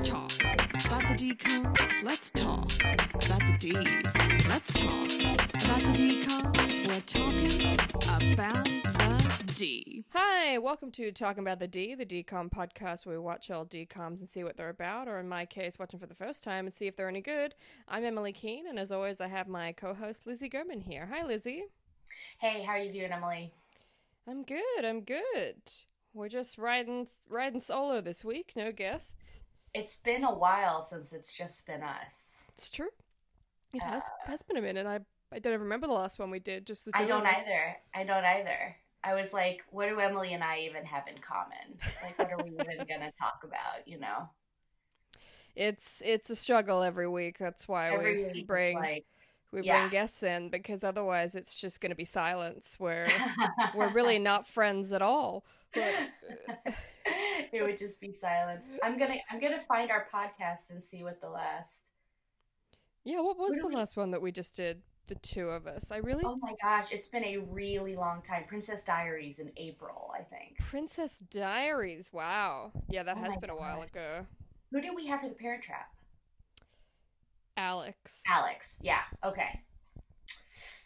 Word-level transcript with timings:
Let's 0.00 0.08
talk 0.08 0.32
about 0.40 1.18
the 1.18 1.34
decoms. 1.34 2.02
Let's 2.02 2.30
talk 2.30 2.72
about 2.80 3.38
the 3.38 3.56
D. 3.60 3.72
Let's 4.48 4.72
talk 4.72 5.10
about 5.20 5.82
the 5.82 6.24
decoms. 6.24 6.88
We're 6.88 7.00
talking 7.02 8.32
about 8.32 8.64
the 8.64 9.52
D. 9.54 10.06
Hi, 10.14 10.56
welcome 10.56 10.90
to 10.92 11.12
Talking 11.12 11.42
About 11.42 11.58
the 11.58 11.68
D, 11.68 11.94
the 11.94 12.06
decom 12.06 12.50
podcast 12.50 13.04
where 13.04 13.18
we 13.18 13.22
watch 13.22 13.50
all 13.50 13.66
decoms 13.66 14.20
and 14.20 14.28
see 14.30 14.42
what 14.42 14.56
they're 14.56 14.70
about, 14.70 15.06
or 15.06 15.18
in 15.18 15.28
my 15.28 15.44
case, 15.44 15.78
watch 15.78 15.90
them 15.90 16.00
for 16.00 16.06
the 16.06 16.14
first 16.14 16.42
time 16.42 16.64
and 16.64 16.72
see 16.72 16.86
if 16.86 16.96
they're 16.96 17.06
any 17.06 17.20
good. 17.20 17.54
I'm 17.86 18.06
Emily 18.06 18.32
Keene, 18.32 18.68
and 18.68 18.78
as 18.78 18.90
always, 18.90 19.20
I 19.20 19.28
have 19.28 19.48
my 19.48 19.72
co-host 19.72 20.26
Lizzie 20.26 20.48
Gurman 20.48 20.82
here. 20.82 21.10
Hi, 21.12 21.26
Lizzie. 21.26 21.64
Hey, 22.38 22.62
how 22.62 22.72
are 22.72 22.78
you 22.78 22.90
doing, 22.90 23.12
Emily? 23.12 23.52
I'm 24.26 24.44
good. 24.44 24.82
I'm 24.82 25.02
good. 25.02 25.60
We're 26.14 26.30
just 26.30 26.56
riding 26.56 27.06
riding 27.28 27.60
solo 27.60 28.00
this 28.00 28.24
week. 28.24 28.54
No 28.56 28.72
guests. 28.72 29.42
It's 29.74 29.98
been 29.98 30.24
a 30.24 30.34
while 30.34 30.82
since 30.82 31.12
it's 31.12 31.36
just 31.36 31.66
been 31.66 31.82
us. 31.82 32.44
It's 32.54 32.70
true. 32.70 32.88
It 33.74 33.82
has 33.82 34.04
uh, 34.04 34.30
has 34.30 34.42
been 34.42 34.56
a 34.56 34.62
minute. 34.62 34.86
I 34.86 35.00
I 35.32 35.38
don't 35.38 35.60
remember 35.60 35.86
the 35.86 35.92
last 35.92 36.18
one 36.18 36.30
we 36.30 36.40
did. 36.40 36.66
Just 36.66 36.84
the 36.84 36.92
two 36.92 37.04
I 37.04 37.06
don't 37.06 37.26
of 37.26 37.26
us. 37.26 37.38
either. 37.42 37.76
I 37.94 38.04
don't 38.04 38.24
either. 38.24 38.76
I 39.02 39.14
was 39.14 39.32
like, 39.32 39.62
what 39.70 39.88
do 39.88 39.98
Emily 40.00 40.34
and 40.34 40.44
I 40.44 40.60
even 40.60 40.84
have 40.84 41.06
in 41.08 41.18
common? 41.18 41.78
Like, 42.02 42.18
what 42.18 42.32
are 42.32 42.42
we 42.42 42.50
even 42.50 42.84
gonna 42.88 43.12
talk 43.12 43.42
about? 43.44 43.86
You 43.86 43.98
know, 44.00 44.28
It's 45.56 46.02
it's 46.04 46.30
a 46.30 46.36
struggle 46.36 46.82
every 46.82 47.08
week. 47.08 47.38
That's 47.38 47.68
why 47.68 47.92
every 47.92 48.30
we 48.34 48.42
bring 48.42 48.78
like, 48.78 49.06
we 49.52 49.62
yeah. 49.62 49.80
bring 49.80 49.90
guests 49.90 50.22
in 50.22 50.48
because 50.48 50.84
otherwise 50.84 51.34
it's 51.34 51.54
just 51.56 51.80
going 51.80 51.90
to 51.90 51.96
be 51.96 52.04
silence. 52.04 52.76
Where 52.78 53.08
we're 53.74 53.88
really 53.92 54.18
not 54.18 54.46
friends 54.46 54.92
at 54.92 55.02
all. 55.02 55.44
But, 55.74 55.94
it 57.52 57.62
would 57.62 57.78
just 57.78 58.00
be 58.00 58.12
silence. 58.12 58.68
I'm 58.82 58.98
gonna 58.98 59.16
I'm 59.30 59.40
gonna 59.40 59.62
find 59.68 59.90
our 59.90 60.06
podcast 60.12 60.70
and 60.70 60.82
see 60.82 61.02
what 61.04 61.20
the 61.20 61.28
last. 61.28 61.90
yeah, 63.04 63.20
what 63.20 63.38
was 63.38 63.50
What 63.50 63.60
the 63.62 63.68
we- 63.68 63.74
last 63.76 63.96
one 63.96 64.10
that 64.12 64.22
we 64.22 64.32
just 64.32 64.56
did? 64.56 64.82
The 65.06 65.14
two 65.16 65.48
of 65.48 65.66
us. 65.66 65.90
I 65.90 65.96
really 65.96 66.22
Oh 66.24 66.36
my 66.40 66.52
gosh, 66.62 66.92
it's 66.92 67.08
been 67.08 67.24
a 67.24 67.38
really 67.38 67.96
long 67.96 68.22
time. 68.22 68.44
Princess 68.46 68.84
Diaries 68.84 69.40
in 69.40 69.50
April, 69.56 70.12
I 70.16 70.22
think. 70.22 70.56
Princess 70.60 71.18
Diaries. 71.18 72.12
Wow. 72.12 72.70
Yeah, 72.88 73.02
that 73.02 73.16
Oh 73.18 73.22
has 73.24 73.36
been 73.38 73.50
a 73.50 73.56
while 73.56 73.82
ago. 73.82 74.24
Who 74.70 74.80
did 74.80 74.94
we 74.94 75.08
have 75.08 75.20
for 75.22 75.28
the 75.28 75.34
Parent 75.34 75.64
Trap? 75.64 75.88
Alex. 77.56 78.22
Alex. 78.30 78.78
Yeah. 78.80 79.00
Okay. 79.24 79.60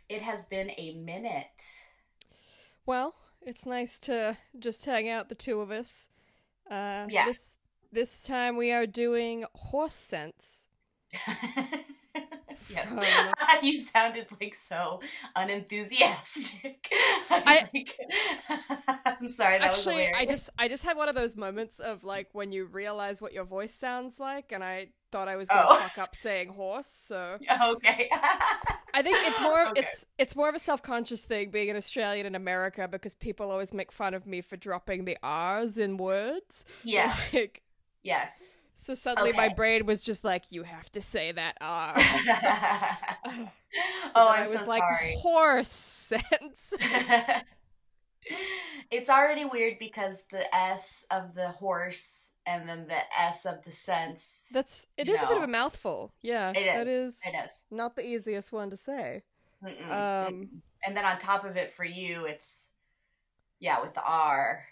It 0.09 0.23
has 0.23 0.45
been 0.47 0.71
a 0.79 0.95
minute. 0.95 1.63
Well, 2.87 3.15
it's 3.45 3.67
nice 3.67 3.99
to 4.01 4.37
just 4.59 4.85
hang 4.85 5.09
out, 5.09 5.29
the 5.29 5.35
two 5.35 5.61
of 5.61 5.71
us. 5.71 6.09
Uh, 6.71 7.07
Yeah. 7.11 7.27
This 7.27 7.59
this 7.93 8.23
time 8.23 8.57
we 8.57 8.73
are 8.73 8.87
doing 8.87 9.45
horse 9.55 9.95
sense. 9.95 10.69
yes. 12.71 13.33
You 13.63 13.79
sounded 13.79 14.27
like 14.41 14.55
so 14.55 15.01
unenthusiastic. 15.37 16.89
I. 17.31 17.69
I'm 19.07 19.29
sorry. 19.29 19.59
That 19.59 19.69
Actually. 19.75 20.09
I 20.13 20.27
just 20.27 20.51
I 20.59 20.67
just 20.69 20.83
had 20.83 20.97
one 20.97 21.09
of 21.09 21.15
those 21.15 21.37
moments 21.37 21.79
of 21.79 22.03
like 22.05 22.29
when 22.33 22.53
you 22.53 22.65
realize 22.67 23.23
what 23.23 23.33
your 23.33 23.45
voice 23.45 23.73
sounds 23.73 24.19
like, 24.19 24.51
and 24.53 24.63
I 24.65 24.89
thought 25.13 25.29
I 25.29 25.37
was 25.37 25.49
gonna 25.49 25.67
Oh. 25.69 25.77
fuck 25.79 25.99
up 25.99 26.17
saying 26.17 26.49
horse. 26.49 26.89
So 26.89 27.39
okay. 27.71 28.11
I 28.95 29.03
think 29.03 29.19
it's 29.27 29.41
more 29.41 29.63
of 29.63 29.69
Okay. 29.73 29.81
it's 29.83 30.07
it's 30.19 30.37
more 30.37 30.49
of 30.49 30.55
a 30.55 30.59
self 30.59 30.83
conscious 30.83 31.25
thing 31.25 31.51
being 31.51 31.69
an 31.69 31.77
Australian 31.77 32.27
in 32.27 32.35
America 32.35 32.89
because 32.91 33.15
people 33.15 33.51
always 33.51 33.75
make 33.75 33.91
fun 33.93 34.15
of 34.15 34.27
me 34.27 34.41
for 34.41 34.57
dropping 34.57 35.05
the 35.05 35.19
R's 35.23 35.79
in 35.79 35.97
words. 35.99 36.65
yes. 36.85 37.35
Like, 37.35 37.63
Yes. 38.03 38.61
so 38.77 38.95
suddenly 38.95 39.33
my 39.33 39.49
brain 39.49 39.87
was 39.87 40.05
just 40.05 40.25
like, 40.25 40.45
you 40.51 40.63
have 40.63 40.93
to 40.93 41.01
say 41.03 41.33
that 41.33 41.57
R. 41.61 41.95
oh, 41.97 43.49
oh 44.15 44.27
So 44.27 44.27
then 44.27 44.29
I'm 44.29 44.41
I 44.41 44.43
was 44.43 44.53
so 44.53 44.65
like 44.67 44.83
sorry. 44.83 45.17
horse 45.21 45.69
sense. 45.69 46.75
it's 48.91 49.11
already 49.11 49.45
weird 49.45 49.79
because 49.79 50.25
the 50.31 50.55
S 50.55 51.05
of 51.11 51.35
the 51.35 51.49
horse 51.49 52.34
and 52.47 52.69
then 52.69 52.87
the 52.87 52.99
S 53.21 53.47
of 53.47 53.63
the 53.65 53.73
sense. 53.73 54.49
That's 54.53 54.87
it 54.97 55.09
is 55.09 55.21
a 55.21 55.27
bit 55.27 55.37
of 55.37 55.43
a 55.43 55.47
mouthful. 55.49 56.13
Yeah, 56.23 56.51
it 56.55 56.59
is. 56.59 56.75
that 56.75 56.89
is 56.89 57.19
It 57.27 57.35
is. 57.47 57.65
not 57.71 57.97
the 57.97 58.07
easiest 58.07 58.53
one 58.53 58.71
to 58.71 58.77
say. 58.77 59.23
Mm-mm, 59.65 59.91
Um, 59.91 60.63
and 60.87 60.97
then 60.97 61.05
on 61.05 61.19
top 61.19 61.45
of 61.45 61.57
it, 61.57 61.73
for 61.73 61.85
you, 61.85 62.27
it's 62.27 62.69
yeah 63.61 63.81
with 63.81 63.95
the 63.95 64.03
R. 64.03 64.65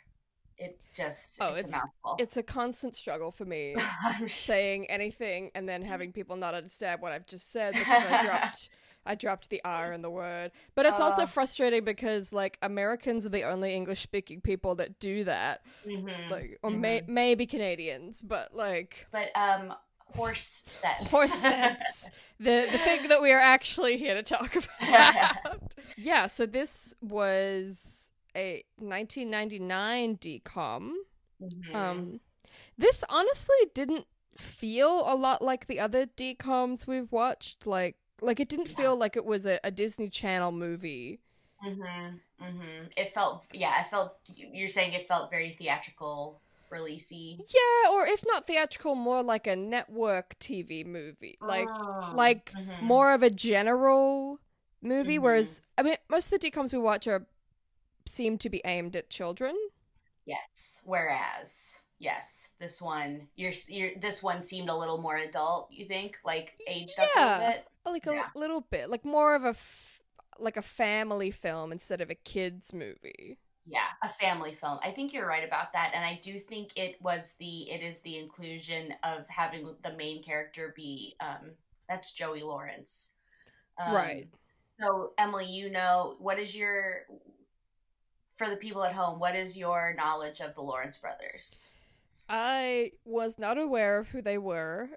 It 0.59 0.79
just 0.95 1.39
Oh, 1.41 1.55
it's, 1.55 1.67
it's- 1.69 1.73
a 1.73 1.77
mouthful. 1.79 2.17
It's 2.23 2.37
a 2.37 2.43
constant 2.43 2.95
struggle 2.95 3.31
for 3.33 3.45
me 3.47 3.75
saying 4.29 4.89
anything 4.91 5.51
and 5.55 5.69
then 5.69 5.83
having 5.83 6.13
people 6.13 6.37
not 6.37 6.55
understand 6.55 7.01
what 7.01 7.11
I've 7.13 7.27
just 7.27 7.51
said 7.51 7.73
because 7.79 8.05
I 8.05 8.25
dropped 8.25 8.69
I 9.05 9.15
dropped 9.15 9.51
the 9.51 9.61
R 9.65 9.93
in 9.93 10.03
the 10.03 10.11
word. 10.11 10.53
But 10.75 10.87
it's 10.87 11.01
also 11.01 11.23
Oh. 11.23 11.27
frustrating 11.27 11.85
because 11.85 12.33
like 12.33 12.59
Americans 12.63 13.27
are 13.27 13.31
the 13.31 13.43
only 13.43 13.75
English 13.75 14.01
speaking 14.03 14.41
people 14.41 14.75
that 14.77 14.99
do 15.01 15.25
that. 15.25 15.63
Mhm, 15.87 16.31
Like 16.31 16.59
or 16.63 16.71
mhm. 16.71 16.79
may- 16.79 17.03
maybe 17.07 17.47
Canadians, 17.47 18.23
but 18.23 18.55
like 18.55 19.07
But 19.11 19.31
um, 19.37 19.75
horse 19.99 20.63
sense. 20.67 21.11
horse 21.11 21.33
sense. 21.33 22.11
the 22.39 22.69
the 22.71 22.79
thing 22.79 23.09
that 23.09 23.21
we 23.23 23.33
are 23.33 23.41
actually 23.41 23.97
here 23.97 24.15
to 24.15 24.23
talk 24.23 24.55
about. 24.81 25.75
yeah, 25.97 26.27
so 26.29 26.47
this 26.47 26.95
was 27.01 28.13
a 28.37 28.63
1999 28.79 30.17
decom. 30.19 30.93
Mhm. 31.43 31.75
Um 31.75 32.21
this 32.79 33.05
honestly 33.09 33.57
didn't 33.75 34.07
feel 34.37 35.03
a 35.13 35.15
lot 35.15 35.43
like 35.43 35.67
the 35.67 35.79
other 35.81 36.07
decoms 36.07 36.87
we've 36.87 37.11
watched 37.13 37.67
like 37.67 37.97
like 38.23 38.41
it 38.41 38.49
didn't 38.49 38.71
Yeah. 38.71 38.77
feel 38.77 38.97
like 38.97 39.17
it 39.17 39.25
was 39.25 39.47
a, 39.47 39.61
a 39.65 39.71
Disney 39.71 40.09
Channel 40.09 40.53
movie. 40.53 41.21
Mhm. 41.65 42.21
Mhm. 42.41 42.91
It 42.97 43.13
felt 43.15 43.45
yeah. 43.53 43.81
it 43.81 43.89
felt 43.89 44.19
you're 44.35 44.69
saying 44.69 44.93
it 44.95 45.07
felt 45.07 45.31
very 45.31 45.55
theatrical, 45.59 46.41
releasey. 46.73 47.39
Yeah, 47.53 47.91
or 47.93 48.07
if 48.07 48.25
not 48.27 48.47
theatrical, 48.47 48.95
more 48.95 49.23
like 49.23 49.47
a 49.47 49.55
network 49.57 50.39
TV 50.39 50.85
movie. 50.85 51.39
Like 51.41 51.69
Mm, 51.69 52.15
like 52.15 52.53
mhm. 52.53 52.83
more 52.83 53.13
of 53.13 53.23
a 53.23 53.31
general 53.31 54.41
movie 54.81 55.19
Mhm. 55.19 55.23
whereas 55.23 55.63
I 55.79 55.83
mean 55.83 55.97
most 56.09 56.33
of 56.33 56.41
the 56.41 56.51
decoms 56.51 56.73
we 56.73 56.79
watch 56.79 57.07
are 57.07 57.27
seem 58.07 58.39
to 58.39 58.51
be 58.51 58.61
aimed 58.65 58.97
at 58.97 59.11
children. 59.11 59.57
Yes. 60.25 60.83
Whereas, 60.85 61.79
yes, 61.99 62.49
this 62.59 62.81
one, 62.83 63.29
you're, 63.37 63.53
you're, 63.69 63.91
this 64.01 64.23
one 64.23 64.43
seemed 64.43 64.69
a 64.69 64.75
little 64.77 64.99
more 64.99 65.17
adult. 65.17 65.69
You 65.71 65.87
think, 65.87 66.19
like 66.25 66.59
aged 66.69 66.99
up 66.99 67.09
a 67.17 67.21
little 67.21 67.49
bit? 67.53 67.67
Like 67.85 68.07
a 68.07 68.13
Yeah. 68.15 68.29
little 68.35 68.61
bit, 68.61 68.91
like 68.91 69.05
more 69.05 69.35
of 69.35 69.45
a 69.45 69.49
f- 69.51 70.01
like 70.39 70.57
a 70.57 70.63
family 70.63 71.31
film 71.31 71.73
instead 71.73 72.01
of 72.01 72.11
a 72.11 72.15
kids 72.15 72.73
movie. 72.73 73.39
Yeah, 73.67 73.87
a 74.03 74.09
family 74.09 74.55
film. 74.55 74.81
I 74.83 74.91
think 74.91 75.13
you're 75.13 75.27
right 75.27 75.45
about 75.45 75.73
that, 75.73 75.93
and 75.95 76.05
I 76.05 76.19
do 76.23 76.41
think 76.41 76.73
it 76.77 77.01
was 77.01 77.35
the, 77.39 77.71
it 77.71 77.81
is 77.81 78.01
the 78.01 78.19
inclusion 78.19 78.93
of 79.05 79.29
having 79.29 79.77
the 79.85 79.93
main 79.93 80.23
character 80.23 80.73
be, 80.75 81.15
um, 81.21 81.53
that's 81.89 82.13
Joey 82.13 82.43
Lawrence. 82.43 83.13
Um, 83.79 83.95
Right. 83.95 84.29
So, 84.81 85.13
Emily, 85.17 85.47
you 85.47 85.71
know, 85.71 86.17
what 86.19 86.41
is 86.41 86.57
your, 86.57 87.03
for 88.37 88.51
the 88.51 88.57
people 88.57 88.83
at 88.83 88.95
home, 88.95 89.21
what 89.21 89.37
is 89.37 89.57
your 89.57 89.95
knowledge 89.97 90.41
of 90.41 90.55
the 90.57 90.63
Lawrence 90.63 90.99
brothers? 90.99 91.69
I 92.29 92.93
was 93.05 93.39
not 93.39 93.59
aware 93.59 93.99
of 93.99 94.09
who 94.09 94.23
they 94.23 94.39
were 94.39 94.89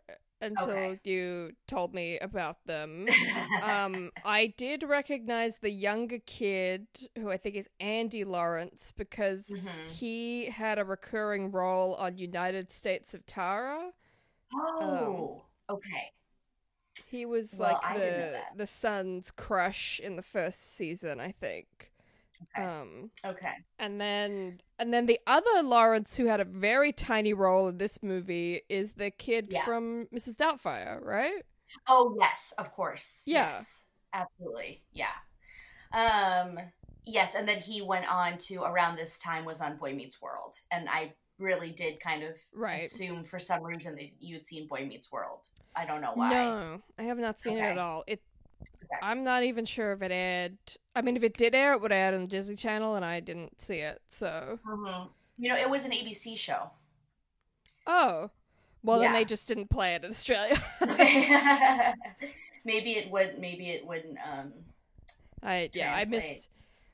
until 0.41 0.95
Okay. 0.95 1.01
you 1.03 1.53
told 1.67 1.93
me 1.93 2.19
about 2.19 2.65
them. 2.65 3.15
um, 3.59 4.11
I 4.23 4.47
did 4.57 4.83
recognize 4.83 5.57
the 5.59 5.69
younger 5.71 6.19
kid, 6.25 6.87
who 7.17 7.29
I 7.31 7.37
think 7.37 7.55
is 7.55 7.69
Andy 7.79 8.23
Lawrence, 8.23 8.93
because 8.95 9.55
Mhm. 9.55 9.99
he 9.99 10.45
had 10.47 10.79
a 10.79 10.85
recurring 10.85 11.51
role 11.51 11.95
on 11.95 12.17
United 12.17 12.71
States 12.71 13.13
of 13.13 13.25
Tara. 13.25 13.91
Oh, 14.53 15.45
okay. 15.69 16.11
He 17.05 17.25
was 17.25 17.57
Well, 17.57 17.59
like 17.59 17.85
I 17.85 17.99
didn't 17.99 18.17
know 18.19 18.27
the 18.27 18.45
the 18.51 18.67
son's 18.67 19.31
crush 19.31 19.99
in 19.99 20.15
the 20.17 20.21
first 20.21 20.61
season, 20.75 21.19
I 21.21 21.31
think. 21.31 21.93
Okay. 22.57 22.65
Um, 22.65 23.11
Okay. 23.25 23.53
and 23.79 23.99
then 23.99 24.61
and 24.79 24.93
then 24.93 25.05
the 25.05 25.19
other 25.27 25.63
Lawrence 25.63 26.15
who 26.17 26.25
had 26.25 26.39
a 26.39 26.45
very 26.45 26.91
tiny 26.91 27.33
role 27.33 27.67
in 27.67 27.77
this 27.77 28.01
movie 28.03 28.61
is 28.69 28.93
the 28.93 29.11
kid 29.11 29.47
Yeah. 29.51 29.63
from 29.65 30.07
Mrs. 30.13 30.35
Doubtfire, 30.35 31.01
right? 31.03 31.43
Oh 31.87 32.15
yes, 32.19 32.53
of 32.57 32.71
course. 32.73 33.23
Yeah. 33.25 33.53
Yes, 33.53 33.85
absolutely. 34.13 34.83
Yeah. 34.91 35.07
Um. 35.93 36.59
Yes, 37.07 37.35
and 37.35 37.47
then 37.47 37.59
he 37.59 37.81
went 37.83 38.07
on 38.11 38.37
to 38.39 38.63
around 38.63 38.95
this 38.95 39.19
time 39.19 39.45
was 39.45 39.61
on 39.61 39.77
Boy 39.77 39.93
Meets 39.93 40.21
World, 40.21 40.59
and 40.71 40.89
I 40.89 41.13
really 41.37 41.69
did 41.71 41.99
kind 41.99 42.23
of 42.23 42.35
Right. 42.53 42.81
assume 42.81 43.23
for 43.25 43.37
some 43.37 43.61
reason 43.63 43.95
that 43.95 44.09
you'd 44.19 44.45
seen 44.45 44.67
Boy 44.67 44.85
Meets 44.87 45.11
World. 45.11 45.41
I 45.75 45.85
don't 45.85 46.01
know 46.01 46.13
why. 46.15 46.29
No, 46.29 46.81
I 46.97 47.03
have 47.03 47.19
not 47.19 47.39
seen 47.39 47.57
it 47.57 47.61
at 47.61 47.77
all. 47.77 48.03
It 48.07 48.13
Okay. 48.13 48.21
I'm 49.01 49.23
not 49.23 49.43
even 49.43 49.65
sure 49.65 49.91
if 49.93 50.01
it 50.01 50.11
aired. 50.11 50.57
I 50.95 51.01
mean, 51.01 51.17
if 51.17 51.23
it 51.23 51.35
did 51.37 51.53
air, 51.55 51.73
it 51.73 51.81
would 51.81 51.91
air 51.91 52.13
on 52.13 52.21
the 52.21 52.27
Disney 52.27 52.55
Channel, 52.55 52.95
and 52.95 53.03
I 53.05 53.19
didn't 53.19 53.61
see 53.61 53.79
it. 53.79 54.01
So, 54.09 54.59
Mhm. 54.65 55.09
You 55.37 55.49
know, 55.49 55.57
it 55.57 55.69
was 55.69 55.83
an 55.85 55.91
ABC 55.91 56.35
show. 56.37 56.71
oh, 57.87 58.29
Well, 58.83 58.99
then 58.99 59.13
they 59.13 59.25
just 59.25 59.47
didn't 59.47 59.69
play 59.69 59.95
it 59.95 60.03
in 60.03 60.11
Australia. 60.11 60.61
maybe 62.63 62.93
it 62.93 63.09
would. 63.11 63.39
Maybe 63.39 63.69
it 63.71 63.85
wouldn't. 63.85 64.17
Um. 64.19 64.53
I 65.43 65.69
yeah, 65.73 65.93
I 65.93 66.05
missed 66.05 66.49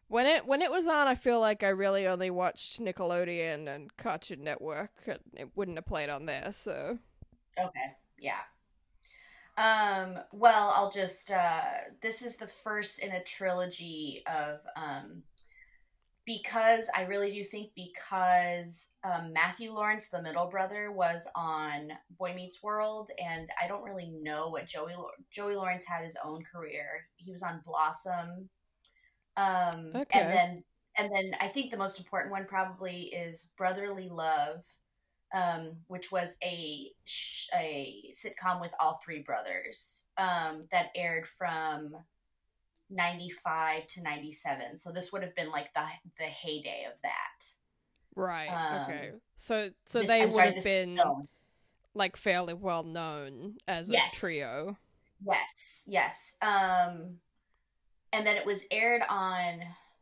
when 0.08 0.26
it 0.26 0.46
when 0.46 0.62
it 0.62 0.72
was 0.72 0.88
on. 0.88 1.08
I 1.08 1.16
feel 1.16 1.40
like 1.40 1.64
I 1.64 1.70
really 1.70 2.08
only 2.08 2.30
watched 2.32 2.82
Nickelodeon 2.82 3.68
and 3.74 3.96
Cartoon 3.98 4.44
Network. 4.44 4.92
and 5.06 5.20
It 5.36 5.50
wouldn't 5.56 5.78
have 5.78 5.86
played 5.86 6.10
on 6.10 6.26
there, 6.26 6.52
so 6.52 6.98
Okay. 7.58 7.96
Yeah. 8.20 8.40
Um. 9.58 10.20
Well, 10.32 10.74
I'll 10.76 10.92
just. 10.92 11.32
Uh. 11.32 11.62
This 12.02 12.22
is 12.22 12.38
the 12.38 12.48
first 12.64 13.00
in 13.00 13.12
a 13.12 13.24
trilogy 13.24 14.24
of. 14.28 14.60
Um. 14.76 15.24
Because 16.26 16.86
I 16.96 17.02
really 17.02 17.32
do 17.34 17.44
think 17.44 17.72
because 17.76 18.92
um, 19.04 19.34
Matthew 19.34 19.74
Lawrence, 19.74 20.08
the 20.10 20.22
middle 20.22 20.48
brother, 20.48 20.92
was 20.92 21.28
on 21.36 21.90
Boy 22.20 22.34
Meets 22.36 22.62
World, 22.62 23.10
and 23.18 23.50
I 23.62 23.68
don't 23.68 23.84
really 23.84 24.12
know 24.22 24.50
what 24.50 24.68
Joey 24.68 24.94
Joey 25.32 25.56
Lawrence 25.56 25.84
had 25.86 26.04
his 26.06 26.16
own 26.24 26.44
career. 26.44 27.08
He 27.18 27.32
was 27.32 27.42
on 27.42 27.62
Blossom, 27.66 28.50
um, 29.38 29.92
Okay. 29.96 30.20
and 30.20 30.30
then 30.30 30.64
and 30.98 31.12
then 31.14 31.32
I 31.42 31.48
think 31.48 31.72
the 31.72 31.78
most 31.78 32.00
important 32.00 32.32
one 32.32 32.46
probably 32.46 33.04
is 33.14 33.52
Brotherly 33.58 34.10
Love, 34.10 34.64
um, 35.34 35.72
which 35.88 36.12
was 36.12 36.36
a 36.44 36.92
a 37.56 38.12
sitcom 38.14 38.60
with 38.62 38.72
all 38.80 39.00
three 39.04 39.22
brothers 39.22 40.06
um, 40.18 40.64
that 40.72 40.88
aired 40.96 41.26
from 41.38 41.96
95 42.90 43.88
to 43.88 44.02
97 44.04 44.78
so 44.78 44.92
this 44.92 45.14
would 45.14 45.24
have 45.24 45.34
been 45.36 45.50
like 45.50 45.74
the 45.74 45.84
the 46.18 46.26
heyday 46.26 46.86
of 46.88 46.94
that 47.04 47.46
right. 48.16 48.48
Um, 48.50 48.82
okay, 48.84 49.12
so 49.36 49.70
so 49.86 50.00
This- 50.00 50.08
they 50.10 50.22
I'm 50.24 50.30
would 50.30 50.36
sorry, 50.36 50.54
have 50.56 50.64
been 50.64 50.98
film. 50.98 51.22
like 51.94 52.18
fairly 52.18 52.54
well 52.54 52.84
known 52.84 53.56
as 53.68 53.90
Yes. 53.90 54.14
a 54.14 54.16
trio. 54.20 54.78
yes 55.26 55.84
yes 55.88 56.36
um 56.42 57.18
and 58.12 58.28
then 58.28 58.36
it 58.36 58.46
was 58.46 58.66
aired 58.72 59.04
on 59.10 59.62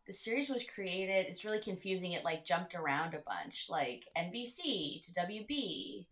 the 0.09 0.13
series 0.15 0.49
was 0.49 0.65
created 0.65 1.27
it's 1.27 1.45
really 1.45 1.61
confusing 1.61 2.13
it 2.13 2.25
like 2.25 2.43
jumped 2.43 2.73
around 2.73 3.13
a 3.13 3.19
bunch 3.19 3.67
like 3.69 4.03
nbc 4.17 5.03
to 5.03 5.13
wb 5.21 6.05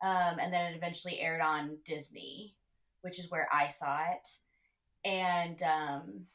um, 0.00 0.38
and 0.38 0.52
then 0.52 0.72
it 0.72 0.76
eventually 0.76 1.18
aired 1.18 1.40
on 1.40 1.78
disney 1.86 2.54
which 3.00 3.18
is 3.18 3.30
where 3.30 3.48
i 3.52 3.68
saw 3.68 4.02
it. 4.02 4.28
And 5.08 5.62
um 5.62 6.26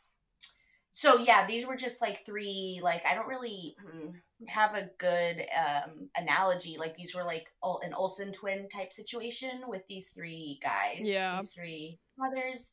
so 0.91 1.19
yeah 1.19 1.45
these 1.45 1.67
were 1.67 1.75
just 1.75 2.01
like 2.01 2.25
three 2.25 2.79
like 2.81 3.03
i 3.05 3.13
don't 3.13 3.27
really 3.27 3.75
mm, 3.85 4.13
have 4.47 4.75
a 4.75 4.89
good 4.97 5.45
um 5.55 6.09
analogy. 6.15 6.77
Like 6.77 6.95
these 6.95 7.15
were 7.15 7.23
like 7.23 7.47
an 7.83 7.93
olsen 7.93 8.31
twin 8.31 8.67
type 8.69 8.91
situation 8.91 9.61
with 9.67 9.81
these 9.87 10.09
three 10.09 10.59
guys 10.61 10.99
Yeah. 11.01 11.39
these 11.39 11.51
three 11.51 11.99
brothers 12.17 12.71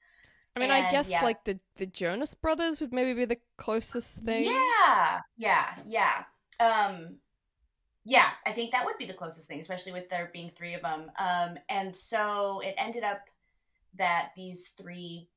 I 0.56 0.60
mean, 0.60 0.70
I 0.70 0.90
guess 0.90 1.10
yeah. 1.10 1.22
like 1.22 1.44
the 1.44 1.58
the 1.76 1.86
Jonas 1.86 2.34
Brothers 2.34 2.80
would 2.80 2.92
maybe 2.92 3.14
be 3.14 3.24
the 3.24 3.38
closest 3.56 4.16
thing. 4.18 4.44
Yeah, 4.44 5.20
yeah, 5.36 5.74
yeah. 5.86 6.24
Um, 6.58 7.16
yeah, 8.04 8.30
I 8.46 8.52
think 8.52 8.72
that 8.72 8.84
would 8.84 8.98
be 8.98 9.06
the 9.06 9.14
closest 9.14 9.46
thing, 9.46 9.60
especially 9.60 9.92
with 9.92 10.08
there 10.10 10.30
being 10.32 10.50
three 10.56 10.74
of 10.74 10.82
them. 10.82 11.10
Um, 11.18 11.58
and 11.68 11.96
so 11.96 12.60
it 12.64 12.74
ended 12.78 13.04
up 13.04 13.20
that 13.96 14.30
these 14.36 14.68
three 14.76 15.28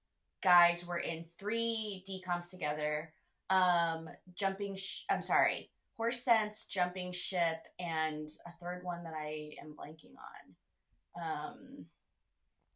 guys 0.41 0.85
were 0.85 0.99
in 0.99 1.25
three 1.39 2.03
decoms 2.09 2.49
together. 2.49 3.13
Um, 3.49 4.09
jumping. 4.35 4.75
Sh- 4.75 5.03
I'm 5.11 5.21
sorry, 5.21 5.69
horse 5.95 6.23
sense, 6.23 6.65
jumping 6.65 7.11
ship, 7.11 7.59
and 7.79 8.29
a 8.47 8.51
third 8.59 8.83
one 8.83 9.03
that 9.03 9.13
I 9.13 9.51
am 9.61 9.75
blanking 9.77 10.15
on. 10.17 11.21
Um, 11.21 11.85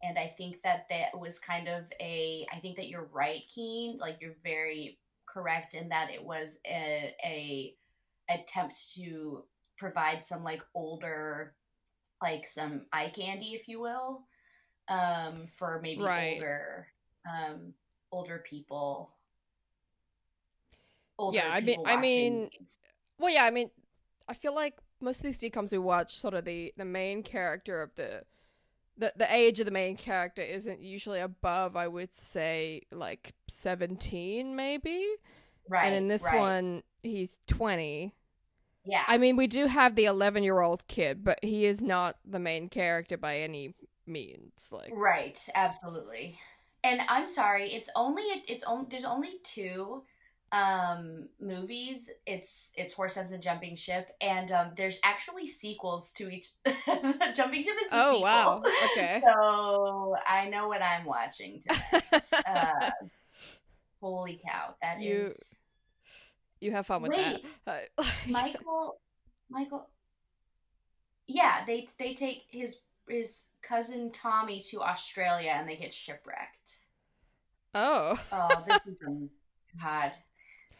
and 0.04 0.18
I 0.18 0.34
think 0.38 0.62
that 0.64 0.86
that 0.90 1.18
was 1.20 1.40
kind 1.40 1.68
of 1.68 1.86
a. 2.00 2.46
I 2.54 2.60
think 2.60 2.78
that 2.78 2.88
you're 2.88 3.10
right, 3.12 3.42
Keen. 3.54 3.98
Like 4.00 4.18
you're 4.22 4.36
very 4.44 5.00
correct 5.28 5.74
in 5.74 5.90
that 5.90 6.10
it 6.12 6.24
was 6.24 6.60
a, 6.66 7.14
a 7.24 7.74
attempt 8.30 8.94
to 8.96 9.44
provide 9.78 10.24
some 10.26 10.44
like 10.44 10.62
older, 10.76 11.54
like 12.22 12.48
some 12.48 12.86
eye 12.94 13.12
candy, 13.16 13.54
if 13.60 13.68
you 13.68 13.80
will, 13.80 14.24
um, 14.90 15.46
for 15.58 15.80
maybe 15.82 16.02
Right. 16.02 16.36
older, 16.36 16.88
um, 17.28 17.74
older 18.12 18.44
people. 18.48 19.14
Older 21.20 21.38
Yeah, 21.38 21.50
I 21.52 21.60
mean- 21.62 21.66
people 21.66 21.88
I 21.88 21.98
mean, 21.98 22.50
these. 22.60 22.80
Well, 23.20 23.32
yeah, 23.32 23.46
I 23.46 23.52
mean, 23.52 23.72
I 24.28 24.34
feel 24.34 24.54
like 24.54 24.78
most 25.00 25.18
of 25.20 25.24
these 25.24 25.40
decoms 25.40 25.72
we 25.72 25.78
watch, 25.80 26.16
sort 26.16 26.34
of 26.36 26.46
the 26.46 26.74
the 26.78 26.86
main 26.86 27.24
character 27.24 27.82
of 27.82 27.94
the 27.96 28.24
the 28.98 29.14
the 29.16 29.34
age 29.34 29.60
of 29.60 29.66
the 29.66 29.72
main 29.72 29.96
character 29.96 30.42
isn't 30.42 30.82
usually 30.82 31.20
above, 31.20 31.76
I 31.76 31.88
would 31.88 32.14
say, 32.14 32.82
like 32.92 33.34
seventeen, 33.48 34.56
maybe. 34.56 35.06
right, 35.70 35.86
and 35.86 35.96
in 35.96 36.08
this 36.08 36.24
right. 36.24 36.40
one, 36.40 36.84
he's 37.04 37.38
twenty. 37.48 38.14
yeah, 38.86 39.04
I 39.08 39.18
mean, 39.18 39.36
we 39.36 39.48
do 39.48 39.68
have 39.68 39.96
the 39.96 40.06
eleven-year-old 40.06 40.88
kid, 40.88 41.24
but 41.24 41.40
he 41.44 41.66
is 41.66 41.82
not 41.82 42.18
the 42.26 42.40
main 42.40 42.70
character 42.70 43.18
by 43.18 43.40
any 43.40 43.76
means. 44.06 44.70
Like, 44.72 44.92
Right, 44.94 45.40
absolutely. 45.56 46.40
And 46.84 47.02
I'm 47.08 47.28
sorry, 47.28 47.74
it's 47.74 47.90
only 47.96 48.24
it's 48.48 48.64
only 48.64 48.88
there's 48.90 49.06
only 49.06 49.40
two 49.44 50.04
um 50.52 51.28
movies. 51.42 52.10
It's 52.26 52.72
it's 52.76 52.94
Horse 52.94 53.14
Sense 53.16 53.32
and 53.34 53.44
Jumping 53.44 53.76
Ship 53.76 54.08
and 54.22 54.52
um 54.52 54.72
there's 54.78 55.00
actually 55.04 55.46
sequels 55.48 56.14
to 56.14 56.30
each 56.30 56.48
Jumping 57.36 57.64
Ship 57.64 57.76
is 57.86 57.92
a 57.94 57.96
Oh, 57.96 58.12
sequel. 58.14 58.22
wow. 58.24 58.64
Okay. 58.96 59.22
So 59.26 60.16
I 60.26 60.48
know 60.50 60.68
what 60.68 60.82
I'm 60.82 61.06
watching 61.06 61.60
tonight. 61.62 62.24
uh 62.48 62.90
holy 64.02 64.40
cow, 64.46 64.76
that 64.82 65.02
is 65.02 65.04
You- 66.62 66.70
you 66.70 66.72
have 66.72 66.88
fun 66.88 67.02
with 67.04 67.12
Wait, 67.12 67.46
that. 67.66 67.90
Uh, 68.00 68.04
Michael 68.30 69.00
Michael 69.50 69.88
Yeah, 71.28 71.66
they 71.66 71.88
they 72.00 72.14
take 72.14 72.44
his 72.50 72.80
his 73.08 73.46
cousin 73.62 74.12
Tommy 74.12 74.62
to 74.72 74.82
Australia 74.82 75.52
and 75.52 75.68
they 75.68 75.76
get 75.76 75.94
shipwrecked. 75.94 76.72
oh. 77.76 78.18
Oh, 78.32 78.64
this 78.68 78.82
is 78.88 79.02
a 79.02 79.28
God. 79.82 80.12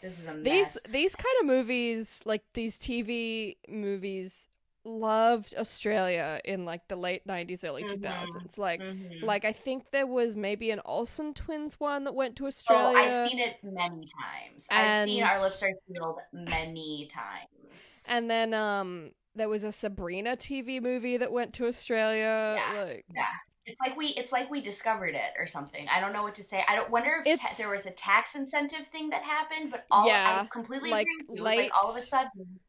This 0.02 0.20
is 0.20 0.26
a 0.26 0.34
mess. 0.34 0.44
these 0.44 0.78
these 0.92 1.16
kind 1.16 1.36
of 1.42 1.48
movies 1.48 2.22
like 2.26 2.44
these 2.54 2.78
tv 2.80 3.56
movies 3.68 4.50
loved 4.86 5.54
australia 5.58 6.40
in 6.46 6.64
like 6.64 6.88
the 6.88 6.96
late 6.96 7.26
90s 7.26 7.64
early 7.66 7.84
Mhm. 7.84 7.90
2000s 8.02 8.58
like 8.58 8.80
Mhm. 8.80 9.22
like 9.24 9.44
i 9.44 9.52
think 9.52 9.92
there 9.92 10.08
was 10.08 10.36
maybe 10.36 10.72
an 10.72 10.80
olsen 10.86 11.34
twins 11.34 11.80
one 11.80 12.04
that 12.06 12.16
went 12.16 12.36
to 12.38 12.46
Australia. 12.48 12.94
Oh, 12.96 12.96
I've 12.96 13.28
seen 13.30 13.40
it 13.40 13.58
many 13.64 14.08
times. 14.08 14.66
I've 14.70 15.06
seen 15.06 15.24
Our 15.24 15.42
Lips 15.42 15.62
Are 15.64 15.74
Sealed 15.88 16.20
many 16.32 17.08
times. 17.12 18.04
and 18.08 18.30
then 18.32 18.54
um 18.54 19.12
there 19.36 19.50
was 19.50 19.64
a 19.64 19.72
sabrina 19.72 20.38
tv 20.38 20.82
movie 20.82 21.18
that 21.18 21.32
went 21.32 21.54
to 21.56 21.68
australia 21.68 22.56
Yeah. 22.58 22.74
like 22.84 23.06
yeah, 23.14 23.26
it's 23.68 23.80
like 23.82 23.98
we 23.98 24.08
it's 24.10 24.32
like 24.32 24.50
we 24.50 24.62
discovered 24.62 25.16
it 25.16 25.34
or 25.40 25.48
something. 25.48 25.88
I 25.90 26.00
don't 26.00 26.14
know 26.14 26.24
what 26.24 26.36
to 26.36 26.44
say. 26.44 26.64
I 26.68 26.76
don't 26.76 26.90
wonder 26.92 27.24
if 27.26 27.36
ta- 27.36 27.56
there 27.58 27.70
was 27.70 27.86
a 27.86 27.92
tax 27.92 28.36
incentive 28.36 28.88
thing 28.88 29.10
that 29.12 29.24
happened, 29.24 29.72
but 29.72 29.86
all 29.92 30.06
Yeah, 30.06 30.46
I 30.46 30.50
completely 30.52 30.92
like, 30.92 31.06
agree 31.08 31.16
with 31.20 31.28
you. 31.34 31.42
It 31.42 31.46
was 31.46 31.56
like 31.58 31.72
all 31.82 31.92
of 31.92 31.98
a 31.98 32.02
sudden. 32.02 32.60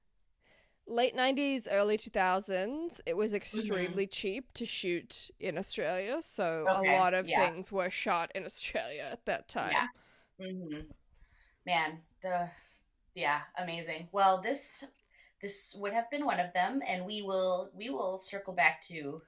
late 0.87 1.15
90s 1.15 1.69
early 1.71 1.97
2000s 1.99 3.01
it 3.07 3.17
Mm-hmm. 3.17 3.17
was 3.17 3.35
extremely 3.35 4.07
cheap 4.07 4.53
to 4.55 4.65
shoot 4.65 5.31
in 5.39 5.59
australia 5.59 6.19
so 6.23 6.69
Okay, 6.69 6.73
a 6.73 6.83
lot 6.83 7.13
of 7.15 7.29
yeah. 7.29 7.51
things 7.51 7.71
were 7.71 7.91
shot 7.91 8.33
in 8.35 8.45
australia 8.45 9.09
at 9.13 9.25
that 9.27 9.49
time 9.49 9.73
Yeah. 9.73 9.87
hmm 10.41 10.81
Man, 11.67 11.99
the 12.23 12.51
yeah, 13.15 13.43
amazing. 13.59 14.09
Well, 14.13 14.43
this 14.43 14.85
this 15.43 15.75
would 15.79 15.93
have 15.93 16.11
been 16.11 16.25
one 16.27 16.41
of 16.41 16.53
them, 16.55 16.83
and 16.87 17.07
we 17.07 17.23
will 17.23 17.71
we 17.75 17.91
will 17.91 18.19
circle 18.19 18.55
back 18.55 18.83
to 18.89 19.23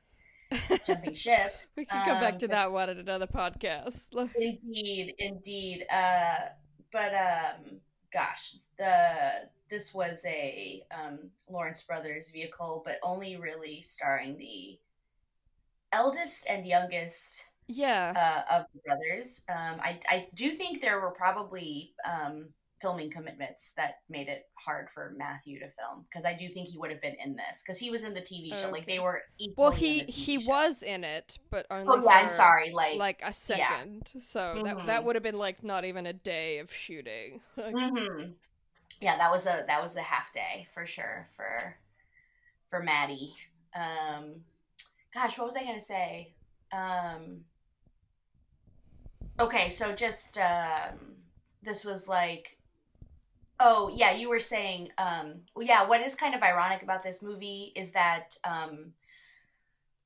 jumping 0.87 1.15
ship. 1.27 1.55
we 1.77 1.85
can 1.85 2.05
come 2.05 2.21
back 2.21 2.35
Um, 2.35 2.39
to 2.41 2.49
but- 2.49 2.55
that 2.55 2.73
one 2.73 2.89
in 2.91 2.99
another 2.99 3.27
podcast 3.27 4.09
Indeed, 4.37 5.15
indeed. 5.19 5.87
Uh, 5.91 6.51
but 6.93 7.13
um, 7.15 7.79
gosh, 8.13 8.57
the 8.79 9.49
this 9.71 9.95
was 9.95 10.23
a 10.27 10.83
um, 10.91 11.31
Lawrence 11.49 11.83
Brothers 11.85 12.31
vehicle, 12.31 12.83
but 12.85 12.97
only 13.03 13.37
really 13.37 13.83
starring 13.83 14.37
the 14.37 14.79
eldest 15.93 16.47
and 16.49 16.67
youngest 16.67 17.45
yeah 17.69 18.45
uh, 18.51 18.57
of 18.61 18.67
the 18.75 18.81
brothers. 18.81 19.45
Um, 19.49 19.81
I 19.81 20.01
I 20.09 20.29
do 20.35 20.53
think 20.53 20.81
there 20.81 21.01
were 21.01 21.13
probably 21.13 21.95
um, 22.05 22.49
filming 22.81 23.11
commitments 23.11 23.73
that 23.77 24.01
made 24.09 24.29
it 24.29 24.47
hard 24.55 24.89
for 24.91 25.15
Matthew 25.17 25.59
to 25.61 25.67
film 25.71 26.05
because 26.11 26.25
I 26.25 26.35
do 26.35 26.49
think 26.49 26.69
he 26.69 26.79
would 26.79 26.91
have 26.91 27.01
been 27.03 27.17
in 27.23 27.37
this 27.37 27.63
because 27.65 27.79
he 27.79 27.91
was 27.91 28.05
in 28.05 28.15
the 28.15 28.21
TV 28.23 28.53
show. 28.55 28.71
Like 28.71 28.87
they 28.87 28.99
were 28.99 29.23
equally 29.39 29.59
well 29.61 29.71
in 29.71 29.79
he 29.79 29.99
the 29.99 30.05
TV 30.07 30.13
he 30.13 30.39
show. 30.39 30.43
was 30.47 30.83
in 30.83 31.05
it 31.05 31.39
but 31.51 31.67
only 31.71 32.01
Oh 32.01 32.03
yeah, 32.05 32.15
I'm 32.17 32.31
for, 32.31 32.31
sorry. 32.31 32.73
Like, 32.73 32.99
like 32.99 33.21
a 33.25 33.33
second 33.33 34.13
so 34.21 34.61
that 34.65 34.79
Mhm. 34.79 34.87
that 34.87 35.05
would 35.05 35.17
have 35.17 35.23
been 35.23 35.39
like 35.39 35.63
not 35.63 35.85
even 35.85 36.07
a 36.07 36.13
day 36.13 36.59
of 36.59 36.73
shooting 36.73 37.41
Like, 37.57 37.77
hmm 37.77 38.31
Yeah, 39.01 39.19
that 39.19 39.31
was 39.31 39.47
a 39.47 39.65
that 39.67 39.83
was 39.83 39.97
a 39.97 40.03
half 40.03 40.33
day 40.33 40.69
for 40.75 40.87
sure 40.87 41.29
for 41.37 41.77
for 42.71 42.83
Maddie. 42.83 43.35
Um, 43.75 44.45
gosh, 45.15 45.39
what 45.39 45.47
was 45.47 45.57
I 45.57 45.65
gonna 45.65 45.81
say? 45.81 46.35
Um, 46.73 47.45
okay, 49.39 49.69
so 49.69 49.95
just 49.95 50.39
um, 50.39 50.99
this 51.63 51.85
was 51.85 52.09
like, 52.09 52.57
oh 53.61 53.91
yeah, 53.95 54.13
you 54.13 54.29
were 54.29 54.41
saying, 54.41 54.89
um, 54.99 55.35
well, 55.55 55.67
yeah. 55.67 55.87
What 55.87 56.01
is 56.01 56.15
kind 56.15 56.35
of 56.35 56.43
ironic 56.43 56.83
about 56.83 57.03
this 57.03 57.23
movie 57.23 57.73
is 57.77 57.93
that 57.93 58.37
um, 58.45 58.93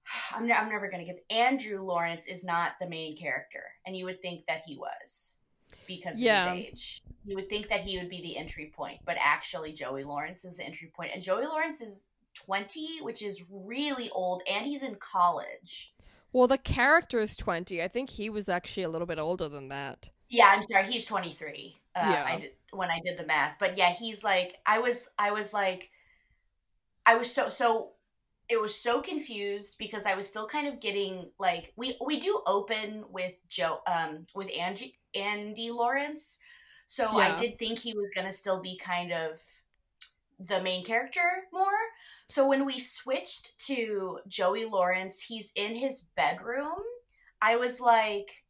I'm, 0.34 0.50
I'm 0.52 0.68
never 0.68 0.90
gonna 0.90 1.04
get 1.04 1.24
Andrew 1.30 1.82
Lawrence 1.82 2.26
is 2.26 2.44
not 2.44 2.72
the 2.80 2.88
main 2.88 3.16
character, 3.16 3.62
and 3.86 3.96
you 3.96 4.04
would 4.04 4.20
think 4.20 4.44
that 4.46 4.62
he 4.66 4.76
was 4.76 5.38
because 5.86 6.20
Yeah. 6.20 6.50
of 6.52 6.56
his 6.58 6.66
age. 6.66 7.02
You 7.26 7.36
would 7.36 7.48
think 7.48 7.68
that 7.70 7.80
he 7.80 7.96
would 7.98 8.10
be 8.10 8.20
the 8.20 8.36
entry 8.36 8.70
point, 8.76 9.00
but 9.06 9.16
actually 9.18 9.72
Joey 9.72 10.04
Lawrence 10.04 10.44
is 10.44 10.58
the 10.58 10.64
entry 10.64 10.92
point, 10.94 11.12
and 11.14 11.22
Joey 11.22 11.46
Lawrence 11.46 11.80
is 11.80 12.06
20, 12.34 13.00
which 13.02 13.22
is 13.22 13.42
really 13.50 14.10
old, 14.10 14.42
and 14.50 14.66
he's 14.66 14.82
in 14.82 14.96
college. 14.96 15.94
Well, 16.32 16.48
the 16.48 16.58
character 16.58 17.20
is 17.20 17.36
20. 17.36 17.80
I 17.82 17.88
think 17.88 18.10
he 18.10 18.28
was 18.28 18.48
actually 18.48 18.82
a 18.82 18.88
little 18.88 19.06
bit 19.06 19.18
older 19.20 19.48
than 19.48 19.68
that. 19.68 20.10
Yeah, 20.28 20.48
I'm 20.48 20.62
sorry, 20.64 20.90
he's 20.90 21.06
23. 21.06 21.76
Uh, 21.94 22.00
Yeah. 22.02 22.24
I 22.24 22.40
did, 22.40 22.50
when 22.74 22.90
I 22.90 23.00
did 23.04 23.18
the 23.18 23.26
math, 23.26 23.56
but 23.58 23.76
yeah, 23.78 23.92
he's 23.92 24.24
like 24.24 24.56
I 24.66 24.78
was 24.80 25.08
I 25.18 25.32
was 25.32 25.52
like 25.52 25.90
I 27.06 27.16
was 27.16 27.32
so 27.32 27.48
so 27.48 27.92
it 28.48 28.60
was 28.60 28.74
so 28.78 29.00
confused 29.00 29.76
because 29.78 30.06
I 30.06 30.14
was 30.14 30.28
still 30.28 30.46
kind 30.46 30.68
of 30.68 30.80
getting 30.80 31.30
like 31.38 31.72
we 31.76 31.96
we 32.04 32.20
do 32.20 32.42
open 32.46 33.04
with 33.10 33.34
Joe 33.48 33.80
um 33.86 34.26
with 34.34 34.48
Angie 34.56 34.98
Andy 35.14 35.70
Lawrence. 35.70 36.38
So 36.86 37.10
Yeah. 37.12 37.18
I 37.18 37.36
did 37.36 37.58
think 37.58 37.78
he 37.78 37.94
was 37.94 38.10
going 38.14 38.26
to 38.26 38.32
still 38.32 38.60
be 38.60 38.78
kind 38.78 39.12
of 39.12 39.40
the 40.38 40.60
main 40.62 40.84
character 40.84 41.44
more. 41.52 41.80
So 42.28 42.46
when 42.48 42.64
we 42.64 42.78
switched 42.80 43.58
to 43.66 44.20
Joey 44.28 44.64
Lawrence, 44.64 45.20
he's 45.22 45.52
in 45.54 45.74
his 45.76 46.02
bedroom. 46.16 46.82
I 47.40 47.56
was 47.56 47.80
like, 47.80 48.44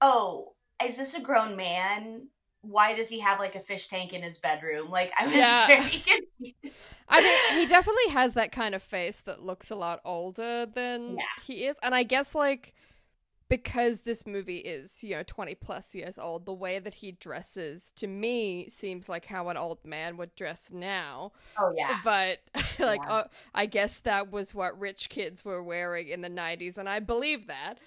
"Oh, 0.00 0.56
is 0.82 0.96
this 0.96 1.14
a 1.14 1.20
grown 1.22 1.56
man? 1.56 2.28
Why 2.62 2.94
does 2.94 3.08
he 3.08 3.20
have 3.20 3.38
like 3.38 3.54
a 3.54 3.60
fish 3.60 3.88
tank 3.88 4.12
in 4.12 4.22
his 4.22 4.38
bedroom?" 4.38 4.90
Like 4.90 5.12
I 5.18 5.28
was 5.28 5.54
Yeah. 5.54 5.66
very 5.66 6.04
confused. 6.06 6.76
I 7.08 7.20
mean, 7.20 7.40
he 7.48 7.66
definitely 7.66 8.08
has 8.12 8.34
that 8.34 8.52
kind 8.52 8.74
of 8.74 8.82
face 8.82 9.20
that 9.20 9.42
looks 9.42 9.70
a 9.70 9.76
lot 9.76 10.00
older 10.04 10.66
than 10.66 11.18
Yeah. 11.18 11.24
he 11.36 11.66
is. 11.66 11.76
And 11.82 11.94
I 11.94 12.04
guess, 12.04 12.34
like, 12.34 12.74
because 13.48 14.02
this 14.02 14.26
movie 14.26 14.58
is, 14.58 15.02
you 15.04 15.16
know, 15.16 15.24
20 15.26 15.54
plus 15.56 15.94
years 15.94 16.18
old, 16.18 16.46
the 16.46 16.54
way 16.54 16.78
that 16.80 16.94
he 16.94 17.12
dresses 17.12 17.92
to 17.96 18.06
me 18.06 18.68
seems 18.68 19.08
like 19.08 19.26
how 19.26 19.48
an 19.50 19.56
old 19.58 19.84
man 19.84 20.16
would 20.18 20.34
dress 20.36 20.70
now. 20.72 21.32
Oh 21.58 21.72
yeah. 21.76 21.96
But, 22.02 22.40
like, 22.80 23.04
Yeah. 23.04 23.08
uh, 23.08 23.24
I 23.54 23.66
guess 23.66 24.00
that 24.00 24.30
was 24.32 24.54
what 24.54 24.78
rich 24.80 25.08
kids 25.10 25.44
were 25.44 25.62
wearing 25.62 26.08
in 26.08 26.22
the 26.22 26.28
90s, 26.30 26.78
and 26.78 26.88
I 26.88 27.00
believe 27.00 27.46
that. 27.48 27.78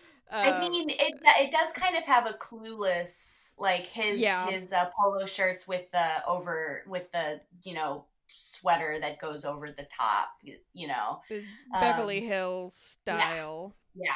I 0.44 0.52
Um, 0.52 0.58
mean, 0.58 0.90
it 0.90 1.16
it 1.24 1.52
does 1.52 1.72
kind 1.74 1.96
of 1.96 2.04
have 2.04 2.26
a 2.26 2.34
clueless 2.34 3.43
like 3.58 3.88
his 3.88 4.20
Yeah. 4.20 4.50
his 4.50 4.74
uh, 4.74 4.90
polo 4.98 5.26
shirts 5.26 5.68
with 5.68 5.90
the 5.92 6.26
over 6.28 6.84
with 6.88 7.12
the 7.12 7.42
you 7.64 7.74
know 7.74 8.06
sweater 8.36 8.98
that 9.00 9.20
goes 9.20 9.46
over 9.46 9.72
the 9.72 9.88
top. 9.96 10.30
You, 10.74 10.88
know, 10.88 11.22
his 11.30 11.46
Beverly 11.72 12.20
um, 12.20 12.28
Hills 12.28 12.98
style. 13.02 13.76
yeah. 13.96 14.12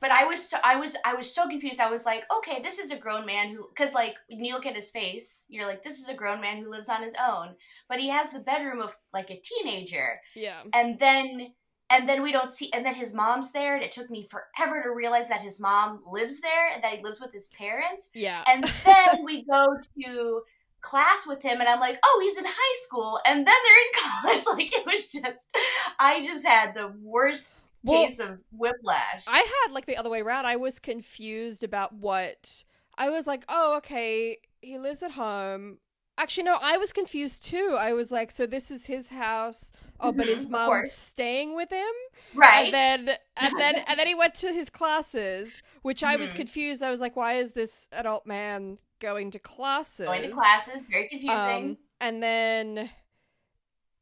But 0.00 0.10
I 0.10 0.24
was 0.24 0.48
so, 0.48 0.58
I 0.64 0.76
was 0.76 0.96
I 1.04 1.14
was 1.14 1.32
so 1.32 1.48
confused. 1.48 1.80
I 1.80 1.90
was 1.90 2.04
like, 2.04 2.24
okay, 2.38 2.60
this 2.62 2.78
is 2.78 2.90
a 2.90 2.96
grown 2.96 3.24
man 3.24 3.54
who 3.54 3.68
because 3.68 3.94
like 3.94 4.14
when 4.28 4.44
you 4.44 4.52
look 4.54 4.66
at 4.66 4.74
his 4.74 4.90
face, 4.90 5.46
you're 5.48 5.66
like, 5.66 5.82
this 5.82 5.98
is 5.98 6.08
a 6.08 6.14
grown 6.14 6.40
man 6.40 6.62
who 6.62 6.70
lives 6.70 6.88
on 6.88 7.02
his 7.02 7.14
own. 7.14 7.54
But 7.88 8.00
he 8.00 8.08
has 8.08 8.32
the 8.32 8.40
bedroom 8.40 8.80
of 8.80 8.96
like 9.12 9.30
a 9.30 9.40
teenager. 9.40 10.20
Yeah. 10.34 10.62
and 10.72 10.98
then 10.98 11.52
and 11.90 12.08
then 12.08 12.22
we 12.22 12.32
don't 12.32 12.52
see 12.52 12.70
and 12.72 12.84
then 12.84 12.94
his 12.94 13.14
mom's 13.14 13.52
there 13.52 13.74
and 13.74 13.82
it 13.84 13.92
took 13.92 14.10
me 14.10 14.26
forever 14.28 14.82
to 14.82 14.90
realize 14.90 15.28
that 15.28 15.40
his 15.40 15.60
mom 15.60 16.00
lives 16.06 16.40
there 16.40 16.72
and 16.74 16.82
that 16.82 16.94
he 16.94 17.02
lives 17.02 17.20
with 17.20 17.32
his 17.32 17.48
parents 17.48 18.10
Yeah. 18.14 18.42
and 18.46 18.64
then 18.84 19.24
we 19.24 19.44
go 19.44 19.66
to 20.02 20.42
class 20.80 21.26
with 21.26 21.42
him 21.42 21.58
and 21.60 21.68
i'm 21.68 21.80
like 21.80 21.98
oh 22.04 22.20
he's 22.22 22.38
in 22.38 22.44
high 22.46 22.78
school 22.86 23.18
and 23.26 23.38
then 23.38 23.54
they're 23.64 24.32
in 24.34 24.44
college 24.44 24.44
like 24.56 24.72
it 24.72 24.86
was 24.86 25.10
just 25.10 25.56
i 25.98 26.24
just 26.24 26.46
had 26.46 26.74
the 26.74 26.92
worst 27.02 27.56
Well, 27.82 28.06
case 28.06 28.18
of 28.20 28.38
whiplash 28.52 29.24
I 29.28 29.38
had 29.64 29.72
like 29.72 29.86
the 29.86 29.96
other 29.96 30.10
way 30.10 30.20
around. 30.20 30.46
I 30.46 30.56
was 30.56 30.78
confused 30.78 31.62
about 31.64 31.92
what 31.92 32.64
I 32.98 33.10
was 33.10 33.26
like, 33.26 33.44
oh, 33.48 33.76
okay, 33.78 34.38
he 34.62 34.78
lives 34.78 35.02
at 35.02 35.10
home. 35.12 35.78
Actually, 36.18 36.44
no, 36.44 36.58
I 36.60 36.78
was 36.78 36.92
confused 36.92 37.44
too. 37.44 37.76
I 37.78 37.92
was 37.92 38.10
like, 38.10 38.30
so 38.30 38.46
this 38.46 38.70
is 38.70 38.86
his 38.86 39.10
house. 39.10 39.72
Oh, 40.00 40.12
but 40.12 40.26
Mhm, 40.26 40.28
his 40.28 40.46
of 40.46 40.50
mom's 40.50 40.90
staying 40.90 41.54
with 41.54 41.70
him, 41.70 41.92
right 42.34 42.64
and 42.64 42.72
then 42.72 43.10
and 43.36 43.58
then 43.58 43.78
and 43.86 43.98
then 43.98 44.06
he 44.06 44.14
went 44.14 44.34
to 44.36 44.52
his 44.52 44.70
classes, 44.70 45.62
which 45.82 46.02
I 46.02 46.16
was 46.16 46.32
Mhm. 46.32 46.36
confused. 46.36 46.82
I 46.82 46.90
was 46.90 47.00
like, 47.00 47.16
why 47.16 47.34
is 47.34 47.52
this 47.52 47.88
adult 47.92 48.26
man 48.26 48.78
going 48.98 49.30
to 49.32 49.38
classes? 49.38 50.06
going 50.06 50.22
to 50.22 50.28
classes 50.30 50.82
very 50.90 51.08
confusing 51.08 51.74
Um, 51.74 51.78
and 52.00 52.22
then, 52.22 52.90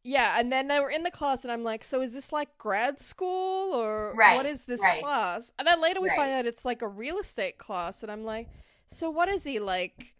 yeah, 0.02 0.38
and 0.38 0.52
then 0.52 0.68
they 0.68 0.80
were 0.80 0.90
in 0.90 1.02
the 1.02 1.10
class, 1.10 1.44
and 1.44 1.52
I'm 1.52 1.64
like, 1.64 1.82
so 1.82 2.00
is 2.02 2.12
this 2.12 2.32
like 2.32 2.58
grad 2.58 3.00
school 3.00 3.72
or 3.74 4.16
Right, 4.16 4.34
what 4.34 4.44
is 4.44 4.66
this 4.66 4.80
right. 4.82 5.00
class? 5.00 5.52
And 5.58 5.66
then 5.66 5.80
later 5.80 6.00
we 6.00 6.08
Right. 6.08 6.16
find 6.16 6.32
out 6.32 6.46
it's 6.46 6.64
like 6.64 6.82
a 6.82 6.88
real 6.88 7.18
estate 7.18 7.56
class, 7.58 8.02
and 8.02 8.12
I'm 8.12 8.24
like, 8.24 8.48
so 8.86 9.08
what 9.08 9.28
is 9.30 9.44
he 9.44 9.58
like? 9.60 10.13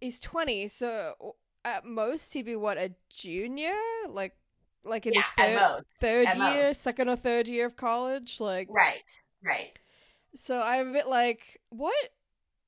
He's 0.00 0.20
20, 0.20 0.68
so 0.68 1.34
at 1.64 1.84
most 1.84 2.32
he'd 2.32 2.46
be 2.46 2.56
what 2.56 2.78
a 2.78 2.92
junior, 3.10 3.74
like 4.08 4.36
like 4.84 5.06
in 5.06 5.12
yeah 5.14 5.20
his 5.22 5.30
third, 5.36 5.84
third 6.00 6.26
at 6.28 6.36
year, 6.36 6.66
most. 6.68 6.82
second 6.82 7.08
or 7.08 7.16
third 7.16 7.48
year 7.48 7.66
of 7.66 7.76
college, 7.76 8.40
like. 8.40 8.68
right 8.70 9.10
right 9.44 9.76
So 10.34 10.60
I'm 10.60 10.90
a 10.90 10.92
bit 10.92 11.06
like, 11.08 11.60
what? 11.70 11.94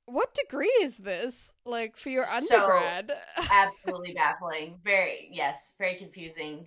What 0.07 0.35
degree 0.35 0.75
is 0.83 0.97
this? 0.97 1.53
Like 1.65 1.97
for 1.97 2.11
your 2.11 2.27
So- 2.27 2.33
undergrad? 2.37 3.13
absolutely 3.51 4.13
baffling. 4.13 4.81
Very 4.83 5.29
yes, 5.33 5.75
very 5.79 5.95
confusing. 5.95 6.67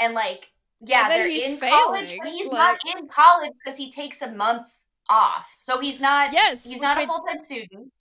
And 0.00 0.14
like, 0.14 0.48
yeah, 0.80 1.06
they're 1.08 1.28
he's 1.28 1.44
in 1.50 1.58
college, 1.60 2.16
but 2.18 2.28
he's 2.32 2.48
like- 2.48 2.78
not 2.84 2.96
in 2.98 3.08
college 3.08 3.52
because 3.62 3.76
he 3.76 3.90
takes 3.90 4.22
a 4.22 4.30
month 4.30 4.68
off. 5.10 5.46
So 5.60 5.80
he's 5.80 6.00
not. 6.00 6.32
yes, 6.32 6.64
he's 6.64 6.80
not 6.80 7.02
a 7.02 7.06
full 7.06 7.24
time 7.28 7.44
student. 7.44 7.92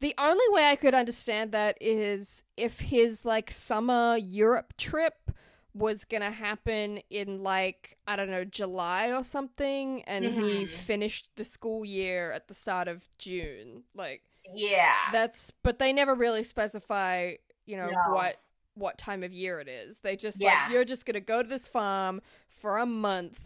The 0.00 0.14
only 0.18 0.44
way 0.50 0.64
I 0.66 0.76
could 0.76 0.94
understand 0.94 1.52
that 1.52 1.76
is 1.80 2.42
if 2.56 2.80
his 2.80 3.24
like 3.24 3.50
summer 3.50 4.16
Europe 4.16 4.72
trip 4.78 5.30
was 5.74 6.04
gonna 6.04 6.30
happen 6.32 7.00
in 7.10 7.42
like 7.42 7.96
I 8.06 8.16
don't 8.16 8.30
know 8.30 8.44
July 8.44 9.12
or 9.12 9.22
something, 9.22 10.02
and 10.04 10.24
he 10.24 10.64
Mhm. 10.64 10.68
finished 10.68 11.30
the 11.36 11.44
school 11.44 11.84
year 11.84 12.32
at 12.32 12.48
the 12.48 12.54
start 12.54 12.88
of 12.88 13.04
June. 13.18 13.84
Like 13.94 14.22
Yeah, 14.52 15.12
that's, 15.12 15.52
but 15.62 15.78
they 15.78 15.92
never 15.92 16.14
really 16.14 16.42
specify, 16.44 17.34
you 17.66 17.76
know, 17.76 17.90
No. 17.92 18.12
what 18.14 18.36
what 18.74 18.96
time 18.98 19.22
of 19.22 19.32
year 19.32 19.60
it 19.60 19.68
is. 19.68 19.98
They 19.98 20.16
just 20.16 20.40
Yeah. 20.40 20.64
like 20.64 20.72
you're 20.72 20.84
just 20.84 21.04
gonna 21.04 21.20
go 21.20 21.42
to 21.42 21.48
this 21.48 21.66
farm 21.66 22.22
for 22.48 22.78
a 22.78 22.86
month 22.86 23.38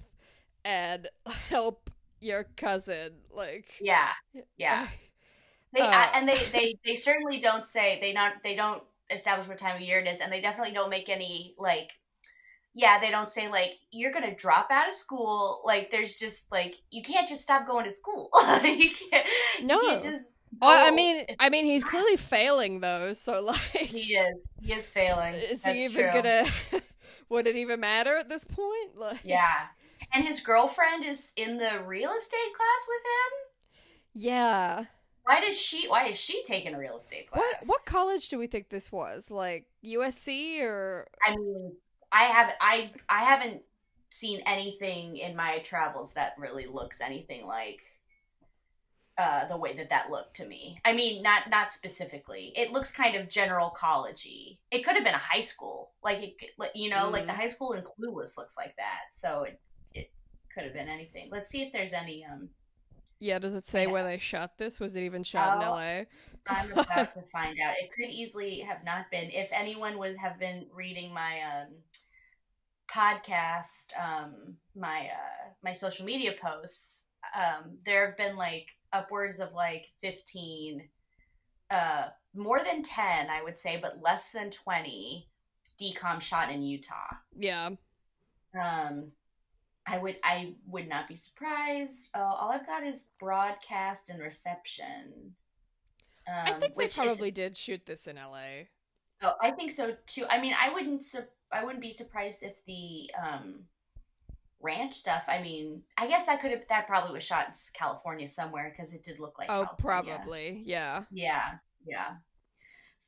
and 0.64 1.08
help 1.50 1.90
your 2.20 2.44
cousin. 2.56 3.24
Like 3.30 3.74
yeah, 3.80 4.12
yeah. 4.56 4.88
They 5.74 5.80
Uh, 5.80 6.06
and 6.14 6.28
they 6.28 6.38
they 6.52 6.78
they 6.84 6.94
certainly 6.96 7.40
don't 7.40 7.66
say 7.66 7.98
they 8.00 8.12
not 8.12 8.34
they 8.42 8.54
don't 8.54 8.82
establish 9.10 9.48
what 9.48 9.58
time 9.58 9.76
of 9.76 9.82
year 9.82 9.98
it 9.98 10.06
is, 10.08 10.20
and 10.20 10.32
they 10.32 10.40
definitely 10.40 10.72
don't 10.74 10.90
make 10.90 11.08
any 11.08 11.54
like. 11.58 11.90
Yeah, 12.76 12.98
they 12.98 13.10
don't 13.10 13.30
say 13.30 13.48
like 13.48 13.72
you're 13.92 14.12
gonna 14.12 14.34
drop 14.34 14.68
out 14.70 14.88
of 14.88 14.94
school. 14.94 15.62
Like, 15.64 15.90
there's 15.92 16.16
just 16.16 16.50
like 16.50 16.74
you 16.90 17.02
can't 17.02 17.28
just 17.28 17.42
stop 17.42 17.66
going 17.66 17.84
to 17.84 17.92
school. 17.92 18.30
you 18.64 18.90
can't. 19.10 19.26
No. 19.62 19.80
you 19.80 19.88
can't 19.90 20.02
just. 20.02 20.30
Well, 20.60 20.86
I 20.86 20.90
mean, 20.90 21.24
I 21.38 21.50
mean, 21.50 21.66
he's 21.66 21.84
clearly 21.92 22.16
failing 22.16 22.80
though. 22.80 23.12
So 23.12 23.40
like, 23.42 23.58
He 23.76 24.14
is. 24.16 24.36
He 24.60 24.72
is 24.72 24.88
failing. 24.88 25.34
is 25.34 25.62
That's 25.62 25.76
he 25.76 25.84
even 25.84 26.10
true. 26.10 26.22
gonna? 26.22 26.46
Would 27.28 27.46
it 27.46 27.56
even 27.56 27.80
matter 27.80 28.16
at 28.16 28.28
this 28.28 28.44
point? 28.44 28.96
Like, 28.96 29.20
Yeah. 29.24 29.66
And 30.12 30.24
his 30.24 30.40
girlfriend 30.40 31.04
is 31.04 31.30
in 31.36 31.56
the 31.56 31.80
real 31.84 32.12
estate 32.12 32.52
class 32.56 32.86
with 32.88 33.02
him. 33.04 34.22
yeah. 34.22 34.84
Why 35.24 35.40
does 35.40 35.58
she? 35.58 35.88
Why 35.88 36.08
is 36.08 36.18
she 36.18 36.44
taking 36.44 36.74
a 36.74 36.78
real 36.78 36.96
estate 36.96 37.30
class? 37.30 37.40
What 37.40 37.56
what 37.66 37.84
college 37.86 38.28
do 38.28 38.38
we 38.38 38.46
think 38.46 38.68
this 38.68 38.92
was? 38.92 39.30
Like 39.30 39.66
USC 39.84 40.60
or? 40.62 41.06
I 41.26 41.36
mean, 41.36 41.72
I 42.12 42.24
have 42.24 42.52
I 42.60 42.92
I 43.08 43.24
haven't 43.24 43.62
seen 44.10 44.40
anything 44.46 45.16
in 45.16 45.34
my 45.34 45.58
travels 45.60 46.14
that 46.14 46.34
really 46.38 46.66
looks 46.66 47.00
anything 47.00 47.46
like 47.46 47.80
uh 49.16 49.46
the 49.48 49.56
way 49.56 49.76
that 49.76 49.90
that 49.90 50.10
looked 50.10 50.36
to 50.36 50.46
me. 50.46 50.78
I 50.84 50.92
mean, 50.92 51.22
not 51.22 51.48
not 51.48 51.72
specifically. 51.72 52.52
It 52.56 52.72
looks 52.72 52.92
kind 52.92 53.16
of 53.16 53.28
general 53.28 53.74
collegey. 53.80 54.58
It 54.70 54.84
could 54.84 54.94
have 54.96 55.04
been 55.04 55.14
a 55.14 55.18
high 55.18 55.40
school. 55.40 55.92
Like 56.02 56.18
it 56.22 56.34
like, 56.58 56.72
you 56.74 56.90
know, 56.90 57.10
like 57.10 57.26
the 57.26 57.32
Mm. 57.32 57.36
high 57.36 57.48
school 57.48 57.72
in 57.72 57.82
Clueless 57.84 58.36
looks 58.36 58.56
like 58.56 58.74
that. 58.76 59.02
So 59.12 59.44
it 59.44 59.60
it 59.94 60.12
could 60.52 60.64
have 60.64 60.72
been 60.74 60.88
anything. 60.88 61.28
Let's 61.30 61.50
see 61.50 61.62
if 61.62 61.72
there's 61.72 61.92
any 61.92 62.24
um 62.24 62.50
Yeah. 63.24 63.38
Does 63.38 63.54
it 63.54 63.64
say 63.66 63.82
Yeah. 63.84 63.90
where 63.92 64.04
they 64.04 64.18
shot 64.18 64.58
this? 64.58 64.78
Was 64.80 64.94
it 64.96 65.02
even 65.02 65.22
shot 65.22 65.56
in 65.56 65.66
Oh. 65.66 65.72
LA? 65.72 66.04
I'm 66.46 66.70
about 66.72 67.10
to 67.12 67.22
find 67.32 67.58
out. 67.58 67.74
It 67.78 67.90
could 67.90 68.10
easily 68.10 68.60
have 68.60 68.84
not 68.84 69.10
been. 69.10 69.30
If 69.30 69.48
anyone 69.50 69.96
would 69.98 70.16
have 70.18 70.38
been 70.38 70.66
reading 70.74 71.12
my 71.14 71.40
um, 71.40 71.68
podcast, 72.92 73.96
um, 73.98 74.56
my 74.76 75.06
uh, 75.08 75.50
my 75.62 75.72
social 75.72 76.04
media 76.04 76.32
posts, 76.40 77.02
um, 77.34 77.78
there 77.86 78.06
have 78.06 78.16
been 78.18 78.36
like 78.36 78.66
upwards 78.92 79.40
of 79.40 79.52
like 79.54 79.86
15, 80.02 80.86
uh, 81.70 82.08
more 82.34 82.60
than 82.62 82.82
10, 82.82 83.28
I 83.30 83.42
would 83.42 83.58
say, 83.58 83.78
but 83.80 84.00
less 84.02 84.30
than 84.30 84.50
20 84.50 85.28
decom 85.80 86.20
shot 86.20 86.50
in 86.52 86.62
Utah. 86.62 87.16
Yeah. 87.36 87.70
Um, 88.60 89.10
I 89.86 89.98
would 89.98 90.16
I 90.24 90.54
would 90.66 90.88
not 90.88 91.08
be 91.08 91.16
surprised. 91.16 92.08
Uh, 92.14 92.20
all 92.20 92.50
I've 92.50 92.66
got 92.66 92.86
is 92.86 93.08
broadcast 93.20 94.08
and 94.10 94.20
reception. 94.20 95.34
Um, 96.26 96.34
I 96.46 96.52
think 96.54 96.74
they 96.74 96.88
probably 96.88 97.30
did 97.30 97.56
shoot 97.56 97.84
this 97.84 98.06
in 98.06 98.16
LA. 98.16 98.64
oh, 99.22 99.34
I 99.42 99.50
think 99.50 99.70
so 99.72 99.94
too. 100.06 100.24
I 100.30 100.40
mean, 100.40 100.54
I 100.58 100.72
wouldn't. 100.72 101.04
Su- 101.04 101.20
I 101.52 101.62
wouldn't 101.64 101.82
be 101.82 101.92
surprised 101.92 102.42
if 102.42 102.54
the 102.66 103.10
um, 103.22 103.60
ranch 104.62 104.94
stuff. 104.94 105.22
I 105.28 105.42
mean, 105.42 105.82
I 105.98 106.06
guess 106.06 106.24
that 106.26 106.40
could 106.40 106.50
have. 106.50 106.62
That 106.70 106.86
probably 106.86 107.12
was 107.12 107.22
shot 107.24 107.48
in 107.48 107.54
California 107.74 108.26
somewhere 108.26 108.74
because 108.74 108.94
it 108.94 109.04
did 109.04 109.20
look 109.20 109.38
like. 109.38 109.48
oh, 109.50 109.66
California. 109.78 110.14
probably. 110.16 110.62
Yeah. 110.64 111.04
Yeah, 111.10 111.42
yeah. 111.86 112.14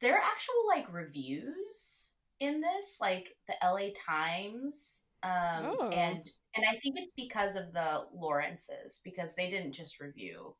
There 0.02 0.14
are 0.14 0.20
actual 0.22 0.66
like 0.68 0.92
reviews 0.92 2.10
in 2.40 2.60
this, 2.60 2.98
like 3.00 3.28
the 3.48 3.54
LA 3.66 3.88
Times, 3.96 5.04
um, 5.22 5.74
Oh. 5.80 5.88
and 5.88 6.28
and 6.56 6.64
I 6.66 6.78
think 6.82 6.96
it's 6.98 7.12
because 7.16 7.56
of 7.56 7.72
the 7.72 8.04
Lawrences 8.14 9.00
because 9.04 9.34
they 9.34 9.50
didn't 9.50 9.72
just 9.72 10.00
review 10.00 10.54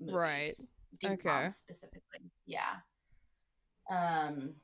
movies, 0.00 0.14
Right. 0.14 0.54
Okay. 1.04 1.48
specifically. 1.50 2.20
Yeah. 2.46 2.76
Um, 3.90 4.54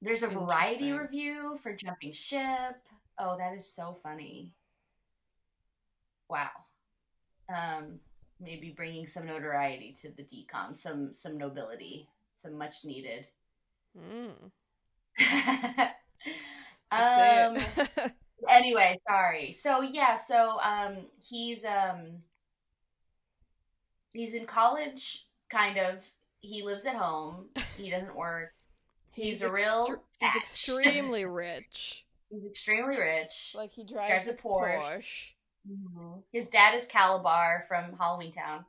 there's 0.00 0.22
a 0.22 0.28
variety 0.28 0.92
review 0.92 1.58
for 1.62 1.74
Jumping 1.74 2.12
Ship. 2.12 2.76
Oh, 3.18 3.36
that 3.38 3.54
is 3.56 3.72
so 3.72 3.98
funny. 4.02 4.52
Wow. 6.28 6.50
Um, 7.54 8.00
maybe 8.40 8.72
bringing 8.76 9.06
some 9.06 9.26
notoriety 9.26 9.94
to 10.02 10.10
the 10.10 10.22
decom, 10.24 10.74
some 10.74 11.14
some 11.14 11.38
nobility, 11.38 12.08
some 12.36 12.56
much 12.58 12.84
needed. 12.84 13.26
Mm. 13.94 14.30
um, 15.20 15.90
I 16.90 17.56
see 17.56 17.82
it. 18.02 18.12
Anyway, 18.48 18.98
sorry. 19.08 19.52
So 19.52 19.82
yeah, 19.82 20.16
so 20.16 20.58
um 20.60 20.96
he's 21.18 21.64
um 21.64 22.22
he's 24.12 24.34
in 24.34 24.46
college 24.46 25.26
kind 25.50 25.78
of. 25.78 26.08
He 26.40 26.62
lives 26.62 26.86
at 26.86 26.96
home. 26.96 27.46
He 27.76 27.90
doesn't 27.90 28.16
work. 28.16 28.52
He's 29.14 29.42
a 29.42 29.52
real 29.52 29.86
extre-. 29.86 29.98
He's 30.20 30.36
extremely 30.36 31.24
rich. 31.26 32.04
He's 32.30 32.44
extremely 32.46 32.96
rich. 32.96 33.52
Like 33.54 33.70
he 33.70 33.84
drives, 33.84 34.08
Drives 34.08 34.28
a 34.28 34.34
Porsche. 34.34 34.80
Porsche. 34.80 35.30
Mhm. 35.70 36.22
His 36.32 36.48
dad 36.48 36.74
is 36.74 36.88
Kalabar 36.88 37.68
from 37.68 37.96
Halloween 37.98 38.32
Town. 38.32 38.64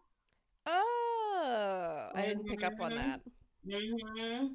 Oh, 0.67 2.09
I 2.13 2.25
didn't 2.25 2.47
pick 2.47 2.63
up 2.63 2.73
on 2.79 2.93
that. 2.95 3.21
hmm 3.67 4.47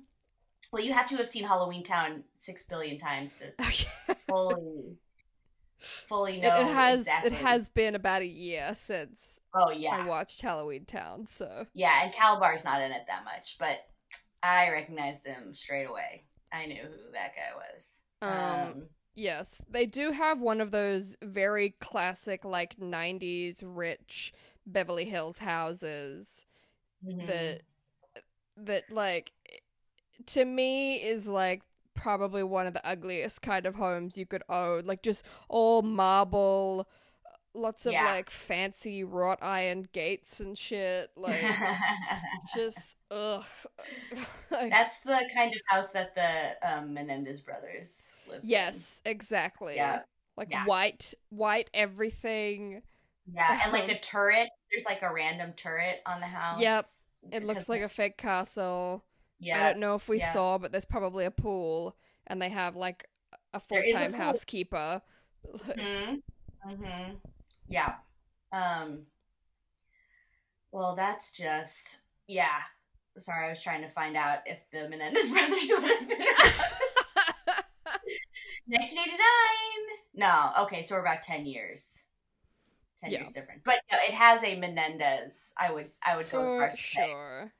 Well, 0.70 0.82
you 0.84 0.92
have 0.92 1.08
to 1.08 1.16
have 1.16 1.28
seen 1.28 1.44
Halloween 1.44 1.82
Town 1.82 2.22
six 2.38 2.64
billion 2.64 2.98
times 3.00 3.38
to 3.40 3.46
it, 3.58 4.96
fully, 5.80 6.40
fully 6.40 6.40
it 6.40 6.42
know. 6.42 6.72
has 6.72 7.00
exactly. 7.00 7.30
it 7.30 7.32
has 7.40 7.68
been 7.68 7.94
about 7.94 8.22
a 8.22 8.26
year 8.26 8.72
since 8.74 9.40
Oh 9.54 9.70
yeah, 9.70 9.96
I 9.96 10.06
watched 10.06 10.40
Halloween 10.42 10.84
Town, 10.84 11.26
so 11.26 11.66
yeah, 11.74 12.02
and 12.04 12.12
Kalabar's 12.12 12.64
not 12.64 12.80
in 12.82 12.92
it 12.92 13.04
that 13.08 13.24
much, 13.24 13.56
but 13.58 13.78
I 14.42 14.70
recognized 14.70 15.26
him 15.26 15.54
straight 15.54 15.84
away. 15.84 16.24
I 16.52 16.66
knew 16.66 16.82
who 16.82 17.12
that 17.12 17.32
guy 17.34 17.54
was. 17.56 18.02
um 18.22 18.82
yes, 19.14 19.62
they 19.70 19.86
do 19.86 20.10
have 20.12 20.40
one 20.40 20.60
of 20.60 20.70
those 20.70 21.16
very 21.22 21.74
classic 21.80 22.44
like 22.44 22.78
90s 22.78 23.62
rich 23.62 24.32
Beverly 24.66 25.04
Hills 25.04 25.38
houses 25.38 26.46
mhm. 27.04 27.26
that 27.26 27.62
that 28.56 28.90
like 28.90 29.32
to 30.26 30.44
me 30.44 30.96
is 30.96 31.28
like 31.28 31.62
probably 32.00 32.42
one 32.42 32.66
of 32.66 32.74
the 32.74 32.86
ugliest 32.86 33.42
kind 33.42 33.66
of 33.66 33.74
homes 33.74 34.16
you 34.16 34.24
could 34.26 34.42
own 34.48 34.84
like 34.86 35.02
just 35.02 35.24
all 35.48 35.82
marble 35.82 36.88
lots 37.54 37.86
of 37.86 37.92
Yeah. 37.92 38.04
like 38.04 38.30
fancy 38.30 39.02
wrought 39.04 39.38
iron 39.42 39.86
gates 39.92 40.38
and 40.40 40.56
shit 40.56 41.10
like 41.16 41.40
just 42.54 42.96
ugh 43.10 43.44
Like, 44.50 44.70
That's 44.70 45.00
the 45.00 45.20
kind 45.34 45.52
of 45.54 45.60
house 45.68 45.90
that 45.90 46.14
the 46.14 46.68
um, 46.68 46.94
Menendez 46.94 47.40
brothers 47.40 48.08
lived 48.28 48.44
in. 48.44 48.50
yes 48.50 49.02
exactly 49.04 49.76
Yeah. 49.76 50.00
like 50.36 50.48
Yeah. 50.50 50.64
white 50.66 51.14
white 51.30 51.70
everything 51.74 52.82
Yeah, 53.34 53.60
and 53.64 53.72
like 53.72 53.90
a 53.90 53.98
turret. 54.00 54.48
There's 54.70 54.84
like 54.86 55.02
a 55.02 55.12
random 55.12 55.52
turret 55.54 56.00
on 56.06 56.20
the 56.20 56.26
house. 56.26 56.60
Yep, 56.60 56.84
it 57.32 57.44
looks 57.44 57.68
like 57.68 57.82
a 57.82 57.88
fake 57.88 58.16
castle 58.16 59.04
I 59.42 59.62
don't 59.62 59.78
know 59.78 59.94
if 59.94 60.08
we 60.08 60.18
yeah. 60.18 60.32
saw, 60.32 60.58
but 60.58 60.72
there's 60.72 60.84
probably 60.84 61.24
a 61.24 61.30
pool, 61.30 61.96
and 62.26 62.40
they 62.42 62.48
have 62.48 62.76
like 62.76 63.08
a 63.54 63.60
full 63.60 63.76
There 63.78 63.84
is 63.84 63.96
a 63.96 64.00
time 64.00 64.12
housekeeper. 64.12 65.02
hmm 65.78 66.14
hmm 66.64 67.10
Yeah. 67.68 67.94
Um. 68.52 69.06
Well, 70.72 70.96
that's 70.96 71.32
just 71.32 72.00
yeah. 72.26 72.62
Sorry, 73.18 73.46
I 73.46 73.50
was 73.50 73.62
trying 73.62 73.82
to 73.82 73.88
find 73.88 74.16
out 74.16 74.38
if 74.46 74.58
the 74.72 74.88
Menendez 74.88 75.30
brothers 75.32 75.70
would 75.70 75.90
have 75.90 76.08
been. 76.08 76.18
1989. 78.66 79.18
No. 80.14 80.50
Okay, 80.62 80.82
so 80.82 80.96
we're 80.96 81.00
about 81.02 81.22
10 81.22 81.46
years. 81.46 81.96
10 83.00 83.12
Yeah. 83.12 83.18
years 83.20 83.32
different. 83.32 83.62
But 83.64 83.76
no, 83.92 83.98
it 84.06 84.12
has 84.12 84.42
a 84.42 84.58
Menendez. 84.58 85.52
I 85.56 85.70
would 85.70 85.90
I 86.04 86.16
would 86.16 86.28
go 86.28 86.40
For 86.40 86.64
as 86.64 86.80
far 86.92 87.04
as 87.04 87.08
sure. 87.08 87.52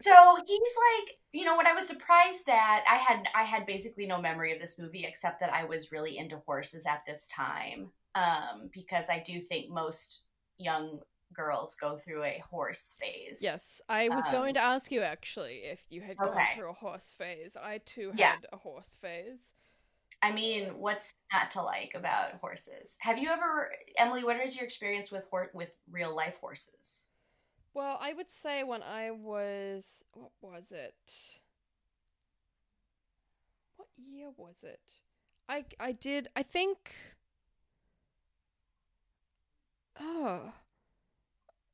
So 0.00 0.36
he's 0.46 0.60
like, 0.60 1.16
you 1.32 1.44
know, 1.44 1.54
what 1.56 1.66
I 1.66 1.74
was 1.74 1.86
surprised 1.86 2.48
at, 2.48 2.82
I 2.90 2.96
had 2.96 3.28
I 3.34 3.44
had 3.44 3.66
basically 3.66 4.06
no 4.06 4.20
memory 4.20 4.52
of 4.52 4.60
this 4.60 4.78
movie 4.78 5.04
except 5.06 5.40
that 5.40 5.52
I 5.52 5.64
was 5.64 5.92
really 5.92 6.18
into 6.18 6.38
horses 6.46 6.86
at 6.86 7.02
this 7.06 7.28
time. 7.28 7.90
Um, 8.14 8.68
because 8.72 9.08
I 9.08 9.20
do 9.20 9.40
think 9.40 9.70
most 9.70 10.24
young 10.58 11.00
girls 11.32 11.76
go 11.80 11.96
through 11.98 12.24
a 12.24 12.42
horse 12.50 12.96
phase. 13.00 13.40
yes, 13.40 13.80
I 13.88 14.08
was 14.08 14.28
Um, 14.28 14.32
going 14.32 14.54
to 14.54 14.60
ask 14.60 14.90
you 14.92 15.02
actually 15.02 15.64
if 15.64 15.80
you 15.90 16.00
had 16.02 16.20
gone 16.20 16.46
through 16.46 16.70
a 16.70 16.74
horse 16.74 17.12
phase. 17.12 17.56
I 17.56 17.78
too 17.78 18.12
had 18.12 18.18
Yeah. 18.18 18.36
a 18.52 18.56
horse 18.58 18.96
phase. 18.96 19.52
I 20.22 20.32
mean, 20.32 20.78
what's 20.78 21.14
not 21.32 21.50
to 21.52 21.62
like 21.62 21.92
about 21.94 22.34
horses? 22.40 22.96
Have 23.00 23.18
you 23.18 23.28
ever, 23.30 23.72
Emily? 23.98 24.24
What 24.24 24.40
is 24.40 24.54
your 24.56 24.64
experience 24.64 25.10
with 25.10 25.24
with 25.52 25.70
real 25.90 26.14
life 26.14 26.36
horses? 26.40 27.06
Well, 27.74 27.98
I 28.00 28.12
would 28.14 28.30
say 28.30 28.62
when 28.64 28.82
I 28.82 29.10
was 29.10 30.02
what 30.14 30.32
was 30.40 30.72
it? 30.72 31.38
What 33.76 33.88
year 33.98 34.30
was 34.30 34.64
it? 34.64 35.00
I 35.48 35.64
I 35.78 35.92
did 35.92 36.28
I 36.34 36.42
think 36.42 36.94
Oh. 39.98 40.52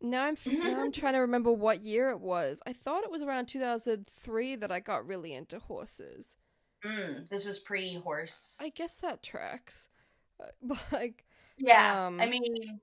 Now 0.00 0.24
I'm 0.24 0.34
f- 0.34 0.50
now 0.60 0.80
I'm 0.80 0.92
trying 0.92 1.14
to 1.14 1.20
remember 1.20 1.52
what 1.52 1.82
year 1.82 2.10
it 2.10 2.20
was. 2.20 2.62
I 2.66 2.72
thought 2.72 3.04
it 3.04 3.10
was 3.10 3.22
around 3.22 3.46
2003 3.46 4.56
that 4.56 4.70
I 4.72 4.80
got 4.80 5.06
really 5.06 5.32
into 5.34 5.58
horses. 5.58 6.36
Mm, 6.84 7.28
this 7.28 7.44
was 7.44 7.58
pre 7.58 7.94
horse. 7.96 8.56
I 8.60 8.70
guess 8.70 8.96
that 8.96 9.22
tracks. 9.22 9.88
Uh, 10.40 10.74
like 10.92 11.24
Yeah, 11.58 11.96
um, 12.06 12.20
I 12.20 12.26
mean, 12.26 12.80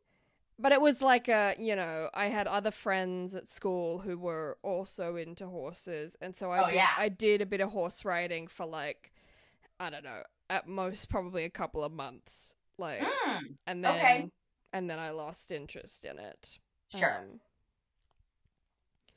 but 0.57 0.71
it 0.71 0.81
was 0.81 1.01
like 1.01 1.27
a, 1.27 1.55
you 1.59 1.75
know, 1.75 2.09
I 2.13 2.27
had 2.27 2.47
other 2.47 2.71
friends 2.71 3.35
at 3.35 3.49
school 3.49 3.99
who 3.99 4.17
were 4.17 4.57
also 4.63 5.15
into 5.15 5.47
horses, 5.47 6.15
and 6.21 6.35
so 6.35 6.51
I 6.51 6.63
Oh, 6.63 6.67
did 6.69 6.75
yeah. 6.75 6.89
I 6.95 7.09
did 7.09 7.41
a 7.41 7.45
bit 7.45 7.61
of 7.61 7.71
horse 7.71 8.05
riding 8.05 8.47
for 8.47 8.65
like 8.65 9.11
I 9.79 9.89
don't 9.89 10.03
know, 10.03 10.23
at 10.49 10.67
most 10.67 11.09
probably 11.09 11.45
a 11.45 11.49
couple 11.49 11.83
of 11.83 11.91
months. 11.91 12.55
Like 12.77 13.01
mm, 13.01 13.57
and 13.67 13.83
then 13.83 13.95
okay. 13.95 14.29
and 14.73 14.89
then 14.89 14.99
I 14.99 15.11
lost 15.11 15.51
interest 15.51 16.05
in 16.05 16.19
it. 16.19 16.59
sure, 16.89 17.09
Um, 17.09 17.39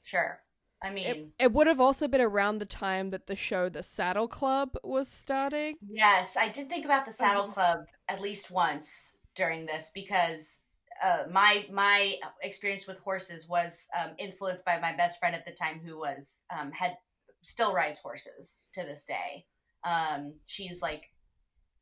sure. 0.03 0.41
I 0.83 0.91
mean, 0.91 1.33
it 1.39 1.53
would 1.53 1.67
have 1.67 1.81
also 1.81 2.09
been 2.09 2.21
around 2.21 2.59
the 2.59 2.67
time 2.67 3.11
that 3.11 3.27
the 3.27 3.37
show 3.37 3.69
The 3.69 3.83
Saddle 3.83 4.29
Club 4.29 4.77
was 4.83 5.09
starting. 5.09 5.77
yes, 5.89 6.37
I 6.37 6.49
did 6.49 6.69
think 6.69 6.85
about 6.85 7.07
the 7.07 7.13
Saddle 7.13 7.47
Mhm. 7.47 7.53
Club 7.53 7.79
at 8.09 8.21
least 8.21 8.51
once 8.51 9.17
during 9.35 9.67
this 9.67 9.91
because 9.95 10.61
uh, 11.03 11.25
my 11.31 11.67
my 11.73 12.17
experience 12.43 12.87
with 12.87 12.99
horses 12.99 13.49
was 13.49 13.87
um, 13.99 14.11
influenced 14.19 14.65
by 14.65 14.79
my 14.81 14.95
best 14.97 15.19
friend 15.19 15.35
at 15.35 15.45
the 15.45 15.53
time 15.53 15.81
who 15.85 15.99
was 15.99 16.43
um, 16.57 16.71
had 16.73 16.97
still 17.43 17.73
rides 17.73 18.01
horses 18.01 18.67
to 18.75 18.83
this 18.83 19.05
day. 19.05 19.45
Um, 19.85 20.35
she's 20.47 20.83
like 20.83 21.05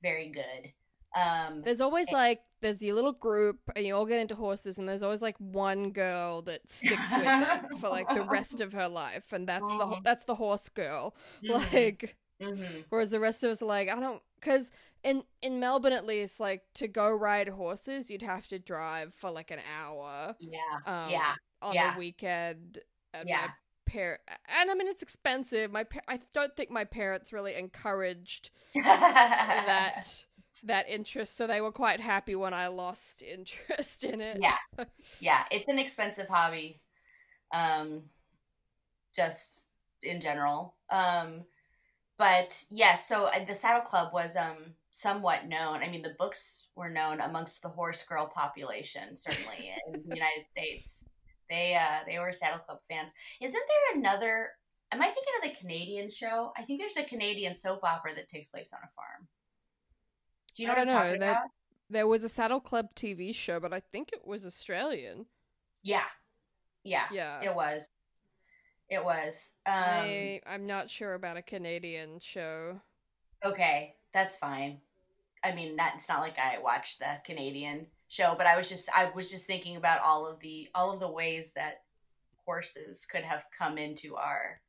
very 0.03 0.31
good. 0.31 0.73
Um, 1.19 1.63
There's 1.65 1.81
always 1.81 2.09
Eh. 2.09 2.13
like 2.13 2.41
there's 2.61 2.83
your 2.83 2.95
little 2.95 3.13
group 3.13 3.59
and 3.75 3.87
you 3.87 3.95
all 3.95 4.07
get 4.07 4.21
into 4.21 4.35
horses 4.35 4.79
and 4.79 4.89
there's 4.89 5.03
always 5.03 5.23
like 5.23 5.37
one 5.39 5.91
girl 5.91 6.43
that 6.43 6.61
sticks 6.71 7.11
with 7.13 7.23
it 7.23 7.79
for 7.79 7.89
like 7.89 8.09
the 8.13 8.23
rest 8.23 8.61
of 8.61 8.73
her 8.73 8.89
life 8.89 9.33
and 9.33 9.49
that's 9.49 9.75
the 9.77 9.87
Mhm. 9.87 10.03
that's 10.03 10.25
the 10.25 10.35
horse 10.35 10.69
girl 10.69 11.15
mhm, 11.43 11.51
like 11.51 12.17
mhm. 12.41 12.85
whereas 12.91 13.11
the 13.11 13.21
rest 13.21 13.45
of 13.45 13.51
us 13.51 13.63
are 13.63 13.67
like 13.67 13.89
I 13.89 13.99
don't 13.99 14.23
cuz 14.41 14.71
in 15.05 15.23
in 15.43 15.61
Melbourne 15.61 15.93
at 15.93 16.07
least, 16.07 16.41
like 16.41 16.63
to 16.75 16.89
go 16.89 17.11
ride 17.11 17.49
horses, 17.49 18.11
you'd 18.11 18.23
have 18.23 18.49
to 18.49 18.59
drive 18.59 19.15
for 19.15 19.31
like 19.31 19.51
an 19.51 19.61
hour. 19.81 20.35
Yeah. 20.41 20.59
Um, 20.87 21.11
Yeah. 21.11 21.35
On 21.63 21.75
yeah. 21.75 21.95
the 21.95 21.99
weekend, 21.99 22.79
and 23.15 23.29
Yeah. 23.29 23.49
my 23.87 23.93
par- 23.93 24.19
and 24.49 24.71
I 24.71 24.75
mean 24.75 24.89
it's 24.89 25.03
expensive. 25.03 25.71
My 25.73 25.87
I 26.09 26.21
don't 26.35 26.55
think 26.57 26.71
my 26.71 26.85
parents 26.85 27.33
really 27.33 27.55
encouraged 27.55 28.51
that 28.75 30.25
that 30.65 30.89
interest, 30.89 31.37
so 31.37 31.47
they 31.47 31.61
were 31.61 31.73
quite 31.73 32.01
happy 32.01 32.35
when 32.35 32.53
I 32.55 32.67
lost 32.69 33.23
interest 33.23 34.05
in 34.05 34.21
it. 34.21 34.39
yeah. 34.41 34.57
Yeah. 35.21 35.45
It's 35.51 35.69
an 35.69 35.79
expensive 35.79 36.29
hobby. 36.29 36.81
Um, 37.53 38.03
just 39.15 39.61
in 40.03 40.21
general. 40.21 40.75
Um, 40.91 41.45
but 42.19 42.63
yeah, 42.71 42.97
so 42.97 43.25
uh, 43.27 43.45
the 43.45 43.55
Saddle 43.55 43.83
Club 43.83 44.13
was 44.13 44.37
um 44.37 44.75
somewhat 44.97 45.47
known. 45.47 45.83
I 45.83 45.91
mean, 45.91 46.01
the 46.01 46.15
books 46.19 46.69
were 46.75 46.89
known 46.89 47.21
amongst 47.21 47.61
the 47.61 47.69
horse 47.69 48.03
girl 48.05 48.31
population, 48.35 49.15
certainly 49.15 49.71
in 49.87 49.93
the 49.93 50.15
United 50.15 50.47
States. 50.51 51.05
They 51.51 51.75
uh 51.75 51.99
they 52.07 52.19
were 52.19 52.33
Saddle 52.33 52.61
Club 52.61 52.79
fans. 52.89 53.11
Isn't 53.43 53.63
there 53.69 54.01
another? 54.01 54.51
Am 54.93 55.03
I 55.03 55.07
thinking 55.07 55.35
of 55.43 55.51
the 55.51 55.57
Canadian 55.61 56.09
show? 56.11 56.51
I 56.57 56.63
think 56.63 56.81
there's 56.81 56.97
a 56.97 57.05
Canadian 57.09 57.55
soap 57.55 57.81
opera 57.85 58.15
that 58.15 58.31
takes 58.31 58.49
place 58.49 58.73
on 58.73 58.79
a 58.83 58.89
farm. 58.97 59.29
Do 60.57 60.63
you 60.63 60.69
know 60.69 60.75
I 60.75 60.79
what 60.79 60.89
I'm 60.89 60.95
know, 60.95 61.03
talking 61.03 61.21
that- 61.21 61.31
about? 61.31 61.51
There 61.89 62.07
was 62.09 62.25
a 62.25 62.29
Saddle 62.29 62.59
Club 62.61 62.87
TV 62.97 63.33
show, 63.35 63.61
but 63.61 63.73
I 63.73 63.79
think 63.79 64.11
it 64.13 64.27
was 64.27 64.45
Australian. 64.45 65.27
Yeah, 65.85 66.03
yeah, 66.83 67.05
Yeah. 67.13 67.43
it 67.43 67.55
was. 67.55 67.87
It 68.89 69.05
was. 69.05 69.55
Um, 69.67 69.75
I 69.77 70.41
I'm 70.47 70.67
not 70.67 70.91
sure 70.91 71.15
about 71.15 71.37
a 71.37 71.43
Canadian 71.43 72.19
show. 72.19 72.81
Okay, 73.45 73.95
that's 74.17 74.37
fine. 74.39 74.81
I 75.45 75.55
mean, 75.55 75.77
that 75.77 75.95
it's 75.97 76.09
not 76.09 76.21
like 76.21 76.39
I 76.39 76.59
watched 76.59 76.99
the 77.01 77.19
Canadian 77.25 77.87
show, 78.09 78.35
but 78.37 78.47
I 78.47 78.57
was 78.57 78.69
just 78.69 78.89
I 78.95 79.11
was 79.15 79.31
just 79.31 79.47
thinking 79.47 79.77
about 79.77 80.01
all 80.03 80.27
of 80.27 80.41
the 80.41 80.69
all 80.75 80.93
of 80.93 81.01
the 81.01 81.11
ways 81.11 81.53
that 81.55 81.83
horses 82.45 83.05
could 83.07 83.25
have 83.25 83.45
come 83.57 83.79
into 83.79 84.17
our 84.17 84.61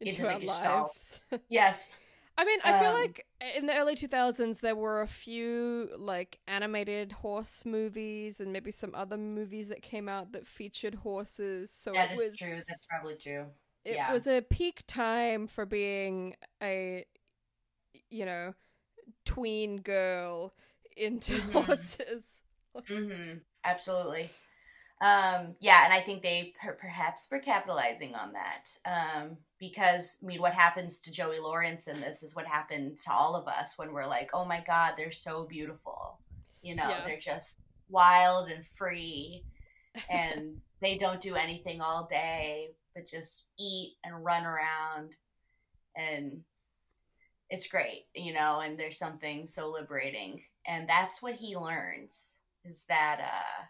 into, 0.00 0.28
Into 0.28 0.28
our 0.28 0.40
lives. 0.40 1.20
yes. 1.48 1.96
I 2.36 2.44
mean, 2.44 2.60
I 2.64 2.72
feel 2.78 2.90
Um, 2.90 2.94
like 2.94 3.26
in 3.56 3.66
the 3.66 3.76
early 3.76 3.96
2000s 3.96 4.60
there 4.60 4.76
were 4.76 5.02
a 5.02 5.08
few 5.08 5.90
like 5.98 6.38
animated 6.46 7.12
horse 7.12 7.64
movies 7.66 8.40
and 8.40 8.52
maybe 8.52 8.70
some 8.70 8.94
other 8.94 9.16
movies 9.16 9.68
that 9.70 9.82
came 9.82 10.08
out 10.08 10.32
that 10.32 10.46
featured 10.46 10.94
horses. 10.96 11.72
So 11.72 11.92
That 11.94 12.10
it 12.12 12.12
is 12.12 12.22
was 12.30 12.38
true. 12.38 12.62
That's 12.68 12.86
probably 12.86 13.16
true. 13.16 13.46
it 13.84 13.96
yeah. 13.96 14.12
was 14.12 14.26
a 14.26 14.42
peak 14.42 14.84
time 14.86 15.46
for 15.46 15.66
being 15.66 16.36
a 16.62 17.04
you 18.10 18.24
know, 18.24 18.54
tween 19.24 19.78
girl 19.82 20.54
into 20.96 21.40
Mhm. 21.40 21.52
horses. 21.52 22.24
hmm 22.88 23.34
Absolutely. 23.64 24.30
Um, 25.00 25.54
yeah, 25.60 25.84
and 25.84 25.92
I 25.92 26.00
think 26.00 26.22
they 26.22 26.54
per- 26.60 26.74
perhaps 26.74 27.28
were 27.30 27.38
capitalizing 27.40 28.14
on 28.16 28.32
that 28.32 28.68
um, 28.84 29.36
because 29.58 30.18
I 30.22 30.26
mean, 30.26 30.40
what 30.40 30.54
happens 30.54 30.98
to 31.02 31.12
Joey 31.12 31.38
Lawrence 31.38 31.86
in 31.86 32.00
this 32.00 32.22
is 32.22 32.34
what 32.34 32.46
happened 32.46 32.98
to 33.04 33.12
all 33.12 33.36
of 33.36 33.46
us 33.46 33.78
when 33.78 33.92
we're 33.92 34.06
like, 34.06 34.30
"Oh 34.34 34.44
my 34.44 34.62
God, 34.66 34.94
they're 34.96 35.12
so 35.12 35.44
beautiful," 35.44 36.18
you 36.62 36.74
know, 36.74 36.88
Yeah. 36.88 37.04
they're 37.06 37.20
just 37.20 37.58
wild 37.88 38.48
and 38.50 38.66
free, 38.76 39.44
and 40.10 40.60
they 40.80 40.98
don't 40.98 41.20
do 41.20 41.34
anything 41.36 41.80
all 41.80 42.06
day 42.10 42.70
but 42.94 43.06
just 43.06 43.44
eat 43.58 43.94
and 44.04 44.24
run 44.24 44.44
around, 44.44 45.14
and 45.96 46.42
it's 47.50 47.68
great, 47.68 48.06
you 48.14 48.32
know. 48.32 48.60
And 48.60 48.78
there's 48.78 48.98
something 48.98 49.46
so 49.46 49.68
liberating, 49.70 50.42
and 50.66 50.88
that's 50.88 51.22
what 51.22 51.34
he 51.34 51.56
learns 51.56 52.34
is 52.64 52.84
that 52.88 53.20
uh 53.20 53.64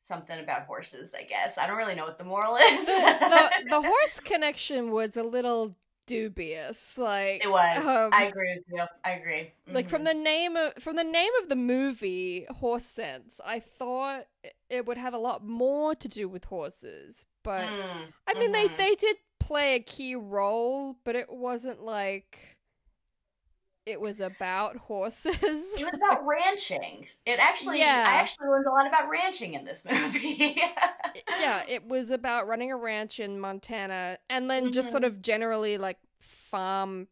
something 0.00 0.40
about 0.40 0.62
horses 0.66 1.14
i 1.14 1.22
guess 1.22 1.58
i 1.58 1.66
don't 1.66 1.76
really 1.76 1.94
know 1.94 2.04
what 2.04 2.18
the 2.18 2.24
moral 2.24 2.56
is 2.56 2.84
the, 2.86 3.14
the 3.28 3.52
the 3.68 3.82
horse 3.82 4.20
connection 4.20 4.90
was 4.90 5.16
a 5.16 5.22
little 5.22 5.76
dubious. 6.06 6.98
Like 6.98 7.42
it 7.44 7.48
was 7.50 7.84
um, 7.86 8.12
i 8.12 8.24
agree 8.24 8.54
with 8.56 8.64
you 8.68 8.84
i 9.04 9.12
agree 9.12 9.52
like 9.72 9.88
from 9.88 10.02
Mhm. 10.02 10.04
the 10.04 10.14
name 10.14 10.56
of 10.56 10.74
from 10.82 10.96
the 10.96 11.04
name 11.04 11.30
of 11.42 11.48
the 11.48 11.56
movie 11.56 12.44
horse 12.58 12.84
sense 12.84 13.40
i 13.44 13.60
thought 13.60 14.26
it 14.68 14.86
would 14.86 14.98
have 14.98 15.14
a 15.14 15.18
lot 15.18 15.44
more 15.44 15.94
to 15.94 16.08
do 16.08 16.28
with 16.28 16.44
horses 16.44 17.24
but 17.42 17.64
Mm, 17.64 18.12
i 18.26 18.34
mean 18.38 18.52
they 18.52 18.68
mhm. 18.68 18.76
they 18.76 18.94
did 18.96 19.16
play 19.40 19.74
a 19.76 19.80
key 19.80 20.14
role 20.14 20.96
but 21.04 21.16
it 21.16 21.30
wasn't 21.30 21.80
like 21.82 22.56
it 23.86 24.00
was 24.00 24.20
about 24.20 24.76
horses 24.76 25.34
it 25.34 25.84
was 25.84 25.94
about 25.94 26.24
ranching 26.26 27.06
it 27.26 27.38
actually 27.38 27.78
Yeah. 27.78 28.04
i 28.06 28.14
actually 28.20 28.48
learned 28.48 28.66
a 28.66 28.70
lot 28.70 28.86
about 28.86 29.08
ranching 29.08 29.54
in 29.54 29.64
this 29.64 29.84
movie 29.90 30.60
yeah 31.38 31.62
it 31.68 31.86
was 31.86 32.10
about 32.10 32.46
running 32.46 32.70
a 32.72 32.76
ranch 32.76 33.20
in 33.20 33.38
montana 33.40 34.18
and 34.30 34.50
then 34.50 34.72
just 34.72 34.90
sort 34.90 35.02
Mhm. 35.02 35.06
of 35.06 35.22
generally 35.22 35.78
like 35.78 35.98
farm 36.20 37.08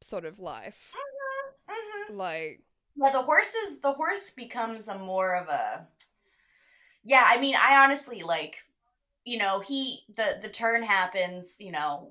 sort 0.00 0.24
of 0.24 0.38
life 0.38 0.92
Mhm. 1.68 2.16
like 2.16 2.60
yeah 2.96 3.10
the 3.10 3.22
horses 3.22 3.80
the 3.80 3.92
horse 3.92 4.30
becomes 4.30 4.88
a 4.88 4.98
more 4.98 5.34
of 5.36 5.48
a 5.48 5.86
yeah 7.04 7.24
i 7.26 7.40
mean 7.40 7.54
i 7.56 7.82
honestly 7.84 8.22
like 8.22 8.58
you 9.24 9.38
know 9.38 9.60
he 9.60 10.00
the 10.16 10.38
the 10.42 10.48
turn 10.48 10.82
happens 10.82 11.56
you 11.60 11.72
know 11.72 12.10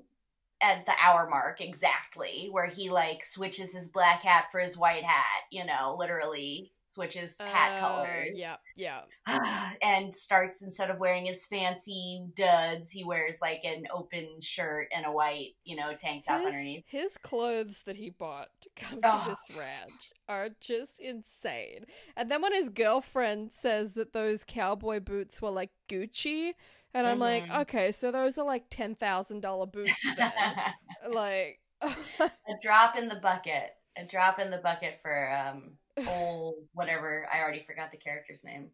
at 0.62 0.86
the 0.86 0.92
hour 1.02 1.28
mark 1.28 1.60
exactly 1.60 2.48
where 2.50 2.66
he 2.66 2.90
like 2.90 3.24
switches 3.24 3.72
his 3.72 3.88
black 3.88 4.22
hat 4.22 4.44
for 4.50 4.60
his 4.60 4.76
white 4.78 5.02
hat 5.04 5.42
you 5.50 5.64
know 5.66 5.94
literally 5.98 6.72
switches 6.94 7.40
hat 7.40 7.78
uh, 7.78 7.80
colors 7.80 8.28
yeah 8.34 8.56
yeah 8.76 9.00
and 9.82 10.14
starts 10.14 10.60
instead 10.60 10.90
of 10.90 10.98
wearing 10.98 11.24
his 11.24 11.46
fancy 11.46 12.22
duds 12.36 12.90
he 12.90 13.02
wears 13.02 13.40
like 13.40 13.60
an 13.64 13.84
open 13.94 14.28
shirt 14.42 14.88
and 14.94 15.06
a 15.06 15.10
white 15.10 15.54
you 15.64 15.74
know 15.74 15.94
tank 15.98 16.26
top 16.26 16.38
his, 16.40 16.46
underneath 16.48 16.84
his 16.86 17.16
clothes 17.16 17.80
that 17.86 17.96
he 17.96 18.10
bought 18.10 18.48
to 18.60 18.68
come 18.76 19.00
Oh. 19.02 19.22
to 19.24 19.28
this 19.30 19.56
ranch 19.58 20.12
are 20.28 20.50
just 20.60 21.00
insane. 21.00 21.84
And 22.16 22.30
then 22.30 22.40
when 22.42 22.52
his 22.54 22.68
girlfriend 22.68 23.52
says 23.52 23.92
that 23.94 24.12
those 24.12 24.44
cowboy 24.44 25.00
boots 25.00 25.42
were 25.42 25.50
like 25.50 25.70
Gucci, 25.90 26.52
and 26.94 27.06
I'm 27.06 27.18
like, 27.18 27.44
Mhm. 27.44 27.60
okay, 27.62 27.92
so 27.92 28.10
those 28.12 28.38
are 28.38 28.44
like 28.44 28.64
ten 28.70 28.94
thousand 28.94 29.40
dollar 29.40 29.66
boots 29.66 29.92
like, 31.10 31.60
a 31.82 32.30
drop 32.62 32.96
in 32.96 33.08
the 33.08 33.16
bucket. 33.16 33.74
A 33.96 34.04
drop 34.04 34.38
in 34.38 34.50
the 34.50 34.58
bucket 34.58 34.98
for 35.02 35.30
um 35.34 35.72
old 36.08 36.54
whatever. 36.72 37.26
I 37.32 37.40
already 37.40 37.64
forgot 37.66 37.90
the 37.90 37.98
character's 37.98 38.44
name. 38.44 38.70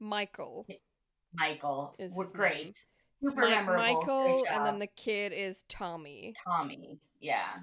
Michael. 0.00 0.66
michael. 1.32 1.94
Is 1.98 2.14
great. 2.32 2.64
Name. 2.64 2.72
super 3.22 3.40
Mi- 3.42 3.50
memorable. 3.50 3.82
Michael, 3.82 4.46
and 4.50 4.66
then 4.66 4.78
the 4.78 4.86
kid 4.88 5.32
is 5.32 5.64
Tommy. 5.68 6.34
tommy. 6.44 6.98
Yeah. 7.20 7.58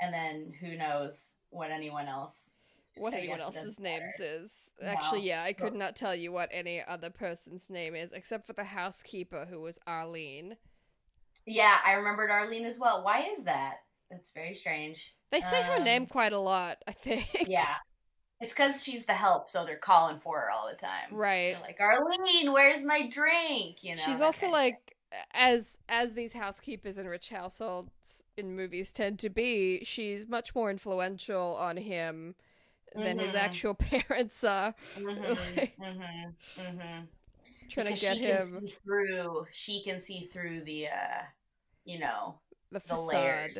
And 0.00 0.12
then 0.12 0.52
who 0.60 0.76
knows 0.76 1.32
what 1.50 1.70
anyone 1.70 2.08
else 2.08 2.50
What 2.96 3.14
I 3.14 3.18
anyone 3.18 3.40
else's 3.40 3.78
names 3.80 4.14
is. 4.20 4.52
Actually, 4.82 5.20
No. 5.20 5.24
yeah, 5.26 5.42
I 5.44 5.52
could 5.52 5.70
Well- 5.72 5.78
not 5.78 5.96
tell 5.96 6.14
you 6.14 6.32
what 6.32 6.48
any 6.52 6.82
other 6.82 7.10
person's 7.10 7.70
name 7.70 7.94
is, 7.94 8.12
except 8.12 8.46
for 8.46 8.52
the 8.52 8.64
housekeeper 8.64 9.46
who 9.48 9.60
was 9.60 9.78
Arlene. 9.86 10.56
yeah 11.46 11.76
i 11.84 11.92
remembered 11.92 12.30
arlene 12.30 12.64
as 12.64 12.78
well 12.78 13.04
why 13.04 13.22
is 13.28 13.44
that 13.44 13.82
that's 14.10 14.32
very 14.32 14.54
strange 14.54 15.14
They 15.30 15.42
say 15.42 15.60
her 15.62 15.74
Um, 15.76 15.84
name 15.84 16.06
quite 16.06 16.32
a 16.32 16.38
lot, 16.38 16.78
I 16.86 16.92
think. 16.92 17.28
yeah 17.46 17.74
it's 18.40 18.54
because 18.54 18.82
she's 18.82 19.04
the 19.04 19.12
help 19.12 19.50
so 19.50 19.64
they're 19.66 19.76
calling 19.76 20.18
for 20.20 20.40
her 20.40 20.50
all 20.50 20.68
the 20.70 20.76
time 20.76 21.08
Right. 21.12 21.52
They're 21.52 21.60
like 21.62 21.80
arlene 21.80 22.50
where's 22.52 22.82
my 22.84 23.06
drink 23.08 23.84
you 23.84 23.94
know 23.96 24.02
She's 24.06 24.20
also 24.22 24.48
like 24.48 24.96
as 25.34 25.78
as 25.88 26.14
these 26.14 26.32
housekeepers 26.32 26.96
in 26.98 27.06
rich 27.08 27.28
households 27.28 28.24
in 28.38 28.56
movies 28.56 28.90
tend 28.90 29.18
to 29.20 29.28
be, 29.28 29.84
she's 29.84 30.26
much 30.26 30.54
more 30.54 30.70
influential 30.70 31.54
on 31.56 31.76
him 31.76 32.34
than 32.94 33.18
his 33.18 33.34
Mhm. 33.34 33.38
actual 33.38 33.74
parents 34.08 34.44
are. 34.44 34.74
thing. 34.94 35.04
Mhm, 35.06 35.72
mhm, 35.78 36.34
mhm. 36.56 37.08
Trying 37.70 37.86
because 37.86 38.00
to 38.00 38.06
get 38.06 38.16
she 38.16 38.22
him 38.22 38.36
can 38.50 38.68
see 38.68 38.74
through 38.84 39.46
she 39.52 39.82
can 39.84 39.98
see 40.00 40.26
through 40.32 40.60
the 40.64 40.88
uh 40.88 41.22
you 41.84 41.98
know 41.98 42.38
the 42.70 42.80
the 42.86 42.94
layers 43.00 43.54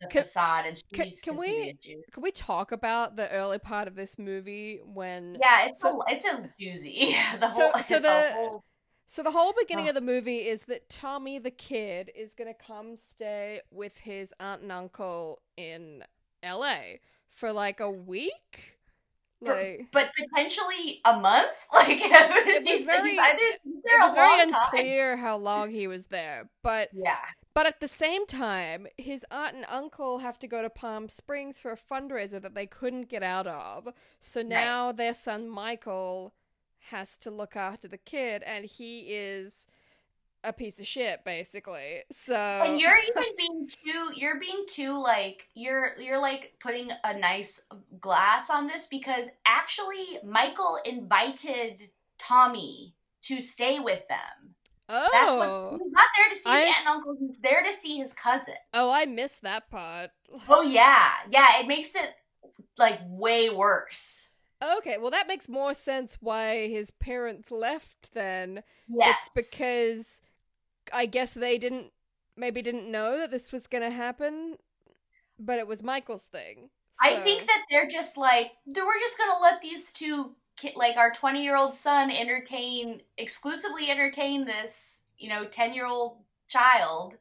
the 0.00 0.06
Can- 0.08 0.22
facade 0.22 0.66
and 0.66 0.76
she 0.76 0.82
can- 0.92 1.10
can, 1.10 1.18
can 1.22 1.36
we- 1.36 1.78
Can 2.12 2.22
we 2.22 2.32
talk 2.32 2.72
about 2.72 3.14
the 3.16 3.30
early 3.30 3.58
part 3.58 3.86
of 3.88 3.94
this 3.94 4.18
movie 4.18 4.80
when 4.84 5.38
yeah 5.40 5.66
it's 5.66 5.80
So- 5.80 6.02
a 6.02 6.12
it's 6.12 6.24
a 6.24 6.50
doozy 6.60 7.14
the 7.40 7.48
whole 7.48 7.72
so 7.82 8.00
the- 8.00 8.32
whole 8.32 8.64
So 9.06 9.22
the 9.22 9.30
whole 9.30 9.52
beginning 9.60 9.84
Ugh. 9.84 9.90
of 9.90 9.94
the 9.96 10.00
movie 10.12 10.48
is 10.48 10.64
that 10.64 10.88
Tommy 10.88 11.38
the 11.38 11.50
kid 11.50 12.10
is 12.16 12.34
gonna 12.34 12.54
come 12.54 12.96
stay 12.96 13.60
with 13.70 13.96
his 13.98 14.32
aunt 14.40 14.62
and 14.62 14.72
uncle 14.72 15.42
in 15.56 16.02
L.A. 16.42 17.00
for 17.34 17.52
like 17.52 17.80
a 17.80 17.90
week. 17.90 18.78
Like 19.40 19.88
but 19.92 20.10
potentially 20.32 21.02
a 21.04 21.20
month 21.20 21.50
like 21.74 21.88
it 22.00 22.64
was 22.64 22.84
very- 22.86 23.10
it 23.14 23.60
was 24.00 24.14
very 24.14 24.38
long 24.38 24.48
time. 24.48 24.62
unclear 24.72 25.16
how 25.18 25.36
long 25.36 25.70
he 25.70 25.86
was 25.86 26.06
there, 26.06 26.48
but 26.62 26.88
yeah 26.94 27.18
But 27.52 27.66
at 27.66 27.80
the 27.80 27.88
same 27.88 28.26
time, 28.26 28.86
his 28.96 29.22
aunt 29.30 29.54
and 29.54 29.66
uncle 29.68 30.18
have 30.20 30.38
to 30.38 30.46
go 30.46 30.62
to 30.62 30.70
Palm 30.70 31.10
Springs 31.10 31.58
for 31.58 31.72
a 31.72 31.76
fundraiser 31.76 32.40
that 32.40 32.54
they 32.54 32.66
couldn't 32.66 33.10
get 33.10 33.22
out 33.22 33.46
of. 33.46 33.88
So 34.20 34.40
now 34.40 34.92
their 34.92 35.12
son 35.12 35.46
Michael 35.50 36.32
has 36.90 37.16
to 37.18 37.30
look 37.30 37.54
after 37.54 37.86
the 37.86 37.98
kid, 37.98 38.42
and 38.46 38.64
he 38.64 39.00
is 39.14 39.66
a 40.44 40.52
piece 40.52 40.78
of 40.78 40.86
shit, 40.86 41.24
basically. 41.24 42.02
So 42.12 42.34
And 42.36 42.80
you're 42.80 42.96
even 42.98 43.24
being 43.36 43.66
too 43.68 44.12
you're 44.14 44.38
being 44.38 44.64
too 44.68 44.96
like 44.96 45.48
you're 45.54 45.92
you're 45.98 46.20
like 46.20 46.52
putting 46.60 46.90
a 47.02 47.18
nice 47.18 47.62
glass 48.00 48.50
on 48.50 48.66
this 48.68 48.86
because 48.86 49.26
actually 49.46 50.18
Michael 50.24 50.78
invited 50.84 51.82
Tommy 52.18 52.94
to 53.22 53.40
stay 53.40 53.80
with 53.80 54.06
them. 54.08 54.54
oh, 54.88 55.08
That's 55.12 55.32
what 55.34 55.48
oh. 55.48 55.78
he's 55.82 55.92
not 55.92 56.08
there 56.16 56.28
to 56.28 56.36
see 56.36 56.50
I- 56.50 56.58
his 56.60 56.68
aunt 56.68 56.76
and 56.80 56.88
uncle, 56.88 57.16
he's 57.18 57.38
there 57.38 57.62
to 57.64 57.72
see 57.72 57.96
his 57.98 58.12
cousin. 58.12 58.54
oh, 58.74 58.90
I 58.90 59.06
missed 59.06 59.42
that 59.42 59.70
part. 59.70 60.10
Oh 60.48 60.62
yeah. 60.62 61.08
Yeah, 61.30 61.60
it 61.60 61.66
makes 61.68 61.94
it 61.94 62.12
like 62.76 62.98
way 63.06 63.50
worse. 63.50 64.28
Okay, 64.78 64.98
well 64.98 65.10
that 65.10 65.28
makes 65.28 65.48
more 65.48 65.74
sense 65.74 66.16
why 66.20 66.68
his 66.68 66.90
parents 66.90 67.50
left 67.50 68.10
then. 68.14 68.62
Yes. 68.88 69.16
It's 69.20 69.30
because 69.48 70.20
I 70.94 71.06
guess 71.06 71.34
they 71.34 71.58
didn't 71.58 71.86
maybe 72.36 72.62
didn't 72.62 72.90
know 72.90 73.18
that 73.18 73.30
this 73.30 73.52
was 73.52 73.66
gonna 73.66 73.90
happen, 73.90 74.56
but 75.38 75.58
it 75.58 75.66
was 75.66 75.82
Michael's 75.82 76.26
thing. 76.26 76.70
I 77.02 77.16
think 77.16 77.46
that 77.46 77.64
they're 77.70 77.88
just 77.88 78.16
like 78.16 78.52
they 78.66 78.80
we're 78.80 79.00
just 79.00 79.18
gonna 79.18 79.40
let 79.42 79.60
these 79.60 79.92
two 79.92 80.34
ki- 80.56 80.72
like 80.76 80.96
our 80.96 81.12
20 81.12 81.42
year 81.42 81.56
old 81.56 81.74
son 81.74 82.10
entertain 82.10 83.00
exclusively 83.18 83.90
entertain 83.90 84.44
this 84.44 85.02
you 85.18 85.28
know 85.28 85.44
10 85.44 85.74
year 85.74 85.86
old 85.86 86.18
child 86.48 87.16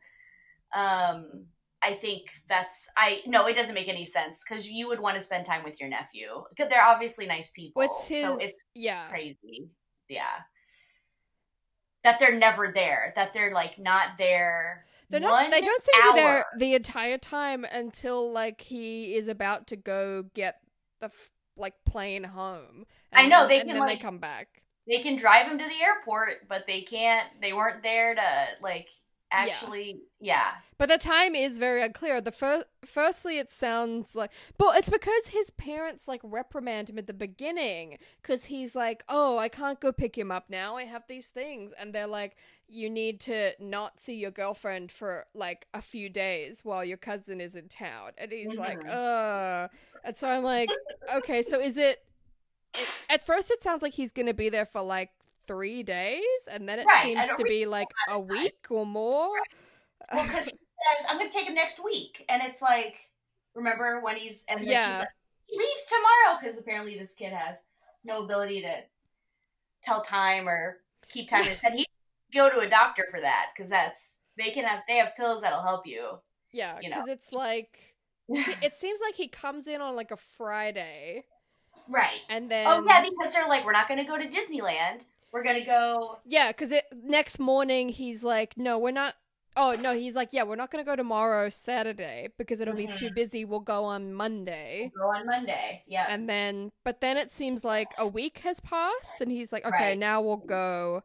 um 0.76 1.46
i 1.82 1.94
think 1.94 2.24
that's 2.48 2.88
i 2.98 3.22
no 3.26 3.48
it 3.48 3.56
doesn't 3.56 3.76
make 3.76 3.88
any 3.88 4.06
sense 4.06 4.44
because 4.48 4.68
you 4.68 4.88
would 4.88 5.00
want 5.00 5.16
to 5.16 5.24
spend 5.24 5.46
time 5.46 5.64
with 5.64 5.80
your 5.80 5.90
nephew 5.90 6.44
because 6.50 6.70
they're 6.70 6.86
obviously 6.86 7.26
nice 7.26 7.52
people 7.52 7.82
what's 7.82 8.08
his 8.08 8.24
so 8.24 8.38
it's 8.38 8.58
yeah. 8.76 9.08
crazy 9.10 9.68
yeah 10.10 10.42
that 12.04 12.20
they're 12.20 12.38
never 12.38 12.72
there 12.74 13.14
that 13.16 13.34
they're 13.34 13.54
like 13.54 13.80
not 13.80 14.18
there 14.18 14.86
They're 15.10 15.20
not. 15.20 15.52
They 15.52 15.62
don't 15.62 15.84
seem 15.84 16.14
be 16.14 16.20
there 16.20 16.46
the 16.58 16.74
entire 16.74 17.18
time 17.18 17.66
until 17.66 18.32
like 18.32 18.62
he 18.62 19.16
is 19.16 19.28
about 19.28 19.68
to 19.68 19.76
go 19.76 20.24
get 20.34 20.56
the 21.02 21.08
f- 21.08 21.30
like 21.56 21.74
plane 21.86 22.24
home. 22.24 22.86
I 23.12 23.28
know, 23.28 23.48
they 23.48 23.60
and 23.60 23.70
can, 23.70 23.78
then 23.78 23.88
they 23.88 23.98
come 23.98 24.18
back. 24.18 24.64
they 24.88 25.00
can 25.00 25.16
drive 25.16 25.48
him 25.48 25.60
to 25.60 25.66
the 25.66 25.82
airport, 25.84 26.48
but 26.50 26.66
they 26.66 26.82
can't. 26.82 27.28
They 27.42 27.54
weren't 27.54 27.84
there 27.84 28.16
to 28.16 28.48
like 28.62 28.90
actually. 29.34 29.98
Yeah, 30.20 30.52
But 30.78 30.88
the 30.90 30.98
time 30.98 31.36
is 31.36 31.58
very 31.58 31.84
unclear. 31.84 32.22
The 32.22 32.32
first, 32.32 32.66
firstly, 32.86 33.38
it 33.40 33.52
sounds 33.52 34.16
like, 34.16 34.32
but 34.58 34.78
it's 34.78 34.90
because 34.90 35.28
his 35.28 35.50
parents 35.52 36.08
like 36.08 36.22
reprimand 36.24 36.90
him 36.90 36.98
at 36.98 37.08
the 37.08 37.14
beginning 37.14 37.98
because 38.22 38.46
he's 38.46 38.74
like, 38.76 39.04
"Oh, 39.10 39.38
I 39.38 39.50
can't 39.50 39.80
go 39.80 39.92
pick 39.92 40.18
him 40.18 40.32
up 40.32 40.50
now. 40.50 40.78
I 40.78 40.86
have 40.86 41.04
these 41.08 41.28
things," 41.28 41.74
and 41.74 41.94
they're 41.94 42.08
like, 42.08 42.38
"You 42.70 42.90
need 42.90 43.20
to 43.22 43.52
not 43.60 44.00
see 44.00 44.16
your 44.16 44.32
girlfriend 44.32 44.92
for 44.92 45.26
like 45.34 45.68
a 45.74 45.82
few 45.82 46.10
days 46.10 46.64
while 46.64 46.86
your 46.86 46.98
cousin 46.98 47.42
is 47.42 47.56
in 47.56 47.68
town," 47.68 48.12
and 48.18 48.32
he's 48.32 48.56
like, 48.56 48.80
Mhm. 48.80 48.90
"Uh," 48.90 49.68
and 50.06 50.16
so 50.16 50.28
I'm 50.30 50.44
like, 50.44 50.70
"Okay, 51.16 51.42
so 51.42 51.60
is 51.60 51.78
it?" 51.78 52.06
it 52.76 52.88
at 53.10 53.26
first, 53.26 53.52
it 53.52 53.62
sounds 53.62 53.82
like 53.82 53.94
he's 53.94 54.12
gonna 54.12 54.34
be 54.34 54.50
there 54.50 54.66
for 54.66 54.82
like 54.82 55.12
three 55.48 55.84
days, 55.84 56.24
and 56.50 56.68
then 56.68 56.80
it 56.80 56.88
Right, 56.88 57.04
seems 57.04 57.38
to 57.38 57.44
be 57.46 57.66
like 57.66 57.88
a 58.10 58.20
week 58.20 58.66
or 58.70 58.86
more. 58.86 59.36
well, 60.14 60.26
because 60.26 60.46
he 60.46 60.52
says 60.52 61.06
I'm 61.10 61.18
going 61.18 61.30
to 61.30 61.36
take 61.36 61.48
him 61.48 61.56
next 61.56 61.84
week, 61.84 62.26
and 62.30 62.42
it's 62.44 62.62
like, 62.62 62.96
remember 63.56 64.02
when 64.02 64.18
he's 64.18 64.46
and 64.50 64.60
then 64.60 64.66
she's 64.66 64.72
Yeah. 64.72 65.00
like, 65.00 65.08
he 65.48 65.58
leaves 65.58 65.86
tomorrow 65.88 66.40
because 66.42 66.58
apparently 66.58 66.98
this 66.98 67.14
kid 67.16 67.32
has 67.34 67.66
no 68.04 68.24
ability 68.24 68.62
to 68.62 68.82
tell 69.84 70.02
time 70.02 70.48
or 70.48 70.78
keep 71.10 71.30
time. 71.30 71.46
and 71.64 71.76
he 71.76 71.86
go 72.34 72.50
to 72.50 72.60
a 72.60 72.70
doctor 72.70 73.06
for 73.12 73.22
that 73.22 73.48
because 73.56 73.70
that's 73.70 74.16
they 74.38 74.50
can 74.52 74.64
have 74.66 74.80
they 74.88 74.98
have 74.98 75.16
pills 75.16 75.42
that'll 75.42 75.62
help 75.62 75.86
you. 75.86 76.18
Yeah, 76.52 76.80
you 76.82 76.90
know. 76.90 76.96
because 76.98 77.08
it's 77.08 77.34
like 77.34 77.96
it 78.30 78.76
seems 78.76 79.00
like 79.02 79.16
he 79.16 79.28
comes 79.28 79.68
in 79.68 79.82
on 79.82 79.96
like 79.96 80.12
a 80.12 80.18
Friday, 80.18 81.26
right. 81.90 82.22
and 82.30 82.50
then 82.50 82.68
Oh 82.68 82.84
yeah, 82.88 83.04
because 83.04 83.34
they're 83.34 83.48
like, 83.48 83.66
we're 83.66 83.72
not 83.72 83.88
going 83.88 84.00
to 84.00 84.06
go 84.06 84.18
to 84.18 84.28
Disneyland. 84.28 85.06
We're 85.34 85.44
going 85.44 85.60
to 85.60 85.66
go. 85.66 86.20
yeah, 86.26 86.52
because 86.52 86.72
it 86.72 86.86
next 86.94 87.40
morning 87.40 87.90
he's 87.90 88.24
like, 88.24 88.56
no, 88.56 88.78
we're 88.80 88.92
not. 88.92 89.16
Oh 89.56 89.76
no, 89.80 89.94
he's 89.96 90.16
like, 90.16 90.30
yeah, 90.32 90.42
we're 90.42 90.56
not 90.56 90.72
gonna 90.72 90.84
go 90.84 90.96
tomorrow, 90.96 91.48
Saturday, 91.50 92.30
because 92.40 92.60
it'll 92.60 92.74
be 92.74 92.88
too 92.88 93.10
Mhm. 93.12 93.14
busy. 93.16 93.46
We'll 93.46 93.60
go 93.60 93.84
on 93.84 94.12
Monday. 94.12 94.92
Go 94.98 95.10
on 95.10 95.28
Monday. 95.28 95.84
Yeah. 95.86 96.08
And 96.10 96.28
then, 96.28 96.72
but 96.84 97.02
then 97.02 97.18
it 97.18 97.30
seems 97.30 97.64
like 97.64 97.94
a 98.00 98.08
week 98.08 98.40
has 98.40 98.60
passed, 98.60 99.22
and 99.22 99.32
he's 99.32 99.52
like, 99.54 99.64
okay, 99.64 99.90
Right. 99.90 99.98
now 99.98 100.22
we'll 100.24 100.38
go. 100.38 101.04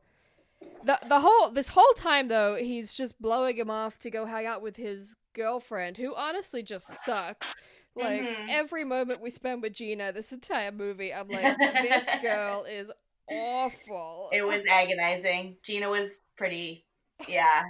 The 0.83 0.99
the 1.09 1.21
whole 1.21 1.51
this 1.51 1.69
whole 1.69 1.93
time 1.97 2.29
though, 2.29 2.55
he's 2.55 2.95
just 2.95 3.21
blowing 3.21 3.59
him 3.59 3.69
off 3.69 3.99
to 3.99 4.11
go 4.11 4.25
hang 4.25 4.47
out 4.47 4.63
with 4.63 4.77
his 4.77 5.17
girlfriend, 5.35 5.99
who 5.99 6.15
honestly 6.15 6.63
just 6.63 6.87
sucks. 7.05 7.55
Like 7.95 8.23
Mhm. 8.23 8.47
every 8.49 8.85
moment 8.85 9.21
we 9.21 9.29
spend 9.29 9.61
with 9.61 9.75
Gina, 9.75 10.11
this 10.13 10.33
entire 10.33 10.73
movie, 10.73 11.13
I'm 11.13 11.29
like, 11.29 11.55
this 12.03 12.07
girl 12.23 12.65
is 12.65 12.91
awful. 13.31 14.29
It 14.33 14.43
was 14.43 14.65
agonizing. 14.67 15.57
Gina 15.63 15.89
was 15.91 16.21
pretty, 16.37 16.85
yeah. 17.29 17.63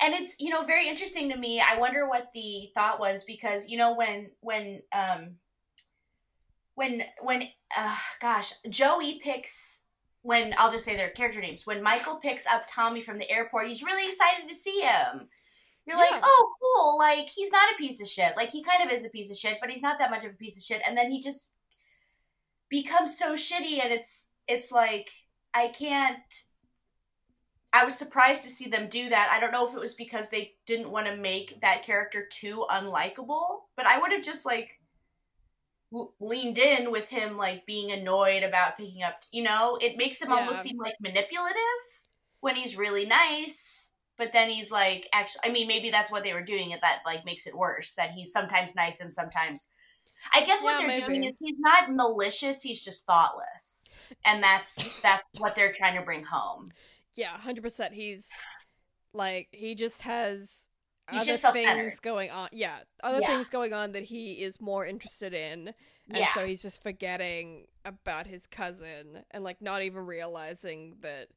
And 0.00 0.14
it's 0.14 0.40
you 0.40 0.50
know 0.50 0.64
very 0.64 0.88
interesting 0.88 1.30
to 1.30 1.36
me. 1.36 1.60
I 1.60 1.78
wonder 1.78 2.08
what 2.08 2.28
the 2.34 2.70
thought 2.74 2.98
was 2.98 3.24
because 3.24 3.68
you 3.68 3.78
know 3.78 3.94
when 3.94 4.30
when 4.40 4.82
um 4.92 5.36
when 6.74 7.02
when 7.22 7.44
uh, 7.76 7.96
gosh 8.20 8.52
Joey 8.68 9.20
picks 9.22 9.80
when 10.22 10.54
I'll 10.58 10.72
just 10.72 10.84
say 10.84 10.96
their 10.96 11.10
character 11.10 11.40
names 11.40 11.66
when 11.66 11.82
Michael 11.82 12.16
picks 12.16 12.46
up 12.46 12.64
Tommy 12.68 13.00
from 13.00 13.18
the 13.18 13.30
airport, 13.30 13.68
he's 13.68 13.82
really 13.82 14.08
excited 14.08 14.48
to 14.48 14.54
see 14.54 14.80
him. 14.80 15.28
You're 15.86 15.96
Yeah. 15.96 16.02
like, 16.10 16.22
oh, 16.24 16.52
cool. 16.60 16.98
Like 16.98 17.28
he's 17.28 17.52
not 17.52 17.72
a 17.72 17.78
piece 17.78 18.00
of 18.00 18.08
shit. 18.08 18.32
Like 18.36 18.50
he 18.50 18.64
kind 18.64 18.82
of 18.82 18.94
is 18.94 19.04
a 19.04 19.08
piece 19.08 19.30
of 19.30 19.36
shit, 19.36 19.58
but 19.60 19.70
he's 19.70 19.82
not 19.82 20.00
that 20.00 20.10
much 20.10 20.24
of 20.24 20.32
a 20.32 20.36
piece 20.36 20.56
of 20.56 20.64
shit. 20.64 20.82
And 20.86 20.96
then 20.98 21.12
he 21.12 21.20
just 21.22 21.52
becomes 22.68 23.16
so 23.16 23.34
shitty, 23.34 23.80
and 23.80 23.92
it's 23.92 24.30
it's 24.48 24.70
like 24.72 25.10
I 25.54 25.68
can't. 25.68 26.18
I 27.72 27.84
was 27.84 27.96
surprised 27.96 28.42
to 28.42 28.48
see 28.50 28.68
them 28.68 28.88
do 28.88 29.08
that. 29.10 29.30
I 29.30 29.38
don't 29.38 29.52
know 29.52 29.68
if 29.68 29.74
it 29.74 29.78
was 29.80 29.94
because 29.94 30.30
they 30.30 30.56
didn't 30.66 30.90
want 30.90 31.06
to 31.06 31.16
make 31.16 31.60
that 31.60 31.84
character 31.84 32.26
too 32.26 32.66
unlikable, 32.70 33.60
but 33.76 33.86
I 33.86 33.98
would 34.00 34.10
have 34.12 34.24
just 34.24 34.44
like 34.44 34.80
leaned 36.20 36.58
in 36.58 36.90
with 36.90 37.08
him 37.08 37.36
like 37.36 37.64
being 37.66 37.92
annoyed 37.92 38.42
about 38.42 38.76
picking 38.76 39.02
up, 39.02 39.20
you 39.32 39.42
know, 39.42 39.78
it 39.80 39.96
makes 39.96 40.20
him 40.20 40.32
almost 40.32 40.62
seem 40.62 40.76
like 40.78 40.94
manipulative 41.00 41.56
when 42.40 42.56
he's 42.56 42.76
really 42.76 43.06
nice, 43.06 43.90
but 44.18 44.32
then 44.32 44.50
he's 44.50 44.70
like 44.70 45.08
actually 45.12 45.40
I 45.44 45.52
mean 45.52 45.68
maybe 45.68 45.90
that's 45.90 46.10
what 46.10 46.22
they 46.24 46.32
were 46.32 46.42
doing 46.44 46.70
it 46.70 46.80
that 46.82 47.00
like 47.06 47.24
makes 47.24 47.46
it 47.46 47.56
worse 47.56 47.94
that 47.94 48.12
he's 48.12 48.32
sometimes 48.32 48.74
nice 48.74 49.00
and 49.00 49.12
sometimes 49.12 49.68
I 50.34 50.44
guess 50.44 50.64
what 50.64 50.78
Yeah, 50.78 50.78
they're 50.78 50.92
doing 51.06 51.24
is 51.24 51.34
he's 51.40 51.58
not 51.58 51.92
malicious, 51.92 52.62
he's 52.62 52.84
just 52.84 53.06
thoughtless. 53.06 53.85
And 54.24 54.42
that's 54.42 54.76
that's 55.02 55.22
what 55.38 55.54
they're 55.54 55.72
trying 55.72 55.96
to 55.96 56.02
bring 56.02 56.24
home. 56.24 56.72
yeah, 57.14 57.36
hundred 57.38 57.62
percent. 57.62 57.94
He's 57.94 58.26
like 59.12 59.48
he 59.52 59.74
just 59.74 60.02
has 60.02 60.64
He's 61.10 61.20
other 61.22 61.32
just 61.38 61.52
things 61.52 62.00
going 62.00 62.30
on. 62.30 62.48
Yeah, 62.52 62.78
other 63.02 63.20
Yeah. 63.20 63.28
things 63.28 63.48
going 63.48 63.72
on 63.72 63.92
that 63.92 64.02
he 64.02 64.42
is 64.42 64.60
more 64.60 64.84
interested 64.84 65.32
in, 65.32 65.68
and 66.08 66.18
yeah. 66.18 66.34
so 66.34 66.44
he's 66.44 66.62
just 66.62 66.82
forgetting 66.82 67.66
about 67.84 68.26
his 68.26 68.46
cousin 68.48 69.22
and 69.30 69.44
like 69.44 69.62
not 69.62 69.82
even 69.82 70.04
realizing 70.04 70.96
that 71.02 71.28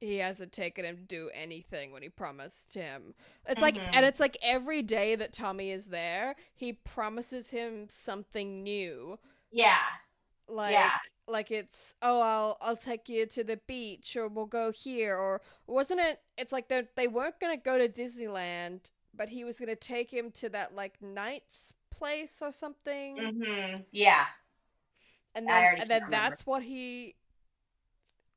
he 0.00 0.16
hasn't 0.16 0.52
taken 0.52 0.84
him 0.86 0.96
to 0.96 1.02
do 1.02 1.28
anything 1.34 1.92
when 1.92 2.02
he 2.02 2.08
promised 2.08 2.72
him. 2.72 3.12
It's 3.46 3.60
like 3.60 3.74
Mhm. 3.74 3.90
and 3.92 4.06
it's 4.06 4.20
like 4.20 4.38
every 4.40 4.80
day 4.82 5.16
that 5.16 5.32
Tommy 5.34 5.70
is 5.70 5.86
there, 5.86 6.34
he 6.54 6.72
promises 6.72 7.50
him 7.50 7.88
something 7.90 8.62
new. 8.62 9.18
yeah. 9.50 9.80
Like 10.48 10.72
Yeah. 10.72 10.92
like 11.26 11.50
it's 11.50 11.94
oh 12.02 12.20
I'll 12.20 12.56
I'll 12.60 12.76
take 12.76 13.08
you 13.08 13.26
to 13.26 13.44
the 13.44 13.58
beach 13.66 14.16
or 14.16 14.28
we'll 14.28 14.46
go 14.46 14.70
here 14.72 15.16
or 15.16 15.42
wasn't 15.66 16.00
it 16.00 16.20
it's 16.38 16.52
like 16.52 16.68
they 16.68 16.84
they 16.96 17.06
weren't 17.08 17.38
gonna 17.40 17.56
go 17.58 17.76
to 17.78 17.88
Disneyland 17.88 18.90
but 19.14 19.28
he 19.28 19.44
was 19.44 19.58
gonna 19.58 19.76
take 19.76 20.10
him 20.10 20.30
to 20.32 20.48
that 20.50 20.74
like 20.74 21.00
Knights 21.02 21.74
place 21.90 22.38
or 22.40 22.50
something 22.52 23.16
Mhm. 23.16 23.84
Yeah. 23.92 24.26
and 25.34 25.46
then 25.46 25.64
and 25.80 25.90
then 25.90 26.02
remember. 26.04 26.10
that's 26.10 26.46
what 26.46 26.62
he 26.62 27.14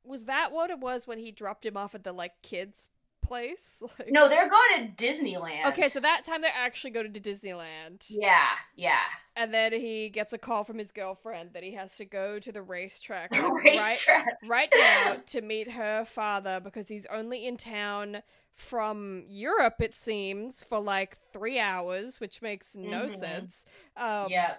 was 0.04 0.24
that 0.26 0.52
what 0.52 0.68
it 0.70 0.78
was 0.80 1.06
when 1.06 1.18
he 1.18 1.30
dropped 1.30 1.64
him 1.64 1.76
off 1.76 1.94
at 1.94 2.04
the 2.04 2.12
like 2.12 2.42
kids 2.42 2.90
place? 3.22 3.82
Like... 3.98 4.10
No, 4.10 4.28
they're 4.28 4.48
going 4.50 4.94
to 4.94 5.04
Disneyland. 5.04 5.66
Okay, 5.68 5.88
so 5.88 6.00
that 6.00 6.24
time 6.24 6.42
they 6.42 6.48
actually 6.54 6.90
go 6.90 7.02
to 7.02 7.08
Disneyland. 7.08 8.06
Yeah, 8.08 8.42
yeah. 8.76 8.98
And 9.36 9.52
then 9.54 9.72
he 9.72 10.08
gets 10.10 10.32
a 10.32 10.38
call 10.38 10.64
from 10.64 10.78
his 10.78 10.92
girlfriend 10.92 11.50
that 11.54 11.62
he 11.62 11.72
has 11.72 11.96
to 11.96 12.04
go 12.04 12.38
to 12.38 12.52
the 12.52 12.62
racetrack, 12.62 13.30
The 13.32 13.50
racetrack. 13.50 14.26
right, 14.46 14.70
right 14.72 14.72
now 14.76 15.16
to 15.26 15.40
meet 15.40 15.70
her 15.70 16.04
father 16.04 16.60
because 16.62 16.88
he's 16.88 17.06
only 17.06 17.46
in 17.46 17.56
town 17.56 18.22
from 18.54 19.24
Europe, 19.28 19.76
it 19.80 19.94
seems, 19.94 20.62
for 20.62 20.78
like 20.78 21.16
three 21.32 21.58
hours, 21.58 22.20
which 22.20 22.42
makes 22.42 22.74
no 22.76 23.06
Mhm. 23.06 23.18
sense. 23.18 23.64
Um, 23.96 24.26
yeah. 24.28 24.54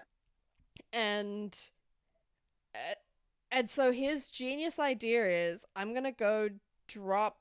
and 0.92 1.58
uh, 2.76 2.96
and 3.52 3.70
so 3.70 3.92
his 3.92 4.28
genius 4.28 4.80
idea 4.80 5.28
is 5.52 5.64
I'm 5.76 5.94
gonna 5.94 6.12
go 6.12 6.50
drop 6.88 7.38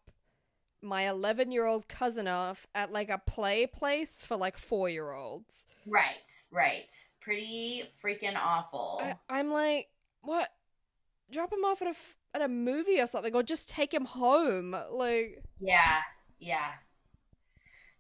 my 0.83 1.09
11 1.09 1.51
year 1.53 1.67
old 1.67 1.89
cousin 1.89 2.29
off 2.29 2.67
at 2.75 2.93
like 2.93 3.11
a 3.11 3.19
play 3.19 3.67
place 3.67 4.25
for 4.25 4.37
like 4.37 4.59
four 4.59 4.89
year 4.89 5.13
olds. 5.13 5.67
Right, 5.87 6.29
right. 6.51 6.89
Pretty 7.21 7.85
freaking 8.03 8.37
awful. 8.37 9.01
I, 9.01 9.17
I'm 9.29 9.51
like, 9.51 9.89
what? 10.23 10.49
Drop 11.31 11.53
him 11.53 11.65
off 11.65 11.83
at 11.83 11.89
a 11.89 11.97
at 12.35 12.43
a 12.43 12.49
movie 12.49 13.01
or 13.01 13.07
something, 13.07 13.35
or 13.35 13.43
just 13.43 13.69
take 13.69 13.93
him 13.95 14.05
home. 14.07 14.77
Like, 14.91 15.43
Yeah, 15.61 16.03
yeah. 16.39 16.73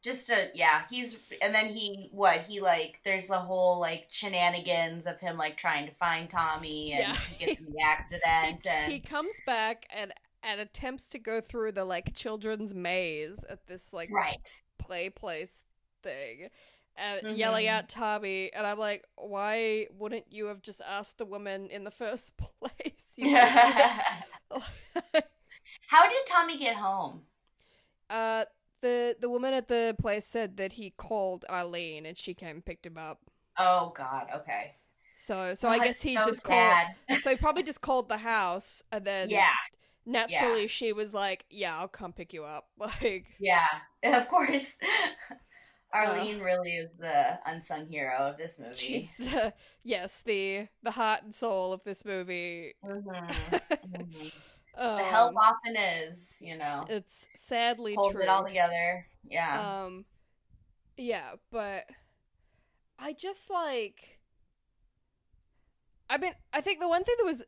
Just 0.03 0.31
a 0.31 0.51
yeah, 0.53 0.83
he's 0.90 1.16
and 1.40 1.55
then 1.55 1.66
he 1.68 2.09
what 2.11 2.40
he 2.40 2.61
like 2.61 2.99
there's 3.05 3.29
the 3.29 3.38
whole 3.38 3.79
like 3.79 4.07
shenanigans 4.11 5.07
of 5.07 5.21
him 5.21 5.37
like 5.37 5.57
trying 5.57 5.87
to 5.87 5.95
find 5.95 6.29
Tommy 6.29 6.92
and 6.92 7.14
Yeah. 7.14 7.16
he 7.29 7.37
gets 7.37 7.57
in 7.61 7.66
the 7.66 7.81
he, 8.40 8.59
accident 8.59 8.66
and 8.66 8.92
he 8.92 9.01
comes 9.01 9.40
back 9.40 9.87
and 9.95 10.12
and 10.42 10.61
attempts 10.61 11.09
to 11.09 11.18
go 11.18 11.40
through 11.40 11.72
the 11.72 11.85
like 11.85 12.14
children's 12.14 12.74
maze 12.74 13.44
at 13.48 13.66
this 13.66 13.92
like 13.92 14.11
right. 14.12 14.38
play 14.78 15.09
place 15.11 15.62
thing 16.02 16.48
and 16.96 17.37
yelling 17.37 17.66
Mhm. 17.66 17.70
at 17.70 17.88
Tommy 17.88 18.52
and 18.52 18.66
I'm 18.66 18.78
like, 18.78 19.05
why 19.16 19.87
wouldn't 19.96 20.26
you 20.31 20.46
have 20.46 20.61
just 20.62 20.81
asked 20.87 21.16
the 21.18 21.24
woman 21.24 21.70
in 21.70 21.85
the 21.85 21.90
first 22.02 22.35
place? 22.37 23.14
Know? 23.16 23.31
How 25.88 26.09
did 26.09 26.26
Tommy 26.26 26.59
get 26.59 26.76
home? 26.76 27.22
uh 28.11 28.44
the 28.81 29.16
the 29.20 29.28
woman 29.31 29.55
at 29.55 29.68
the 29.68 29.94
place 30.00 30.26
said 30.26 30.57
that 30.57 30.72
he 30.72 30.90
called 30.90 31.44
Eileen 31.48 32.05
and 32.05 32.18
she 32.18 32.35
came 32.35 32.57
and 32.57 32.64
picked 32.64 32.85
him 32.85 32.98
up. 32.98 33.20
Oh 33.59 33.92
God. 33.96 34.26
Okay. 34.35 34.74
So 35.14 35.55
so 35.55 35.68
I 35.68 35.78
guess 35.78 36.02
he 36.02 36.14
so 36.16 36.24
just 36.24 36.42
sad. 36.46 36.88
called 37.09 37.20
so 37.20 37.31
he 37.31 37.37
probably 37.37 37.62
just 37.62 37.81
called 37.81 38.09
the 38.09 38.16
house 38.16 38.83
and 38.90 39.05
then 39.05 39.31
Yeah. 39.31 39.50
Naturally 40.06 40.66
she 40.66 40.92
was 40.92 41.12
like, 41.14 41.44
Yeah, 41.50 41.76
I'll 41.78 41.88
come 41.88 42.12
pick 42.12 42.32
you 42.32 42.44
up. 42.44 42.68
Like 42.78 43.26
Yeah. 43.38 43.66
Of 44.04 44.28
course. 44.28 44.78
Arlene 45.94 46.40
really 46.40 46.72
is 46.76 46.90
the 46.98 47.38
unsung 47.44 47.86
hero 47.86 48.16
of 48.16 48.38
this 48.38 48.58
movie. 48.58 48.74
she's 48.74 49.12
the 49.16 49.52
yes, 49.84 50.22
the 50.22 50.66
the 50.82 50.90
heart 50.90 51.22
and 51.22 51.34
soul 51.34 51.72
of 51.72 51.84
this 51.84 52.04
movie. 52.04 52.74
Mhm, 52.84 53.02
mhm. 53.86 54.32
Um, 54.74 54.96
the 54.96 55.02
help 55.04 55.34
often 55.36 55.76
is, 55.76 56.38
you 56.40 56.56
know, 56.56 56.86
It's 56.88 57.28
sadly 57.34 57.94
holds 57.94 58.14
true. 58.14 58.22
it 58.22 58.28
all 58.30 58.42
together. 58.42 59.06
Yeah. 59.28 59.84
Um, 59.84 60.06
yeah, 60.96 61.32
but 61.50 61.84
I 62.98 63.12
just 63.12 63.50
like. 63.50 64.18
I 66.08 66.18
mean, 66.18 66.32
I 66.52 66.60
think 66.60 66.80
the 66.80 66.88
one 66.88 67.04
thing 67.04 67.14
that 67.18 67.24
was 67.24 67.42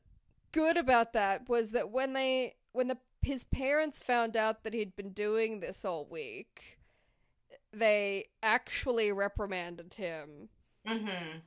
good 0.55 0.77
about 0.79 1.13
that 1.13 1.49
was 1.49 1.73
that 1.73 1.91
when 1.91 2.13
they, 2.15 2.55
when 2.73 2.89
the 2.89 2.97
his 3.23 3.45
parents 3.45 4.03
found 4.03 4.37
out 4.37 4.65
that 4.65 4.73
he'd 4.75 4.95
been 4.97 5.11
doing 5.11 5.61
this 5.61 5.85
all 5.85 6.07
week, 6.07 6.79
they 7.73 8.27
actually 8.43 9.11
reprimanded 9.13 9.95
him. 9.95 10.49
mm-hmm. 10.87 11.39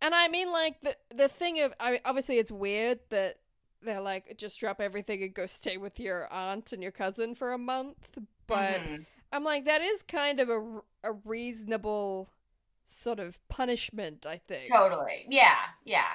And 0.00 0.14
I 0.14 0.28
mean, 0.28 0.52
like 0.52 0.80
the 0.80 0.96
the 1.14 1.28
thing 1.28 1.60
of, 1.60 1.74
I 1.80 1.90
mean, 1.92 2.00
obviously 2.04 2.38
it's 2.38 2.52
weird 2.52 3.00
that 3.10 3.36
they're 3.82 4.00
like 4.00 4.36
just 4.38 4.60
drop 4.60 4.80
everything 4.80 5.22
and 5.22 5.34
go 5.34 5.46
stay 5.60 5.76
with 5.76 5.98
your 5.98 6.32
aunt 6.32 6.72
and 6.72 6.82
your 6.82 6.92
cousin 6.92 7.34
for 7.34 7.52
a 7.52 7.58
month, 7.58 8.16
but. 8.46 8.80
Mhm. 8.80 9.06
I'm 9.30 9.44
like, 9.44 9.66
that 9.66 9.82
is 9.82 10.02
kind 10.02 10.40
of 10.40 10.48
a, 10.48 10.80
a 11.04 11.12
reasonable 11.26 12.30
sort 12.84 13.20
of 13.20 13.38
punishment, 13.48 14.24
I 14.24 14.38
think. 14.38 14.70
Totally. 14.70 15.26
Yeah. 15.28 15.58
Yeah. 15.84 16.08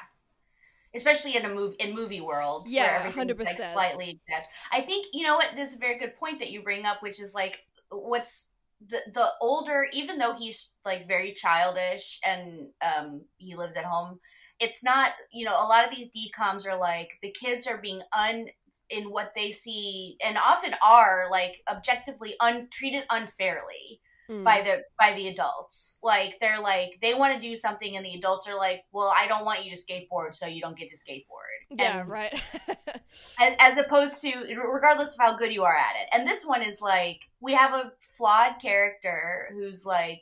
Especially 0.95 1.36
in 1.36 1.45
a 1.45 1.49
movie 1.49 1.75
in 1.79 1.95
movie 1.95 2.21
world, 2.21 2.67
Yeah, 2.69 2.84
where 2.84 3.10
everything's, 3.10 3.39
like 3.39 3.58
100%. 3.58 3.73
slightly 3.73 4.10
exempt. 4.12 4.47
I 4.71 4.82
think 4.82 5.08
you 5.13 5.25
know 5.25 5.36
what. 5.36 5.56
This 5.56 5.69
is 5.71 5.75
a 5.77 5.79
very 5.79 5.97
good 5.99 6.15
point 6.15 6.39
that 6.39 6.51
you 6.51 6.62
bring 6.62 6.86
up, 6.86 7.01
which 7.01 7.19
is 7.19 7.34
like 7.34 7.60
what's 7.89 8.51
the 8.88 8.99
the 9.13 9.29
older, 9.41 9.88
even 9.93 10.17
though 10.17 10.34
he's 10.34 10.73
like 10.86 11.08
very 11.08 11.34
childish 11.34 12.19
and 12.25 12.67
um 12.86 13.21
he 13.38 13.56
lives 13.56 13.75
at 13.75 13.86
home. 13.86 14.19
It's 14.60 14.84
not, 14.84 15.12
you 15.32 15.45
know, 15.45 15.56
a 15.56 15.67
lot 15.67 15.84
of 15.88 15.95
these 15.95 16.12
DCOMs 16.12 16.67
are 16.67 16.77
like 16.77 17.10
the 17.21 17.32
kids 17.32 17.65
are 17.67 17.77
being 17.77 18.01
un 18.15 18.47
in 18.89 19.10
what 19.10 19.32
they 19.36 19.49
see 19.51 20.15
and 20.23 20.38
often 20.38 20.75
are 20.84 21.27
like 21.32 21.56
objectively 21.69 22.36
untreated 22.39 23.03
unfairly. 23.10 23.99
Mm. 24.29 24.43
by 24.45 24.62
the 24.62 24.83
by 24.97 25.13
the 25.15 25.27
adults. 25.27 25.99
Like 26.01 26.36
they're 26.39 26.62
like 26.62 26.97
they 27.01 27.13
want 27.13 27.33
to 27.33 27.39
do 27.45 27.57
something 27.57 27.97
and 27.97 28.05
the 28.05 28.13
adults 28.13 28.47
are 28.47 28.55
like, 28.55 28.86
"Well, 28.93 29.13
I 29.13 29.27
don't 29.27 29.43
want 29.43 29.65
you 29.65 29.75
to 29.75 29.81
skateboard, 29.81 30.33
so 30.33 30.47
you 30.47 30.62
don't 30.62 30.77
get 30.77 30.89
to 30.89 30.95
skateboard." 30.95 31.77
yeah, 31.77 31.99
And 31.99 32.09
right. 32.09 32.41
as, 33.39 33.55
as 33.59 33.77
opposed 33.77 34.21
to 34.21 34.31
regardless 34.55 35.13
of 35.15 35.19
how 35.19 35.36
good 35.36 35.51
you 35.51 35.63
are 35.63 35.75
at 35.75 35.95
it. 36.01 36.07
And 36.13 36.27
this 36.27 36.45
one 36.45 36.62
is 36.62 36.81
like 36.81 37.19
we 37.41 37.53
have 37.53 37.73
a 37.73 37.91
flawed 37.99 38.62
character 38.62 39.49
who's 39.51 39.86
like 39.86 40.21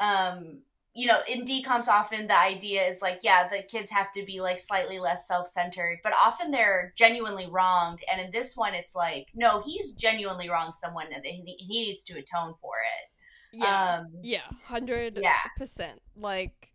um 0.00 0.62
you 0.94 1.06
know, 1.06 1.20
in 1.26 1.44
DCOMs 1.44 1.88
often 1.88 2.26
the 2.26 2.38
idea 2.38 2.86
is 2.86 3.00
like, 3.00 3.20
yeah, 3.22 3.48
the 3.48 3.62
kids 3.62 3.90
have 3.90 4.12
to 4.12 4.24
be 4.26 4.40
like 4.42 4.60
slightly 4.60 4.98
less 4.98 5.26
self-centered, 5.26 6.00
but 6.04 6.12
often 6.22 6.50
they're 6.50 6.92
genuinely 6.96 7.48
wronged. 7.50 8.00
And 8.12 8.20
in 8.20 8.30
this 8.30 8.56
one, 8.56 8.74
it's 8.74 8.94
like, 8.94 9.28
no, 9.34 9.62
he's 9.62 9.94
genuinely 9.94 10.50
wronged 10.50 10.74
someone, 10.74 11.06
and 11.14 11.24
he 11.24 11.56
he 11.58 11.86
needs 11.86 12.04
to 12.04 12.18
atone 12.18 12.54
for. 12.60 12.71
Yeah, 13.52 13.98
Um, 13.98 14.06
yeah, 14.22 14.48
hundred 14.64 15.20
yeah. 15.20 15.36
percent. 15.56 16.00
Like, 16.16 16.72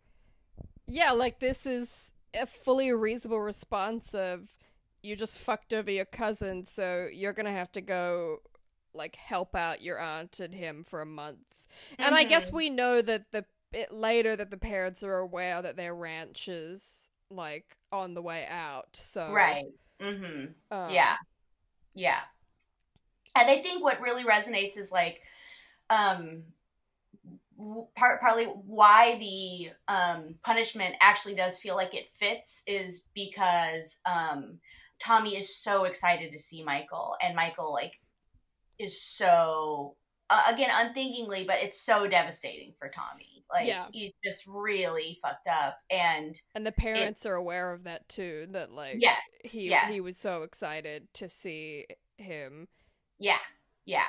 yeah, 0.86 1.12
like 1.12 1.40
this 1.40 1.66
is 1.66 2.10
a 2.34 2.46
fully 2.46 2.92
reasonable 2.92 3.40
response 3.40 4.14
of 4.14 4.48
you 5.02 5.16
just 5.16 5.38
fucked 5.38 5.72
over 5.72 5.90
your 5.90 6.04
cousin, 6.04 6.64
so 6.64 7.08
you're 7.12 7.32
gonna 7.32 7.52
have 7.52 7.72
to 7.72 7.80
go 7.80 8.38
like 8.94 9.16
help 9.16 9.54
out 9.54 9.82
your 9.82 10.00
aunt 10.00 10.40
and 10.40 10.54
him 10.54 10.84
for 10.84 11.00
a 11.02 11.06
month. 11.06 11.38
And 11.98 12.14
I 12.14 12.24
guess 12.24 12.50
Mhm. 12.50 12.54
we 12.54 12.70
know 12.70 13.02
that 13.02 13.30
the 13.32 13.44
it 13.72 13.92
later 13.92 14.34
that 14.36 14.50
the 14.50 14.56
parents 14.58 15.02
are 15.02 15.18
aware 15.18 15.60
that 15.62 15.76
their 15.76 15.94
ranch 15.94 16.48
is 16.48 17.10
like 17.30 17.76
on 17.92 18.14
the 18.14 18.22
way 18.22 18.46
out. 18.46 18.96
So 18.96 19.32
Right. 19.32 19.66
Mm-hmm. 20.00 20.52
um, 20.70 20.90
yeah. 20.90 21.16
Yeah. 21.94 22.20
And 23.34 23.48
I 23.50 23.62
think 23.62 23.82
what 23.82 24.00
really 24.00 24.24
resonates 24.24 24.76
is 24.76 24.90
like, 24.90 25.20
um, 25.90 26.42
part 27.96 28.20
partly 28.20 28.44
why 28.44 29.18
the 29.18 29.70
um 29.92 30.36
punishment 30.44 30.94
actually 31.00 31.34
does 31.34 31.58
feel 31.58 31.74
like 31.74 31.94
it 31.94 32.06
fits 32.18 32.62
is 32.66 33.08
because 33.14 34.00
um 34.06 34.58
Tommy 35.00 35.36
is 35.36 35.56
so 35.56 35.84
excited 35.84 36.32
to 36.32 36.38
see 36.38 36.62
Michael, 36.64 37.16
and 37.22 37.36
Michael 37.36 37.72
like 37.72 37.92
is 38.78 39.00
so 39.00 39.96
uh, 40.30 40.42
again 40.48 40.70
unthinkingly, 40.72 41.44
but 41.46 41.56
it's 41.60 41.80
so 41.80 42.06
devastating 42.06 42.74
for 42.78 42.90
Tommy. 42.90 43.44
Like 43.50 43.66
Yeah. 43.66 43.86
he's 43.92 44.12
just 44.24 44.46
really 44.46 45.18
fucked 45.22 45.48
up, 45.48 45.78
and 45.90 46.38
and 46.54 46.66
the 46.66 46.72
parents 46.72 47.24
are 47.26 47.34
aware 47.34 47.72
of 47.72 47.84
that 47.84 48.08
too. 48.08 48.46
That 48.50 48.72
like 48.72 48.96
yes, 48.98 49.20
he 49.44 49.70
yes. 49.70 49.90
he 49.90 50.00
was 50.00 50.18
so 50.18 50.42
excited 50.42 51.08
to 51.14 51.28
see 51.28 51.86
him, 52.18 52.68
yeah, 53.18 53.38
yeah. 53.84 54.02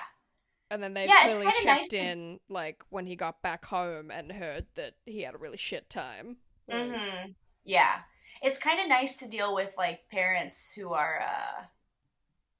And 0.72 0.84
then 0.84 0.94
they 0.94 1.08
Yeah, 1.08 1.24
clearly 1.24 1.52
checked 1.52 1.66
nice 1.66 1.88
to- 1.90 1.98
in 1.98 2.40
like 2.50 2.84
when 2.90 3.08
he 3.08 3.16
got 3.16 3.42
back 3.42 3.66
home 3.66 4.12
and 4.12 4.32
heard 4.32 4.68
that 4.76 4.96
he 5.06 5.22
had 5.22 5.36
a 5.36 5.38
really 5.38 5.58
shit 5.58 5.90
time. 5.90 6.38
Like, 6.68 6.88
hmm 6.88 7.32
Yeah, 7.64 8.02
it's 8.42 8.60
kind 8.60 8.80
of 8.80 8.88
nice 8.88 9.18
to 9.18 9.28
deal 9.28 9.54
with 9.56 9.74
like 9.78 10.08
parents 10.10 10.72
who 10.74 10.94
are 10.94 11.22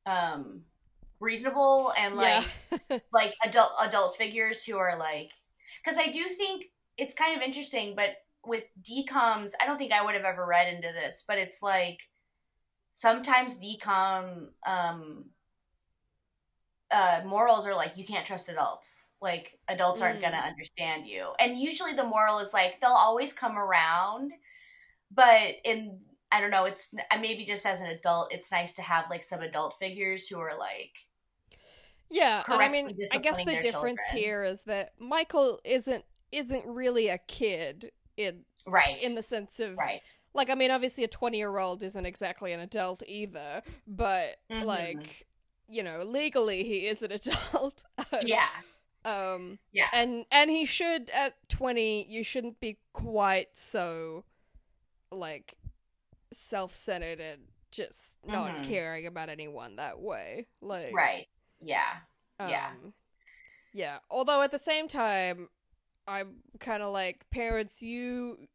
uh, 0.06 0.10
um 0.10 0.62
reasonable 1.20 1.94
and 1.98 2.16
like 2.16 2.44
yeah. 2.80 3.00
like 3.12 3.36
adult 3.44 3.72
adult 3.82 4.16
figures 4.18 4.64
who 4.64 4.78
are 4.78 4.98
like 4.98 5.32
because 5.84 5.98
I 6.00 6.08
do 6.12 6.26
think 6.30 6.66
it's 6.98 7.16
kind 7.16 7.36
of 7.36 7.42
interesting, 7.44 7.96
but 7.96 8.12
with 8.46 8.64
DCOMs, 8.82 9.54
I 9.62 9.66
don't 9.66 9.78
think 9.78 9.92
I 9.94 10.04
would 10.04 10.16
have 10.16 10.26
ever 10.26 10.46
read 10.46 10.74
into 10.74 10.90
this, 10.94 11.24
but 11.28 11.38
it's 11.38 11.62
like 11.62 12.00
sometimes 12.94 13.60
DCOM 13.60 14.50
um 14.66 15.26
uh 16.92 17.22
morals 17.26 17.66
are 17.68 17.76
like 17.76 17.94
you 17.98 18.06
can't 18.06 18.26
trust 18.26 18.50
adults. 18.50 19.10
Like 19.22 19.60
adults 19.68 20.02
aren't 20.02 20.20
Mm. 20.20 20.22
gonna 20.22 20.38
understand 20.38 21.08
you. 21.08 21.34
And 21.40 21.60
usually 21.60 21.94
the 21.94 22.06
moral 22.06 22.40
is 22.40 22.54
like 22.54 22.80
they'll 22.82 22.92
always 22.92 23.34
come 23.34 23.58
around, 23.58 24.34
but 25.12 25.56
in 25.66 26.00
I 26.32 26.42
don't 26.42 26.52
know, 26.52 26.66
it's 26.66 26.94
maybe 27.20 27.46
just 27.46 27.66
as 27.66 27.82
an 27.82 27.88
adult, 27.88 28.34
it's 28.34 28.52
nice 28.52 28.74
to 28.76 28.82
have 28.84 29.06
like 29.10 29.24
some 29.24 29.42
adult 29.42 29.78
figures 29.80 30.28
who 30.28 30.40
are 30.40 30.58
like 30.58 30.92
Yeah, 32.10 32.44
and 32.50 32.62
I 32.62 32.70
mean, 32.70 33.00
I 33.12 33.18
guess 33.20 33.42
the 33.44 33.56
difference 33.56 34.08
children. 34.08 34.20
here 34.20 34.44
is 34.44 34.64
that 34.64 34.94
Michael 35.00 35.60
isn't 35.64 36.06
isn't 36.32 36.66
really 36.66 37.08
a 37.10 37.18
kid 37.18 37.92
in 38.18 38.46
right 38.68 39.02
in 39.02 39.16
the 39.16 39.24
sense 39.24 39.60
of 39.60 39.78
right 39.78 40.02
like 40.34 40.50
I 40.50 40.56
mean, 40.56 40.72
obviously 40.72 41.04
a 41.04 41.08
twenty 41.08 41.38
year 41.38 41.58
old 41.58 41.84
isn't 41.84 42.06
exactly 42.06 42.52
an 42.54 42.60
adult 42.60 43.04
either, 43.08 43.62
but 43.88 44.38
Mhm. 44.50 44.66
like 44.66 45.28
you 45.70 45.84
know, 45.84 46.00
legally 46.04 46.64
he 46.64 46.88
is 46.88 47.02
an 47.02 47.12
adult. 47.20 47.84
yeah 48.24 48.50
Um 49.06 49.60
Yeah. 49.72 49.88
And 49.94 50.26
and 50.32 50.50
he 50.50 50.66
should 50.66 51.10
at 51.12 51.34
20 51.50 52.06
you 52.10 52.24
shouldn't 52.24 52.60
be 52.60 52.80
quite 52.94 53.56
so 53.56 54.26
like 55.12 55.56
self-centered 56.32 57.20
and 57.20 57.42
just 57.72 58.18
not 58.26 58.52
Mhm. 58.52 58.68
caring 58.68 59.06
about 59.08 59.30
anyone 59.30 59.76
that 59.78 60.00
way. 60.00 60.48
Like 60.62 60.94
right 60.94 61.28
yeah 61.60 61.98
yeah. 62.40 62.70
um, 62.70 62.94
Yeah. 63.74 64.00
Although 64.10 64.42
at 64.42 64.52
the 64.52 64.60
same 64.60 64.88
time 64.88 65.50
I'm 66.08 66.38
kind 66.60 66.82
of 66.82 66.92
like 66.94 67.30
parents 67.30 67.82
you 67.82 68.48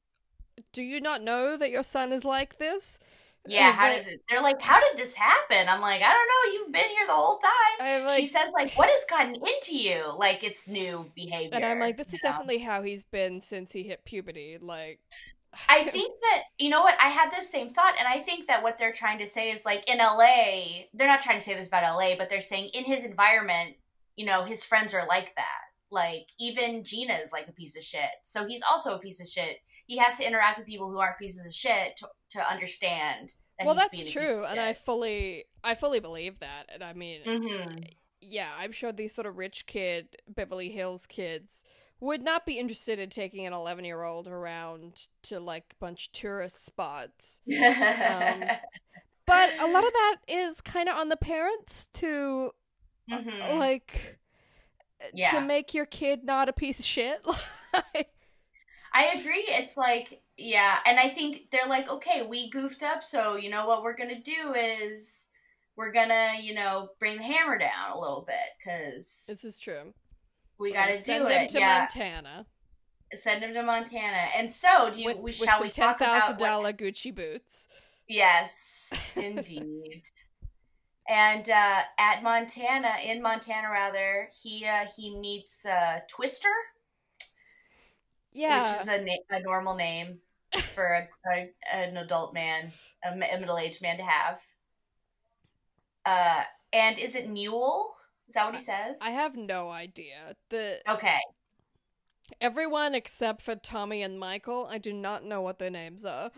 do 0.72 0.82
you 0.82 1.00
not 1.00 1.22
know 1.22 1.56
that 1.56 1.70
your 1.70 1.82
son 1.82 2.12
is 2.12 2.24
like 2.24 2.58
this? 2.58 2.98
Yeah 3.46 3.72
how 3.72 3.92
did 3.92 4.06
it, 4.06 4.20
they're 4.28 4.42
like 4.42 4.60
how 4.60 4.80
did 4.80 4.96
this 4.96 5.12
happen 5.14 5.68
i'm 5.68 5.80
like 5.80 6.00
i 6.00 6.12
don't 6.12 6.28
know 6.28 6.52
you've 6.52 6.72
been 6.72 6.88
here 6.88 7.06
the 7.06 7.12
whole 7.12 7.38
time 7.38 8.04
like 8.04 8.20
she 8.20 8.26
says 8.26 8.50
like 8.54 8.72
what 8.74 8.88
has 8.88 9.04
gotten 9.08 9.34
into 9.34 9.76
you 9.76 10.02
like 10.16 10.42
it's 10.42 10.66
new 10.66 11.04
behavior 11.14 11.50
and 11.52 11.64
I'm 11.64 11.78
like 11.78 11.96
this 11.96 12.08
is 12.08 12.20
know? 12.24 12.30
definitely 12.30 12.58
how 12.58 12.82
he's 12.82 13.04
been 13.04 13.40
since 13.40 13.72
he 13.72 13.82
hit 13.82 14.04
puberty 14.04 14.56
like 14.60 15.00
I 15.68 15.84
think 15.90 16.12
that 16.22 16.42
you 16.58 16.70
know 16.70 16.82
what 16.82 16.96
I 17.00 17.08
had 17.08 17.30
this 17.30 17.50
same 17.50 17.70
thought, 17.70 17.94
and 17.98 18.08
I 18.08 18.20
think 18.20 18.48
that 18.48 18.62
what 18.62 18.78
they're 18.78 18.92
trying 18.92 19.18
to 19.18 19.26
say 19.26 19.50
is 19.50 19.64
like 19.64 19.84
in 19.88 19.98
LA, 19.98 20.86
they're 20.94 21.06
not 21.06 21.22
trying 21.22 21.38
to 21.38 21.44
say 21.44 21.54
this 21.54 21.68
about 21.68 21.96
LA, 21.96 22.16
but 22.16 22.28
they're 22.28 22.40
saying 22.40 22.70
in 22.74 22.84
his 22.84 23.04
environment, 23.04 23.76
you 24.16 24.26
know, 24.26 24.44
his 24.44 24.64
friends 24.64 24.94
are 24.94 25.06
like 25.06 25.32
that. 25.36 25.60
Like 25.90 26.26
even 26.40 26.84
Gina 26.84 27.14
is 27.14 27.32
like 27.32 27.48
a 27.48 27.52
piece 27.52 27.76
of 27.76 27.82
shit, 27.82 28.10
so 28.24 28.46
he's 28.46 28.62
also 28.68 28.96
a 28.96 28.98
piece 28.98 29.20
of 29.20 29.28
shit. 29.28 29.58
He 29.86 29.98
has 29.98 30.16
to 30.18 30.26
interact 30.26 30.58
with 30.58 30.66
people 30.66 30.90
who 30.90 30.98
aren't 30.98 31.18
pieces 31.18 31.44
of 31.44 31.54
shit 31.54 31.96
to 31.98 32.08
to 32.30 32.50
understand. 32.50 33.32
That 33.58 33.66
well 33.66 33.76
that's 33.76 34.10
true 34.10 34.44
and 34.44 34.58
i 34.58 34.72
fully 34.72 35.44
i 35.62 35.76
fully 35.76 36.00
believe 36.00 36.40
that 36.40 36.68
and 36.74 36.82
i 36.82 36.92
mean 36.92 37.20
Mhm. 37.24 37.84
yeah 38.20 38.50
i'm 38.58 38.72
sure 38.72 38.90
these 38.90 39.14
sort 39.14 39.28
of 39.28 39.36
rich 39.38 39.66
kid 39.66 40.16
beverly 40.26 40.70
hills 40.70 41.06
kids 41.06 41.62
would 42.00 42.20
not 42.20 42.44
be 42.46 42.58
interested 42.58 42.98
in 42.98 43.10
taking 43.10 43.46
an 43.46 43.52
11 43.52 43.84
year 43.84 44.02
old 44.02 44.26
around 44.26 45.06
to 45.22 45.38
like 45.38 45.66
a 45.70 45.74
bunch 45.78 46.08
of 46.08 46.12
tourist 46.14 46.66
spots 46.66 47.42
Um, 47.46 48.42
but 49.24 49.50
a 49.60 49.68
lot 49.68 49.84
of 49.86 49.92
that 49.92 50.16
is 50.26 50.60
kind 50.60 50.88
of 50.88 50.96
on 50.96 51.08
the 51.08 51.16
parents 51.16 51.86
to 51.94 52.50
uh, 53.12 53.18
Mhm. 53.18 53.58
like 53.60 54.18
Yeah. 55.12 55.30
to 55.30 55.40
make 55.42 55.74
your 55.74 55.86
kid 55.86 56.24
not 56.24 56.48
a 56.48 56.52
piece 56.52 56.80
of 56.80 56.84
shit 56.84 57.20
Like, 57.94 58.13
I 58.94 59.18
agree. 59.18 59.44
It's 59.48 59.76
like, 59.76 60.22
yeah, 60.36 60.76
and 60.86 60.98
I 61.00 61.08
think 61.10 61.50
they're 61.50 61.68
like, 61.68 61.88
okay, 61.88 62.24
we 62.28 62.50
goofed 62.50 62.82
up, 62.82 63.02
so 63.02 63.36
you 63.36 63.50
know 63.50 63.66
what 63.66 63.82
we're 63.82 63.96
gonna 63.96 64.20
do 64.20 64.54
is 64.54 65.28
we're 65.76 65.92
gonna, 65.92 66.34
you 66.40 66.54
know, 66.54 66.88
bring 67.00 67.16
the 67.16 67.22
hammer 67.24 67.58
down 67.58 67.92
a 67.92 67.98
little 67.98 68.24
bit 68.26 68.36
because 68.58 69.24
this 69.26 69.44
is 69.44 69.58
true 69.58 69.92
we 70.58 70.70
We're 70.70 70.74
gonna 70.74 70.92
gotta 70.92 70.98
send 71.00 71.24
do 71.26 71.34
him 71.34 71.42
it. 71.42 71.48
to 71.50 71.58
yeah, 71.58 71.78
montana 71.80 72.46
send 73.12 73.42
him 73.42 73.54
to 73.54 73.62
Montana. 73.62 74.28
And 74.36 74.50
so, 74.50 74.90
do 74.92 75.00
you? 75.00 75.06
with, 75.06 75.16
we, 75.18 75.22
with 75.22 75.36
shall 75.36 75.62
we 75.62 75.70
talk 75.70 75.96
about 75.96 76.38
$10000 76.38 76.76
gucci 76.78 77.14
boots 77.14 77.68
Yes, 78.08 78.90
indeed. 79.16 80.02
and 81.08 81.48
uh, 81.48 81.80
at 81.98 82.22
Montana, 82.22 82.94
in 83.04 83.22
Montana, 83.22 83.68
rather, 83.70 84.28
he 84.42 84.66
uh, 84.66 84.86
he 84.96 85.16
meets 85.16 85.64
uh, 85.64 86.00
Twister. 86.08 86.48
Yeah 88.34 88.72
which 88.74 88.82
is 88.82 88.88
a, 88.88 88.98
na- 89.04 89.38
a 89.38 89.40
normal 89.40 89.74
name 89.74 90.18
for 90.74 90.84
a, 90.84 91.08
a, 91.32 91.50
an 91.72 91.96
adult 91.96 92.34
man, 92.34 92.72
a, 93.04 93.08
a 93.10 93.38
middle 93.38 93.58
aged 93.58 93.82
man 93.82 93.96
to 93.96 94.04
have. 94.04 94.38
Uh, 96.06 96.42
and 96.72 96.98
is 96.98 97.14
it 97.14 97.28
Mule? 97.28 97.94
Is 98.28 98.34
that 98.34 98.46
what 98.46 98.56
he 98.56 98.60
says? 98.60 98.98
I 99.02 99.10
have 99.10 99.36
no 99.36 99.70
idea. 99.70 100.36
The 100.50 100.80
Okay. 100.88 101.18
everyone 102.40 102.94
except 102.94 103.42
for 103.42 103.54
Tommy 103.56 104.02
and 104.02 104.18
Michael, 104.18 104.66
I 104.70 104.78
do 104.78 104.92
not 104.92 105.24
know 105.24 105.40
what 105.42 105.58
their 105.58 105.70
names 105.70 106.04
are. 106.04 106.30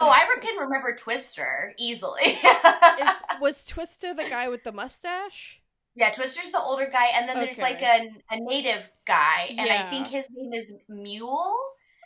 Oh, 0.00 0.08
I 0.08 0.24
can 0.40 0.56
remember 0.58 0.96
Twister 0.96 1.72
easily. 1.78 2.22
Is 3.00 3.22
was 3.40 3.64
Twister 3.64 4.12
the 4.12 4.24
guy 4.28 4.48
with 4.48 4.64
the 4.64 4.72
mustache? 4.72 5.60
Yeah, 5.96 6.12
Twister's 6.12 6.50
the 6.50 6.60
older 6.60 6.88
guy, 6.90 7.06
and 7.14 7.28
then 7.28 7.36
there's 7.38 7.58
like 7.58 7.80
a, 7.82 8.10
a 8.30 8.40
native 8.40 8.90
guy, 9.06 9.48
and 9.50 9.70
I 9.70 9.88
think 9.90 10.08
his 10.08 10.26
name 10.34 10.52
is 10.52 10.74
Mule. 10.88 11.56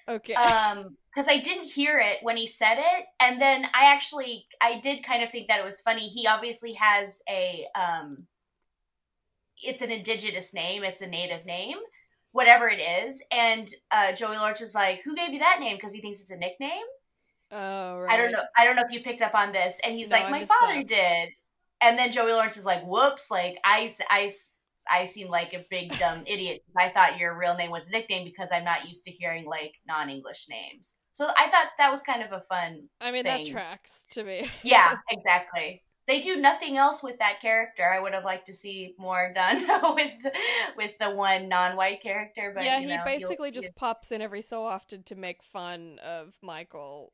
Okay. 0.08 0.32
um 0.34 0.96
because 1.12 1.28
i 1.28 1.38
didn't 1.38 1.66
hear 1.66 1.98
it 1.98 2.16
when 2.22 2.36
he 2.36 2.46
said 2.46 2.76
it 2.78 3.04
and 3.20 3.38
then 3.40 3.66
i 3.74 3.92
actually 3.92 4.46
i 4.62 4.80
did 4.80 5.04
kind 5.04 5.22
of 5.22 5.30
think 5.30 5.48
that 5.48 5.60
it 5.60 5.64
was 5.66 5.82
funny 5.82 6.08
he 6.08 6.26
obviously 6.26 6.72
has 6.72 7.20
a 7.28 7.66
um 7.74 8.26
it's 9.62 9.82
an 9.82 9.90
indigenous 9.90 10.54
name 10.54 10.82
it's 10.82 11.02
a 11.02 11.06
native 11.06 11.44
name 11.44 11.76
whatever 12.32 12.68
it 12.68 12.78
is 12.78 13.22
and 13.30 13.68
uh 13.90 14.12
joey 14.14 14.38
lawrence 14.38 14.62
is 14.62 14.74
like 14.74 15.02
who 15.04 15.14
gave 15.14 15.28
you 15.30 15.40
that 15.40 15.58
name 15.60 15.76
because 15.76 15.92
he 15.92 16.00
thinks 16.00 16.20
it's 16.20 16.30
a 16.30 16.36
nickname 16.36 16.86
oh 17.52 17.98
right. 17.98 18.10
i 18.10 18.16
don't 18.16 18.32
know 18.32 18.42
i 18.56 18.64
don't 18.64 18.76
know 18.76 18.84
if 18.86 18.92
you 18.92 19.00
picked 19.00 19.20
up 19.20 19.34
on 19.34 19.52
this 19.52 19.78
and 19.84 19.94
he's 19.94 20.08
No, 20.08 20.16
like 20.16 20.30
my 20.30 20.46
father 20.46 20.76
that. 20.76 20.88
did 20.88 21.28
and 21.80 21.98
then 21.98 22.12
joey 22.12 22.32
lawrence 22.32 22.56
is 22.56 22.64
like 22.64 22.84
whoops 22.84 23.30
like 23.30 23.58
I, 23.64 23.90
I, 24.10 24.30
I 24.90 25.04
seem 25.04 25.28
like 25.28 25.52
a 25.52 25.64
big 25.70 25.96
dumb 25.98 26.22
idiot. 26.26 26.62
I 26.76 26.90
thought 26.90 27.18
your 27.18 27.36
real 27.36 27.56
name 27.56 27.70
was 27.70 27.88
a 27.88 27.92
nickname 27.92 28.24
because 28.24 28.50
I'm 28.52 28.64
not 28.64 28.88
used 28.88 29.04
to 29.04 29.10
hearing 29.10 29.44
like 29.44 29.74
non-English 29.86 30.46
names. 30.48 30.96
So 31.12 31.26
I 31.26 31.50
thought 31.50 31.66
that 31.78 31.90
was 31.90 32.00
kind 32.02 32.22
of 32.22 32.32
a 32.32 32.40
fun. 32.42 32.88
I 33.00 33.10
mean 33.10 33.24
that 33.24 33.46
tracks 33.46 34.04
to 34.10 34.24
me. 34.24 34.48
Yeah, 34.62 34.96
exactly. 35.10 35.82
They 36.06 36.22
do 36.22 36.36
nothing 36.36 36.78
else 36.78 37.02
with 37.02 37.18
that 37.18 37.42
character. 37.42 37.84
I 37.92 38.00
would 38.00 38.14
have 38.14 38.24
liked 38.24 38.46
to 38.46 38.54
see 38.54 38.94
more 38.98 39.30
done 39.34 39.66
with 39.94 40.12
with 40.76 40.92
the 40.98 41.10
one 41.10 41.48
non-white 41.48 42.02
character. 42.02 42.52
But 42.54 42.64
yeah, 42.64 42.80
he 42.80 42.86
know, 42.86 43.02
basically 43.04 43.50
just 43.50 43.74
pops 43.74 44.10
in 44.10 44.22
every 44.22 44.40
so 44.40 44.64
often 44.64 45.02
to 45.02 45.16
make 45.16 45.42
fun 45.42 45.98
of 45.98 46.32
Michael. 46.40 47.12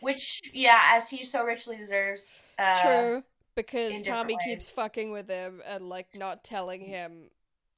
which 0.00 0.42
yeah, 0.52 0.80
as 0.92 1.10
he 1.10 1.24
so 1.24 1.44
richly 1.44 1.78
deserves. 1.78 2.36
Uh, 2.58 2.82
true, 2.82 3.22
because 3.64 4.02
Tommy 4.02 4.34
ways. 4.34 4.44
keeps 4.44 4.70
fucking 4.70 5.10
with 5.10 5.28
him 5.28 5.62
and 5.66 5.88
like 5.88 6.08
not 6.14 6.44
telling 6.44 6.80
him 6.82 7.30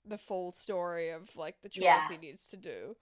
the 0.06 0.18
full 0.18 0.52
story 0.52 1.10
of 1.10 1.34
like 1.36 1.56
the 1.62 1.68
chores 1.68 1.84
Yeah. 1.84 2.08
he 2.08 2.16
needs 2.18 2.48
to 2.48 2.56
do. 2.56 2.96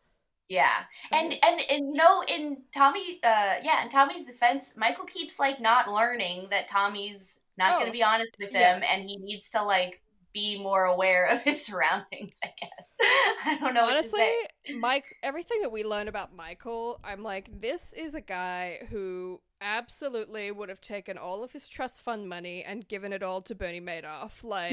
Yeah, 0.48 0.84
and 1.12 1.32
and 1.42 1.60
and 1.70 1.86
you 1.88 1.92
know, 1.92 2.22
in 2.26 2.62
Tommy, 2.74 3.20
uh, 3.22 3.56
yeah, 3.62 3.82
in 3.84 3.90
Tommy's 3.90 4.24
defense, 4.24 4.74
Michael 4.78 5.04
keeps 5.04 5.38
like 5.38 5.60
not 5.60 5.88
learning 5.90 6.48
that 6.50 6.68
Tommy's 6.68 7.40
not 7.58 7.74
Oh, 7.74 7.78
going 7.80 7.86
to 7.86 7.92
be 7.92 8.02
honest 8.02 8.34
with 8.40 8.52
yeah. 8.52 8.76
him, 8.76 8.82
and 8.90 9.02
he 9.02 9.18
needs 9.18 9.50
to 9.50 9.62
like 9.62 10.00
be 10.32 10.58
more 10.58 10.84
aware 10.84 11.26
of 11.26 11.42
his 11.48 11.62
surroundings. 11.64 12.38
I 12.42 12.50
guess 12.60 12.96
I 13.44 13.58
don't 13.60 13.74
know. 13.74 13.82
Honestly, 13.82 14.20
what 14.20 14.50
to 14.66 14.72
say. 14.72 14.78
Mike, 14.78 15.04
everything 15.22 15.60
that 15.62 15.70
we 15.72 15.84
learn 15.84 16.08
about 16.08 16.34
Michael, 16.34 16.98
I'm 17.04 17.22
like, 17.22 17.48
this 17.60 17.92
is 17.92 18.14
a 18.14 18.20
guy 18.22 18.86
who 18.88 19.40
absolutely 19.60 20.50
would 20.50 20.68
have 20.68 20.80
taken 20.80 21.18
all 21.18 21.42
of 21.42 21.52
his 21.52 21.68
trust 21.68 22.02
fund 22.02 22.28
money 22.28 22.62
and 22.64 22.86
given 22.88 23.12
it 23.12 23.22
all 23.22 23.42
to 23.42 23.54
Bernie 23.54 23.80
Madoff. 23.80 24.42
Like, 24.42 24.72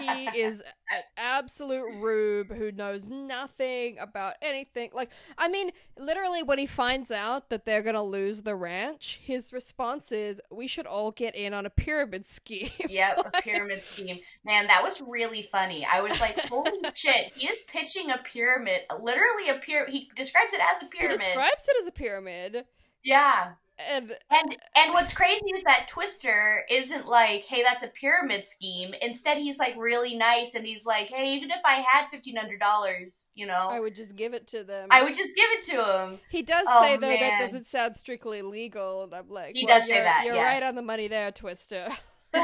he 0.00 0.38
is 0.38 0.60
an 0.90 1.02
absolute 1.16 1.86
rube 2.00 2.52
who 2.54 2.72
knows 2.72 3.10
nothing 3.10 3.98
about 3.98 4.34
anything. 4.42 4.90
Like, 4.92 5.10
I 5.38 5.48
mean, 5.48 5.70
literally, 5.98 6.42
when 6.42 6.58
he 6.58 6.66
finds 6.66 7.10
out 7.10 7.50
that 7.50 7.64
they're 7.64 7.82
gonna 7.82 8.02
lose 8.02 8.42
the 8.42 8.54
ranch, 8.54 9.20
his 9.22 9.52
response 9.52 10.12
is, 10.12 10.40
"We 10.50 10.66
should 10.66 10.86
all 10.86 11.10
get 11.10 11.34
in 11.34 11.54
on 11.54 11.66
a 11.66 11.70
pyramid 11.70 12.26
scheme." 12.26 12.70
Yep, 12.88 13.32
a 13.34 13.42
pyramid 13.42 13.82
scheme. 13.82 14.20
Man, 14.44 14.68
that 14.68 14.82
was 14.82 15.02
really 15.02 15.42
funny. 15.42 15.84
I 15.84 16.00
was 16.00 16.18
like, 16.20 16.38
holy 16.48 16.70
shit, 16.94 17.32
he 17.34 17.46
is 17.48 17.64
pitching 17.64 18.10
a 18.10 18.18
pyramid. 18.18 18.82
Literally 19.00 19.48
a 19.50 19.54
pyramid. 19.54 19.92
He 19.92 20.08
describes 20.14 20.52
it 20.54 20.60
as 20.60 20.82
a 20.82 20.84
he 20.86 20.90
pyramid. 20.98 21.18
describes 21.18 21.66
it 21.68 21.76
as 21.82 21.88
a 21.88 21.92
pyramid, 21.92 22.64
yeah. 23.04 23.52
And 23.90 24.12
And 24.30 24.56
and 24.74 24.92
what's 24.92 25.12
crazy 25.12 25.44
is 25.54 25.62
that 25.64 25.86
Twister 25.88 26.62
isn't 26.70 27.06
like, 27.06 27.44
hey, 27.48 27.62
that's 27.62 27.82
a 27.82 27.88
pyramid 27.88 28.44
scheme. 28.46 28.94
Instead, 29.02 29.38
he's 29.38 29.58
like 29.58 29.74
really 29.76 30.16
nice 30.16 30.54
and 30.54 30.64
he's 30.66 30.86
like, 30.86 31.08
hey, 31.08 31.34
even 31.34 31.50
if 31.50 31.60
I 31.64 31.76
had 31.76 32.08
fifteen 32.10 32.36
hundred 32.36 32.60
dollars, 32.60 33.26
you 33.34 33.46
know, 33.46 33.68
I 33.70 33.80
would 33.80 33.94
just 33.94 34.16
give 34.16 34.32
it 34.34 34.46
to 34.48 34.64
them. 34.64 34.88
I 34.90 35.02
would 35.02 35.14
just 35.14 35.34
give 35.36 35.48
it 35.58 35.64
to 35.72 35.98
him. 35.98 36.18
He 36.30 36.42
does 36.42 36.66
Oh, 36.68 36.82
say 36.82 36.96
though 36.96 37.08
that 37.08 37.38
doesn't 37.38 37.66
sound 37.66 37.96
strictly 37.96 38.42
legal, 38.42 39.04
and 39.04 39.14
I'm 39.14 39.28
like, 39.28 39.54
He 39.54 39.64
well, 39.66 39.78
does 39.78 39.86
say 39.88 39.96
you're, 39.96 40.04
that, 40.04 40.22
You're 40.24 40.34
yes. 40.36 40.44
right 40.44 40.62
on 40.68 40.74
the 40.74 40.82
money 40.82 41.08
there, 41.08 41.30
Twister. 41.32 41.88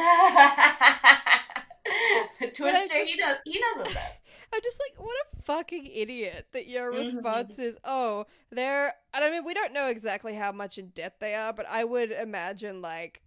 Twister, 2.54 3.04
he 3.04 3.16
knows 3.16 3.36
he 3.44 3.60
knows 3.60 3.76
what's 3.86 3.96
up. 3.96 4.02
I'm 4.53 4.61
just 4.62 4.80
like, 4.80 5.05
what 5.05 5.14
a 5.34 5.42
fucking 5.42 5.86
idiot 5.86 6.46
that 6.53 6.68
your 6.68 6.92
Mhm. 6.92 6.92
response 6.92 7.59
is, 7.59 7.76
oh, 7.84 8.26
they're. 8.50 8.94
And 9.14 9.24
I 9.24 9.30
mean, 9.30 9.44
we 9.44 9.55
don't 9.55 9.72
know 9.72 9.86
exactly 9.88 10.34
how 10.34 10.53
much 10.53 10.78
in 10.78 10.88
debt 10.88 11.16
they 11.20 11.34
are, 11.34 11.53
but 11.53 11.66
I 11.68 11.84
would 11.84 12.12
imagine 12.12 12.82
like 12.82 13.22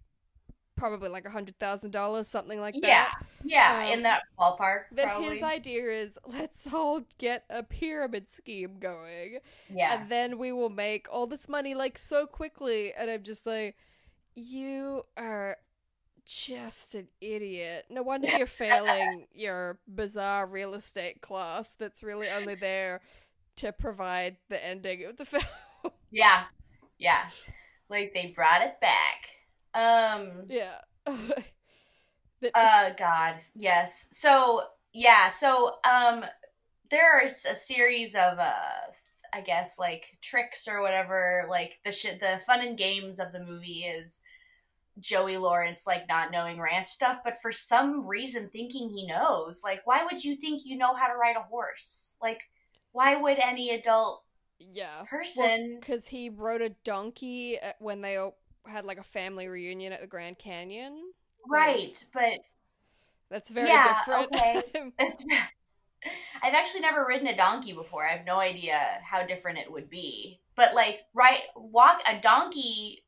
probably 0.76 1.10
like 1.10 1.26
a 1.26 1.30
hundred 1.30 1.60
thousand 1.60 1.92
dollars, 1.92 2.28
something 2.28 2.60
like 2.60 2.82
Yeah, 2.82 2.82
that. 2.82 3.12
yeah, 3.44 3.72
Um, 3.74 3.94
in 3.94 4.04
that 4.04 4.24
ballpark. 4.40 4.84
That 4.92 5.06
probably. 5.06 5.36
his 5.36 5.44
idea 5.44 5.84
is 5.92 6.18
let's 6.26 6.72
all 6.74 7.02
get 7.18 7.46
a 7.50 7.64
pyramid 7.64 8.28
scheme 8.30 8.80
going, 8.80 9.40
yeah, 9.70 9.98
and 9.98 10.10
then 10.10 10.38
we 10.38 10.52
will 10.52 10.70
make 10.70 11.08
all 11.12 11.28
this 11.28 11.50
money 11.50 11.76
like 11.76 11.98
so 11.98 12.28
quickly. 12.28 12.94
And 12.94 13.10
I'm 13.10 13.24
just 13.24 13.46
like, 13.46 13.78
you 14.36 15.06
are 15.18 15.58
just 16.26 16.96
an 16.96 17.08
idiot. 17.22 17.86
No 17.90 18.04
wonder 18.04 18.28
you're 18.38 18.48
failing 18.48 19.28
your 19.34 19.80
bizarre 19.88 20.48
real 20.48 20.74
estate 20.74 21.22
class 21.22 21.74
that's 21.74 22.04
really 22.04 22.30
only 22.30 22.56
there 22.60 23.02
to 23.58 23.72
provide 23.72 24.38
the 24.50 24.64
ending 24.64 25.06
of 25.06 25.18
the 25.18 25.26
film. 25.26 25.44
yeah, 26.12 26.44
yeah. 26.98 27.28
Like 27.90 28.14
they 28.14 28.34
brought 28.36 28.62
it 28.64 28.76
back. 28.82 29.30
Um. 29.74 30.46
yeah. 30.50 30.80
That- 32.42 32.52
Uh. 32.54 32.90
God. 32.98 33.36
Yes. 33.56 34.10
So 34.12 34.62
yeah. 34.94 35.30
So 35.30 35.76
um. 35.90 36.26
There 36.92 37.24
is 37.24 37.46
a 37.50 37.56
series 37.56 38.14
of 38.16 38.40
uh. 38.40 38.54
I 39.34 39.42
guess 39.42 39.78
like 39.80 40.18
tricks 40.22 40.68
or 40.68 40.82
whatever. 40.82 41.46
Like 41.50 41.74
the 41.86 41.92
shit. 41.92 42.20
The 42.20 42.40
fun 42.46 42.62
and 42.62 42.78
games 42.78 43.20
of 43.20 43.32
the 43.32 43.44
movie 43.44 43.84
is. 43.86 44.22
Joey 45.00 45.38
Lawrence 45.38 45.86
like 45.86 46.08
not 46.08 46.32
knowing 46.32 46.60
ranch 46.60 46.88
stuff, 46.88 47.20
but 47.24 47.42
for 47.42 47.52
some 47.52 48.06
reason 48.08 48.50
thinking 48.50 48.90
he 48.90 49.08
knows. 49.08 49.62
Like, 49.64 49.86
why 49.86 50.04
would 50.06 50.24
you 50.24 50.36
think 50.36 50.66
you 50.66 50.78
know 50.78 50.96
how 50.96 51.08
to 51.08 51.16
ride 51.16 51.36
a 51.38 51.42
horse? 51.44 52.16
Like, 52.22 52.42
why 52.92 53.16
would 53.16 53.40
any 53.40 53.72
adult 53.72 54.24
yeah. 54.60 55.04
person? 55.10 55.78
Because 55.80 56.08
he 56.08 56.30
rode 56.30 56.62
a 56.62 56.70
donkey 56.84 57.60
uh, 57.60 57.74
when 57.80 58.02
they 58.02 58.18
had 58.66 58.86
like 58.86 58.98
a 58.98 59.04
family 59.04 59.48
reunion 59.48 59.94
at 59.94 60.02
the 60.02 60.08
Grand 60.08 60.38
Canyon. 60.38 61.02
right, 61.48 62.04
but 62.14 62.40
That's 63.30 63.50
very 63.50 63.68
Yeah, 63.70 64.00
different. 64.06 64.34
okay. 64.36 64.64
I've 66.44 66.54
actually 66.54 66.82
never 66.82 67.06
ridden 67.06 67.28
a 67.28 67.36
donkey 67.36 67.74
before. 67.74 68.06
I 68.06 68.16
have 68.16 68.26
no 68.26 68.40
idea 68.40 68.80
how 69.04 69.26
different 69.26 69.58
it 69.60 69.72
would 69.72 69.90
be. 69.90 70.40
But 70.56 70.76
like, 70.76 71.02
right, 71.14 71.42
walk 71.56 72.02
a 72.08 72.20
donkey 72.20 73.05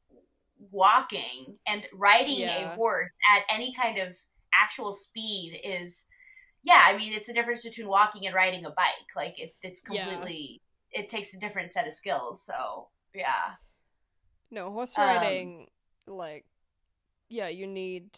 walking 0.71 1.57
and 1.67 1.85
riding 1.93 2.39
Yeah. 2.39 2.73
a 2.73 2.75
horse 2.75 3.11
at 3.35 3.43
any 3.53 3.73
kind 3.73 3.97
of 3.97 4.15
actual 4.53 4.91
speed 4.93 5.59
is, 5.63 6.05
yeah. 6.63 6.83
I 6.85 6.97
mean, 6.97 7.13
it's 7.13 7.29
a 7.29 7.33
difference 7.33 7.63
between 7.63 7.87
walking 7.87 8.25
and 8.25 8.35
riding 8.35 8.65
a 8.65 8.71
bike. 8.71 9.09
Like, 9.15 9.39
it, 9.39 9.55
it's 9.61 9.81
Yeah. 9.89 10.05
completely. 10.05 10.61
It 10.91 11.09
takes 11.09 11.33
a 11.33 11.39
different 11.39 11.71
set 11.71 11.85
of 11.87 11.93
skills. 11.93 12.43
So 12.43 12.87
yeah, 13.13 13.55
no, 14.51 14.71
horse 14.71 14.97
Um, 14.97 15.03
riding, 15.03 15.69
like, 16.05 16.45
yeah, 17.29 17.47
you 17.47 17.67
need. 17.67 18.17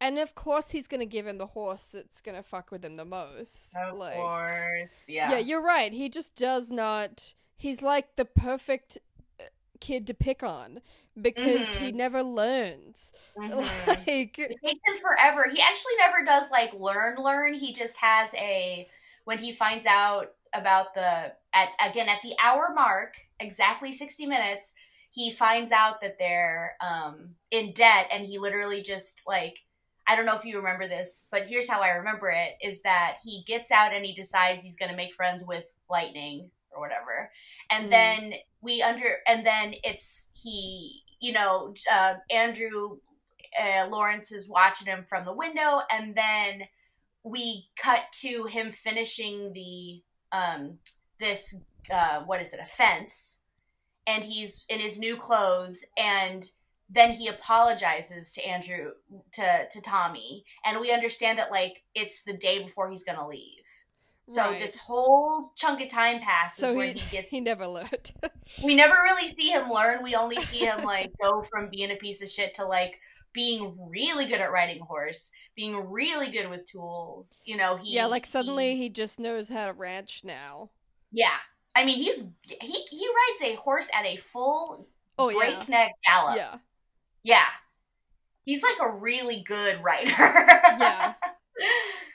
And 0.00 0.18
of 0.18 0.34
course, 0.34 0.72
he's 0.72 0.88
gonna 0.88 1.06
give 1.06 1.26
him 1.26 1.38
the 1.38 1.46
horse 1.46 1.86
that's 1.86 2.20
gonna 2.20 2.42
fuck 2.42 2.70
with 2.70 2.84
him 2.84 2.96
the 2.96 3.04
most. 3.04 3.74
of 3.76 3.96
like, 3.96 4.16
course, 4.16 5.04
yeah, 5.08 5.30
yeah, 5.32 5.38
you're 5.38 5.62
right. 5.62 5.92
He 5.92 6.08
just 6.08 6.34
does 6.34 6.70
not. 6.70 7.34
He's 7.56 7.80
like 7.80 8.16
the 8.16 8.26
perfect 8.26 8.98
uh, 9.40 9.44
kid 9.80 10.06
to 10.08 10.14
pick 10.14 10.42
on 10.42 10.82
because 11.20 11.74
he 11.74 11.90
Mhm. 11.90 11.92
never 11.92 12.22
learns. 12.22 13.12
Mhm. 13.38 14.06
Like, 14.08 14.38
it 14.48 14.58
takes 14.64 14.80
him 14.86 14.96
forever. 15.02 15.46
He 15.52 15.60
actually 15.60 15.96
never 15.98 16.24
does 16.24 16.50
like 16.50 16.72
learn 16.74 17.16
learn. 17.18 17.54
He 17.54 17.72
just 17.72 17.96
has 17.98 18.34
a 18.34 18.88
when 19.24 19.38
he 19.38 19.52
finds 19.52 19.86
out 19.86 20.28
about 20.54 20.94
the 20.94 21.34
at 21.54 21.70
again 21.80 22.08
at 22.08 22.22
the 22.22 22.34
hour 22.42 22.72
mark, 22.74 23.14
exactly 23.40 23.92
60 23.92 24.26
minutes, 24.26 24.74
he 25.10 25.32
finds 25.32 25.72
out 25.72 26.00
that 26.00 26.16
they're 26.18 26.76
um 26.80 27.34
in 27.50 27.72
debt 27.74 28.08
and 28.12 28.26
he 28.26 28.38
literally 28.38 28.82
just 28.82 29.22
like 29.26 29.56
I 30.08 30.16
don't 30.16 30.26
know 30.26 30.36
if 30.36 30.44
you 30.44 30.56
remember 30.58 30.86
this, 30.88 31.26
but 31.32 31.46
here's 31.48 31.68
how 31.68 31.80
I 31.80 31.90
remember 31.90 32.30
it 32.30 32.54
is 32.62 32.82
that 32.82 33.18
he 33.24 33.42
gets 33.46 33.72
out 33.72 33.92
and 33.94 34.04
he 34.04 34.14
decides 34.14 34.62
he's 34.62 34.76
going 34.76 34.90
to 34.90 34.96
make 34.96 35.14
friends 35.14 35.44
with 35.44 35.64
lightning 35.90 36.50
or 36.70 36.80
whatever. 36.80 37.30
And 37.70 37.90
Mm. 37.90 37.92
then 37.92 38.34
we 38.60 38.82
under 38.82 39.18
and 39.26 39.44
then 39.46 39.74
it's 39.82 40.30
he, 40.34 41.02
you 41.20 41.32
know, 41.32 41.74
uh, 41.92 42.14
Andrew 42.30 42.98
uh, 43.60 43.86
Lawrence 43.88 44.32
is 44.32 44.48
watching 44.48 44.86
him 44.86 45.04
from 45.08 45.24
the 45.24 45.34
window, 45.34 45.80
and 45.90 46.14
then 46.14 46.62
we 47.22 47.68
cut 47.76 48.02
to 48.20 48.44
him 48.44 48.70
finishing 48.70 49.52
the 49.52 50.02
um 50.32 50.78
this 51.18 51.56
uh 51.92 52.20
what 52.20 52.40
is 52.40 52.52
it 52.52 52.60
a 52.60 52.66
fence, 52.66 53.40
and 54.06 54.22
he's 54.24 54.64
in 54.68 54.80
his 54.80 54.98
new 54.98 55.16
clothes, 55.16 55.84
and 55.96 56.44
then 56.88 57.10
he 57.12 57.28
apologizes 57.28 58.32
to 58.32 58.46
Andrew 58.46 58.92
to 59.32 59.68
to 59.70 59.80
Tommy, 59.80 60.44
and 60.64 60.80
we 60.80 60.92
understand 60.92 61.38
that 61.38 61.50
like 61.50 61.82
it's 61.94 62.22
the 62.24 62.36
day 62.36 62.62
before 62.62 62.90
he's 62.90 63.04
gonna 63.04 63.26
leave. 63.26 63.65
So 64.28 64.42
Right. 64.42 64.60
this 64.60 64.76
whole 64.76 65.52
chunk 65.56 65.80
of 65.80 65.88
time 65.88 66.20
passes 66.20 66.56
so 66.58 66.74
where 66.74 66.92
he 66.92 66.98
he 66.98 67.10
gets 67.16 67.28
he 67.28 67.40
never 67.40 67.66
learned. 67.66 68.12
we 68.64 68.74
never 68.74 68.94
really 68.94 69.28
see 69.28 69.50
him 69.50 69.70
learn. 69.70 70.02
We 70.02 70.14
only 70.16 70.36
see 70.42 70.58
him 70.58 70.82
like 70.82 71.12
go 71.22 71.42
from 71.42 71.68
being 71.70 71.90
a 71.92 71.96
piece 71.96 72.22
of 72.22 72.28
shit 72.30 72.54
to 72.54 72.64
like 72.64 72.98
being 73.32 73.76
really 73.88 74.26
good 74.26 74.40
at 74.40 74.50
riding 74.50 74.80
a 74.82 74.84
horse, 74.84 75.30
being 75.54 75.76
really 75.90 76.30
good 76.30 76.50
with 76.50 76.64
tools. 76.66 77.40
You 77.44 77.56
know, 77.56 77.76
he 77.76 77.94
yeah, 77.94 78.06
like 78.06 78.26
suddenly 78.26 78.74
he- 78.74 78.82
he 78.84 78.88
just 78.88 79.20
knows 79.20 79.48
how 79.48 79.66
to 79.66 79.72
ranch 79.72 80.22
now. 80.24 80.70
yeah. 81.12 81.36
I 81.76 81.84
mean, 81.84 81.98
he's 81.98 82.30
he 82.42 82.72
he 82.90 83.06
rides 83.06 83.42
a 83.42 83.54
horse 83.56 83.88
at 83.94 84.06
a 84.06 84.16
full 84.16 84.88
Oh 85.18 85.28
yeah, 85.28 85.38
breakneck 85.38 85.92
gallop. 86.06 86.36
yeah, 86.36 86.56
Yeah. 87.22 87.44
He's 88.46 88.62
like 88.62 88.76
a 88.80 88.90
really 88.90 89.44
good 89.46 89.82
rider. 89.84 90.10
Yeah. 90.10 91.14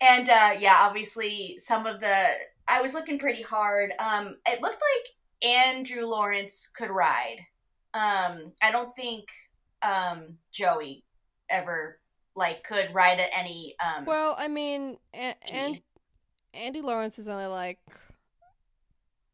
and 0.00 0.28
uh 0.28 0.54
yeah, 0.58 0.76
obviously 0.80 1.58
some 1.58 1.86
of 1.86 2.00
the 2.00 2.26
I 2.68 2.82
was 2.82 2.94
looking 2.94 3.18
pretty 3.18 3.42
hard. 3.42 3.92
Um 3.98 4.36
it 4.46 4.60
looked 4.60 4.82
like 4.82 5.50
Andrew 5.50 6.04
Lawrence 6.04 6.70
could 6.76 6.90
ride. 6.90 7.38
Um 7.94 8.52
I 8.62 8.70
don't 8.72 8.94
think 8.96 9.24
um 9.82 10.36
Joey 10.52 11.04
ever 11.48 12.00
like 12.34 12.64
could 12.64 12.92
ride 12.92 13.20
at 13.20 13.30
any 13.36 13.74
um 13.84 14.04
Well, 14.04 14.34
I 14.38 14.48
mean, 14.48 14.98
and, 15.14 15.36
and. 15.42 15.80
Andy 16.54 16.80
Lawrence 16.80 17.18
is 17.18 17.28
only 17.28 17.44
like, 17.44 17.78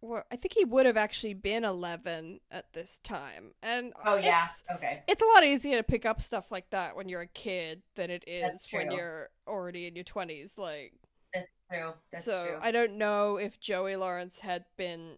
well, 0.02 0.24
I 0.30 0.36
think 0.36 0.52
he 0.54 0.64
would 0.64 0.84
have 0.84 0.96
actually 0.96 1.34
been 1.34 1.64
eleven 1.64 2.40
at 2.50 2.72
this 2.72 2.98
time, 3.04 3.52
and 3.62 3.92
Oh 4.04 4.16
yeah. 4.16 4.44
it's, 4.44 4.64
Okay. 4.74 5.02
it's 5.08 5.22
a 5.22 5.26
lot 5.26 5.44
easier 5.44 5.76
to 5.78 5.82
pick 5.82 6.04
up 6.04 6.20
stuff 6.20 6.50
like 6.50 6.68
that 6.70 6.96
when 6.96 7.08
you're 7.08 7.22
a 7.22 7.26
kid 7.28 7.82
than 7.94 8.10
it 8.10 8.24
is 8.26 8.66
when 8.72 8.90
you're 8.90 9.28
already 9.46 9.86
in 9.86 9.94
your 9.94 10.04
twenties. 10.04 10.58
Like, 10.58 10.92
That's 11.32 11.48
true. 11.70 11.92
That's 12.12 12.24
true. 12.24 12.32
so 12.34 12.46
true. 12.48 12.58
I 12.60 12.72
don't 12.72 12.98
know 12.98 13.36
if 13.36 13.58
Joey 13.60 13.96
Lawrence 13.96 14.40
had 14.40 14.64
been, 14.76 15.16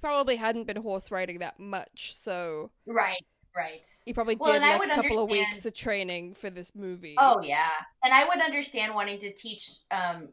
probably 0.00 0.36
hadn't 0.36 0.66
been 0.66 0.76
horse 0.76 1.10
riding 1.10 1.38
that 1.40 1.60
much, 1.60 2.14
so 2.16 2.70
right. 2.86 3.24
Right. 3.56 3.86
he 4.04 4.12
probably 4.12 4.34
Well, 4.34 4.52
did 4.54 4.62
like 4.62 4.90
a 4.90 4.94
couple 4.96 5.22
of 5.22 5.30
weeks 5.30 5.64
of 5.64 5.74
training 5.74 6.34
for 6.34 6.50
this 6.50 6.74
movie. 6.74 7.14
Oh 7.18 7.40
yeah, 7.40 7.68
and 8.02 8.12
I 8.12 8.26
would 8.26 8.40
understand 8.40 8.94
wanting 8.94 9.20
to 9.20 9.32
teach 9.32 9.70
um, 9.92 10.30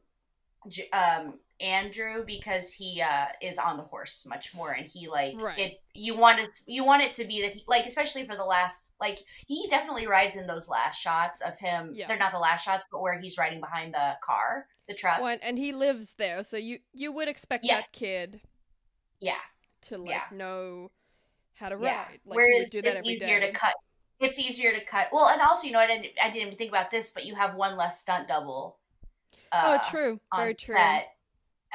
J- 0.67 0.89
um, 0.89 1.35
Andrew 1.61 2.23
because 2.25 2.71
he 2.73 3.01
uh, 3.01 3.25
is 3.41 3.57
on 3.57 3.77
the 3.77 3.83
horse 3.83 4.25
much 4.27 4.53
more, 4.53 4.71
and 4.71 4.85
he 4.87 5.07
like 5.07 5.35
Right. 5.39 5.59
it. 5.59 5.81
You 5.93 6.17
want 6.17 6.39
it. 6.39 6.49
You 6.67 6.83
want 6.83 7.03
it 7.03 7.13
to 7.15 7.25
be 7.25 7.41
that 7.41 7.53
he 7.53 7.63
like, 7.67 7.85
especially 7.85 8.25
for 8.25 8.35
the 8.35 8.43
last 8.45 8.91
like 8.99 9.19
he 9.47 9.67
definitely 9.69 10.07
rides 10.07 10.35
in 10.35 10.47
those 10.47 10.67
last 10.69 10.99
shots 10.99 11.41
of 11.41 11.57
him. 11.59 11.91
Yeah. 11.93 12.07
They're 12.07 12.17
not 12.17 12.31
the 12.31 12.39
last 12.39 12.63
shots, 12.65 12.85
but 12.91 13.01
where 13.01 13.19
he's 13.19 13.37
riding 13.37 13.59
behind 13.59 13.93
the 13.93 14.13
car, 14.23 14.67
the 14.87 14.93
truck. 14.93 15.21
One, 15.21 15.39
and 15.41 15.57
he 15.57 15.71
lives 15.71 16.15
there, 16.17 16.43
so 16.43 16.57
you 16.57 16.79
you 16.93 17.11
would 17.11 17.27
expect 17.27 17.63
Yes. 17.63 17.83
that 17.87 17.91
kid 17.93 18.41
Yeah, 19.19 19.35
to 19.83 19.97
like 19.97 20.09
Yeah. 20.09 20.23
know 20.31 20.91
how 21.53 21.69
to 21.69 21.77
yeah. 21.81 22.03
ride. 22.05 22.19
Like 22.25 22.37
Whereas 22.37 22.69
do 22.69 22.81
that 22.81 22.97
it's 22.97 23.07
easier 23.07 23.39
day. 23.39 23.51
to 23.51 23.53
cut. 23.53 23.75
It's 24.19 24.37
easier 24.39 24.71
to 24.73 24.85
cut. 24.85 25.07
Well, 25.11 25.29
and 25.29 25.41
also, 25.41 25.65
you 25.65 25.73
know, 25.73 25.79
I 25.79 25.87
didn't. 25.87 26.07
I 26.21 26.29
didn't 26.29 26.45
even 26.47 26.57
think 26.57 26.69
about 26.69 26.91
this, 26.91 27.11
but 27.11 27.25
you 27.25 27.33
have 27.35 27.55
one 27.55 27.75
less 27.75 27.99
stunt 28.01 28.27
double. 28.27 28.77
Uh, 29.51 29.79
oh, 29.83 29.89
true, 29.89 30.19
very 30.35 30.53
true. 30.53 30.75
set, 30.75 31.07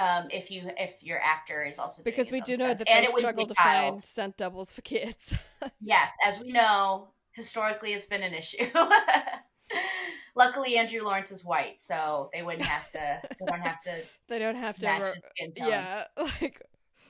um, 0.00 0.28
if 0.30 0.50
you 0.50 0.70
if 0.76 1.02
your 1.02 1.20
actor 1.22 1.64
is 1.64 1.78
also 1.78 2.02
doing 2.02 2.12
Because 2.12 2.30
we 2.30 2.40
do 2.42 2.56
know 2.56 2.74
that 2.74 2.88
And 2.88 3.06
they 3.06 3.12
struggle 3.12 3.46
to 3.46 3.54
child. 3.54 3.94
find 3.94 4.04
stunt 4.04 4.36
doubles 4.36 4.72
for 4.72 4.82
kids. 4.82 5.34
Yes, 5.80 6.10
as 6.24 6.38
we 6.40 6.52
know, 6.52 7.08
historically 7.32 7.92
it's 7.94 8.06
been 8.06 8.22
an 8.22 8.34
issue. 8.34 8.66
Luckily, 10.36 10.76
Andrew 10.76 11.02
Lawrence 11.02 11.32
is 11.32 11.42
white, 11.44 11.80
so 11.80 12.28
they 12.34 12.42
wouldn't 12.42 12.62
have 12.64 12.90
to. 12.92 13.20
They 13.40 13.46
don't 13.46 13.60
have 13.62 13.80
to 13.82 14.02
they 14.28 14.38
don't 14.38 14.54
have 14.56 14.76
to. 14.78 14.86
match 14.86 15.02
ro- 15.02 15.06
his 15.12 15.22
skin 15.30 15.52
tone. 15.54 15.68
yeah, 15.68 16.04
like 16.18 16.60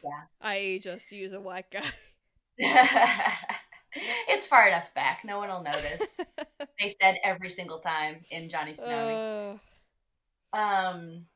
Yeah. 0.05 0.11
I 0.41 0.79
just 0.83 1.11
use 1.13 1.33
a 1.33 1.41
white 1.41 1.71
guy. 1.71 1.83
it's 4.29 4.47
far 4.47 4.69
enough 4.69 4.95
back; 4.95 5.23
no 5.25 5.39
one 5.39 5.49
will 5.49 5.63
notice. 5.65 6.21
they 6.81 6.95
said 7.01 7.17
every 7.25 7.51
single 7.51 7.81
time 7.81 8.25
in 8.31 8.49
Johnny 8.49 8.73
Tsunami. 8.73 9.59
Uh, 10.53 10.57
um 10.57 11.27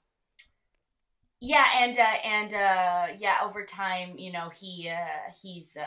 yeah 1.40 1.64
and 1.80 1.98
uh 1.98 2.02
and 2.24 2.54
uh 2.54 3.06
yeah 3.18 3.38
over 3.42 3.64
time 3.64 4.18
you 4.18 4.32
know 4.32 4.50
he 4.50 4.90
uh 4.90 5.30
he's 5.42 5.76
uh 5.76 5.84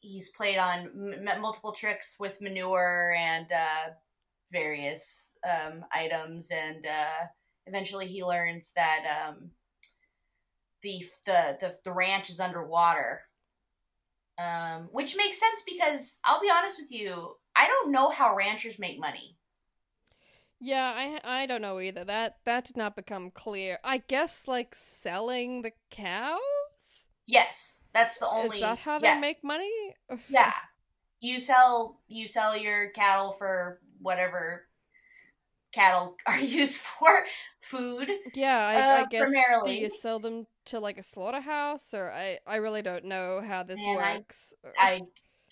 he's 0.00 0.30
played 0.30 0.58
on 0.58 0.90
m- 1.26 1.40
multiple 1.42 1.72
tricks 1.72 2.16
with 2.20 2.40
manure 2.40 3.14
and 3.18 3.52
uh, 3.52 3.90
various 4.52 5.34
um, 5.44 5.84
items, 5.92 6.50
and 6.50 6.86
uh, 6.86 7.26
eventually 7.66 8.06
he 8.06 8.24
learns 8.24 8.72
that 8.76 9.28
um, 9.28 9.50
the, 10.82 11.08
the 11.26 11.56
the 11.60 11.78
the 11.84 11.92
ranch 11.92 12.28
is 12.30 12.40
underwater, 12.40 13.22
um, 14.38 14.88
which 14.92 15.16
makes 15.16 15.38
sense 15.38 15.62
because 15.66 16.18
I'll 16.24 16.40
be 16.40 16.50
honest 16.50 16.80
with 16.80 16.90
you, 16.90 17.34
I 17.56 17.66
don't 17.66 17.92
know 17.92 18.10
how 18.10 18.34
ranchers 18.34 18.78
make 18.78 18.98
money. 18.98 19.36
Yeah, 20.60 20.92
I 20.94 21.42
I 21.42 21.46
don't 21.46 21.62
know 21.62 21.80
either. 21.80 22.04
That 22.04 22.36
that 22.44 22.66
did 22.66 22.76
not 22.76 22.94
become 22.94 23.30
clear. 23.30 23.78
I 23.82 23.98
guess 23.98 24.46
like 24.46 24.74
selling 24.74 25.62
the 25.62 25.72
cows. 25.90 26.38
Yes, 27.26 27.80
that's 27.94 28.18
the 28.18 28.28
only. 28.28 28.56
Is 28.56 28.62
that 28.62 28.78
how 28.78 28.98
yes. 29.00 29.16
they 29.16 29.20
make 29.20 29.42
money? 29.42 29.70
yeah, 30.28 30.52
you 31.20 31.40
sell 31.40 32.00
you 32.08 32.26
sell 32.26 32.56
your 32.56 32.90
cattle 32.90 33.32
for 33.32 33.80
whatever 34.00 34.66
cattle 35.72 36.16
are 36.26 36.38
used 36.38 36.76
for 36.76 37.24
food. 37.60 38.10
Yeah, 38.34 38.58
I, 38.58 38.74
uh, 38.74 39.04
I 39.04 39.06
guess. 39.08 39.22
primarily. 39.22 39.76
Do 39.76 39.82
you 39.82 39.88
sell 39.88 40.18
them 40.18 40.46
to 40.66 40.80
like 40.80 40.98
a 40.98 41.02
slaughterhouse, 41.02 41.94
or 41.94 42.10
I 42.10 42.38
I 42.46 42.56
really 42.56 42.82
don't 42.82 43.06
know 43.06 43.40
how 43.40 43.62
this 43.62 43.80
Man, 43.80 43.98
I- 43.98 44.16
works. 44.18 44.52
I 44.78 45.00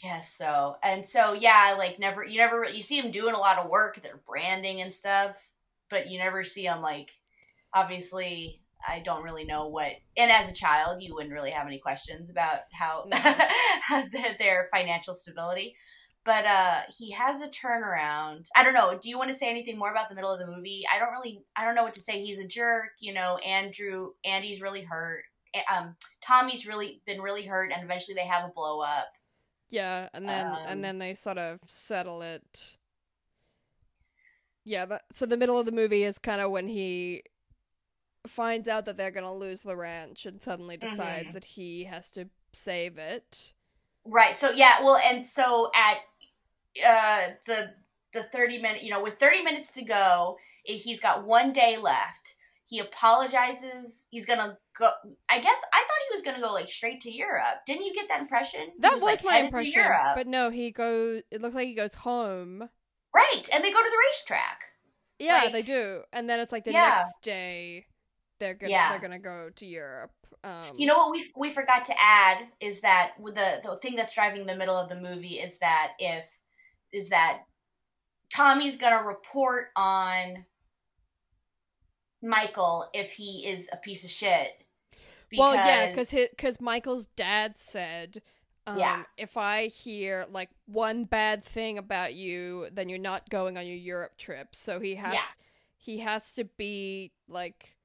guess 0.00 0.34
so. 0.34 0.76
And 0.82 1.06
so 1.06 1.32
yeah, 1.32 1.74
like 1.76 1.98
never 1.98 2.24
you 2.24 2.38
never 2.38 2.64
you 2.64 2.82
see 2.82 3.00
them 3.00 3.10
doing 3.10 3.34
a 3.34 3.38
lot 3.38 3.58
of 3.58 3.70
work, 3.70 4.00
they're 4.02 4.20
branding 4.26 4.80
and 4.80 4.92
stuff, 4.92 5.36
but 5.90 6.08
you 6.08 6.18
never 6.18 6.44
see 6.44 6.64
them 6.64 6.80
like 6.80 7.10
obviously 7.74 8.60
I 8.86 9.00
don't 9.00 9.24
really 9.24 9.44
know 9.44 9.68
what 9.68 9.92
and 10.16 10.30
as 10.30 10.50
a 10.50 10.54
child 10.54 11.02
you 11.02 11.14
wouldn't 11.14 11.34
really 11.34 11.50
have 11.50 11.66
any 11.66 11.78
questions 11.78 12.30
about 12.30 12.60
how 12.72 13.06
their, 14.12 14.36
their 14.38 14.68
financial 14.72 15.14
stability. 15.14 15.74
But 16.24 16.44
uh 16.46 16.80
he 16.96 17.10
has 17.12 17.42
a 17.42 17.48
turnaround. 17.48 18.46
I 18.54 18.62
don't 18.62 18.74
know. 18.74 18.98
Do 19.00 19.08
you 19.08 19.18
want 19.18 19.30
to 19.30 19.38
say 19.38 19.50
anything 19.50 19.78
more 19.78 19.90
about 19.90 20.08
the 20.08 20.14
middle 20.14 20.32
of 20.32 20.38
the 20.38 20.46
movie? 20.46 20.84
I 20.94 20.98
don't 20.98 21.12
really 21.12 21.42
I 21.56 21.64
don't 21.64 21.74
know 21.74 21.84
what 21.84 21.94
to 21.94 22.00
say. 22.00 22.22
He's 22.22 22.38
a 22.38 22.46
jerk, 22.46 22.90
you 23.00 23.14
know, 23.14 23.38
Andrew 23.38 24.10
Andy's 24.24 24.60
really 24.62 24.82
hurt. 24.82 25.24
Um 25.72 25.96
Tommy's 26.24 26.66
really 26.66 27.02
been 27.04 27.20
really 27.20 27.46
hurt 27.46 27.72
and 27.72 27.82
eventually 27.82 28.14
they 28.14 28.26
have 28.26 28.44
a 28.44 28.52
blow 28.54 28.80
up. 28.80 29.08
Yeah, 29.68 30.08
and 30.14 30.28
then 30.28 30.58
Um, 30.58 30.58
and 30.64 30.84
then 30.84 30.98
they 30.98 31.14
sort 31.14 31.38
of 31.38 31.60
settle 31.66 32.22
it. 32.22 32.76
Yeah, 34.64 34.84
that, 34.86 35.04
so 35.14 35.26
the 35.26 35.36
middle 35.36 35.58
of 35.58 35.66
the 35.66 35.72
movie 35.72 36.04
is 36.04 36.18
kind 36.18 36.40
of 36.40 36.50
when 36.50 36.68
he 36.68 37.22
finds 38.28 38.68
out 38.68 38.84
that 38.84 38.96
they're 38.96 39.10
gonna 39.10 39.34
lose 39.34 39.62
the 39.62 39.76
ranch 39.76 40.24
and 40.26 40.40
suddenly 40.42 40.76
decides 40.76 41.32
Mhm. 41.32 41.34
that 41.34 41.44
he 41.44 41.84
has 41.84 42.10
to 42.12 42.28
save 42.52 42.96
it. 42.98 43.54
Right. 44.04 44.34
So 44.34 44.50
yeah, 44.50 44.82
well 44.82 44.96
and 44.96 45.26
so 45.26 45.70
at 45.74 45.98
uh 46.84 47.32
the 47.46 47.74
the 48.14 48.24
30 48.24 48.60
minute, 48.60 48.82
you 48.84 48.90
know, 48.90 49.02
with 49.02 49.18
30 49.18 49.42
minutes 49.42 49.72
to 49.72 49.84
go, 49.84 50.38
eh, 50.68 50.74
he's 50.76 51.00
got 51.00 51.24
one 51.24 51.52
day 51.52 51.76
left. 51.76 52.34
He 52.68 52.80
apologizes. 52.80 54.06
He's 54.10 54.26
going 54.26 54.38
to 54.38 54.56
go 54.78 54.90
I 55.28 55.38
guess 55.40 55.56
I 55.72 55.78
thought 55.78 56.04
he 56.08 56.14
was 56.14 56.22
going 56.22 56.36
to 56.36 56.42
go 56.42 56.52
like 56.52 56.70
straight 56.70 57.00
to 57.02 57.10
Europe. 57.10 57.64
Didn't 57.66 57.84
you 57.86 57.94
get 57.94 58.08
that 58.08 58.20
impression? 58.20 58.60
He 58.60 58.80
That 58.80 58.92
was, 58.94 59.02
like, 59.02 59.24
my 59.24 59.38
impression, 59.38 59.82
Europe. 59.82 60.14
but 60.14 60.26
no, 60.26 60.50
he 60.50 60.70
goes. 60.70 61.22
It 61.30 61.40
looks 61.40 61.54
like 61.54 61.66
he 61.68 61.74
goes 61.74 61.94
home. 61.94 62.68
Right. 63.14 63.48
And 63.52 63.64
they 63.64 63.72
go 63.72 63.78
to 63.82 63.90
the 63.90 63.96
racetrack. 64.10 64.60
Yeah, 65.18 65.38
Like- 65.44 65.52
they 65.52 65.62
do, 65.62 66.02
and 66.12 66.28
then 66.30 66.38
it's 66.40 66.52
like 66.52 66.64
the 66.64 66.72
Yeah. 66.72 66.98
next 67.06 67.22
day 67.22 67.86
they're 68.38 68.54
gonna 68.54 68.70
Yeah. 68.70 68.90
they're 68.90 69.00
gonna 69.00 69.18
go 69.18 69.50
to 69.50 69.66
Europe. 69.66 70.12
Um, 70.44 70.76
You 70.76 70.86
know 70.86 70.96
what 70.98 71.10
we 71.10 71.32
we 71.36 71.50
forgot 71.50 71.86
to 71.86 71.94
add 72.00 72.46
is 72.60 72.82
that 72.82 73.14
the 73.18 73.60
the 73.64 73.78
thing 73.82 73.96
that's 73.96 74.14
driving 74.14 74.46
the 74.46 74.54
middle 74.54 74.76
of 74.76 74.88
the 74.88 74.94
movie 74.94 75.40
is 75.40 75.58
that 75.58 75.94
if 75.98 76.24
is 76.92 77.08
that 77.08 77.40
Tommy's 78.32 78.76
gonna 78.76 79.02
report 79.02 79.70
on 79.74 80.44
Michael 82.22 82.88
if 82.94 83.12
he 83.12 83.46
is 83.46 83.68
a 83.72 83.76
piece 83.76 84.04
of 84.04 84.10
shit. 84.10 84.62
Well, 85.36 85.54
yeah, 85.54 85.90
because 85.90 86.10
because 86.10 86.60
Michael's 86.60 87.06
dad 87.16 87.56
said, 87.58 88.22
um, 88.66 88.78
Yeah. 88.78 89.04
if 89.16 89.36
I 89.36 89.66
hear 89.66 90.26
like 90.30 90.50
one 90.66 91.04
bad 91.04 91.44
thing 91.44 91.76
about 91.78 92.14
you, 92.14 92.68
then 92.72 92.88
you're 92.88 92.98
not 92.98 93.28
going 93.28 93.58
on 93.58 93.66
your 93.66 93.76
Europe 93.76 94.16
trip. 94.16 94.54
So 94.54 94.80
he 94.80 94.94
has 94.96 95.14
Yeah. 95.14 95.26
he 95.76 95.98
has 95.98 96.32
to 96.34 96.44
be 96.44 97.12
like 97.28 97.76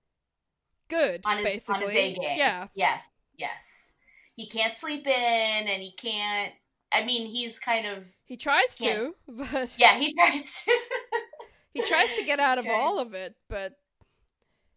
good, 0.89 1.21
On 1.25 1.38
his- 1.38 1.45
basically. 1.45 1.73
on 1.75 1.81
his 1.81 1.91
A 1.91 2.13
game. 2.13 2.38
Yeah, 2.38 2.67
yes, 2.75 3.09
yes, 3.38 3.91
he 4.36 4.47
can't 4.47 4.75
sleep 4.77 5.05
in 5.05 5.13
and 5.13 5.81
he 5.81 5.91
can't. 5.97 6.53
I 6.91 7.03
mean, 7.03 7.27
he's 7.27 7.59
kind 7.59 7.88
of 7.88 8.07
he 8.25 8.38
tries 8.38 8.77
to, 8.77 9.15
but 9.27 9.75
yeah. 9.77 9.97
He 9.99 10.13
tries 10.13 10.63
to. 10.63 10.79
he 11.73 11.81
tries 11.81 12.13
to 12.15 12.23
get 12.23 12.39
out 12.39 12.57
of 12.57 12.67
all 12.69 12.99
of 12.99 13.13
it, 13.13 13.36
but 13.49 13.73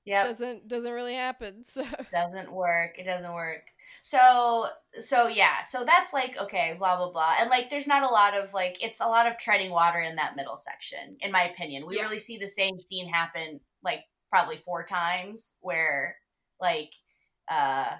Yep. 0.06 0.26
doesn't 0.26 0.68
doesn't 0.68 0.92
really 0.92 1.14
happen. 1.14 1.64
So 1.68 1.84
doesn't 2.12 2.52
work. 2.52 2.98
It 2.98 3.04
doesn't 3.04 3.34
work. 3.34 3.62
So 4.02 4.68
so 5.00 5.28
yeah, 5.28 5.62
so 5.62 5.84
that's 5.84 6.12
like 6.12 6.36
okay, 6.38 6.74
blah 6.78 6.96
blah 6.96 7.10
blah. 7.12 7.36
And 7.40 7.50
like 7.50 7.70
there's 7.70 7.86
not 7.88 8.02
a 8.04 8.08
lot 8.08 8.36
of 8.36 8.54
like 8.54 8.76
it's 8.82 9.00
a 9.00 9.06
lot 9.06 9.26
of 9.26 9.38
treading 9.38 9.70
water 9.70 10.00
in 10.00 10.16
that 10.16 10.36
middle 10.36 10.56
section, 10.58 11.16
in 11.20 11.32
my 11.32 11.44
opinion. 11.50 11.86
We 11.86 11.96
Yeah. 11.96 12.02
really 12.02 12.18
see 12.18 12.38
the 12.38 12.48
same 12.48 12.78
scene 12.80 13.08
happen 13.08 13.60
like 13.82 14.00
probably 14.30 14.58
four 14.58 14.84
times 14.86 15.54
where 15.60 16.16
like 16.60 16.90
uh 17.50 17.92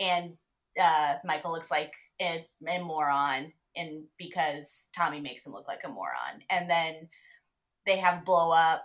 and 0.00 0.36
uh 0.80 1.16
Michael 1.24 1.52
looks 1.52 1.70
like 1.70 1.92
a, 2.20 2.46
a 2.68 2.78
moron 2.80 3.52
and 3.76 4.04
because 4.18 4.88
Tommy 4.96 5.20
makes 5.20 5.46
him 5.46 5.52
look 5.52 5.68
like 5.68 5.82
a 5.84 5.88
moron. 5.88 6.42
And 6.50 6.68
then 6.70 7.08
they 7.86 7.98
have 7.98 8.24
blow 8.24 8.50
up 8.52 8.84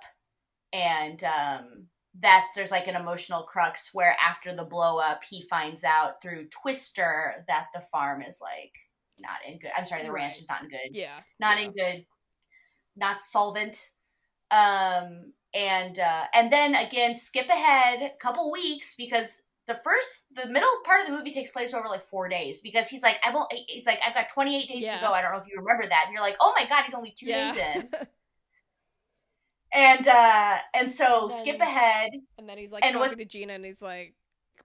and 0.74 1.24
um 1.24 1.88
that 2.22 2.46
there's 2.56 2.72
like 2.72 2.88
an 2.88 2.96
emotional 2.96 3.44
crux 3.44 3.94
where 3.94 4.16
after 4.26 4.56
the 4.56 4.64
blow 4.64 4.98
up 4.98 5.22
he 5.24 5.48
finds 5.50 5.84
out 5.84 6.22
through 6.22 6.48
Twister 6.48 7.46
that 7.48 7.68
the 7.74 7.82
farm 7.92 8.22
is 8.22 8.40
like 8.42 8.74
not 9.20 9.38
in 9.48 9.60
good 9.60 9.72
I'm 9.78 9.86
sorry, 9.86 10.04
the 10.04 10.12
ranch 10.12 10.40
is 10.40 10.48
not 10.50 10.64
in 10.64 10.70
good. 10.70 10.90
Yeah, 10.92 11.20
not 11.40 11.58
yeah. 11.60 11.66
in 11.66 11.72
good 11.74 12.06
not 12.96 13.22
solvent. 13.22 13.78
Um 14.52 15.34
and 15.54 15.98
uh 16.00 16.24
and 16.34 16.52
then 16.52 16.76
again 16.76 17.16
skip 17.16 17.48
ahead 17.50 18.02
a 18.02 18.18
couple 18.22 18.52
weeks 18.52 18.96
because 18.96 19.42
the 19.68 19.80
first 19.84 20.26
the 20.36 20.46
middle 20.50 20.70
part 20.86 21.02
of 21.02 21.08
the 21.08 21.14
movie 21.18 21.32
takes 21.32 21.52
place 21.52 21.74
over 21.74 21.88
like 21.88 22.04
four 22.10 22.28
days 22.30 22.62
because 22.62 22.88
he's 22.88 23.02
like 23.02 23.18
i've 23.26 23.36
only 23.36 23.66
he's 23.68 23.86
like 23.86 24.00
i've 24.08 24.14
got 24.14 24.30
28 24.34 24.68
days 24.68 24.84
Yeah. 24.84 24.96
to 24.96 25.02
go. 25.02 25.12
I 25.12 25.22
don't 25.22 25.32
know 25.34 25.40
if 25.40 25.48
you 25.48 25.58
remember 25.58 25.88
that. 25.88 26.04
And 26.06 26.14
you're 26.14 26.22
like 26.22 26.38
oh 26.40 26.54
my 26.58 26.68
god 26.68 26.84
he's 26.86 26.94
only 26.94 27.14
two 27.18 27.28
yeah. 27.28 27.54
days 27.54 27.84
in 27.84 27.90
and 29.74 30.08
uh 30.08 30.58
and 30.74 30.90
so 30.90 31.24
And 31.24 31.32
skip 31.34 31.60
ahead 31.60 32.12
and 32.38 32.48
then 32.48 32.58
he's 32.58 32.72
like 32.72 32.84
And 32.86 32.94
talking 32.94 33.10
what's- 33.10 33.18
to 33.18 33.26
Gina, 33.26 33.54
and 33.54 33.66
he's 33.66 33.82
like, 33.82 34.14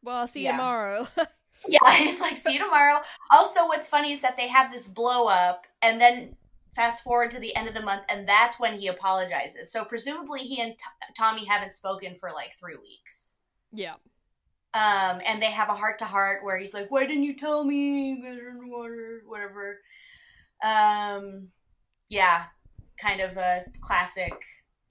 "Well, 0.02 0.16
I'll 0.16 0.26
see 0.26 0.44
you 0.44 0.50
tomorrow." 0.52 1.06
Yeah, 1.68 1.92
he's 1.94 2.18
like 2.20 2.36
see 2.38 2.54
you 2.54 2.58
tomorrow. 2.58 3.02
Also, 3.30 3.66
what's 3.68 3.86
funny 3.88 4.12
is 4.12 4.20
that 4.22 4.36
they 4.36 4.48
have 4.48 4.72
this 4.72 4.88
blow 4.88 5.26
up, 5.28 5.64
and 5.80 6.00
then 6.00 6.34
fast 6.74 7.04
forward 7.04 7.30
to 7.32 7.38
the 7.38 7.54
end 7.54 7.68
of 7.68 7.74
the 7.74 7.82
month, 7.82 8.02
and 8.08 8.26
that's 8.26 8.58
when 8.58 8.80
he 8.80 8.88
apologizes. 8.88 9.70
So 9.70 9.84
presumably, 9.84 10.40
he 10.40 10.60
and 10.60 10.72
T- 10.72 11.12
Tommy 11.16 11.44
haven't 11.44 11.74
spoken 11.74 12.16
for 12.16 12.30
like 12.32 12.52
three 12.58 12.76
weeks. 12.76 13.34
yeah. 13.70 13.94
Um, 14.74 15.20
and 15.24 15.40
they 15.42 15.52
have 15.52 15.68
a 15.68 15.74
heart 15.74 15.98
to 16.00 16.04
heart 16.06 16.42
where 16.42 16.56
he's 16.58 16.72
like, 16.74 16.90
"Why 16.90 17.06
didn't 17.06 17.24
you 17.24 17.36
tell 17.36 17.62
me? 17.62 18.08
You 18.08 18.22
guys 18.24 18.38
are 18.38 18.48
in 18.48 18.58
the 18.58 18.66
water, 18.66 19.22
whatever." 19.26 19.78
Um, 20.64 21.48
yeah, 22.08 22.44
kind 23.00 23.20
of 23.20 23.36
a 23.36 23.64
classic, 23.82 24.32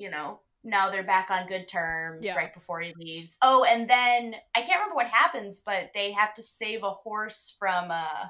you 0.01 0.09
know. 0.09 0.39
Now 0.63 0.91
they're 0.91 1.03
back 1.03 1.29
on 1.31 1.47
good 1.47 1.67
terms 1.67 2.25
Yeah. 2.25 2.35
right 2.35 2.53
before 2.53 2.81
he 2.81 2.93
leaves. 2.95 3.37
Oh, 3.41 3.63
and 3.63 3.89
then 3.89 4.35
I 4.55 4.61
can't 4.61 4.79
remember 4.79 4.95
what 4.95 5.07
happens, 5.07 5.61
but 5.65 5.91
they 5.93 6.11
have 6.11 6.33
to 6.35 6.43
save 6.43 6.83
a 6.83 6.91
horse 6.91 7.55
from 7.57 7.91
uh 7.91 8.27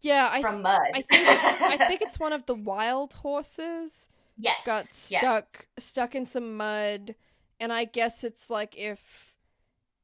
Yeah, 0.00 0.28
I 0.30 0.40
from 0.40 0.62
mud. 0.62 0.80
I 0.94 1.02
think 1.02 1.28
it's, 1.28 1.62
I 1.62 1.76
think 1.88 2.02
it's 2.02 2.18
one 2.18 2.32
of 2.32 2.46
the 2.46 2.54
wild 2.54 3.14
horses 3.14 4.08
yes, 4.38 4.64
got 4.64 4.84
yes. 5.08 5.20
stuck 5.20 5.66
stuck 5.78 6.14
in 6.14 6.26
some 6.26 6.56
mud, 6.56 7.14
and 7.60 7.72
I 7.72 7.84
guess 7.84 8.24
it's 8.24 8.50
like 8.50 8.76
if 8.76 9.34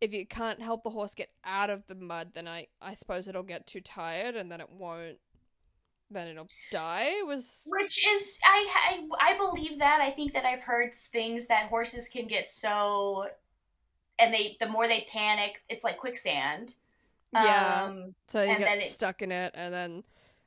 if 0.01 0.13
you 0.13 0.27
can't 0.27 0.61
help 0.61 0.83
the 0.83 0.91
horse 0.91 1.15
get 1.15 1.31
out 1.45 1.71
of 1.71 1.87
the 1.87 1.95
mud, 1.95 2.33
then 2.35 2.49
I 2.49 2.67
I 2.81 2.95
suppose 2.95 3.29
it'll 3.29 3.43
get 3.45 3.67
too 3.67 3.81
tired, 3.81 4.35
and 4.37 4.51
then 4.51 4.61
it 4.61 4.71
won't. 4.71 5.19
Then 6.13 6.29
it'll 6.29 6.49
die. 6.71 7.23
Was 7.27 7.63
Which 7.67 8.07
is, 8.07 8.39
I, 8.45 9.01
I 9.21 9.33
I 9.33 9.37
believe 9.39 9.79
that. 9.79 10.01
I 10.01 10.11
think 10.11 10.35
that 10.35 10.45
I've 10.45 10.61
heard 10.61 10.95
things 10.95 11.47
that 11.47 11.69
horses 11.69 12.09
can 12.09 12.27
get 12.27 12.51
so, 12.51 13.27
and 14.19 14.33
they 14.33 14.57
the 14.61 14.69
more 14.69 14.87
they 14.89 15.07
panic, 15.13 15.63
it's 15.69 15.85
like 15.85 15.97
quicksand. 15.99 16.75
yeah. 17.33 17.85
Um, 17.85 18.15
so 18.29 18.43
you 18.43 18.59
get 18.59 18.61
then 18.61 18.79
it- 18.81 18.89
stuck 18.91 19.23
in 19.23 19.33
it, 19.33 19.53
and 19.55 19.73
then 19.73 20.05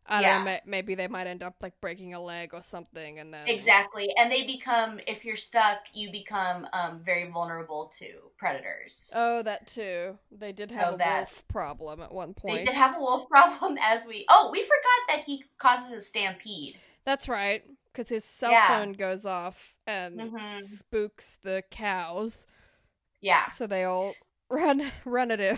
I 0.07 0.21
don't 0.21 0.45
Yeah. 0.45 0.53
know, 0.53 0.59
maybe 0.67 0.93
they 0.93 1.07
might 1.07 1.25
end 1.27 1.41
up 1.41 1.55
like 1.61 1.79
breaking 1.81 2.13
a 2.13 2.21
leg 2.21 2.53
or 2.53 2.61
something, 2.61 3.19
and 3.19 3.33
then 3.33 3.47
Exactly. 3.47 4.07
And 4.17 4.31
they 4.31 4.45
become 4.45 4.99
if 5.07 5.25
you're 5.25 5.35
stuck, 5.35 5.79
you 5.93 6.11
become 6.11 6.67
um 6.73 6.99
very 7.03 7.29
vulnerable 7.31 7.91
to 7.97 8.07
predators. 8.37 9.09
Oh, 9.15 9.41
that 9.41 9.65
too. 9.67 10.17
They 10.31 10.51
did 10.51 10.69
have 10.71 10.89
So 10.89 10.93
a 10.95 10.97
that- 10.99 11.17
wolf 11.21 11.43
problem 11.47 12.01
at 12.01 12.11
one 12.13 12.33
point. 12.35 12.59
They 12.59 12.65
did 12.65 12.75
have 12.75 12.95
a 12.97 12.99
wolf 12.99 13.27
problem 13.29 13.77
as 13.81 14.05
we 14.05 14.25
Oh, 14.29 14.49
we 14.51 14.61
forgot 14.61 15.07
that 15.17 15.19
he 15.25 15.43
causes 15.57 15.91
a 15.93 16.01
stampede. 16.01 16.77
That's 17.03 17.27
right, 17.27 17.63
because 17.91 18.09
his 18.09 18.23
cell 18.25 18.51
Yeah. 18.51 18.67
phone 18.67 18.93
goes 18.93 19.25
off 19.25 19.75
and 19.87 20.19
Mhm. 20.19 20.61
spooks 20.63 21.37
the 21.43 21.63
cows, 21.71 22.45
Yeah. 23.21 23.47
so 23.47 23.65
they 23.67 23.83
all 23.85 24.13
run 24.49 24.91
run 25.03 25.31
at 25.31 25.39
him. 25.39 25.57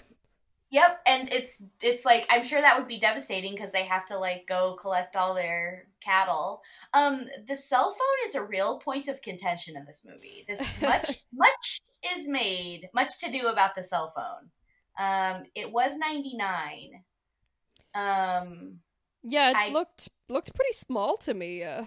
Yep, 0.69 0.99
and 1.05 1.31
it's 1.31 1.63
it's 1.81 2.03
like 2.03 2.27
I'm 2.29 2.43
sure 2.43 2.59
that 2.61 2.77
would 2.77 2.89
be 2.89 2.99
devastating 2.99 3.53
because 3.53 3.71
they 3.71 3.85
have 3.85 4.05
to 4.07 4.17
like 4.17 4.45
go 4.47 4.77
collect 4.81 5.15
all 5.15 5.33
their 5.33 5.87
cattle. 6.03 6.61
Um, 6.93 7.27
the 7.47 7.55
cell 7.55 7.91
phone 7.93 8.27
is 8.29 8.35
a 8.35 8.43
real 8.43 8.79
point 8.79 9.07
of 9.07 9.21
contention 9.21 9.77
in 9.77 9.85
this 9.85 10.05
movie. 10.05 10.43
This 10.47 10.59
much 10.81 11.23
much 11.33 11.81
is 12.15 12.27
made, 12.27 12.89
much 12.93 13.17
to 13.19 13.31
do 13.31 13.47
about 13.47 13.75
the 13.75 13.83
cell 13.83 14.11
phone. 14.15 14.49
Um, 14.99 15.43
it 15.55 15.71
was 15.71 15.97
99. 15.97 17.03
Um, 17.95 18.79
Yeah, 19.23 19.51
it 19.51 19.55
I- 19.55 19.69
looked 19.69 20.09
looked 20.29 20.53
pretty 20.53 20.73
small 20.73 21.17
to 21.17 21.33
me. 21.33 21.63
Uh, 21.63 21.85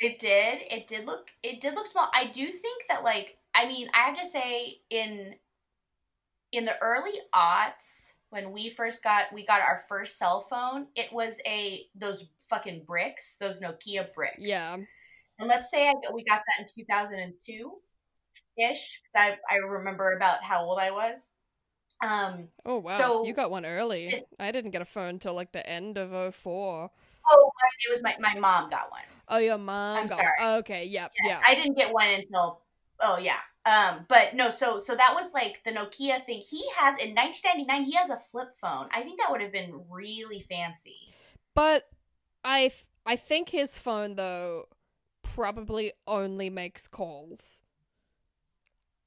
it 0.00 0.18
did. 0.18 0.62
It 0.70 0.86
did 0.88 1.06
look. 1.06 1.28
It 1.42 1.60
did 1.60 1.74
look 1.74 1.86
small. 1.86 2.10
I 2.14 2.26
do 2.26 2.46
think 2.50 2.84
that 2.88 3.04
like. 3.04 3.36
I 3.54 3.66
mean, 3.66 3.88
I 3.94 4.08
have 4.08 4.18
to 4.20 4.26
say 4.26 4.80
in 4.90 5.34
in 6.52 6.64
the 6.64 6.78
early 6.80 7.12
aughts 7.34 8.12
when 8.30 8.52
we 8.52 8.70
first 8.70 9.02
got 9.02 9.32
we 9.32 9.46
got 9.46 9.60
our 9.60 9.82
first 9.88 10.18
cell 10.18 10.46
phone, 10.50 10.86
it 10.96 11.12
was 11.12 11.40
a 11.46 11.86
those 11.94 12.28
fucking 12.50 12.84
bricks, 12.86 13.36
those 13.40 13.60
Nokia 13.60 14.12
bricks. 14.14 14.36
yeah, 14.38 14.74
And 14.74 15.48
let's 15.48 15.70
say 15.70 15.88
I, 15.88 15.92
we 16.12 16.24
got 16.24 16.42
that 16.58 16.62
in 16.62 16.84
2002 16.84 17.72
ish. 18.58 19.00
I 19.16 19.36
I 19.50 19.56
remember 19.56 20.12
about 20.12 20.42
how 20.42 20.62
old 20.62 20.78
I 20.78 20.90
was. 20.90 21.30
Um. 22.02 22.48
Oh 22.64 22.78
wow, 22.78 22.96
So- 22.98 23.24
you 23.26 23.32
got 23.32 23.50
one 23.50 23.64
early. 23.66 24.08
It- 24.08 24.28
I 24.38 24.52
didn't 24.52 24.70
get 24.72 24.82
a 24.82 24.86
phone 24.86 25.18
till 25.18 25.34
like 25.34 25.52
the 25.52 25.66
end 25.68 25.98
of 25.98 26.10
04. 26.34 26.90
Oh, 27.30 27.50
it 27.86 27.92
was 27.92 28.02
my 28.02 28.16
my 28.20 28.38
mom 28.38 28.70
got 28.70 28.90
one. 28.90 29.02
Oh, 29.28 29.38
your 29.38 29.58
mom 29.58 29.98
I'm 29.98 30.06
got 30.06 30.18
sorry. 30.18 30.28
one. 30.40 30.58
Okay, 30.60 30.84
yep, 30.86 31.12
Yes, 31.24 31.38
yeah. 31.38 31.40
I 31.46 31.54
didn't 31.54 31.76
get 31.76 31.92
one 31.92 32.08
until 32.08 32.62
oh 33.00 33.18
yeah. 33.18 33.38
Um, 33.68 34.06
but 34.08 34.34
no, 34.34 34.48
so 34.48 34.80
so 34.80 34.94
that 34.96 35.14
was 35.14 35.32
like 35.34 35.60
the 35.64 35.70
Nokia 35.72 36.24
thing. 36.24 36.40
He 36.40 36.64
has 36.76 36.94
in 36.98 37.14
1999. 37.14 37.84
He 37.84 37.92
has 37.96 38.08
a 38.08 38.18
flip 38.18 38.48
phone. 38.60 38.88
I 38.94 39.02
think 39.02 39.18
that 39.18 39.30
would 39.30 39.42
have 39.42 39.52
been 39.52 39.82
really 39.90 40.40
fancy. 40.48 40.96
But 41.54 41.84
I 42.42 42.68
th- 42.68 42.86
I 43.04 43.16
think 43.16 43.50
his 43.50 43.76
phone 43.76 44.14
though 44.16 44.68
probably 45.22 45.92
only 46.06 46.48
makes 46.48 46.88
calls. 46.88 47.60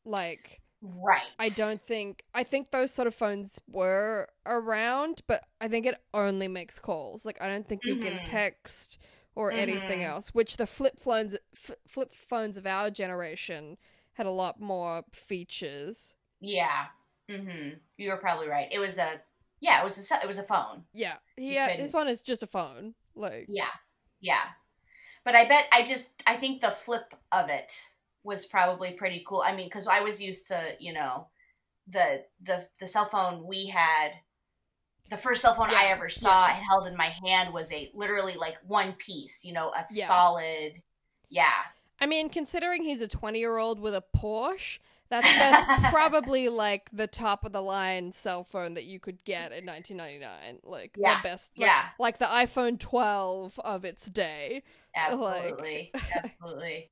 Like 0.05 0.61
Right. 0.83 1.29
I 1.39 1.49
don't 1.49 1.81
think 1.81 2.23
I 2.35 2.43
think 2.43 2.71
those 2.71 2.91
sort 2.91 3.07
of 3.07 3.15
phones 3.15 3.61
were 3.67 4.27
around, 4.45 5.21
but 5.27 5.43
I 5.59 5.67
think 5.67 5.85
it 5.85 5.95
only 6.13 6.47
makes 6.47 6.77
calls. 6.79 7.25
Like 7.25 7.41
I 7.41 7.47
don't 7.47 7.67
think 7.67 7.85
you 7.85 7.95
can 7.95 8.15
Mhm. 8.15 8.21
text 8.21 8.97
or 9.35 9.51
anything 9.51 10.01
Mhm. 10.01 10.05
else. 10.07 10.33
Which 10.35 10.57
the 10.57 10.67
flip 10.67 10.99
phones 10.99 11.35
f- 11.53 11.77
flip 11.87 12.13
phones 12.13 12.57
of 12.57 12.65
our 12.67 12.91
generation 12.91 13.77
had 14.13 14.25
a 14.25 14.31
lot 14.31 14.59
more 14.59 15.03
features. 15.13 16.15
Yeah. 16.39 16.85
Mm-hmm. 17.29 17.75
You 17.97 18.09
were 18.09 18.17
probably 18.17 18.47
right. 18.47 18.67
It 18.71 18.79
was 18.79 18.97
a 18.97 19.21
yeah. 19.59 19.81
It 19.81 19.83
was 19.83 20.11
a 20.11 20.15
it 20.21 20.27
was 20.27 20.37
a 20.37 20.43
phone. 20.43 20.83
Yeah, 20.93 21.15
yeah. 21.37 21.67
couldn't- 21.69 21.85
This 21.85 21.93
one 21.93 22.07
is 22.07 22.21
just 22.21 22.43
a 22.43 22.47
phone. 22.47 22.93
Like 23.15 23.45
Yeah. 23.49 23.69
Yeah. 24.19 24.43
But 25.23 25.35
I 25.35 25.47
bet 25.47 25.65
I 25.71 25.83
just 25.85 26.21
I 26.27 26.35
think 26.37 26.61
the 26.61 26.71
flip 26.71 27.13
of 27.31 27.49
it 27.49 27.73
was 28.23 28.45
probably 28.45 28.93
pretty 28.93 29.23
cool. 29.27 29.43
I 29.45 29.55
mean, 29.55 29.67
because 29.67 29.87
I 29.87 30.01
was 30.01 30.21
used 30.21 30.47
to 30.47 30.75
you 30.79 30.93
know 30.93 31.27
the 31.87 32.23
the 32.43 32.67
the 32.79 32.87
cell 32.87 33.05
phone 33.09 33.45
we 33.45 33.67
had. 33.67 34.11
The 35.09 35.17
first 35.17 35.41
cell 35.41 35.55
phone 35.55 35.69
I 35.69 35.87
ever 35.87 36.07
saw 36.07 36.47
yeah. 36.47 36.55
and 36.55 36.63
held 36.71 36.87
in 36.87 36.95
my 36.95 37.09
hand 37.25 37.53
was 37.53 37.69
a 37.73 37.91
literally 37.93 38.35
like 38.35 38.55
one 38.65 38.93
piece, 38.93 39.43
you 39.43 39.51
know, 39.51 39.69
a 39.71 39.85
Yeah. 39.91 40.07
solid. 40.07 40.81
Yeah. 41.29 41.51
I 42.01 42.07
mean, 42.07 42.29
considering 42.29 42.83
he's 42.83 43.01
a 43.01 43.07
20 43.07 43.39
year 43.39 43.57
old 43.57 43.79
with 43.79 43.93
a 43.93 44.03
Porsche, 44.15 44.79
that, 45.09 45.23
that's 45.23 45.89
probably 45.93 46.49
like 46.49 46.89
the 46.91 47.07
top 47.07 47.45
of 47.45 47.51
the 47.51 47.61
line 47.61 48.11
cell 48.11 48.43
phone 48.43 48.73
that 48.73 48.85
you 48.85 48.99
could 48.99 49.23
get 49.23 49.51
in 49.51 49.65
1999. 49.65 50.59
Like 50.63 50.95
Yeah, 50.97 51.17
the 51.21 51.29
best, 51.29 51.51
like, 51.57 51.67
Yeah. 51.67 51.83
like 51.99 52.17
the 52.17 52.25
iPhone 52.25 52.79
12 52.79 53.59
of 53.63 53.85
its 53.85 54.05
day. 54.07 54.63
Absolutely. 54.95 55.91
Absolutely. 56.15 56.89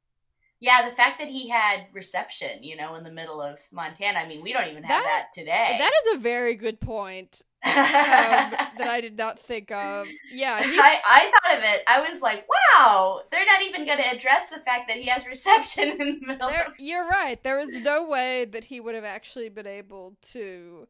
Yeah, 0.62 0.90
the 0.90 0.96
fact 0.96 1.20
that 1.20 1.30
he 1.30 1.48
had 1.48 1.86
reception, 1.94 2.62
you 2.64 2.76
know, 2.76 2.96
in 2.96 3.04
the 3.06 3.12
middle 3.12 3.42
of 3.42 3.58
Montana. 3.72 4.20
I 4.20 4.28
mean, 4.28 4.44
we 4.44 4.52
don't 4.52 4.68
even 4.68 4.84
have 4.84 5.04
That- 5.04 5.28
that, 5.34 5.34
today. 5.34 5.78
That 5.80 5.92
is 6.06 6.16
a 6.16 6.20
very 6.20 6.56
good 6.56 6.80
point 6.82 7.42
um, 7.66 8.58
that 8.78 8.88
I 8.88 9.02
did 9.02 9.18
not 9.18 9.40
think 9.40 9.72
of. 9.72 10.16
Yeah, 10.30 10.64
he, 10.64 10.78
I, 10.78 11.00
I 11.06 11.32
thought 11.32 11.58
of 11.58 11.64
it. 11.64 11.84
I 11.88 12.02
was 12.02 12.22
like, 12.22 12.48
wow, 12.78 13.22
they're 13.32 13.46
not 13.46 13.62
even 13.64 13.86
going 13.86 13.98
to 14.00 14.10
address 14.10 14.50
the 14.50 14.60
fact 14.60 14.88
that 14.88 14.98
he 14.98 15.08
has 15.08 15.26
reception 15.26 15.90
in 16.02 16.20
the 16.22 16.28
middle 16.28 16.48
there, 16.48 16.66
of 16.68 16.74
you're 16.78 17.08
right. 17.08 17.42
There 17.44 17.60
is 17.60 17.80
no 17.80 18.08
way 18.08 18.46
that 18.46 18.66
he 18.66 18.80
would 18.80 18.96
have 18.96 19.04
actually 19.04 19.50
been 19.50 19.68
able 19.68 20.16
to 20.34 20.88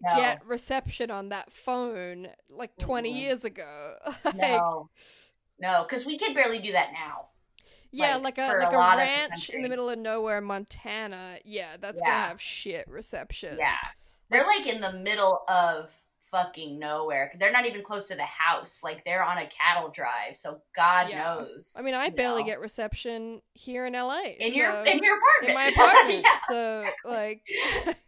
no, 0.00 0.10
get 0.10 0.44
reception 0.46 1.10
on 1.10 1.30
that 1.30 1.52
phone 1.52 2.28
like 2.50 2.78
20 2.78 3.12
Mm-mm. 3.12 3.14
years 3.14 3.44
ago. 3.44 3.96
Like, 4.24 4.32
no, 4.38 4.90
no, 5.58 5.84
because 5.88 6.06
we 6.06 6.18
can 6.18 6.34
barely 6.34 6.58
do 6.60 6.72
that 6.72 6.92
now. 6.92 7.28
Yeah, 7.90 8.16
like, 8.16 8.38
like, 8.38 8.38
a 8.38 8.52
a 8.52 8.56
like 8.56 8.72
a, 8.72 8.78
the 8.78 8.94
ranch 8.96 9.50
in 9.50 9.62
the 9.62 9.68
middle 9.68 9.90
of 9.90 9.98
nowhere, 9.98 10.40
Montana. 10.40 11.38
Yeah, 11.44 11.76
that's 11.78 12.00
Yeah. 12.00 12.06
gonna 12.06 12.20
have 12.20 12.40
shit 12.40 12.88
reception. 12.88 13.58
Yeah, 13.58 13.76
they're 14.30 14.46
like 14.46 14.66
in 14.66 14.80
the 14.80 14.92
middle 14.92 15.42
of 15.48 15.92
fucking 16.32 16.78
nowhere. 16.80 17.32
They're 17.38 17.52
not 17.52 17.66
even 17.66 17.82
close 17.84 18.06
to 18.08 18.16
the 18.16 18.24
house. 18.24 18.80
Like 18.82 19.04
they're 19.04 19.22
on 19.22 19.38
a 19.38 19.46
cattle 19.48 19.90
drive, 19.90 20.34
so 20.36 20.60
God 20.74 21.08
Yeah. 21.10 21.22
knows. 21.22 21.76
I 21.78 21.82
mean, 21.82 21.94
I 21.94 22.08
barely 22.08 22.42
know. 22.42 22.46
get 22.48 22.60
reception 22.60 23.40
here 23.54 23.86
in 23.86 23.92
LA. 23.92 24.22
in 24.40 24.50
so- 24.50 24.56
your 24.56 24.72
in 24.84 24.98
your 25.04 25.18
apartment. 25.18 25.48
in 25.50 25.54
my 25.54 25.66
apartment. 25.76 26.24
Yeah. 26.24 26.38
So 26.48 26.84
like, 27.04 27.42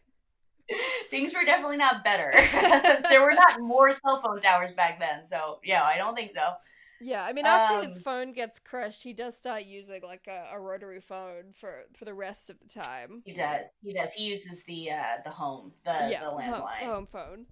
Things 1.10 1.34
were 1.34 1.44
definitely 1.44 1.76
not 1.76 2.02
better. 2.02 2.32
there 3.10 3.20
were 3.20 3.34
not 3.34 3.60
more 3.60 3.92
cell 3.92 4.20
phone 4.22 4.40
towers 4.40 4.72
back 4.74 4.98
then, 4.98 5.26
so 5.26 5.60
yeah, 5.62 5.82
I 5.84 5.98
don't 5.98 6.14
think 6.14 6.32
so. 6.34 6.54
yeah. 7.02 7.22
I 7.22 7.34
mean, 7.34 7.44
after 7.44 7.86
his 7.86 7.98
Um, 7.98 8.02
phone 8.02 8.32
gets 8.32 8.58
crushed, 8.60 9.02
he 9.02 9.12
does 9.12 9.36
start 9.36 9.64
using 9.64 10.00
like 10.02 10.26
a, 10.26 10.48
a 10.54 10.58
rotary 10.58 11.02
phone 11.02 11.52
for 11.60 11.82
for 11.94 12.06
the 12.06 12.14
rest 12.14 12.48
of 12.48 12.56
the 12.60 12.80
time. 12.80 13.22
He 13.26 13.34
does. 13.34 13.66
He 13.82 13.92
does. 13.92 14.14
He 14.14 14.24
uses 14.24 14.64
the 14.64 14.90
uh 14.92 15.16
the 15.22 15.30
home, 15.30 15.72
the 15.84 16.08
yeah, 16.10 16.24
the 16.24 16.30
landline. 16.30 16.86
home 16.86 17.06
phone. 17.12 17.44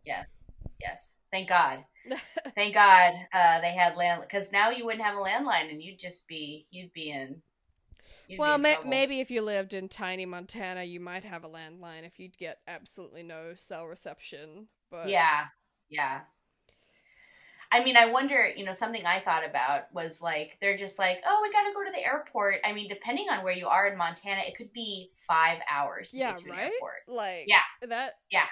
Yes. 0.82 1.16
Thank 1.30 1.48
God. 1.48 1.84
Thank 2.54 2.74
God 2.74 3.12
uh 3.32 3.60
they 3.60 3.72
had 3.72 3.96
land 3.96 4.22
because 4.22 4.52
now 4.52 4.70
you 4.70 4.84
wouldn't 4.84 5.04
have 5.04 5.16
a 5.16 5.20
landline 5.20 5.70
and 5.70 5.80
you'd 5.82 5.98
just 5.98 6.26
be 6.26 6.66
you'd 6.70 6.92
be 6.92 7.10
in. 7.10 7.40
You'd 8.28 8.38
well, 8.38 8.58
be 8.58 8.68
in 8.68 8.74
trouble. 8.74 8.90
maybe 8.90 9.20
if 9.20 9.30
you 9.30 9.42
lived 9.42 9.74
in 9.74 9.88
tiny 9.88 10.26
Montana, 10.26 10.82
you 10.84 11.00
might 11.00 11.24
have 11.24 11.44
a 11.44 11.48
landline 11.48 12.04
if 12.04 12.18
you'd 12.18 12.36
get 12.38 12.58
absolutely 12.66 13.22
no 13.22 13.54
cell 13.54 13.86
reception. 13.86 14.66
But 14.90 15.08
Yeah. 15.08 15.44
Yeah. 15.88 16.20
I 17.74 17.82
mean, 17.82 17.96
I 17.96 18.10
wonder, 18.10 18.52
you 18.54 18.66
know, 18.66 18.74
something 18.74 19.06
I 19.06 19.20
thought 19.20 19.48
about 19.48 19.84
was 19.94 20.20
like, 20.20 20.58
they're 20.60 20.76
just 20.76 20.98
like, 20.98 21.22
oh, 21.26 21.40
we 21.42 21.50
got 21.50 21.62
to 21.62 21.72
go 21.72 21.82
to 21.82 21.90
the 21.90 22.04
airport. 22.04 22.56
I 22.66 22.74
mean, 22.74 22.86
depending 22.86 23.28
on 23.30 23.42
where 23.42 23.54
you 23.54 23.66
are 23.66 23.86
in 23.86 23.96
Montana, 23.96 24.42
it 24.46 24.56
could 24.58 24.70
be 24.74 25.10
five 25.26 25.58
hours 25.70 26.10
to 26.10 26.18
Yeah, 26.18 26.32
get 26.32 26.38
to 26.40 26.44
an 26.44 26.50
right? 26.50 26.72
airport. 26.72 26.92
like 27.08 27.44
Yeah. 27.48 27.88
that 27.88 28.12
Yeah. 28.30 28.44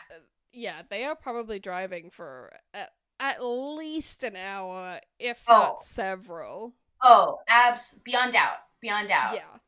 Yeah 0.53 0.83
they 0.89 1.05
are 1.05 1.15
probably 1.15 1.59
driving 1.59 2.11
for 2.11 2.53
at, 2.75 2.91
at 3.19 3.43
least 3.45 4.23
an 4.25 4.37
hour 4.37 5.01
if 5.19 5.45
Oh. 5.47 5.53
not 5.53 5.81
several 5.83 6.75
Oh, 7.03 7.41
abs, 7.49 7.99
beyond 8.05 8.33
doubt. 8.33 8.59
Beyond 8.81 9.09
doubt. 9.09 9.35
yeah 9.35 9.59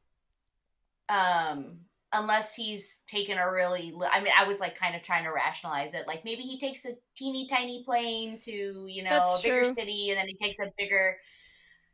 Um, 1.08 1.80
unless 2.12 2.54
he's 2.54 3.00
taken 3.06 3.38
a 3.38 3.50
really, 3.50 3.92
I 4.10 4.20
mean, 4.20 4.32
I 4.38 4.46
was 4.46 4.60
like 4.60 4.78
kind 4.78 4.94
of 4.96 5.02
trying 5.02 5.24
to 5.24 5.30
rationalize 5.30 5.94
it. 5.94 6.06
Like 6.06 6.24
maybe 6.24 6.42
he 6.42 6.58
takes 6.58 6.84
a 6.84 6.94
teeny 7.16 7.46
tiny 7.46 7.84
plane 7.84 8.38
to, 8.40 8.86
you 8.88 9.02
know, 9.02 9.10
That's 9.10 9.38
a 9.40 9.42
bigger 9.42 9.64
true. 9.64 9.74
city 9.74 10.10
and 10.10 10.18
then 10.18 10.28
he 10.28 10.36
takes 10.36 10.58
a 10.58 10.72
bigger, 10.78 11.16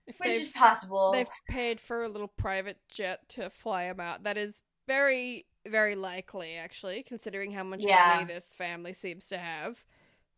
if 0.07 0.17
which 0.19 0.31
is 0.31 0.49
possible. 0.49 1.13
they've 1.13 1.29
paid 1.49 1.81
for 1.81 2.03
a 2.03 2.09
little 2.09 2.29
private 2.29 2.79
jet 2.91 3.29
to 3.31 3.51
fly 3.51 3.85
him 3.85 4.01
out 4.01 4.25
that 4.25 4.37
is 4.37 4.63
very 4.87 5.47
very 5.69 5.95
likely 5.95 6.57
actually 6.57 7.03
considering 7.03 7.53
how 7.53 7.63
much 7.65 7.81
Yeah. 7.83 8.15
money 8.15 8.25
this 8.33 8.53
family 8.53 8.93
seems 8.93 9.29
to 9.29 9.39
have 9.39 9.85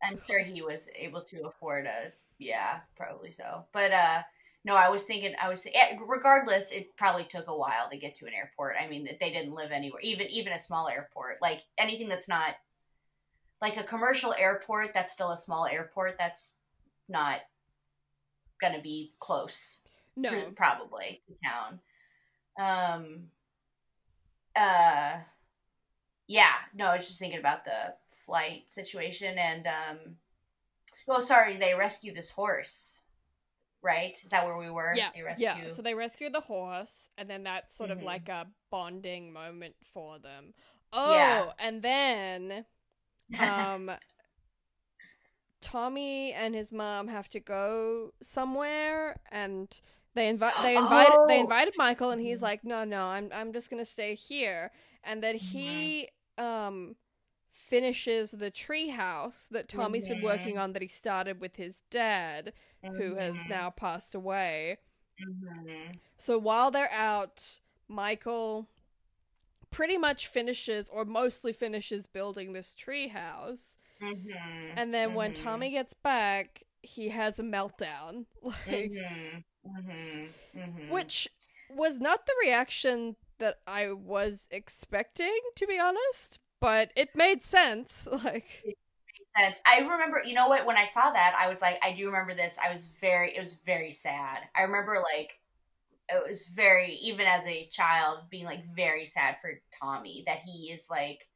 I'm 0.03 0.19
sure 0.27 0.41
he 0.43 0.63
was 0.63 0.89
able 0.97 1.23
to 1.25 1.47
afford 1.47 1.87
a 1.87 2.13
yeah, 2.39 2.81
probably 2.97 3.33
so. 3.33 3.67
But 3.73 3.93
uh 3.93 4.23
no, 4.65 4.75
I 4.75 4.89
was 4.89 5.05
thinking 5.05 5.35
I 5.41 5.49
was 5.49 5.67
eh, 5.67 5.97
regardless 6.07 6.73
it 6.73 6.97
probably 6.97 7.25
took 7.25 7.49
a 7.49 7.57
while 7.57 7.89
to 7.91 7.99
get 7.99 8.15
to 8.17 8.27
an 8.27 8.33
airport. 8.35 8.77
I 8.83 8.89
mean, 8.89 9.05
they 9.21 9.31
didn't 9.31 9.55
live 9.55 9.73
anywhere. 9.73 10.01
Even 10.03 10.27
even 10.29 10.53
a 10.53 10.59
small 10.59 10.89
airport, 10.89 11.39
like 11.43 11.63
anything 11.79 12.09
that's 12.09 12.29
not 12.29 12.55
like 13.61 13.77
a 13.77 13.85
commercial 13.85 14.33
airport 14.33 14.93
that's 14.95 15.13
still 15.13 15.33
a 15.33 15.37
small 15.37 15.67
airport, 15.67 16.17
that's 16.19 16.57
not 17.09 17.41
gonna 18.61 18.81
be 18.81 19.13
close. 19.19 19.79
No. 20.17 20.31
pr- 20.31 20.51
probably 20.57 21.23
to 21.29 21.35
town. 21.45 21.81
Um. 22.59 23.31
Uh. 24.57 25.19
Yeah. 26.27 26.53
No, 26.75 26.87
I 26.87 26.97
was 26.97 27.07
just 27.09 27.19
thinking 27.19 27.41
about 27.41 27.65
the 27.65 27.95
flight 28.11 28.71
situation 28.71 29.39
and 29.39 29.67
um. 29.67 29.99
Oh, 31.09 31.21
sorry. 31.21 31.57
They 31.57 31.75
rescue 31.75 32.15
this 32.15 32.31
horse, 32.31 33.01
right? 33.83 34.17
Is 34.25 34.31
that 34.31 34.45
where 34.47 34.57
we 34.57 34.71
were? 34.71 34.93
Yeah, 34.95 35.11
They 35.15 35.23
rescue. 35.23 35.47
yeah. 35.47 35.67
So 35.69 35.83
they 35.83 35.95
rescue 35.95 36.31
the 36.31 36.41
horse, 36.41 37.11
and 37.19 37.29
then 37.29 37.43
that's 37.43 37.75
sort 37.75 37.91
Mhm. 37.91 37.99
of 37.99 38.03
like 38.03 38.29
a 38.29 38.47
bonding 38.71 39.33
moment 39.33 39.75
for 39.83 40.19
them. 40.19 40.55
Oh, 40.93 41.13
Yeah. 41.13 41.53
and 41.59 41.83
then 41.83 42.65
um, 43.39 43.91
Tommy 45.61 46.33
and 46.33 46.55
his 46.55 46.73
mom 46.73 47.09
have 47.09 47.29
to 47.31 47.41
go 47.41 48.13
somewhere, 48.23 49.21
and 49.31 49.81
they 50.15 50.29
invite 50.29 50.61
they 50.61 50.77
invite 50.79 51.19
they 51.27 51.39
Oh. 51.39 51.41
invited 51.41 51.75
Michael, 51.77 52.11
and 52.11 52.21
he's 52.21 52.43
like, 52.43 52.65
no, 52.65 52.85
no, 52.85 53.05
I'm 53.07 53.31
I'm 53.33 53.53
just 53.53 53.71
gonna 53.71 53.85
stay 53.85 54.15
here, 54.15 54.71
and 55.05 55.23
then 55.23 55.37
Mm-hmm. 55.43 55.89
he 55.93 56.09
um 56.39 56.97
finishes 57.53 58.31
the 58.33 58.51
tree 58.51 58.89
house 58.91 59.49
that 59.51 59.69
Tommy's 59.69 60.07
been 60.07 60.21
working 60.21 60.59
on 60.59 60.73
that 60.73 60.83
he 60.83 60.89
started 60.89 61.41
with 61.41 61.57
his 61.57 61.83
dad, 61.91 62.53
who 62.97 63.17
has 63.17 63.47
Mhm, 63.47 63.47
now 63.47 63.71
passed 63.71 64.15
away. 64.15 64.79
mhm. 65.19 66.01
So 66.19 66.39
while 66.39 66.71
they're 66.71 66.91
out, 66.93 67.61
Michael 67.89 68.69
pretty 69.71 69.97
much 69.99 70.27
finishes 70.29 70.89
or 70.89 71.05
mostly 71.05 71.53
finishes 71.53 72.07
building 72.07 72.53
this 72.53 72.75
tree 72.75 73.09
house. 73.09 73.77
Mhm, 74.01 74.77
And 74.77 74.93
then 74.95 75.15
when 75.15 75.33
Tommy 75.33 75.71
gets 75.71 75.95
back, 75.95 76.63
he 76.83 77.09
has 77.11 77.39
a 77.39 77.43
meltdown. 77.43 78.27
Like 78.67 78.93
mhm, 79.67 80.29
mhm, 80.57 80.79
mhm. 80.79 80.91
which 80.91 81.29
was 81.69 82.01
not 82.01 82.27
the 82.27 82.35
reaction 82.43 83.17
that 83.39 83.59
I 83.67 83.93
was 83.93 84.49
expecting, 84.51 85.39
to 85.57 85.67
be 85.67 85.79
honest, 85.79 86.39
but 86.61 86.93
it 86.97 87.15
made 87.15 87.43
sense. 87.43 88.07
Like 88.25 88.65
sense. 89.37 89.61
I 89.67 89.79
remember, 89.79 90.23
you 90.25 90.35
know 90.35 90.49
what? 90.49 90.67
When 90.67 90.77
I 90.77 90.85
saw 90.85 91.11
that, 91.11 91.35
I 91.39 91.49
was 91.49 91.61
like, 91.61 91.79
I 91.83 91.95
do 91.95 92.07
remember 92.07 92.35
this. 92.35 92.59
I 92.63 92.71
was 92.71 92.93
very, 93.01 93.37
it 93.37 93.41
was 93.41 93.57
very 93.65 93.93
sad. 93.93 94.39
I 94.57 94.63
remember 94.63 94.97
like, 94.97 95.33
it 96.09 96.29
was 96.29 96.47
very, 96.49 96.99
even 97.03 97.27
as 97.27 97.47
a 97.47 97.69
child, 97.71 98.21
being 98.31 98.45
like 98.45 98.65
very 98.75 99.07
sad 99.07 99.37
for 99.41 99.61
Tommy 99.81 100.25
that 100.27 100.41
he 100.45 100.73
is 100.73 100.89
like, 100.91 101.29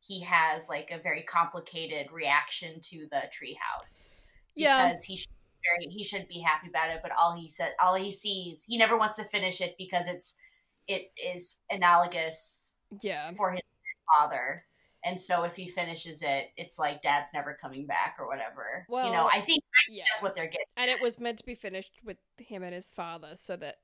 he 0.00 0.20
has 0.22 0.68
like 0.68 0.90
a 0.92 1.02
very 1.02 1.22
complicated 1.22 2.12
reaction 2.12 2.80
to 2.82 3.06
the 3.10 3.22
treehouse. 3.32 4.16
Yeah. 4.54 4.88
because 4.88 5.04
he 5.04 5.16
should 5.16 5.28
be 5.28 5.34
very, 5.34 5.39
he 5.88 6.04
shouldn't 6.04 6.28
be 6.28 6.40
happy 6.40 6.68
about 6.68 6.90
it, 6.90 7.00
but 7.02 7.12
all 7.18 7.34
he 7.36 7.48
said, 7.48 7.72
all 7.82 7.94
he 7.94 8.10
sees, 8.10 8.64
he 8.66 8.78
never 8.78 8.96
wants 8.96 9.16
to 9.16 9.24
finish 9.24 9.60
it 9.60 9.74
because 9.78 10.06
it's, 10.06 10.36
it 10.88 11.12
is 11.22 11.58
analogous 11.70 12.74
yeah. 13.00 13.30
for 13.32 13.52
his 13.52 13.62
father. 14.18 14.64
And 15.04 15.18
so 15.18 15.44
if 15.44 15.56
he 15.56 15.66
finishes 15.66 16.22
it, 16.22 16.50
it's 16.56 16.78
like 16.78 17.02
dad's 17.02 17.30
never 17.32 17.56
coming 17.60 17.86
back 17.86 18.16
or 18.18 18.26
whatever. 18.26 18.86
you 18.88 19.12
know, 19.12 19.30
I 19.32 19.40
think 19.40 19.62
Yeah. 19.88 20.04
that's 20.12 20.22
what 20.22 20.34
they're 20.34 20.46
getting. 20.46 20.66
And 20.76 20.90
it 20.90 21.00
was 21.00 21.18
meant 21.18 21.38
to 21.38 21.44
be 21.44 21.54
finished 21.54 21.92
with 22.04 22.18
him 22.38 22.62
and 22.62 22.74
his 22.74 22.92
father 22.92 23.30
so 23.34 23.56
that 23.56 23.76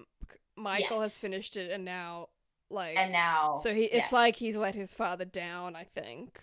Michael 0.57 1.01
has 1.01 1.19
finished 1.19 1.57
it 1.57 1.71
and 1.71 1.85
now 1.85 2.29
like 2.69 2.97
And 2.97 3.13
now, 3.13 3.55
So 3.55 3.73
he 3.73 3.85
it's 3.85 3.95
yes. 3.95 4.13
like 4.13 4.37
he's 4.37 4.57
let 4.57 4.75
his 4.75 4.93
father 4.93 5.25
down, 5.25 5.77
I 5.77 5.85
think. 5.85 6.41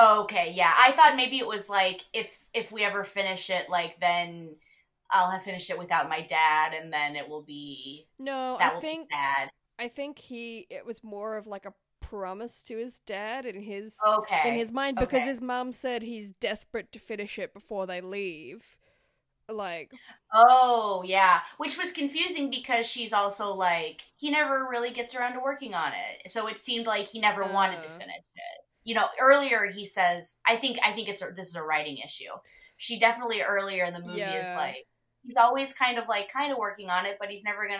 Okay, 0.00 0.52
yeah. 0.54 0.72
I 0.76 0.92
thought 0.92 1.16
maybe 1.16 1.38
it 1.38 1.46
was 1.46 1.68
like 1.68 2.02
if 2.12 2.44
if 2.54 2.72
we 2.72 2.84
ever 2.84 3.04
finish 3.04 3.50
it, 3.50 3.68
like 3.68 4.00
then 4.00 4.56
I'll 5.12 5.30
have 5.30 5.42
finished 5.42 5.70
it 5.70 5.78
without 5.78 6.08
my 6.08 6.20
dad, 6.22 6.72
and 6.74 6.92
then 6.92 7.16
it 7.16 7.28
will 7.28 7.42
be 7.42 8.06
No, 8.18 8.56
I 8.60 8.70
think. 8.80 9.08
I 9.78 9.88
think 9.88 10.18
he 10.18 10.66
it 10.70 10.84
was 10.84 11.02
more 11.02 11.36
of 11.36 11.46
like 11.46 11.64
a 11.64 11.72
promise 12.00 12.62
to 12.64 12.76
his 12.76 12.98
dad 13.00 13.46
in 13.46 13.60
his 13.62 13.96
Okay, 14.06 14.48
in 14.48 14.54
his 14.54 14.72
mind 14.72 14.98
because 14.98 15.18
okay. 15.18 15.26
his 15.28 15.40
mom 15.40 15.72
said 15.72 16.02
he's 16.02 16.32
desperate 16.32 16.92
to 16.92 16.98
finish 16.98 17.38
it 17.38 17.54
before 17.54 17.86
they 17.86 18.00
leave. 18.00 18.76
Like 19.48 19.92
Oh, 20.32 21.02
yeah. 21.04 21.40
Which 21.58 21.76
was 21.76 21.92
confusing 21.92 22.50
because 22.50 22.86
she's 22.86 23.12
also 23.12 23.52
like, 23.52 24.02
he 24.16 24.30
never 24.30 24.66
really 24.70 24.90
gets 24.92 25.14
around 25.14 25.32
to 25.34 25.40
working 25.40 25.74
on 25.74 25.92
it. 25.92 26.30
So 26.30 26.46
it 26.46 26.58
seemed 26.58 26.86
like 26.86 27.08
he 27.08 27.20
never 27.20 27.42
wanted 27.42 27.82
to 27.82 27.88
Uh. 27.88 27.98
finish 27.98 28.16
it. 28.36 28.64
You 28.84 28.94
know, 28.94 29.06
earlier 29.20 29.66
he 29.66 29.84
says, 29.84 30.38
I 30.46 30.56
think 30.56 30.78
I 30.84 30.92
think 30.92 31.08
it's 31.08 31.22
this 31.36 31.48
is 31.48 31.56
a 31.56 31.62
writing 31.62 31.98
issue. 31.98 32.30
She 32.76 32.98
definitely 32.98 33.42
earlier 33.42 33.84
in 33.84 33.92
the 33.92 34.00
movie 34.00 34.20
is 34.20 34.46
like 34.56 34.86
he's 35.24 35.36
always 35.36 35.74
kind 35.74 35.98
of 35.98 36.08
like 36.08 36.32
kind 36.32 36.52
of 36.52 36.58
working 36.58 36.90
on 36.90 37.06
it, 37.06 37.16
but 37.20 37.28
he's 37.30 37.44
never 37.44 37.66
to 37.66 37.78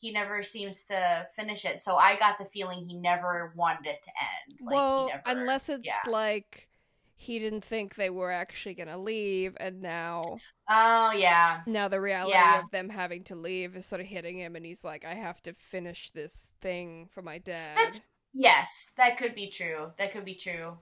he 0.00 0.12
never 0.12 0.42
seems 0.44 0.84
to 0.84 1.26
finish 1.34 1.64
it. 1.64 1.80
So 1.80 1.96
I 1.96 2.16
got 2.16 2.38
the 2.38 2.44
feeling 2.44 2.86
he 2.88 2.96
never 2.96 3.52
wanted 3.56 3.86
it 3.86 4.02
to 4.04 4.10
end. 4.10 4.58
Like, 4.60 4.72
he 4.72 4.76
well, 4.76 5.08
never- 5.08 5.22
unless 5.26 5.68
it's 5.68 5.84
yeah. 5.84 6.08
like 6.10 6.68
he 7.16 7.40
didn't 7.40 7.64
think 7.64 7.96
they 7.96 8.10
were 8.10 8.30
actually 8.30 8.76
to 8.76 8.96
leave 8.96 9.56
and 9.58 9.82
now 9.82 10.38
Oh, 10.68 11.10
yeah. 11.12 11.62
now 11.66 11.88
the 11.88 12.00
reality 12.00 12.34
Yeah. 12.34 12.60
of 12.62 12.70
them 12.70 12.88
having 12.90 13.24
to 13.24 13.34
leave 13.34 13.74
is 13.74 13.86
sort 13.86 14.00
of 14.00 14.06
hitting 14.06 14.38
him 14.38 14.54
and 14.54 14.64
he's 14.64 14.84
like 14.84 15.04
I 15.04 15.14
have 15.14 15.42
to 15.42 15.52
finish 15.54 16.10
this 16.10 16.52
thing 16.60 17.08
for 17.12 17.22
my 17.22 17.38
dad. 17.38 17.76
That's- 17.76 18.00
Yes, 18.34 18.92
that 18.98 19.16
could 19.16 19.34
be 19.34 19.50
true. 19.50 19.90
That 19.98 20.12
could 20.12 20.24
be 20.24 20.34
true. 20.36 20.76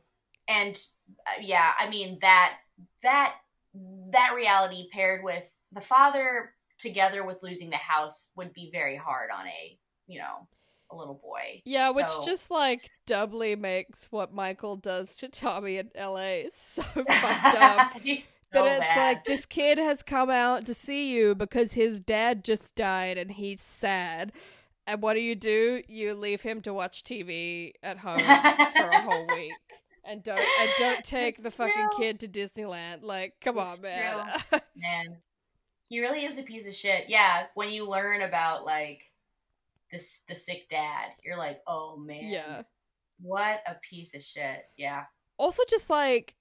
And 0.48 0.76
uh, 1.26 1.40
yeah, 1.40 1.72
I 1.78 1.88
mean 1.88 2.18
that 2.20 2.58
that 3.02 3.36
that 4.12 4.32
reality 4.36 4.88
paired 4.92 5.22
with 5.24 5.44
the 5.72 5.80
father 5.80 6.52
together 6.78 7.24
with 7.24 7.42
losing 7.42 7.70
the 7.70 7.76
house 7.76 8.30
would 8.36 8.52
be 8.52 8.70
very 8.72 8.96
hard 8.96 9.30
on 9.36 9.46
a, 9.46 9.78
you 10.06 10.18
know, 10.18 10.46
a 10.90 10.96
little 10.96 11.14
boy. 11.22 11.62
Yeah, 11.64 11.90
which 11.90 12.08
So- 12.08 12.24
just 12.24 12.50
like 12.50 12.90
doubly 13.06 13.56
makes 13.56 14.06
what 14.12 14.32
Michael 14.32 14.76
does 14.76 15.16
to 15.16 15.28
Tommy 15.28 15.78
in 15.78 15.90
LA 15.98 16.42
so 16.50 16.82
fucked 16.94 17.08
up. 17.08 17.92
So 18.52 18.64
it's 18.64 18.78
bad. 18.78 18.96
like 18.96 19.24
this 19.24 19.44
kid 19.44 19.78
has 19.78 20.02
come 20.02 20.30
out 20.30 20.64
to 20.66 20.74
see 20.74 21.12
you 21.12 21.34
because 21.34 21.72
his 21.72 21.98
dad 22.00 22.44
just 22.44 22.74
died 22.76 23.18
and 23.18 23.30
he's 23.32 23.60
sad. 23.60 24.32
And 24.86 25.02
what 25.02 25.14
do 25.14 25.20
you 25.20 25.34
do? 25.34 25.82
You 25.88 26.14
leave 26.14 26.42
him 26.42 26.60
to 26.62 26.72
watch 26.72 27.02
TV 27.02 27.72
at 27.82 27.98
home 27.98 28.20
for 28.20 28.88
a 28.88 29.00
whole 29.02 29.26
week. 29.34 29.52
And 30.06 30.22
don't 30.22 30.38
and 30.38 30.70
don't 30.78 31.04
take 31.04 31.42
the 31.42 31.50
fucking 31.50 31.88
kid 31.96 32.20
to 32.20 32.28
Disneyland. 32.28 33.02
Like, 33.02 33.34
come 33.40 33.58
It's 33.58 33.78
on, 33.78 33.82
man. 33.82 34.26
man. 34.76 35.16
He 35.88 36.00
really 36.00 36.24
is 36.24 36.38
a 36.38 36.42
piece 36.42 36.66
of 36.66 36.74
shit. 36.74 37.04
Yeah, 37.08 37.46
when 37.54 37.70
you 37.70 37.88
learn 37.88 38.22
about 38.22 38.64
like 38.64 39.02
this 39.90 40.20
the 40.28 40.34
sick 40.34 40.68
dad, 40.68 41.10
you're 41.24 41.36
like, 41.38 41.60
"Oh 41.66 41.96
man. 41.96 42.24
yeah. 42.24 42.62
What 43.20 43.62
a 43.66 43.76
piece 43.88 44.14
of 44.14 44.22
shit." 44.22 44.64
Yeah. 44.76 45.04
also 45.38 45.62
just 45.68 45.88
like 45.90 46.34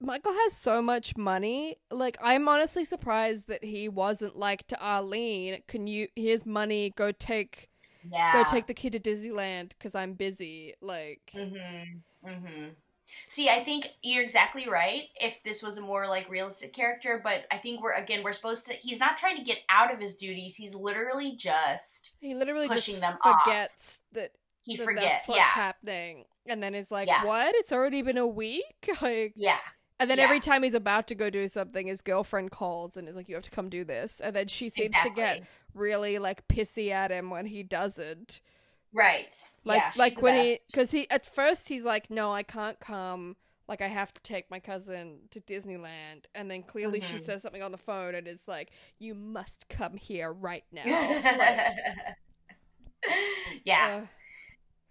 Michael 0.00 0.32
has 0.32 0.56
so 0.56 0.80
much 0.82 1.16
money. 1.16 1.76
Like 1.90 2.16
I'm 2.22 2.48
honestly 2.48 2.84
surprised 2.84 3.48
that 3.48 3.62
he 3.64 3.88
wasn't 3.88 4.36
like 4.36 4.66
to 4.68 4.80
Arlene, 4.80 5.62
can 5.68 5.86
you 5.86 6.08
here's 6.16 6.44
money, 6.46 6.92
go 6.96 7.12
take 7.12 7.68
Yeah. 8.10 8.32
go 8.32 8.50
take 8.50 8.66
the 8.66 8.74
kid 8.74 8.92
to 8.92 9.00
Disneyland 9.00 9.72
cuz 9.78 9.94
I'm 9.94 10.14
busy. 10.14 10.74
Like 10.80 11.30
Mm-hmm. 11.34 12.28
Mm-hmm. 12.28 12.68
See, 13.28 13.48
I 13.48 13.64
think 13.64 13.88
you're 14.02 14.22
exactly 14.22 14.68
right. 14.68 15.04
If 15.20 15.42
this 15.42 15.62
was 15.64 15.78
a 15.78 15.80
more 15.80 16.06
like 16.06 16.30
realistic 16.30 16.72
character, 16.72 17.20
but 17.22 17.44
I 17.50 17.58
think 17.58 17.82
we're 17.82 17.94
again 17.94 18.22
we're 18.22 18.32
supposed 18.32 18.66
to. 18.66 18.72
He's 18.74 19.00
not 19.00 19.18
trying 19.18 19.36
to 19.36 19.42
get 19.42 19.58
out 19.68 19.92
of 19.92 19.98
his 20.00 20.14
duties. 20.16 20.54
He's 20.54 20.74
literally 20.76 21.34
just 21.36 22.12
he 22.20 22.34
literally 22.34 22.68
just 22.68 22.86
Pushing 22.86 23.00
them 23.00 23.18
off. 23.24 23.42
forgets 23.44 24.00
that, 24.12 24.32
he 24.62 24.76
that 24.76 24.84
forgets. 24.84 25.04
that's 25.06 25.28
what's 25.28 25.38
Yeah, 25.38 25.44
happening 25.44 26.24
and 26.46 26.62
then 26.62 26.74
is 26.74 26.90
like, 26.90 27.08
Yeah. 27.08 27.24
"What? 27.24 27.54
It's 27.56 27.72
already 27.72 28.02
been 28.02 28.18
a 28.18 28.26
week?" 28.26 28.88
Like 29.02 29.32
yeah, 29.36 29.58
and 30.00 30.10
then 30.10 30.18
Yeah. 30.18 30.24
every 30.24 30.40
time 30.40 30.64
he's 30.64 30.74
about 30.74 31.06
to 31.08 31.14
go 31.14 31.30
do 31.30 31.46
something, 31.46 31.86
his 31.86 32.02
girlfriend 32.02 32.50
calls 32.50 32.96
and 32.96 33.08
is 33.08 33.14
like, 33.14 33.28
"You 33.28 33.36
have 33.36 33.44
to 33.44 33.50
come 33.52 33.68
do 33.68 33.84
this." 33.84 34.20
And 34.20 34.34
then 34.34 34.48
she 34.48 34.68
seems 34.68 34.96
to 35.04 35.10
get 35.10 35.44
really 35.74 36.18
like 36.18 36.48
pissy 36.48 36.90
at 36.90 37.12
him 37.12 37.30
when 37.30 37.46
he 37.46 37.62
doesn't. 37.62 38.40
right. 38.92 39.32
Like 39.64 39.78
yeah, 39.82 39.92
like 39.96 40.20
when 40.20 40.34
he 40.42 40.58
because 40.66 40.90
he 40.90 41.08
at 41.10 41.24
first 41.24 41.68
he's 41.68 41.84
like, 41.84 42.10
no, 42.10 42.32
I 42.32 42.42
can't 42.42 42.80
come. 42.80 43.36
Like 43.68 43.80
I 43.82 43.86
have 43.86 44.12
to 44.14 44.20
take 44.22 44.50
my 44.50 44.58
cousin 44.58 45.20
to 45.30 45.40
Disneyland, 45.40 46.24
and 46.34 46.50
then 46.50 46.64
clearly 46.64 47.00
she 47.00 47.14
Mhm. 47.16 47.20
says 47.20 47.42
something 47.42 47.62
on 47.62 47.70
the 47.70 47.78
phone 47.78 48.16
and 48.16 48.26
is 48.26 48.48
like, 48.48 48.70
you 48.98 49.14
must 49.14 49.68
come 49.68 49.96
here 49.96 50.32
right 50.32 50.64
now. 50.72 50.82
like, 51.22 52.16
yeah. 53.64 54.02
uh, 54.02 54.06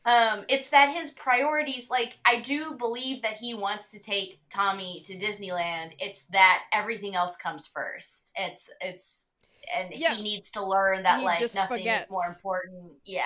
Um, 0.06 0.46
it's 0.48 0.70
that 0.70 0.94
his 0.94 1.12
priorities, 1.12 1.90
like, 1.90 2.18
I 2.26 2.40
do 2.40 2.74
believe 2.74 3.22
that 3.22 3.34
he 3.38 3.54
wants 3.54 3.92
to 3.92 4.00
take 4.00 4.40
Tommy 4.50 5.04
to 5.06 5.18
Disneyland. 5.18 5.92
It's 6.00 6.26
that 6.28 6.64
everything 6.74 7.16
else 7.16 7.36
comes 7.38 7.68
first. 7.68 8.32
It's, 8.36 8.70
it's, 8.82 9.30
and 9.78 9.94
Yeah. 9.94 10.16
he 10.16 10.24
needs 10.24 10.52
to 10.52 10.66
learn 10.66 11.04
that, 11.04 11.20
He 11.20 11.26
like, 11.26 11.54
nothing 11.54 11.80
forgets. 11.80 12.06
is 12.06 12.12
more 12.12 12.26
important. 12.28 12.94
Yeah. 13.06 13.24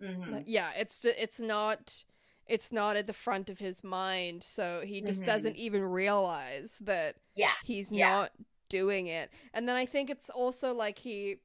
hmm 0.00 0.38
yeah, 0.46 0.70
it's 0.76 1.04
it's 1.04 1.38
not 1.38 2.04
it's 2.46 2.72
not 2.72 2.96
at 2.96 3.06
the 3.06 3.12
front 3.12 3.48
of 3.48 3.58
his 3.58 3.84
mind, 3.84 4.42
so 4.42 4.82
he 4.84 5.00
just 5.00 5.22
Mhm. 5.22 5.26
doesn't 5.26 5.56
even 5.56 5.82
realize 5.82 6.78
that 6.84 7.16
Yeah. 7.36 7.52
he's 7.64 7.92
Yeah. 7.92 8.08
not 8.10 8.32
doing 8.68 9.06
it. 9.06 9.30
And 9.52 9.68
then 9.68 9.76
I 9.76 9.86
think 9.86 10.10
it's 10.10 10.30
also 10.30 10.74
like 10.74 10.98
he 10.98 11.36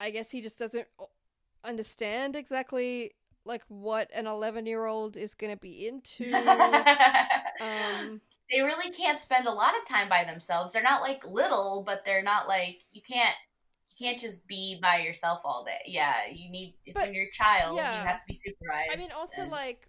I 0.00 0.10
guess 0.10 0.30
he 0.30 0.40
just 0.40 0.58
doesn't 0.58 0.86
understand 1.64 2.36
exactly 2.36 3.12
like 3.44 3.62
what 3.68 4.08
an 4.14 4.26
11 4.26 4.66
year 4.66 4.86
old 4.86 5.16
is 5.16 5.34
going 5.34 5.52
to 5.52 5.60
be 5.60 5.88
into. 5.88 6.32
um, 7.60 8.20
they 8.50 8.60
really 8.60 8.90
can't 8.92 9.18
spend 9.18 9.46
a 9.46 9.52
lot 9.52 9.74
of 9.80 9.88
time 9.88 10.08
by 10.08 10.24
themselves. 10.24 10.72
They're 10.72 10.82
not 10.82 11.02
like 11.02 11.26
little, 11.26 11.82
but 11.86 12.02
they're 12.04 12.22
not 12.22 12.46
like 12.48 12.78
you 12.92 13.02
can't 13.02 13.34
you 13.88 14.06
can't 14.06 14.20
just 14.20 14.46
be 14.46 14.78
by 14.80 14.98
yourself 14.98 15.40
all 15.44 15.64
day. 15.64 15.80
Yeah, 15.86 16.14
you 16.30 16.50
need 16.50 16.74
if 16.86 16.94
but, 16.94 17.12
you're 17.12 17.24
a 17.24 17.30
child, 17.30 17.76
yeah. 17.76 18.02
you 18.02 18.08
have 18.08 18.20
to 18.20 18.26
be 18.28 18.34
supervised. 18.34 18.90
I 18.92 18.96
mean, 18.96 19.10
also 19.16 19.42
and... 19.42 19.50
like 19.50 19.88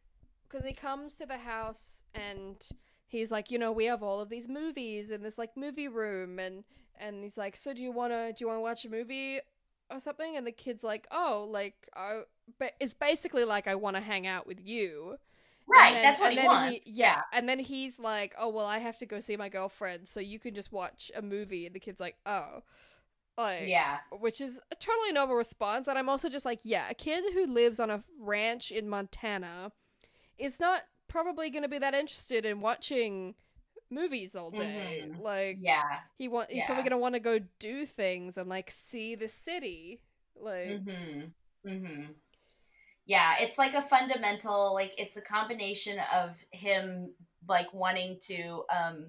because 0.49 0.65
he 0.65 0.73
comes 0.73 1.15
to 1.15 1.25
the 1.25 1.37
house 1.37 2.03
and 2.13 2.55
he's 3.07 3.31
like, 3.31 3.51
you 3.51 3.59
know, 3.59 3.71
we 3.71 3.85
have 3.85 4.03
all 4.03 4.19
of 4.19 4.29
these 4.29 4.47
movies 4.47 5.11
in 5.11 5.21
this 5.21 5.37
like 5.37 5.55
movie 5.57 5.87
room, 5.87 6.39
and 6.39 6.63
and 6.99 7.23
he's 7.23 7.37
like, 7.37 7.57
so 7.57 7.73
do 7.73 7.81
you 7.81 7.91
wanna 7.91 8.33
do 8.33 8.43
you 8.43 8.47
wanna 8.47 8.61
watch 8.61 8.85
a 8.85 8.89
movie 8.89 9.39
or 9.95 9.99
something? 9.99 10.35
And 10.37 10.45
the 10.45 10.51
kid's 10.51 10.83
like, 10.83 11.07
oh, 11.11 11.47
like 11.49 11.89
uh, 11.95 11.99
I, 11.99 12.21
but 12.59 12.73
it's 12.79 12.93
basically 12.93 13.45
like 13.45 13.67
I 13.67 13.75
want 13.75 13.95
to 13.95 14.01
hang 14.01 14.27
out 14.27 14.47
with 14.47 14.59
you. 14.61 15.17
Right, 15.65 15.93
then, 15.93 16.03
that's 16.03 16.19
what 16.19 16.33
he 16.33 16.45
wants. 16.45 16.85
He, 16.85 16.91
yeah, 16.91 17.07
yeah, 17.07 17.21
and 17.31 17.47
then 17.47 17.57
he's 17.57 17.97
like, 17.97 18.35
"Oh 18.37 18.49
well, 18.49 18.65
I 18.65 18.79
have 18.79 18.97
to 18.97 19.05
go 19.05 19.19
see 19.19 19.37
my 19.37 19.47
girlfriend, 19.47 20.09
so 20.09 20.19
you 20.19 20.37
can 20.37 20.53
just 20.53 20.73
watch 20.73 21.09
a 21.15 21.21
movie." 21.21 21.65
And 21.65 21.73
the 21.73 21.79
kid's 21.79 22.01
like, 22.01 22.17
"Oh, 22.25 22.63
like, 23.37 23.67
yeah, 23.67 23.97
which 24.11 24.41
is 24.41 24.59
a 24.71 24.75
totally 24.75 25.11
normal 25.11 25.35
response. 25.35 25.87
And 25.87 25.97
I'm 25.97 26.09
also 26.09 26.29
just 26.29 26.45
like, 26.45 26.59
yeah, 26.63 26.89
a 26.89 26.93
kid 26.93 27.23
who 27.33 27.47
lives 27.47 27.79
on 27.79 27.89
a 27.89 28.03
ranch 28.19 28.71
in 28.71 28.87
Montana 28.87 29.71
is 30.37 30.59
not 30.59 30.83
probably 31.07 31.49
going 31.49 31.63
to 31.63 31.69
be 31.69 31.79
that 31.79 31.93
interested 31.93 32.45
in 32.45 32.61
watching 32.61 33.35
movies 33.93 34.35
all 34.35 34.51
day. 34.51 35.03
Mm-hmm. 35.05 35.21
Like, 35.21 35.57
yeah, 35.61 35.99
he 36.17 36.27
want 36.27 36.49
he's 36.49 36.59
yeah. 36.59 36.65
probably 36.65 36.83
gonna 36.83 36.97
want 36.97 37.15
to 37.15 37.19
go 37.19 37.39
do 37.59 37.85
things 37.85 38.37
and 38.37 38.49
like 38.49 38.71
see 38.71 39.15
the 39.15 39.29
city. 39.29 40.01
Like, 40.35 40.85
mm-hmm. 40.85 41.69
Mm-hmm. 41.69 42.03
yeah, 43.05 43.35
it's 43.39 43.57
like 43.57 43.73
a 43.73 43.81
fundamental 43.81 44.73
like 44.73 44.91
it's 44.97 45.17
a 45.17 45.21
combination 45.21 45.99
of 46.13 46.31
him 46.51 47.11
like 47.47 47.73
wanting 47.73 48.17
to 48.27 48.63
um 48.73 49.07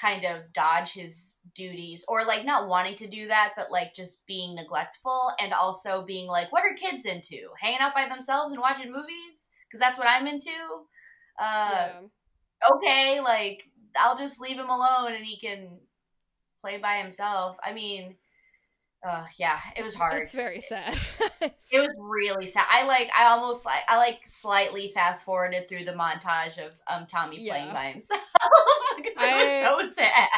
kind 0.00 0.24
of 0.24 0.52
dodge 0.52 0.92
his 0.92 1.32
duties 1.54 2.04
or 2.08 2.24
like 2.24 2.44
not 2.44 2.68
wanting 2.68 2.96
to 2.96 3.06
do 3.06 3.28
that 3.28 3.52
but 3.56 3.70
like 3.70 3.94
just 3.94 4.26
being 4.26 4.54
neglectful 4.54 5.30
and 5.38 5.52
also 5.52 6.04
being 6.04 6.26
like 6.26 6.50
what 6.52 6.62
are 6.62 6.74
kids 6.74 7.04
into 7.04 7.48
hanging 7.60 7.78
out 7.80 7.94
by 7.94 8.08
themselves 8.08 8.52
and 8.52 8.60
watching 8.60 8.92
movies 8.92 9.50
because 9.68 9.78
that's 9.78 9.96
what 9.96 10.08
i'm 10.08 10.26
into 10.26 10.50
uh 11.38 11.70
yeah. 11.70 12.00
okay 12.74 13.20
like 13.20 13.62
I'll 13.98 14.16
just 14.16 14.40
leave 14.40 14.56
him 14.56 14.68
alone 14.68 15.12
and 15.12 15.24
he 15.24 15.38
can 15.38 15.78
play 16.60 16.78
by 16.78 16.98
himself. 16.98 17.56
I 17.64 17.72
mean, 17.72 18.16
uh, 19.06 19.24
yeah, 19.36 19.60
it 19.76 19.84
was 19.84 19.94
hard. 19.94 20.22
It's 20.22 20.32
very 20.32 20.60
sad. 20.60 20.98
it 21.40 21.54
was 21.72 21.90
really 21.98 22.46
sad. 22.46 22.66
I 22.70 22.84
like, 22.86 23.10
I 23.16 23.26
almost 23.26 23.66
like, 23.66 23.82
I 23.88 23.98
like 23.98 24.20
slightly 24.24 24.90
fast 24.94 25.24
forwarded 25.24 25.68
through 25.68 25.84
the 25.84 25.92
montage 25.92 26.58
of 26.58 26.72
um 26.88 27.06
Tommy 27.06 27.40
yeah. 27.40 27.52
playing 27.52 27.72
by 27.72 27.90
himself 27.90 28.22
because 28.96 29.12
it 29.12 29.18
I, 29.18 29.82
was 29.82 29.94
so 29.94 30.02
sad. 30.02 30.28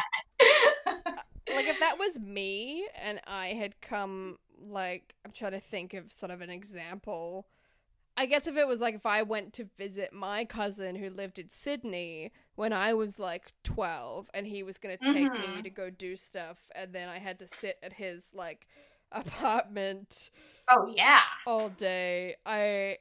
like 1.55 1.67
if 1.67 1.79
that 1.79 1.97
was 1.99 2.19
me 2.19 2.89
and 3.01 3.21
I 3.27 3.49
had 3.49 3.81
come, 3.81 4.39
like, 4.61 5.15
I'm 5.25 5.31
trying 5.31 5.53
to 5.53 5.61
think 5.61 5.95
of 5.95 6.11
sort 6.13 6.33
of 6.33 6.41
an 6.41 6.51
example. 6.51 7.47
I 8.17 8.27
guess 8.27 8.47
if 8.47 8.57
it 8.57 8.67
was 8.67 8.81
like 8.81 8.95
if 8.95 9.05
I 9.05 9.23
went 9.23 9.53
to 9.55 9.69
visit 9.77 10.13
my 10.13 10.45
cousin 10.45 10.97
who 10.97 11.11
lived 11.11 11.39
in 11.39 11.51
Sydney 11.51 12.33
when 12.55 12.73
I 12.73 12.95
was 12.95 13.19
like 13.19 13.53
12 13.65 14.31
and 14.33 14.47
he 14.47 14.63
was 14.63 14.79
going 14.79 14.97
to 14.97 15.13
take 15.13 15.33
mm-hmm. 15.33 15.57
me 15.57 15.63
to 15.63 15.71
go 15.71 15.91
do 15.91 16.17
stuff 16.17 16.59
and 16.75 16.93
then 16.93 17.09
I 17.09 17.19
had 17.19 17.39
to 17.41 17.49
sit 17.49 17.77
at 17.83 17.93
his 17.93 18.29
like 18.33 18.67
apartment 19.13 20.31
oh 20.69 20.93
yeah 20.97 21.21
all 21.47 21.69
day 21.69 22.35
I 22.45 22.99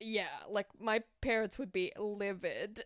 yeah 0.00 0.26
like 0.48 0.66
my 0.80 1.02
parents 1.20 1.58
would 1.58 1.72
be 1.72 1.92
livid. 1.98 2.84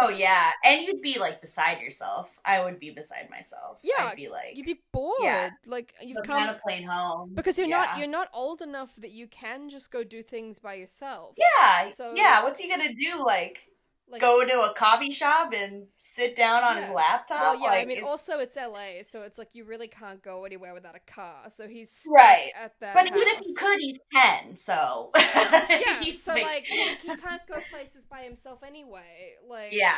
Oh 0.00 0.08
yeah. 0.16 0.50
And 0.64 0.82
you'd 0.82 1.00
be 1.00 1.18
like 1.18 1.40
beside 1.40 1.80
yourself. 1.80 2.38
I 2.44 2.62
would 2.62 2.78
be 2.78 2.90
beside 2.90 3.28
myself. 3.30 3.80
Yeah 3.82 4.04
I'd 4.04 4.16
be 4.16 4.28
like 4.28 4.56
you'd 4.56 4.66
be 4.66 4.80
bored. 4.92 5.14
Yeah. 5.22 5.50
like 5.66 5.94
you've 6.02 6.22
come 6.24 6.42
on 6.42 6.48
a 6.50 6.58
plane 6.58 6.84
home. 6.84 7.32
because 7.34 7.58
you're 7.58 7.66
yeah. 7.66 7.84
not 7.84 7.98
you're 7.98 8.08
not 8.08 8.28
old 8.32 8.62
enough 8.62 8.90
that 8.98 9.12
you 9.12 9.26
can 9.28 9.68
just 9.68 9.90
go 9.90 10.04
do 10.04 10.22
things 10.22 10.58
by 10.58 10.74
yourself. 10.74 11.36
Yeah. 11.36 11.90
So 11.90 12.12
yeah. 12.14 12.42
What's 12.42 12.60
he 12.60 12.68
gonna 12.68 12.92
do 12.94 13.24
like 13.24 13.60
like, 14.08 14.20
go 14.20 14.44
to 14.44 14.60
a 14.62 14.74
coffee 14.74 15.10
shop 15.10 15.52
and 15.54 15.86
sit 15.98 16.36
down 16.36 16.62
on 16.62 16.76
yeah. 16.76 16.82
his 16.82 16.94
laptop. 16.94 17.40
Well, 17.40 17.60
yeah, 17.60 17.68
like, 17.68 17.82
I 17.82 17.84
mean, 17.86 17.98
it's... 17.98 18.06
also 18.06 18.38
it's 18.38 18.56
LA, 18.56 19.02
so 19.02 19.22
it's 19.22 19.38
like 19.38 19.54
you 19.54 19.64
really 19.64 19.88
can't 19.88 20.22
go 20.22 20.44
anywhere 20.44 20.74
without 20.74 20.94
a 20.94 21.12
car. 21.12 21.50
So 21.50 21.66
he's 21.66 22.02
right 22.06 22.50
at 22.54 22.78
that. 22.80 22.94
But 22.94 23.08
house. 23.08 23.16
even 23.16 23.28
if 23.28 23.38
he 23.40 23.54
could, 23.54 23.78
he's 23.80 23.98
ten, 24.12 24.56
so 24.56 25.10
yeah. 25.16 26.02
He's 26.02 26.22
so 26.22 26.34
like 26.34 26.64
he, 26.64 26.94
he 26.96 27.16
can't 27.16 27.42
go 27.48 27.56
places 27.70 28.04
by 28.08 28.20
himself 28.20 28.62
anyway. 28.62 29.34
Like 29.48 29.72
yeah. 29.72 29.96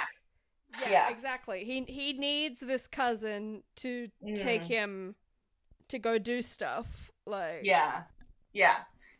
yeah, 0.82 0.90
yeah, 0.90 1.11
exactly. 1.11 1.64
He 1.64 1.82
he 1.82 2.12
needs 2.12 2.61
this 2.61 2.86
cousin 2.86 3.64
to 3.76 4.09
mm. 4.24 4.40
take 4.40 4.62
him 4.62 5.16
to 5.88 5.98
go 5.98 6.18
do 6.18 6.42
stuff. 6.42 7.11
Like 7.26 7.62
yeah, 7.64 8.02
yeah. 8.52 8.76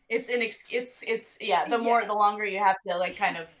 It's 0.09 0.29
an 0.29 0.41
ex- 0.41 0.67
it's 0.71 1.03
it's 1.05 1.37
yeah. 1.41 1.65
The 1.65 1.77
more 1.77 1.99
yeah. 1.99 2.07
the 2.07 2.13
longer 2.13 2.45
you 2.45 2.59
have 2.59 2.77
to 2.87 2.97
like 2.97 3.17
kind 3.17 3.35
of 3.35 3.53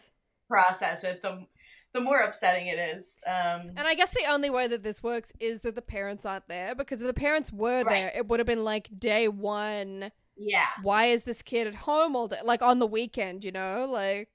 process 0.47 1.03
it, 1.03 1.21
the 1.21 1.45
the 1.93 2.01
more 2.01 2.19
upsetting 2.19 2.67
it 2.67 2.77
is. 2.77 3.19
Um, 3.25 3.71
and 3.75 3.87
I 3.87 3.95
guess 3.95 4.11
the 4.11 4.25
only 4.29 4.49
way 4.49 4.67
that 4.67 4.83
this 4.83 5.01
works 5.01 5.31
is 5.39 5.61
that 5.61 5.75
the 5.75 5.81
parents 5.81 6.25
aren't 6.25 6.47
there 6.47 6.75
because 6.75 7.01
if 7.01 7.07
the 7.07 7.13
parents 7.13 7.51
were 7.51 7.83
right. 7.83 7.89
there, 7.89 8.11
it 8.15 8.27
would 8.27 8.39
have 8.39 8.47
been 8.47 8.63
like 8.63 8.89
day 8.99 9.27
one. 9.27 10.11
Yeah. 10.37 10.67
Why 10.83 11.05
is 11.07 11.23
this 11.23 11.41
kid 11.41 11.65
at 11.65 11.75
home 11.75 12.15
all 12.15 12.27
day? 12.27 12.37
Like 12.43 12.61
on 12.61 12.79
the 12.79 12.87
weekend, 12.87 13.43
you 13.43 13.51
know? 13.51 13.87
Like. 13.89 14.29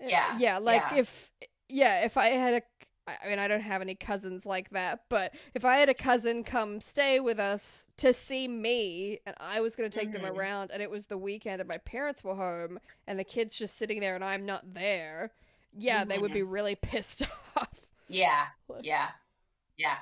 Yeah. 0.00 0.36
Yeah. 0.38 0.58
Like 0.58 0.82
yeah. 0.90 0.98
if. 0.98 1.30
Yeah, 1.70 2.04
if 2.04 2.16
I 2.16 2.28
had 2.28 2.54
a 2.54 2.62
I 3.22 3.28
mean, 3.28 3.38
I 3.38 3.48
don't 3.48 3.60
have 3.60 3.80
any 3.80 3.94
cousins 3.94 4.46
like 4.46 4.70
that, 4.70 5.04
but 5.08 5.32
if 5.54 5.64
I 5.64 5.78
had 5.78 5.88
a 5.88 5.94
cousin 5.94 6.44
come 6.44 6.80
stay 6.80 7.20
with 7.20 7.38
us 7.38 7.86
to 7.98 8.12
see 8.12 8.48
me 8.48 9.20
and 9.26 9.34
I 9.38 9.60
was 9.60 9.76
going 9.76 9.90
to 9.90 9.98
take 9.98 10.12
mm-hmm. 10.12 10.24
them 10.24 10.36
around 10.36 10.70
and 10.70 10.82
it 10.82 10.90
was 10.90 11.06
the 11.06 11.18
weekend 11.18 11.60
and 11.60 11.68
my 11.68 11.78
parents 11.78 12.22
were 12.24 12.34
home 12.34 12.78
and 13.06 13.18
the 13.18 13.24
kids 13.24 13.56
just 13.56 13.76
sitting 13.76 14.00
there 14.00 14.14
and 14.14 14.24
I'm 14.24 14.46
not 14.46 14.74
there, 14.74 15.32
yeah, 15.76 16.00
mm-hmm. 16.00 16.08
they 16.08 16.18
would 16.18 16.32
be 16.32 16.40
mm-hmm. 16.40 16.50
really 16.50 16.74
pissed 16.82 17.22
off. 17.56 17.68
Yeah. 18.08 18.46
Yeah. 18.82 19.08
Yeah. 19.76 19.96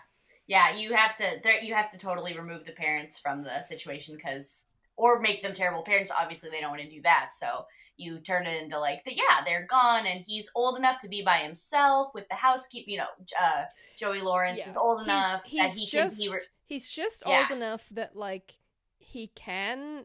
Yeah, 0.49 0.77
you 0.77 0.95
have 0.95 1.17
to 1.17 1.41
you 1.63 1.75
have 1.75 1.91
to 1.91 1.99
totally 1.99 2.39
remove 2.39 2.65
the 2.67 2.73
parents 2.73 3.19
from 3.19 3.43
the 3.43 3.63
situation 3.63 4.17
cuz 4.17 4.63
or 4.97 5.21
make 5.21 5.43
them 5.43 5.55
terrible 5.55 5.83
parents. 5.83 6.13
Obviously, 6.17 6.51
they 6.51 6.61
don't 6.61 6.71
want 6.71 6.83
to 6.83 6.89
do 6.89 7.03
that. 7.03 7.31
So, 7.35 7.67
you 7.97 8.19
turn 8.19 8.47
it 8.47 8.63
into 8.63 8.79
like 8.79 9.03
the, 9.05 9.15
yeah 9.15 9.45
they're 9.45 9.67
gone 9.69 10.07
and 10.07 10.25
he's 10.27 10.51
old 10.55 10.77
enough 10.77 11.01
to 11.01 11.09
be 11.09 11.23
by 11.23 11.39
himself 11.39 12.13
with 12.15 12.29
the 12.29 12.35
housekeeper 12.35 12.91
you 12.91 12.99
know 12.99 13.07
uh, 13.41 13.65
joey 13.97 14.21
lawrence 14.21 14.61
yeah. 14.61 14.71
is 14.71 14.77
old 14.77 15.01
he's, 15.01 15.07
enough 15.07 15.45
he's 15.45 15.61
that 15.61 15.79
he 15.79 15.87
just, 15.87 16.21
can 16.21 16.31
re- 16.33 16.41
he's 16.67 16.91
just 16.91 17.23
yeah. 17.27 17.41
old 17.41 17.51
enough 17.51 17.87
that 17.91 18.15
like 18.15 18.59
he 18.99 19.29
can 19.35 20.05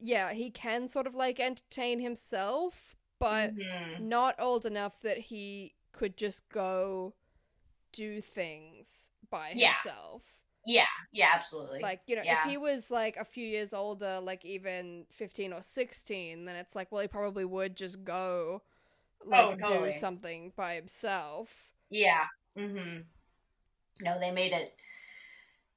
yeah 0.00 0.32
he 0.32 0.50
can 0.50 0.88
sort 0.88 1.06
of 1.06 1.14
like 1.14 1.38
entertain 1.40 2.00
himself 2.00 2.96
but 3.18 3.56
mm-hmm. 3.56 4.08
not 4.08 4.34
old 4.38 4.64
enough 4.64 5.00
that 5.02 5.18
he 5.18 5.74
could 5.92 6.16
just 6.16 6.48
go 6.48 7.14
do 7.92 8.20
things 8.20 9.10
by 9.30 9.52
yeah. 9.54 9.74
himself 9.74 10.22
yeah, 10.68 10.84
yeah, 11.12 11.28
absolutely. 11.34 11.80
Like, 11.80 12.02
you 12.06 12.14
know, 12.14 12.22
yeah. 12.22 12.44
if 12.44 12.50
he 12.50 12.58
was 12.58 12.90
like 12.90 13.16
a 13.16 13.24
few 13.24 13.46
years 13.46 13.72
older, 13.72 14.20
like 14.22 14.44
even 14.44 15.06
15 15.10 15.54
or 15.54 15.62
16, 15.62 16.44
then 16.44 16.56
it's 16.56 16.76
like, 16.76 16.92
well, 16.92 17.00
he 17.00 17.08
probably 17.08 17.46
would 17.46 17.74
just 17.74 18.04
go 18.04 18.60
like 19.24 19.46
oh, 19.46 19.54
totally. 19.56 19.90
do 19.92 19.96
something 19.96 20.52
by 20.56 20.74
himself. 20.74 21.48
Yeah. 21.88 22.26
Mhm. 22.56 23.04
No, 24.02 24.20
they 24.20 24.30
made 24.30 24.52
it 24.52 24.74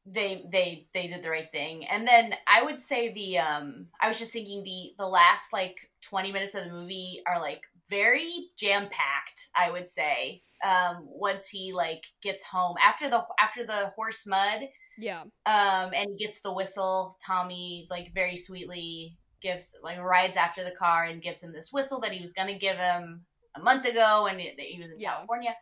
they 0.06 0.44
they 0.52 0.88
they 0.94 1.08
did 1.08 1.24
the 1.24 1.30
right 1.30 1.50
thing. 1.54 1.86
And 1.86 2.06
then 2.06 2.34
I 2.48 2.62
would 2.62 2.82
say 2.82 3.14
the 3.14 3.38
um 3.38 3.88
I 4.02 4.10
was 4.10 4.20
just 4.20 4.34
thinking 4.34 4.64
the 4.64 4.94
the 4.98 5.08
last 5.08 5.54
like 5.54 5.76
20 6.02 6.34
minutes 6.34 6.54
of 6.54 6.66
the 6.66 6.72
movie 6.72 7.22
are 7.26 7.40
like 7.40 7.62
very 7.90 8.50
jam 8.58 8.90
packed, 8.92 9.48
I 9.56 9.72
would 9.72 9.90
say. 9.90 10.44
Um 10.66 11.08
once 11.08 11.48
he 11.48 11.72
like 11.72 12.04
gets 12.22 12.44
home 12.44 12.76
after 12.84 13.10
the 13.10 13.24
after 13.40 13.66
the 13.66 13.94
horse 13.96 14.28
mud 14.28 14.64
yeah. 14.98 15.22
Um, 15.46 15.92
and 15.94 16.08
he 16.16 16.26
gets 16.26 16.42
the 16.42 16.54
whistle. 16.54 17.18
Tommy 17.26 17.88
like 17.90 18.14
very 18.14 18.38
sweetly 18.38 19.18
gives 19.42 19.76
like 19.82 20.00
rides 20.00 20.38
after 20.38 20.64
the 20.64 20.76
car 20.78 21.06
and 21.06 21.22
gives 21.22 21.42
him 21.42 21.52
this 21.52 21.72
whistle 21.72 22.00
that 22.02 22.12
he 22.12 22.22
was 22.22 22.34
gonna 22.34 22.58
give 22.58 22.78
him 22.78 23.26
a 23.56 23.60
month 23.60 23.86
ago 23.86 24.28
and 24.30 24.40
he, 24.40 24.54
he 24.58 24.80
was 24.80 24.92
in 24.92 25.00
yeah. 25.00 25.14
California. 25.16 25.56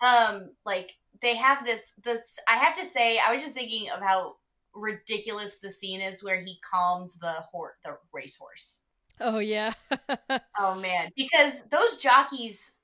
Um, 0.00 0.50
like 0.64 0.92
they 1.22 1.36
have 1.36 1.64
this 1.64 1.92
this 2.04 2.38
I 2.48 2.56
have 2.56 2.74
to 2.76 2.84
say 2.84 3.18
I 3.18 3.32
was 3.32 3.42
just 3.42 3.54
thinking 3.54 3.90
of 3.90 4.00
how 4.00 4.36
ridiculous 4.74 5.58
the 5.58 5.70
scene 5.70 6.00
is 6.00 6.22
where 6.22 6.40
he 6.40 6.58
calms 6.68 7.18
the 7.18 7.32
horse 7.52 7.74
the 7.84 7.96
racehorse. 8.12 8.80
Oh 9.20 9.38
yeah. 9.38 9.74
oh 10.58 10.80
man, 10.80 11.10
because 11.16 11.62
those 11.70 11.98
jockeys 11.98 12.76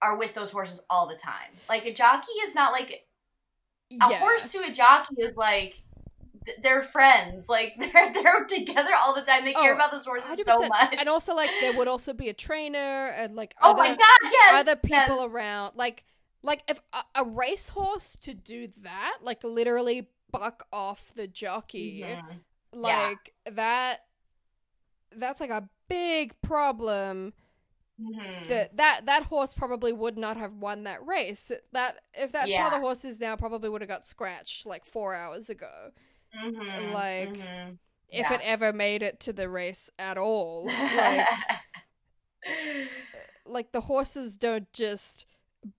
are 0.00 0.18
with 0.18 0.34
those 0.34 0.50
horses 0.50 0.82
all 0.90 1.08
the 1.08 1.16
time. 1.16 1.50
Like 1.68 1.84
a 1.84 1.92
jockey 1.92 2.32
is 2.44 2.54
not 2.54 2.72
like 2.72 3.04
a 4.00 4.10
Yeah. 4.10 4.18
horse 4.18 4.48
to 4.50 4.58
a 4.60 4.70
jockey 4.72 5.16
is 5.18 5.36
like 5.36 5.80
they're 6.62 6.82
friends. 6.82 7.48
Like 7.48 7.74
they're 7.78 8.12
they're 8.12 8.44
together 8.46 8.90
all 9.00 9.14
the 9.14 9.22
time. 9.22 9.44
They 9.44 9.52
care 9.52 9.72
Oh, 9.72 9.76
about 9.76 9.90
those 9.92 10.04
horses 10.06 10.28
100%. 10.30 10.44
so 10.44 10.66
much. 10.68 10.94
And 10.98 11.08
also, 11.08 11.34
like, 11.34 11.50
there 11.60 11.72
would 11.76 11.88
also 11.88 12.12
be 12.12 12.28
a 12.28 12.34
trainer 12.34 13.08
and 13.16 13.36
like 13.36 13.54
oh 13.62 13.70
other, 13.70 13.78
my 13.82 13.88
god, 13.90 14.30
yes, 14.32 14.60
other 14.60 14.76
people 14.76 14.92
yes. 15.20 15.30
around. 15.32 15.76
Like, 15.76 16.04
like 16.42 16.62
if 16.68 16.80
a, 16.92 17.02
a 17.16 17.24
racehorse 17.24 18.16
to 18.22 18.34
do 18.34 18.68
that, 18.82 19.18
like 19.22 19.44
literally 19.44 20.08
buck 20.32 20.66
off 20.72 21.12
the 21.14 21.26
jockey, 21.28 22.04
Mhm. 22.04 22.40
like 22.72 23.34
that. 23.50 23.98
That's 25.14 25.40
like 25.40 25.50
a 25.50 25.68
big 25.88 26.40
problem. 26.40 27.34
Mhm. 28.00 28.48
That 28.48 28.76
that 28.76 29.06
that 29.06 29.22
horse 29.24 29.54
probably 29.54 29.92
would 29.92 30.16
not 30.16 30.36
have 30.36 30.54
won 30.54 30.84
that 30.84 31.04
race. 31.06 31.52
That 31.72 32.00
if 32.14 32.32
that's 32.32 32.46
how 32.46 32.64
Yeah. 32.66 32.70
the 32.70 32.80
horse 32.80 33.04
is 33.04 33.20
now, 33.20 33.36
probably 33.36 33.68
would 33.68 33.80
have 33.82 33.88
got 33.88 34.06
scratched 34.06 34.66
like 34.66 34.84
four 34.84 35.14
hours 35.14 35.48
ago. 35.50 35.92
Mhm. 36.34 36.92
like, 36.92 37.28
Mhm. 37.30 37.78
If 38.08 38.28
Yeah. 38.30 38.34
it 38.34 38.40
ever 38.42 38.72
made 38.72 39.02
it 39.02 39.20
to 39.20 39.32
the 39.32 39.48
race 39.48 39.90
at 39.98 40.16
all. 40.18 40.66
Like, 42.46 42.88
like 43.46 43.72
the 43.72 43.80
horses 43.82 44.36
don't 44.38 44.70
just 44.72 45.26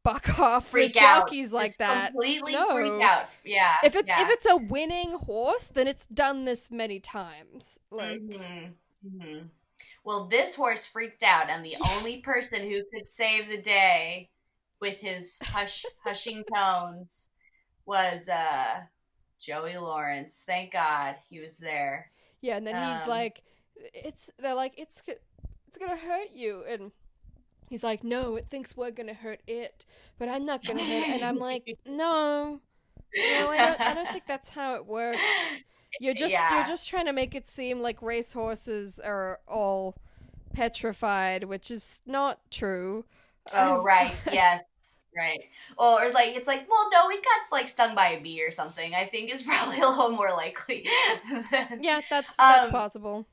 buck 0.04 0.24
off 0.40 0.68
freak 0.70 0.94
the 0.94 1.00
out. 1.02 1.22
jockeys 1.28 1.52
like 1.52 1.70
Just 1.72 1.80
that. 1.80 2.12
Completely 2.12 2.54
No. 2.54 2.74
freak 2.76 3.02
out. 3.02 3.30
Yeah. 3.44 3.76
If 3.84 3.96
it's 3.96 4.08
yeah. 4.08 4.24
if 4.24 4.30
it's 4.30 4.46
a 4.46 4.56
winning 4.56 5.14
horse, 5.14 5.68
then 5.68 5.88
it's 5.88 6.06
done 6.06 6.46
this 6.46 6.72
many 6.72 7.00
times. 7.00 7.80
Like 7.92 8.22
Mhm. 8.22 8.74
Mhm. 9.06 9.50
Well, 10.04 10.28
this 10.28 10.56
horse 10.56 10.86
freaked 10.86 11.24
out, 11.24 11.50
and 11.50 11.64
the 11.66 11.78
only 11.80 12.18
person 12.22 12.62
who 12.70 12.84
could 12.94 13.10
save 13.10 13.48
the 13.50 13.62
day 13.62 14.30
with 14.80 14.98
his 15.00 15.42
hush 15.44 15.86
hushing 16.04 16.44
tones 16.54 17.30
was 17.86 18.30
uh 18.30 18.82
Joey 19.40 19.78
Lawrence. 19.78 20.44
Thank 20.46 20.74
God 20.74 21.16
he 21.30 21.40
was 21.40 21.58
there. 21.58 22.12
yeah, 22.42 22.58
and 22.58 22.68
then 22.68 22.78
he's 22.78 23.02
Um, 23.04 23.10
like, 23.10 23.44
it's 23.94 24.30
they're 24.40 24.54
like 24.54 24.74
it's 24.78 25.02
it's 25.68 25.78
gonna 25.78 25.98
hurt 25.98 26.32
you, 26.34 26.64
and 26.68 26.92
he's 27.70 27.84
like, 27.84 28.04
no, 28.04 28.36
it 28.36 28.48
thinks 28.50 28.78
we're 28.78 28.92
gonna 28.92 29.14
hurt 29.14 29.42
it, 29.48 29.86
but 30.20 30.30
I'm 30.30 30.44
not 30.44 30.66
gonna 30.66 30.84
hurt 30.84 31.04
it, 31.08 31.16
and 31.16 31.24
I'm 31.24 31.40
like, 31.40 31.78
no, 31.86 32.62
no, 33.16 33.50
I 33.50 33.62
don't, 33.62 33.82
I 33.82 33.94
don't 33.94 34.12
think 34.12 34.26
that's 34.28 34.50
how 34.50 34.76
it 34.76 34.86
works. 34.86 35.22
You're 36.00 36.14
just 36.14 36.32
Yeah. 36.32 36.58
you're 36.58 36.66
just 36.68 36.90
trying 36.90 37.06
to 37.06 37.14
make 37.14 37.36
it 37.36 37.48
seem 37.48 37.80
like 37.80 38.02
racehorses 38.02 39.00
are 39.00 39.40
all 39.48 39.96
petrified, 40.54 41.44
which 41.46 41.70
is 41.72 42.02
not 42.06 42.40
true. 42.52 43.06
Oh 43.54 43.80
Um, 43.80 43.86
right, 43.86 44.24
yes, 44.32 44.62
right. 45.16 45.40
Or 45.78 46.12
like 46.12 46.36
it's 46.36 46.48
like, 46.48 46.68
well, 46.70 46.90
no, 46.92 47.10
he 47.10 47.18
got 47.18 47.52
like 47.52 47.68
stung 47.68 47.96
by 47.96 48.10
a 48.10 48.22
bee 48.22 48.44
or 48.44 48.52
something. 48.52 48.94
I 48.96 49.08
think 49.08 49.34
is 49.34 49.42
probably 49.50 49.80
a 49.82 49.88
little 49.88 50.12
more 50.12 50.32
likely. 50.32 50.88
than- 51.52 51.80
yeah, 51.82 52.02
that's 52.10 52.36
that's 52.36 52.66
Um, 52.68 52.72
possible. 52.72 53.26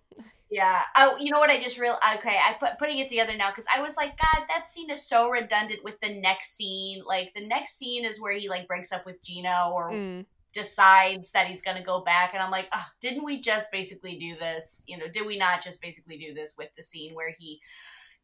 Yeah. 0.52 0.80
Oh, 0.96 1.16
you 1.20 1.30
know 1.30 1.38
what? 1.38 1.48
I 1.48 1.62
just 1.62 1.78
real 1.78 1.96
okay. 2.16 2.36
I 2.36 2.54
put 2.58 2.76
putting 2.78 2.98
it 2.98 3.06
together 3.08 3.36
now 3.36 3.50
because 3.50 3.66
I 3.72 3.80
was 3.80 3.96
like, 3.96 4.18
God, 4.18 4.46
that 4.48 4.66
scene 4.66 4.90
is 4.90 5.06
so 5.06 5.28
redundant 5.30 5.84
with 5.84 6.00
the 6.00 6.12
next 6.12 6.56
scene. 6.56 7.02
Like 7.06 7.32
the 7.36 7.46
next 7.46 7.78
scene 7.78 8.04
is 8.04 8.20
where 8.20 8.32
he 8.32 8.48
like 8.48 8.66
breaks 8.66 8.90
up 8.90 9.06
with 9.06 9.22
Gina 9.22 9.70
or 9.72 9.92
Mm. 9.92 10.24
Decides 10.52 11.30
that 11.32 11.46
he's 11.46 11.62
gonna 11.62 11.82
go 11.84 12.02
back, 12.04 12.34
and 12.34 12.42
I'm 12.42 12.50
like, 12.50 12.68
oh, 12.72 12.86
didn't 13.00 13.24
we 13.24 13.40
just 13.40 13.70
basically 13.70 14.16
do 14.18 14.36
this? 14.38 14.82
You 14.86 14.98
know, 14.98 15.08
did 15.08 15.26
we 15.26 15.38
not 15.38 15.62
just 15.62 15.80
basically 15.80 16.18
do 16.18 16.34
this 16.34 16.54
with 16.58 16.68
the 16.76 16.82
scene 16.82 17.14
where 17.14 17.34
he, 17.38 17.60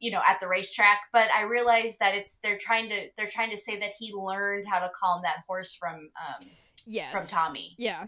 you 0.01 0.11
know, 0.11 0.20
at 0.27 0.41
the 0.41 0.49
racetrack? 0.49 0.99
But 1.12 1.29
I 1.33 1.43
realized 1.43 1.99
that 2.01 2.14
it's 2.14 2.37
they're 2.43 2.59
trying 2.59 2.89
to 2.89 3.09
they're 3.16 3.27
trying 3.27 3.51
to 3.51 3.59
say 3.59 3.79
that 3.79 3.93
he 3.99 4.12
learned 4.12 4.64
how 4.66 4.81
to 4.81 4.91
calm 4.95 5.22
that 5.22 5.45
horse 5.47 5.74
from 5.74 6.11
um 6.16 6.47
Yes. 6.89 7.12
from 7.12 7.27
Tommy. 7.27 7.74
Yeah. 7.79 8.07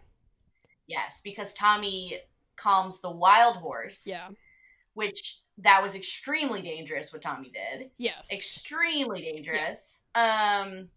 Yes, 0.87 1.21
because 1.23 1.53
Tommy 1.55 2.19
calms 2.57 3.01
the 3.01 3.11
wild 3.11 3.57
horse 3.57 4.05
Yeah. 4.07 4.29
which 4.95 5.41
that 5.59 5.83
was 5.83 5.95
extremely 5.95 6.63
dangerous 6.63 7.13
what 7.13 7.23
Tommy 7.23 7.51
did. 7.51 7.91
Yes. 7.99 8.29
Extremely 8.33 9.21
dangerous. 9.23 10.01
Um 10.15 10.89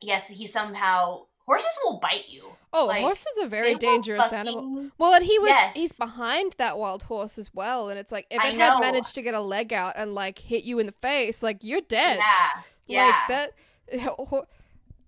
yes, 0.00 0.28
he 0.28 0.46
somehow 0.46 1.27
horses 1.48 1.78
will 1.84 1.98
bite 1.98 2.28
you. 2.28 2.44
oh, 2.72 2.86
like, 2.86 3.00
horses 3.00 3.38
are 3.42 3.48
very 3.48 3.74
dangerous 3.74 4.22
fucking- 4.24 4.38
animal. 4.38 4.90
Well, 4.98 5.14
and 5.14 5.24
he 5.24 5.38
was 5.38 5.48
Yes. 5.48 5.74
he's 5.74 5.92
behind 5.98 6.54
that 6.58 6.78
wild 6.78 7.04
horse 7.04 7.38
as 7.38 7.52
well, 7.54 7.88
and 7.88 7.98
it's 7.98 8.12
like 8.12 8.26
if 8.30 8.36
it 8.44 8.54
had 8.54 8.78
managed 8.80 9.14
to 9.16 9.22
get 9.22 9.34
a 9.34 9.40
leg 9.40 9.72
out 9.72 9.94
and 9.96 10.14
like 10.14 10.38
hit 10.38 10.64
you 10.64 10.78
in 10.78 10.86
the 10.86 10.92
face, 10.92 11.42
like 11.42 11.58
you're 11.62 11.80
dead. 11.80 12.18
Yeah. 12.18 12.62
Yeah. 12.86 13.06
Like 13.06 13.28
that 13.28 13.52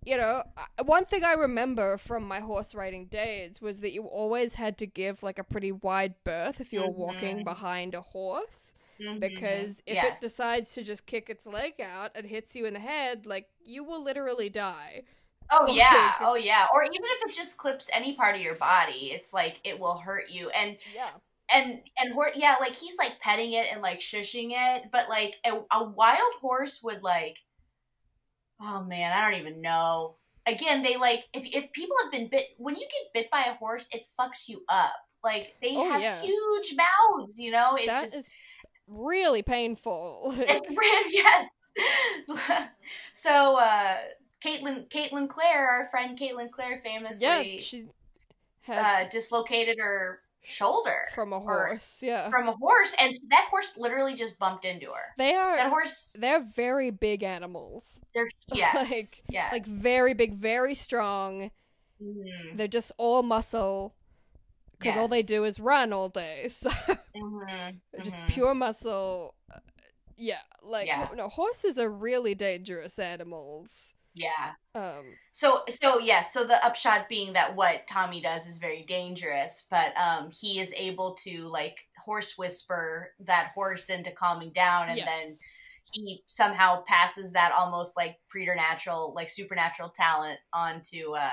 you 0.04 0.16
know, 0.16 0.42
one 0.84 1.04
thing 1.04 1.22
I 1.24 1.34
remember 1.34 1.98
from 1.98 2.26
my 2.26 2.40
horse 2.40 2.74
riding 2.74 3.04
days 3.06 3.60
was 3.60 3.80
that 3.80 3.92
you 3.92 4.04
always 4.04 4.54
had 4.54 4.78
to 4.78 4.86
give 4.86 5.22
like 5.22 5.38
a 5.38 5.44
pretty 5.44 5.72
wide 5.72 6.14
berth 6.24 6.58
if 6.60 6.72
you 6.72 6.80
were 6.80 6.90
walking 6.90 7.40
Mhm. 7.40 7.44
behind 7.44 7.94
a 7.94 8.00
horse 8.00 8.74
Mhm. 8.98 9.20
because 9.20 9.82
if 9.86 10.02
it 10.02 10.18
decides 10.20 10.72
to 10.72 10.82
just 10.82 11.04
kick 11.04 11.28
its 11.28 11.44
leg 11.44 11.74
out 11.82 12.12
and 12.14 12.26
hits 12.26 12.56
you 12.56 12.64
in 12.64 12.72
the 12.72 12.80
head, 12.80 13.26
like 13.26 13.50
you 13.62 13.84
will 13.84 14.02
literally 14.02 14.48
die. 14.48 15.02
Oh 15.50 15.66
yeah. 15.66 16.12
Oh 16.20 16.34
yeah. 16.34 16.66
Or 16.72 16.84
even 16.84 16.94
if 17.02 17.28
it 17.28 17.34
just 17.34 17.56
clips 17.56 17.90
any 17.92 18.14
part 18.14 18.36
of 18.36 18.40
your 18.42 18.54
body, 18.56 19.10
it's 19.12 19.32
like 19.32 19.60
it 19.64 19.78
will 19.78 19.98
hurt 19.98 20.30
you. 20.30 20.50
And 20.50 20.76
Yeah. 20.94 21.10
and 21.52 21.80
and 21.98 22.12
hor- 22.14 22.32
yeah, 22.34 22.56
like 22.60 22.74
he's 22.76 22.96
like 22.98 23.20
petting 23.20 23.52
it 23.54 23.66
and 23.72 23.82
like 23.82 24.00
shushing 24.00 24.50
it, 24.52 24.84
but 24.92 25.08
like 25.08 25.34
a, 25.44 25.60
a 25.72 25.84
wild 25.84 26.32
horse 26.40 26.80
would 26.82 27.02
like 27.02 27.36
oh 28.60 28.84
man, 28.84 29.12
I 29.12 29.30
don't 29.30 29.40
even 29.40 29.60
know. 29.60 30.16
Again, 30.46 30.82
they 30.82 30.96
like 30.96 31.24
if 31.34 31.44
if 31.46 31.72
people 31.72 31.96
have 32.02 32.12
been 32.12 32.28
bit 32.28 32.46
when 32.58 32.76
you 32.76 32.82
get 32.82 33.12
bit 33.22 33.30
by 33.30 33.44
a 33.44 33.54
horse, 33.54 33.88
it 33.92 34.02
fucks 34.18 34.48
you 34.48 34.62
up. 34.68 34.92
Like 35.22 35.54
they 35.60 35.74
Oh, 35.76 35.90
have 35.90 36.00
yeah. 36.00 36.22
huge 36.22 36.74
mouths, 36.76 37.38
you 37.38 37.50
know. 37.50 37.76
It 37.76 37.86
That 37.86 38.04
just 38.04 38.14
is 38.16 38.30
really 38.86 39.42
painful. 39.42 40.34
it's 40.38 40.62
yes. 41.12 41.48
so 43.12 43.56
uh 43.56 43.96
Caitlin 44.44 44.88
Caitlin 44.88 45.28
Clare, 45.28 45.68
our 45.68 45.88
friend 45.90 46.18
Caitlin 46.18 46.50
Clare 46.50 46.80
famously 46.82 47.22
yeah, 47.26 47.42
she 47.58 47.86
had 48.62 49.04
uh 49.06 49.08
dislocated 49.10 49.78
her 49.78 50.20
shoulder 50.42 50.96
from 51.14 51.32
a 51.34 51.38
horse. 51.40 51.98
Yeah. 52.02 52.30
from 52.30 52.48
a 52.48 52.52
horse 52.52 52.94
and 52.98 53.18
that 53.30 53.46
horse 53.50 53.72
literally 53.76 54.14
just 54.14 54.38
bumped 54.38 54.64
into 54.64 54.86
her. 54.86 55.14
They 55.18 55.34
are 55.34 55.56
That 55.56 55.68
horse 55.68 56.16
they're 56.18 56.40
very 56.40 56.90
big 56.90 57.22
animals. 57.22 58.00
they're 58.14 58.28
yes. 58.52 58.90
Like- 58.90 59.22
yeah. 59.28 59.48
Like 59.52 59.66
very 59.66 60.14
big, 60.14 60.32
very 60.34 60.74
strong. 60.74 61.50
Mhm, 62.02 62.56
They're 62.56 62.68
just 62.68 62.92
all 62.96 63.22
muscle 63.22 63.94
because 64.78 64.96
all 64.96 65.08
they 65.08 65.20
do 65.20 65.44
is 65.44 65.60
run 65.60 65.92
all 65.92 66.08
day. 66.08 66.48
So 66.50 66.70
mhm, 67.14 67.74
they're 67.92 68.02
just 68.02 68.16
mhm. 68.16 68.28
pure 68.28 68.54
muscle. 68.54 69.34
Uh, 69.54 69.58
Yeah, 70.16 70.38
like 70.62 70.86
Yeah. 70.86 71.08
no 71.14 71.28
horses 71.28 71.78
are 71.78 71.90
really 71.90 72.34
dangerous 72.34 72.98
animals. 72.98 73.94
Yeah. 74.14 74.52
Um 74.74 75.04
So 75.32 75.62
so 75.68 75.98
yes, 75.98 76.32
so 76.32 76.44
the 76.44 76.64
upshot 76.64 77.08
being 77.08 77.32
that 77.34 77.54
what 77.54 77.86
Tommy 77.86 78.20
does 78.20 78.46
is 78.46 78.58
very 78.58 78.84
dangerous, 78.84 79.66
but 79.70 79.92
um 79.96 80.30
he 80.30 80.60
is 80.60 80.72
able 80.76 81.16
to 81.24 81.48
like 81.48 81.76
horse 81.98 82.36
whisper 82.36 83.12
that 83.20 83.52
horse 83.54 83.90
into 83.90 84.10
calming 84.12 84.52
down 84.52 84.88
and 84.88 84.98
yes. 84.98 85.08
then 85.08 85.36
he 85.92 86.22
somehow 86.28 86.82
passes 86.86 87.32
that 87.32 87.52
almost 87.52 87.96
like 87.96 88.16
preternatural 88.28 89.12
like 89.14 89.30
supernatural 89.30 89.90
talent 89.90 90.38
onto 90.52 91.12
uh 91.14 91.30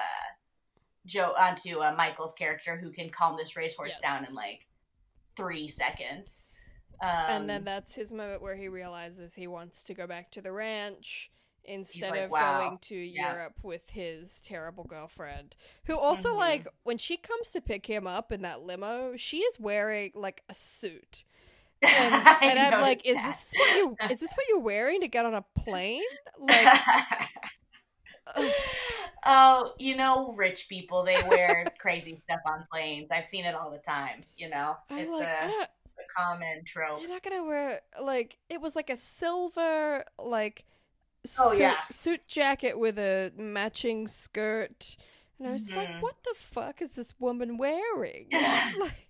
Joe 1.05 1.33
onto 1.37 1.79
uh, 1.79 1.93
Michael's 1.97 2.33
character 2.33 2.77
who 2.77 2.91
can 2.91 3.09
calm 3.09 3.37
this 3.37 3.55
racehorse 3.55 3.91
Yes. 3.91 4.01
down 4.01 4.25
in 4.25 4.35
like 4.35 4.67
3 5.37 5.67
seconds. 5.69 6.51
Um, 7.01 7.09
and 7.09 7.49
then 7.49 7.63
that's 7.63 7.95
his 7.95 8.11
moment 8.11 8.41
where 8.41 8.55
he 8.55 8.67
realizes 8.67 9.33
he 9.33 9.47
wants 9.47 9.83
to 9.83 9.93
go 9.93 10.05
back 10.07 10.31
to 10.31 10.41
the 10.41 10.51
ranch 10.51 11.31
instead 11.67 12.09
like, 12.11 12.25
of 12.25 12.31
"Wow, 12.31 12.57
going 12.59 12.79
to 12.79 12.95
yeah." 12.95 13.35
Europe 13.35 13.59
with 13.63 13.89
his 13.89 14.41
terrible 14.41 14.83
girlfriend, 14.83 15.55
who 15.85 15.97
also 15.97 16.29
Mhm. 16.29 16.37
like 16.37 16.67
when 16.83 16.97
she 16.97 17.17
comes 17.17 17.51
to 17.51 17.61
pick 17.61 17.85
him 17.85 18.07
up 18.07 18.31
in 18.31 18.41
that 18.43 18.61
limo, 18.61 19.15
she 19.17 19.39
is 19.39 19.59
wearing 19.59 20.11
like 20.15 20.43
a 20.49 20.55
suit. 20.55 21.23
And, 21.83 22.27
and 22.41 22.59
I'm 22.59 22.79
like, 22.79 23.05
noticed 23.05 23.05
is 23.05 23.23
this 23.23 23.53
what 23.55 23.71
you 23.71 23.97
is 24.09 24.19
this 24.19 24.33
what 24.35 24.47
you're 24.49 24.59
wearing 24.59 25.01
to 25.01 25.07
get 25.07 25.25
on 25.25 25.33
a 25.35 25.43
plane? 25.55 26.03
Like, 26.39 26.73
oh, 29.25 29.73
you 29.79 29.95
know, 29.95 30.33
rich 30.33 30.67
people 30.69 31.03
they 31.03 31.21
wear 31.27 31.73
crazy 31.79 32.21
stuff 32.23 32.39
on 32.45 32.65
planes. 32.71 33.09
I've 33.11 33.25
seen 33.25 33.45
it 33.45 33.55
all 33.55 33.71
the 33.71 33.77
time. 33.79 34.23
You 34.37 34.49
know, 34.49 34.77
I'm 34.89 35.07
it's 35.07 35.11
like, 35.11 35.27
a 35.27 35.67
it's 35.83 35.95
a 35.95 36.21
common 36.21 36.63
trope. 36.65 36.99
you're 36.99 37.09
not 37.09 37.23
gonna 37.23 37.43
wear 37.43 37.81
like 38.01 38.37
it 38.49 38.61
was 38.61 38.75
like 38.75 38.89
a 38.89 38.95
silver 38.95 40.03
like 40.19 40.65
Oh, 41.39 41.51
suit, 41.51 41.59
yeah. 41.59 41.77
suit 41.91 42.27
jacket 42.27 42.77
with 42.77 42.97
a 42.99 43.31
matching 43.37 44.07
skirt, 44.07 44.97
and 45.39 45.47
I 45.47 45.51
was 45.51 45.63
just 45.63 45.77
like, 45.77 45.89
mm-hmm. 45.89 46.01
what 46.01 46.15
the 46.23 46.35
fuck 46.35 46.81
is 46.81 46.93
this 46.93 47.13
woman 47.19 47.57
wearing? 47.57 48.27
like, 48.31 49.07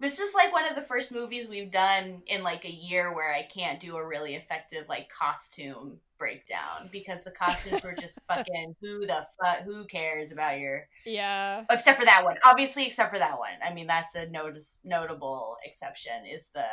this 0.00 0.18
is 0.18 0.34
like 0.34 0.52
one 0.52 0.68
of 0.68 0.74
the 0.74 0.82
first 0.82 1.12
movies 1.12 1.48
we've 1.48 1.70
done 1.70 2.22
in 2.26 2.42
like 2.42 2.64
a 2.64 2.70
year 2.70 3.14
where 3.14 3.32
I 3.32 3.42
can't 3.42 3.80
do 3.80 3.96
a 3.96 4.06
really 4.06 4.34
effective 4.34 4.86
like 4.88 5.08
costume 5.10 5.98
breakdown 6.18 6.88
because 6.90 7.24
the 7.24 7.30
costumes 7.30 7.82
were 7.82 7.94
just 7.94 8.20
fucking 8.28 8.74
who 8.80 9.06
the 9.06 9.26
fuck 9.40 9.60
who 9.64 9.86
cares 9.86 10.32
about 10.32 10.58
your 10.58 10.86
yeah. 11.06 11.64
except 11.70 11.98
for 11.98 12.04
that 12.04 12.24
one. 12.24 12.36
Obviously 12.44 12.86
except 12.86 13.12
for 13.12 13.18
that 13.18 13.38
one. 13.38 13.50
I 13.64 13.72
mean 13.72 13.86
that's 13.86 14.14
a 14.14 14.28
notice 14.28 14.78
notable 14.84 15.56
exception 15.64 16.26
is 16.30 16.48
the 16.48 16.64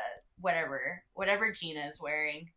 whatever 0.42 1.04
whatever 1.14 1.52
gina 1.52 1.86
is 1.88 2.02
wearing 2.02 2.50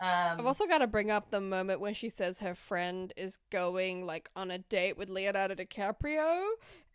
um, 0.00 0.38
I've 0.40 0.46
also 0.46 0.66
got 0.66 0.78
to 0.78 0.86
bring 0.86 1.10
up 1.10 1.30
the 1.30 1.40
moment 1.40 1.80
when 1.80 1.94
she 1.94 2.08
says 2.08 2.40
her 2.40 2.54
friend 2.54 3.12
is 3.16 3.38
going 3.50 4.04
like 4.04 4.28
on 4.36 4.50
a 4.50 4.58
date 4.58 4.96
with 4.98 5.08
Leonardo 5.08 5.54
DiCaprio, 5.54 6.44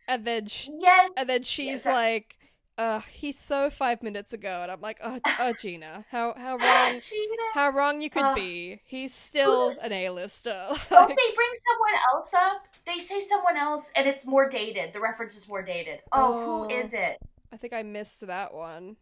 and 0.07 0.25
then 0.25 0.45
she, 0.47 0.71
yes 0.79 1.09
and 1.17 1.27
then 1.29 1.43
she's 1.43 1.85
Yes, 1.85 1.85
I- 1.87 1.93
like, 1.93 2.37
"Uh, 2.77 2.99
he's 3.11 3.37
so 3.39 3.69
five 3.69 4.01
minutes 4.03 4.33
ago," 4.33 4.59
and 4.61 4.71
I'm 4.71 4.81
like, 4.81 4.99
"Oh, 5.03 5.19
oh 5.39 5.53
Gina, 5.53 6.05
how 6.09 6.33
how 6.35 6.57
wrong, 6.59 6.99
Gina. 7.01 7.43
how 7.53 7.69
wrong 7.71 8.01
you 8.01 8.09
could 8.09 8.23
Ugh. 8.23 8.35
be. 8.35 8.81
He's 8.85 9.13
still 9.13 9.75
an 9.81 9.91
A-lister." 9.91 10.67
don't 10.89 11.07
they 11.09 11.35
bring 11.35 11.51
someone 11.69 11.99
else 12.13 12.33
up 12.33 12.63
they 12.85 12.97
say 12.99 13.21
someone 13.21 13.57
else 13.57 13.91
and 13.95 14.07
it's 14.07 14.25
more 14.25 14.49
dated 14.49 14.91
the 14.91 14.99
reference 14.99 15.35
is 15.37 15.47
more 15.47 15.61
dated 15.61 15.99
oh, 16.11 16.19
Oh. 16.19 16.67
who 16.67 16.75
is 16.75 16.93
it 16.93 17.17
I 17.53 17.57
think 17.57 17.73
I 17.73 17.83
missed 17.83 18.25
that 18.25 18.53
one. 18.53 18.95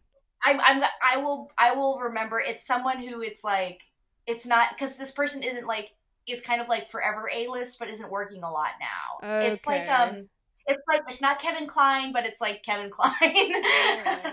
I'm, 0.43 0.59
I'm 0.61 0.83
i 1.01 1.17
will 1.17 1.51
i 1.57 1.73
will 1.73 1.99
remember 1.99 2.39
it's 2.39 2.65
someone 2.65 2.99
who 3.05 3.21
it's 3.21 3.43
like 3.43 3.81
it's 4.29 4.45
not 4.45 4.69
because 4.77 4.95
this 4.95 5.11
person 5.11 5.41
isn't 5.43 5.65
like 5.67 5.89
is 6.27 6.41
kind 6.41 6.61
of 6.61 6.67
like 6.69 6.91
forever 6.91 7.27
a 7.33 7.47
list 7.47 7.79
but 7.79 7.89
isn't 7.89 8.09
working 8.11 8.43
a 8.43 8.51
lot 8.51 8.71
now. 8.79 9.41
It's 9.47 9.65
like 9.65 9.89
um 9.89 10.29
it's 10.67 10.81
like 10.87 11.01
it's 11.09 11.21
not 11.21 11.39
kevin 11.39 11.65
kline 11.67 12.13
but 12.13 12.25
it's 12.25 12.39
like 12.39 12.63
kevin 12.63 12.89
kline. 12.91 13.13
Oh. 13.23 14.31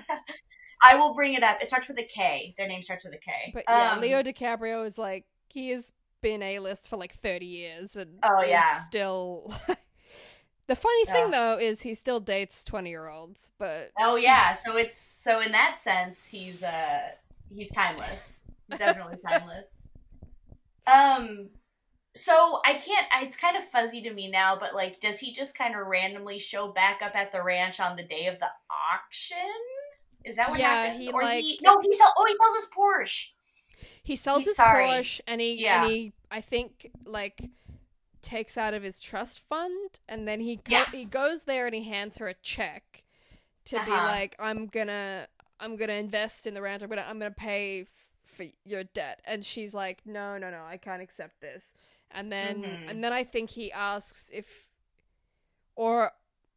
i 0.83 0.95
will 0.95 1.15
bring 1.15 1.33
it 1.35 1.43
up. 1.43 1.63
It 1.63 1.69
starts 1.69 1.89
with 1.89 1.99
a 1.99 2.05
k. 2.05 2.55
Their 2.59 2.69
name 2.69 2.83
starts 2.83 3.05
with 3.05 3.15
a 3.15 3.19
k. 3.19 3.33
But 3.55 3.65
yeah, 3.69 3.93
Um, 3.95 4.01
Leo 4.01 4.23
DiCaprio 4.23 4.85
is 4.87 4.99
like 4.99 5.25
he 5.49 5.71
has 5.71 5.93
been 6.21 6.43
A-list 6.43 6.89
for 6.91 6.97
like 6.99 7.15
30 7.15 7.47
years 7.47 7.97
and 7.97 8.19
Oh, 8.23 8.43
yeah. 8.43 8.83
still 8.83 9.55
The 10.67 10.77
funny 10.77 11.05
thing 11.07 11.31
Yeah. 11.31 11.55
though 11.55 11.59
is 11.61 11.81
he 11.83 11.95
still 11.95 12.19
dates 12.21 12.65
20-year-olds, 12.65 13.53
but 13.57 13.93
oh 13.99 14.17
yeah. 14.17 14.53
So 14.53 14.77
it's 14.77 14.99
so 14.99 15.41
in 15.41 15.53
that 15.53 15.79
sense 15.79 16.29
he's 16.29 16.63
uh 16.63 17.01
he's 17.49 17.71
timeless. 17.73 18.41
Definitely 18.77 19.19
timeless 19.27 19.65
um 20.87 21.49
so 22.17 22.61
i 22.65 22.75
can't 22.75 23.07
it's 23.23 23.37
kind 23.37 23.57
of 23.57 23.65
fuzzy 23.65 24.01
to 24.01 24.13
me 24.13 24.31
now 24.31 24.57
but 24.59 24.75
like 24.75 25.01
does 25.01 25.19
he 25.19 25.33
just 25.33 25.57
kind 25.57 25.75
of 25.75 25.87
randomly 25.87 26.39
show 26.39 26.69
back 26.73 27.03
up 27.03 27.15
at 27.15 27.31
the 27.33 27.43
ranch 27.43 27.79
on 27.81 27.97
the 27.97 28.05
day 28.05 28.27
of 28.27 28.39
the 28.39 28.47
auction 28.71 29.39
is 30.25 30.37
that 30.37 30.49
what 30.51 30.59
Yeah, 30.59 30.85
happens 30.87 31.05
he, 31.07 31.13
or 31.13 31.23
like- 31.23 31.43
he 31.43 31.59
no 31.63 31.79
he 31.81 31.93
sell 31.93 32.13
oh 32.17 32.25
he 32.27 32.37
sells 32.37 32.57
his 32.57 32.71
porsche 32.77 33.27
he 34.03 34.17
sells 34.17 34.41
He- 34.45 34.51
his 34.51 34.57
sorry. 34.57 34.87
Porsche 34.87 35.21
and 35.27 35.41
he 35.41 35.63
Yeah. 35.63 35.83
and 35.83 35.91
he 35.93 36.13
I 36.31 36.41
think 36.41 36.91
like 37.05 37.43
takes 38.23 38.57
out 38.57 38.73
of 38.75 38.83
his 38.83 38.99
trust 39.01 39.41
fund 39.41 40.01
and 40.09 40.27
then 40.27 40.41
he 40.41 40.57
go- 40.57 40.63
Yeah. 40.73 40.91
he 40.91 41.05
goes 41.05 41.45
there 41.45 41.67
and 41.67 41.75
he 41.75 41.85
hands 41.85 42.17
her 42.19 42.27
a 42.29 42.35
check 42.35 43.05
to 43.67 43.75
be 43.77 43.81
Uh-huh. 43.93 44.07
like 44.07 44.35
I'm 44.39 44.67
gonna 44.69 45.29
I'm 45.61 45.77
gonna 45.77 45.93
invest 45.95 46.47
in 46.47 46.55
the 46.55 46.63
ranch. 46.63 46.83
I'm 46.83 46.89
gonna 46.89 47.05
I'm 47.07 47.19
gonna 47.19 47.31
pay 47.31 47.87
for 48.37 48.47
your 48.65 48.85
debt. 48.85 49.21
And 49.25 49.45
she's 49.45 49.75
like, 49.75 50.01
no, 50.07 50.39
no, 50.39 50.51
no, 50.51 50.65
I 50.67 50.77
can't 50.77 51.03
accept 51.03 51.41
this. 51.41 51.73
And 52.11 52.31
then 52.33 52.57
Mhm. 52.57 52.91
and 52.91 53.05
then 53.05 53.13
I 53.13 53.25
think 53.25 53.51
he 53.51 53.73
asks 53.73 54.31
if 54.33 54.69
or 55.75 56.13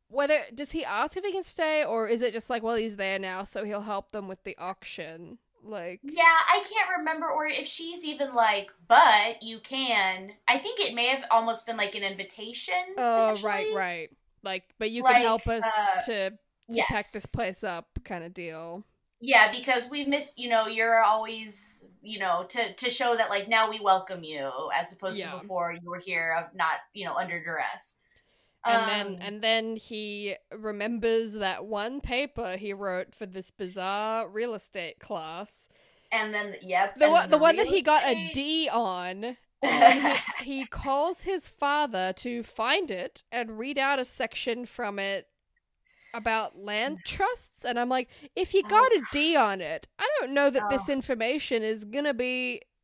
whether 0.07 0.45
does 0.53 0.71
he 0.71 0.83
ask 0.83 1.15
if 1.17 1.23
he 1.23 1.31
can 1.31 1.43
stay? 1.43 1.83
Or 1.85 2.07
is 2.07 2.21
it 2.21 2.33
just 2.33 2.49
like 2.49 2.63
well 2.63 2.75
he's 2.75 2.95
there 2.95 3.19
now 3.19 3.43
so 3.43 3.63
he'll 3.63 3.81
help 3.81 4.11
them 4.11 4.27
with 4.27 4.43
the 4.43 4.57
auction? 4.57 5.37
Like 5.63 6.01
yeah 6.01 6.39
i 6.47 6.63
can't 6.71 6.97
remember 6.99 7.27
or 7.29 7.45
if 7.45 7.67
she's 7.67 8.05
even 8.05 8.33
like 8.33 8.71
but 8.87 9.43
you 9.43 9.59
can. 9.59 10.31
I 10.47 10.57
think 10.57 10.79
it 10.79 10.95
may 10.95 11.07
have 11.07 11.25
almost 11.29 11.65
been 11.65 11.77
like 11.77 11.93
an 11.95 12.03
invitation 12.03 12.77
oh 12.97 13.35
right 13.35 13.67
right. 13.71 14.09
Like 14.43 14.63
but 14.79 14.89
you 14.91 15.03
Like, 15.03 15.15
can 15.15 15.21
help 15.21 15.47
us 15.47 15.63
uh, 15.65 15.99
to 16.05 16.31
to 16.71 16.83
pack 16.83 17.11
this 17.11 17.25
place 17.25 17.63
up 17.63 17.87
kind 18.03 18.23
of 18.23 18.33
deal 18.33 18.83
Yeah, 19.21 19.51
because 19.51 19.83
we've 19.89 20.07
missed, 20.07 20.39
you 20.39 20.49
know, 20.49 20.67
you're 20.67 21.03
always, 21.03 21.85
you 22.01 22.19
know, 22.19 22.45
to 22.49 22.73
to 22.73 22.89
show 22.89 23.15
that 23.17 23.29
like 23.29 23.49
now 23.49 23.69
we 23.69 23.79
welcome 23.81 24.23
you 24.23 24.49
as 24.73 24.93
opposed 24.93 25.19
Yeah. 25.19 25.31
to 25.31 25.39
before 25.41 25.73
you 25.73 25.89
were 25.89 25.99
here 25.99 26.35
of 26.39 26.55
not, 26.55 26.75
you 26.93 27.05
know, 27.05 27.15
under 27.15 27.43
duress. 27.43 27.97
and 28.65 28.77
Um, 28.77 28.87
then 28.87 29.21
and 29.21 29.41
then 29.41 29.75
he 29.75 30.35
remembers 30.51 31.33
that 31.33 31.65
one 31.65 32.01
paper 32.01 32.57
he 32.57 32.73
wrote 32.73 33.13
for 33.15 33.25
this 33.25 33.51
bizarre 33.51 34.27
real 34.27 34.53
estate 34.53 34.99
class 34.99 35.69
and 36.11 36.33
then 36.33 36.55
yep, 36.61 36.97
the 36.97 37.09
one 37.09 37.21
then 37.21 37.29
the 37.31 37.37
one 37.37 37.55
that 37.57 37.67
he 37.67 37.81
got 37.81 38.03
a 38.03 38.11
estate- 38.11 38.33
D 38.33 38.69
on. 38.71 39.37
He, 39.61 40.15
he 40.43 40.65
calls 40.65 41.23
his 41.23 41.45
father 41.47 42.13
to 42.17 42.43
find 42.43 42.89
it 42.89 43.23
and 43.29 43.59
read 43.59 43.77
out 43.77 43.99
a 43.99 44.05
section 44.05 44.65
from 44.65 44.97
it 44.99 45.27
about 46.13 46.57
land 46.57 46.99
trusts. 47.05 47.65
And 47.65 47.79
I'm 47.79 47.89
like, 47.89 48.09
if 48.35 48.53
you 48.53 48.61
Oh, 48.65 48.69
got 48.69 48.91
a 48.91 49.01
D 49.11 49.35
on 49.35 49.61
it, 49.61 49.87
I 49.99 50.07
don't 50.19 50.33
know 50.33 50.49
that 50.49 50.69
this 50.69 50.89
Oh. 50.89 50.93
information 50.93 51.63
is 51.63 51.85
gonna 51.85 52.13
be 52.13 52.61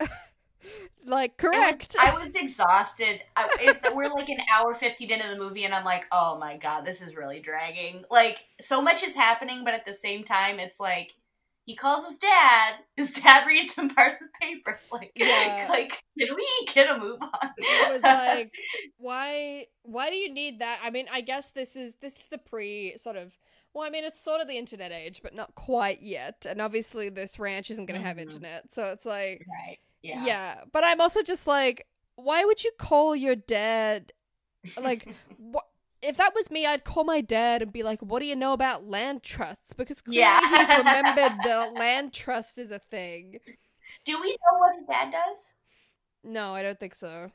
like 1.04 1.32
It 1.38 1.46
was- 1.46 1.52
correct. 1.52 1.96
I 1.98 2.10
was 2.18 2.30
exhausted. 2.34 3.22
I, 3.36 3.48
it, 3.60 3.88
we're 3.94 4.08
like 4.08 4.28
an 4.28 4.38
hour 4.52 4.74
fifteen 4.74 5.10
into 5.12 5.28
the 5.28 5.36
movie, 5.38 5.64
and 5.64 5.74
I'm 5.74 5.84
like, 5.84 6.04
oh 6.12 6.38
my 6.38 6.56
god, 6.56 6.84
this 6.84 7.00
is 7.02 7.14
really 7.16 7.40
dragging. 7.40 8.04
Like 8.10 8.38
so 8.60 8.80
much 8.82 9.02
is 9.02 9.14
happening, 9.14 9.62
but 9.64 9.74
at 9.74 9.84
the 9.86 9.92
same 9.94 10.24
time, 10.24 10.58
it's 10.58 10.80
like 10.80 11.14
he 11.66 11.76
calls 11.76 12.06
his 12.08 12.16
dad. 12.18 12.74
His 12.96 13.12
dad 13.12 13.46
reads 13.46 13.74
him 13.74 13.90
part 13.90 14.14
of 14.14 14.18
the 14.20 14.28
paper. 14.40 14.80
Like, 14.92 15.12
Yeah. 15.14 15.66
like 15.68 16.02
can 16.18 16.34
we 16.34 16.48
get 16.72 16.88
a 16.96 16.98
move 16.98 17.20
on? 17.20 17.50
it 17.58 17.92
was 17.92 18.02
like 18.02 18.52
why 18.96 19.66
why 19.82 20.08
do 20.08 20.16
you 20.16 20.32
need 20.32 20.60
that 20.60 20.80
i 20.82 20.88
mean 20.90 21.06
i 21.12 21.20
guess 21.20 21.50
this 21.50 21.76
is 21.76 21.96
this 22.00 22.14
is 22.16 22.26
the 22.30 22.38
pre 22.38 22.96
sort 22.96 23.16
of 23.16 23.36
well 23.74 23.84
i 23.84 23.90
mean 23.90 24.04
it's 24.04 24.18
sort 24.18 24.40
of 24.40 24.48
the 24.48 24.56
internet 24.56 24.90
age 24.92 25.20
but 25.22 25.34
not 25.34 25.54
quite 25.54 26.00
yet 26.02 26.46
and 26.48 26.62
obviously 26.62 27.10
this 27.10 27.38
ranch 27.38 27.70
isn't 27.70 27.84
going 27.86 28.00
to 28.00 28.06
have 28.06 28.16
Mhm. 28.16 28.22
internet 28.22 28.72
so 28.72 28.86
it's 28.92 29.04
like 29.04 29.44
right. 29.66 29.78
yeah. 30.02 30.24
Yeah. 30.24 30.60
but 30.72 30.82
i'm 30.84 31.00
also 31.00 31.22
just 31.22 31.46
like 31.46 31.86
why 32.14 32.44
would 32.44 32.64
you 32.64 32.70
call 32.78 33.14
your 33.14 33.36
dad 33.36 34.12
like 34.80 35.06
what 35.38 35.66
if 36.02 36.16
that 36.16 36.34
was 36.34 36.50
me, 36.50 36.66
I'd 36.66 36.84
call 36.84 37.04
my 37.04 37.20
dad 37.20 37.62
and 37.62 37.72
be 37.72 37.82
like, 37.82 38.00
"What 38.00 38.20
do 38.20 38.26
you 38.26 38.36
know 38.36 38.52
about 38.52 38.86
land 38.86 39.22
trusts?" 39.22 39.72
Because 39.72 40.00
clearly 40.02 40.20
Yeah. 40.20 40.40
he's 40.40 40.78
remembered 40.78 41.32
the 41.44 41.70
land 41.72 42.12
trust 42.12 42.58
is 42.58 42.70
a 42.70 42.78
thing. 42.78 43.38
Do 44.04 44.20
we 44.20 44.30
know 44.30 44.58
what 44.58 44.76
his 44.76 44.86
dad 44.86 45.12
does? 45.12 45.52
No, 46.24 46.54
I 46.54 46.62
don't 46.62 46.78
think 46.78 46.94
so. 46.94 47.30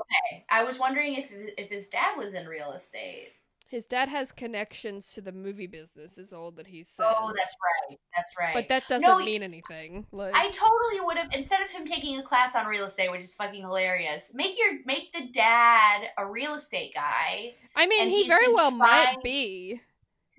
Okay. 0.00 0.44
I 0.50 0.62
was 0.64 0.78
wondering 0.78 1.14
if 1.14 1.30
if 1.32 1.68
his 1.70 1.88
dad 1.88 2.16
was 2.16 2.34
in 2.34 2.46
real 2.46 2.72
estate. 2.72 3.32
His 3.70 3.86
dad 3.86 4.08
has 4.08 4.32
connections 4.32 5.12
to 5.12 5.20
the 5.20 5.30
movie 5.30 5.68
business, 5.68 6.18
is 6.18 6.32
all 6.32 6.50
that 6.52 6.66
he 6.66 6.80
oh, 6.80 6.82
says. 6.82 7.06
Oh, 7.20 7.32
that's 7.36 7.54
right. 7.88 7.98
That's 8.16 8.32
right. 8.36 8.54
But 8.54 8.68
that 8.68 8.88
doesn't 8.88 9.06
No, 9.08 9.18
mean 9.18 9.44
anything. 9.44 10.06
Like, 10.10 10.34
I 10.34 10.50
totally 10.50 11.00
would 11.00 11.16
have 11.16 11.28
instead 11.32 11.60
of 11.62 11.70
him 11.70 11.86
taking 11.86 12.18
a 12.18 12.22
class 12.22 12.56
on 12.56 12.66
real 12.66 12.84
estate, 12.86 13.10
which 13.12 13.22
is 13.22 13.32
fucking 13.34 13.62
hilarious. 13.62 14.32
Make 14.34 14.58
your 14.58 14.80
make 14.86 15.12
the 15.12 15.28
dad 15.32 16.08
a 16.18 16.26
real 16.26 16.54
estate 16.54 16.94
guy, 16.94 17.54
I 17.76 17.86
mean, 17.86 18.08
he 18.08 18.26
very 18.26 18.52
well 18.52 18.72
might 18.72 19.18
be. 19.22 19.80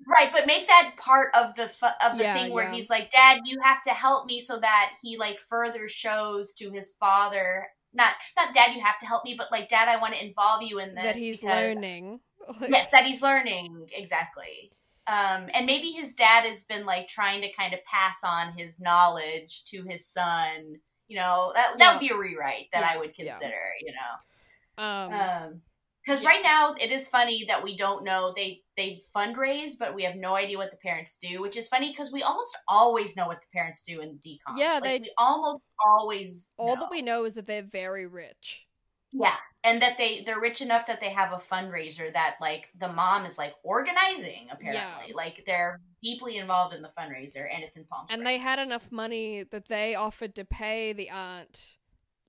right? 0.06 0.30
But 0.32 0.46
make 0.46 0.66
that 0.66 0.94
part 0.98 1.34
of 1.34 1.54
the 1.56 1.70
of 2.04 2.18
the 2.18 2.24
Yeah, 2.24 2.34
thing 2.34 2.52
where 2.52 2.64
yeah. 2.64 2.72
he's 2.74 2.90
like, 2.90 3.10
"Dad, 3.10 3.40
you 3.44 3.60
have 3.62 3.82
to 3.84 3.90
help 3.90 4.26
me," 4.26 4.40
so 4.40 4.58
that 4.60 4.94
he 5.02 5.16
like 5.16 5.38
further 5.38 5.88
shows 5.88 6.52
to 6.54 6.70
his 6.70 6.92
father, 6.92 7.68
not 7.92 8.14
not 8.36 8.54
Dad, 8.54 8.74
you 8.74 8.82
have 8.82 8.98
to 9.00 9.06
help 9.06 9.24
me, 9.24 9.34
but 9.36 9.50
like, 9.52 9.68
Dad, 9.68 9.88
I 9.88 9.96
want 10.00 10.14
to 10.14 10.24
involve 10.24 10.62
you 10.62 10.78
in 10.78 10.94
this 10.94 11.04
that 11.04 11.16
he's 11.16 11.42
learning. 11.42 12.20
Like, 12.60 12.60
yes 12.70 12.88
that 12.92 13.04
he's 13.06 13.22
learning 13.22 13.86
exactly 13.92 14.70
um 15.08 15.48
and 15.52 15.66
maybe 15.66 15.88
his 15.90 16.14
dad 16.14 16.44
has 16.44 16.64
been 16.64 16.84
like 16.86 17.08
trying 17.08 17.40
to 17.42 17.52
kind 17.52 17.74
of 17.74 17.80
pass 17.84 18.18
on 18.24 18.56
his 18.56 18.78
knowledge 18.78 19.64
to 19.66 19.82
his 19.84 20.06
son 20.06 20.74
you 21.08 21.16
know 21.18 21.52
that 21.54 21.72
that 21.78 21.78
Yeah. 21.78 21.92
would 21.92 22.00
be 22.00 22.08
a 22.10 22.16
rewrite 22.16 22.66
that 22.72 22.82
Yeah, 22.82 22.90
i 22.94 22.98
would 22.98 23.14
yeah. 23.18 23.24
consider 23.24 23.60
you 23.80 23.92
know 23.92 24.82
Um, 24.82 25.12
um 25.12 25.60
because 26.04 26.22
yeah. 26.22 26.28
right 26.28 26.42
now 26.42 26.74
it 26.80 26.90
is 26.90 27.08
funny 27.08 27.44
that 27.46 27.62
we 27.62 27.76
don't 27.76 28.04
know 28.04 28.32
they 28.34 28.62
they 28.76 29.00
fundraise 29.14 29.72
but 29.78 29.94
we 29.94 30.02
have 30.04 30.16
no 30.16 30.34
idea 30.34 30.56
what 30.58 30.70
the 30.70 30.76
parents 30.78 31.18
do 31.20 31.40
which 31.40 31.56
is 31.56 31.68
funny 31.68 31.90
because 31.90 32.12
we 32.12 32.22
almost 32.22 32.56
always 32.68 33.16
know 33.16 33.26
what 33.26 33.40
the 33.40 33.46
parents 33.58 33.82
do 33.84 34.00
in 34.00 34.18
DCOM 34.18 34.56
Yeah, 34.58 34.74
like, 34.74 34.82
they- 34.82 35.00
we 35.00 35.12
almost 35.18 35.62
always 35.84 36.52
all 36.58 36.74
know. 36.76 36.82
that 36.82 36.90
we 36.90 37.02
know 37.02 37.24
is 37.24 37.34
that 37.34 37.46
they're 37.46 37.62
very 37.62 38.06
rich. 38.06 38.66
Yeah, 39.12 39.36
and 39.64 39.80
that 39.80 39.96
they 39.96 40.22
they're 40.24 40.40
rich 40.40 40.60
enough 40.60 40.86
that 40.86 41.00
they 41.00 41.10
have 41.10 41.32
a 41.32 41.36
fundraiser 41.36 42.12
that 42.12 42.36
like 42.40 42.68
the 42.78 42.88
mom 42.88 43.24
is 43.26 43.38
like 43.38 43.54
organizing 43.62 44.48
apparently. 44.50 45.08
Yeah. 45.08 45.14
Like 45.14 45.44
they're 45.46 45.80
deeply 46.02 46.38
involved 46.38 46.74
in 46.74 46.82
the 46.82 46.90
fundraiser 46.98 47.46
and 47.52 47.62
it's 47.62 47.76
in 47.76 47.84
Palm 47.84 48.06
Springs. 48.06 48.18
And 48.18 48.26
they 48.26 48.38
had 48.38 48.58
enough 48.58 48.90
money 48.90 49.44
that 49.50 49.68
they 49.68 49.94
offered 49.94 50.34
to 50.36 50.44
pay 50.44 50.92
the 50.92 51.10
aunt, 51.10 51.76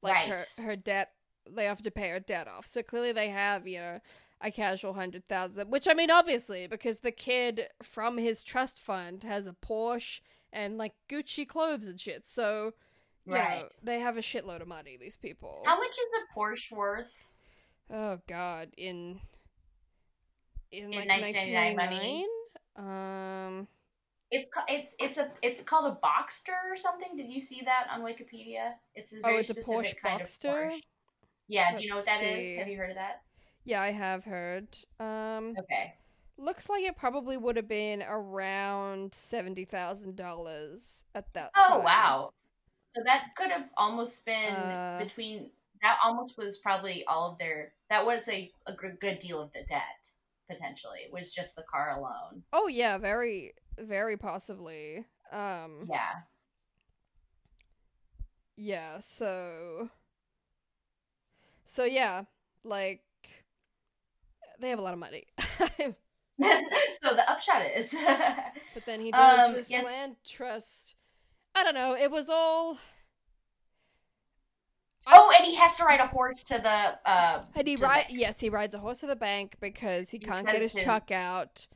like 0.01 0.13
Right. 0.13 0.29
her 0.29 0.63
her 0.63 0.75
debt. 0.75 1.11
They 1.49 1.67
offered 1.67 1.83
to 1.85 1.91
pay 1.91 2.09
her 2.09 2.19
debt 2.19 2.47
off. 2.47 2.67
So 2.67 2.81
clearly 2.83 3.11
they 3.11 3.29
have, 3.29 3.67
you 3.67 3.79
know, 3.79 3.99
a 4.39 4.51
casual 4.51 4.93
hundred 4.93 5.25
thousand. 5.25 5.71
Which 5.71 5.87
I 5.89 5.93
mean, 5.93 6.11
obviously, 6.11 6.67
because 6.67 6.99
the 6.99 7.11
kid 7.11 7.67
from 7.81 8.17
his 8.17 8.43
trust 8.43 8.79
fund 8.79 9.23
has 9.23 9.47
a 9.47 9.53
Porsche 9.53 10.21
and 10.51 10.77
like 10.77 10.93
Gucci 11.09 11.47
clothes 11.47 11.87
and 11.87 11.99
shit. 11.99 12.27
So, 12.27 12.73
you 13.25 13.33
Right. 13.33 13.65
know, 13.65 13.69
they 13.81 13.99
have 13.99 14.17
a 14.17 14.21
shitload 14.21 14.61
of 14.61 14.67
money. 14.67 14.97
These 14.97 15.17
people. 15.17 15.63
How 15.65 15.77
much 15.79 15.91
is 15.91 16.05
a 16.21 16.39
Porsche 16.39 16.71
worth? 16.71 17.11
Oh 17.89 18.19
God, 18.27 18.73
in 18.77 19.21
in, 20.71 20.91
In 20.91 20.97
like 20.97 21.09
1999 21.09 22.25
1999. 22.25 22.27
Um, 22.75 23.67
It's 24.31 24.49
it's 24.67 24.95
it's 24.99 25.17
a 25.17 25.31
it's 25.41 25.61
called 25.61 25.85
a 25.93 25.99
Boxster 26.05 26.57
or 26.71 26.75
something. 26.75 27.15
Did 27.15 27.31
you 27.31 27.39
see 27.39 27.61
that 27.65 27.87
on 27.91 28.01
Wikipedia? 28.01 28.73
It's 28.95 29.13
a 29.13 29.21
Oh, 29.23 29.29
very 29.29 29.37
it's 29.37 29.49
a 29.49 29.55
Porsche 29.55 29.95
kind 30.01 30.21
Boxster? 30.21 30.65
of 30.71 30.71
Porsche. 30.71 30.81
Yeah, 31.47 31.75
do 31.75 31.83
you 31.83 31.89
know 31.89 31.95
what 31.97 32.05
Let's 32.05 32.19
that 32.19 32.23
is? 32.23 32.55
Have 32.55 32.67
you 32.67 32.77
heard 32.77 32.89
of 32.91 32.95
that? 32.95 33.21
yeah, 33.65 33.81
I 33.81 33.91
have 33.91 34.23
heard. 34.25 34.67
Um, 34.99 35.57
Okay. 35.59 35.93
looks 36.37 36.69
like 36.69 36.83
it 36.83 36.97
probably 36.97 37.37
would 37.37 37.57
have 37.57 37.67
been 37.67 38.03
around 38.03 39.13
seventy 39.13 39.65
thousand 39.65 40.15
dollars 40.15 41.05
at 41.15 41.33
that. 41.33 41.53
Oh 41.57 41.79
time. 41.79 41.83
wow. 41.85 42.33
So 42.95 43.01
that 43.05 43.31
could 43.35 43.49
have 43.51 43.69
almost 43.77 44.25
been 44.25 44.71
Uh, 44.71 44.97
between 44.97 45.49
that 45.81 45.97
almost 46.03 46.37
was 46.37 46.57
probably 46.59 47.03
all 47.05 47.31
of 47.31 47.37
their 47.37 47.73
that 47.89 48.05
was 48.05 48.27
a, 48.29 48.51
a 48.67 48.73
good 48.73 49.19
deal 49.19 49.41
of 49.41 49.51
the 49.53 49.63
debt 49.67 50.07
potentially 50.49 50.99
It 51.05 51.11
was 51.11 51.33
just 51.33 51.55
the 51.55 51.63
car 51.63 51.97
alone. 51.97 52.43
Oh 52.51 52.67
yeah, 52.67 52.97
very, 52.97 53.53
very 53.79 54.17
possibly. 54.17 55.05
Um, 55.31 55.87
Yeah. 55.89 56.21
yeah. 58.55 58.99
So, 58.99 59.89
so 61.65 61.83
yeah, 61.85 62.23
like 62.63 63.01
they 64.59 64.69
have 64.69 64.79
a 64.79 64.81
lot 64.81 64.93
of 64.93 64.99
money. 64.99 65.25
so 66.41 67.13
the 67.15 67.29
upshot 67.29 67.63
is 67.75 67.93
But 68.73 68.85
then 68.85 68.99
he 69.01 69.11
does 69.11 69.45
Um, 69.45 69.53
this 69.53 69.69
yes. 69.69 69.83
land 69.85 70.15
trust. 70.25 70.95
I 71.55 71.63
don't 71.63 71.75
know. 71.75 71.95
It 71.95 72.11
was 72.11 72.29
all. 72.29 72.77
Oh, 75.05 75.33
and 75.37 75.45
he 75.45 75.55
has 75.55 75.75
to 75.77 75.83
ride 75.83 75.99
a 75.99 76.07
horse 76.07 76.43
to 76.43 76.59
the 76.59 77.09
uh 77.09 77.43
And 77.55 77.67
he 77.67 77.75
ride. 77.75 78.05
Yes, 78.09 78.39
he 78.39 78.49
rides 78.49 78.73
a 78.73 78.79
horse 78.79 79.01
to 79.01 79.07
the 79.07 79.15
bank 79.15 79.55
because 79.59 80.09
he 80.09 80.17
can't 80.19 80.45
get 80.45 80.61
his 80.61 80.73
his- 80.73 80.83
truck 80.83 81.11
out 81.11 81.67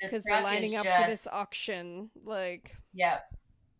The 0.00 0.06
because 0.06 0.22
they're 0.24 0.42
lining 0.42 0.76
up 0.76 0.86
for 0.86 1.06
this 1.10 1.26
auction. 1.30 2.10
Like, 2.24 2.76
Yep. 2.94 3.24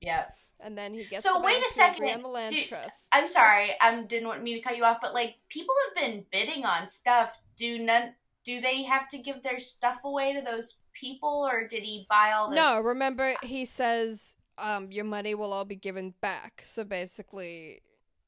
Yep. 0.01 0.37
and 0.61 0.77
then 0.77 0.93
he 0.93 1.05
gets. 1.05 1.23
So 1.23 1.35
the 1.35 1.41
wait 1.41 1.65
a 1.65 1.70
second. 1.70 2.09
on 2.09 2.23
the 2.23 2.28
land 2.28 2.55
Do- 2.57 2.62
trust. 2.65 3.09
I'm 3.12 3.28
sorry, 3.28 3.70
I 3.81 4.03
didn't 4.03 4.27
want 4.28 4.43
me 4.43 4.55
to 4.55 4.61
cut 4.61 4.77
you 4.77 4.85
off, 4.85 4.99
but 5.01 5.15
like 5.15 5.37
people 5.49 5.74
have 5.87 5.95
been 5.95 6.24
bidding 6.33 6.65
on 6.65 6.89
stuff. 6.89 7.39
Do 7.57 7.78
none? 7.78 8.12
Do 8.45 8.61
they 8.61 8.83
have 8.83 9.09
to 9.11 9.19
give 9.19 9.43
their 9.43 9.59
stuff 9.61 9.99
away 10.05 10.33
to 10.35 10.41
those 10.41 10.78
people, 10.93 11.49
or 11.51 11.66
did 11.69 11.83
he 11.83 12.07
buy 12.11 12.33
all 12.33 12.51
this? 12.51 12.57
No, 12.57 12.81
remember 12.81 13.35
he 13.43 13.65
says, 13.65 14.37
um, 14.59 14.91
your 14.93 15.05
money 15.05 15.35
will 15.35 15.53
all 15.53 15.65
be 15.65 15.77
given 15.77 16.15
back. 16.20 16.62
So 16.65 16.85
basically, 16.85 17.83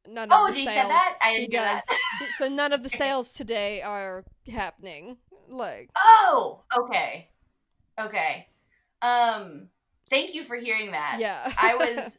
none 0.06 0.30
of 0.30 0.38
Oh, 0.38 0.46
the 0.48 0.52
did 0.52 0.58
he 0.60 0.66
sales. 0.66 0.82
say 0.82 0.88
that? 0.88 1.18
I 1.22 1.32
didn't 1.32 1.52
He 1.52 1.56
that. 1.58 1.82
so 2.38 2.48
none 2.48 2.72
of 2.72 2.82
the 2.82 2.88
sales 3.02 3.32
today 3.32 3.82
are 3.82 4.24
happening. 4.50 5.16
Like, 5.48 5.90
oh, 5.96 6.62
okay, 6.76 7.28
okay. 7.98 8.48
Um, 9.00 9.68
thank 10.10 10.34
you 10.34 10.44
for 10.44 10.56
hearing 10.56 10.90
that. 10.92 11.16
yeah. 11.20 11.52
I 11.56 11.74
was 11.76 12.18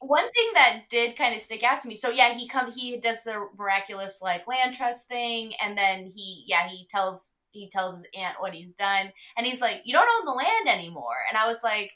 one 0.00 0.24
thing 0.32 0.50
that 0.54 0.84
did 0.90 1.16
kind 1.16 1.34
of 1.36 1.40
stick 1.42 1.62
out 1.62 1.80
to 1.82 1.88
me. 1.88 1.94
So 1.94 2.10
yeah, 2.10 2.34
he 2.34 2.48
come 2.48 2.72
he 2.72 2.96
does 2.96 3.22
the 3.22 3.46
miraculous 3.56 4.18
like 4.20 4.48
land 4.48 4.74
trust 4.74 5.06
thing, 5.08 5.52
and 5.62 5.78
then 5.78 6.10
he 6.14 6.44
yeah 6.48 6.68
he 6.68 6.88
tells 6.90 7.32
he 7.52 7.70
tells 7.70 7.94
his 7.96 8.06
aunt 8.18 8.34
what 8.40 8.52
he's 8.52 8.72
done, 8.72 9.12
and 9.36 9.46
he's 9.46 9.60
like, 9.60 9.82
"You 9.84 9.94
don't 9.94 10.08
own 10.20 10.26
the 10.26 10.32
land 10.32 10.68
anymore," 10.68 11.16
and 11.28 11.38
I 11.38 11.46
was 11.46 11.62
like. 11.62 11.92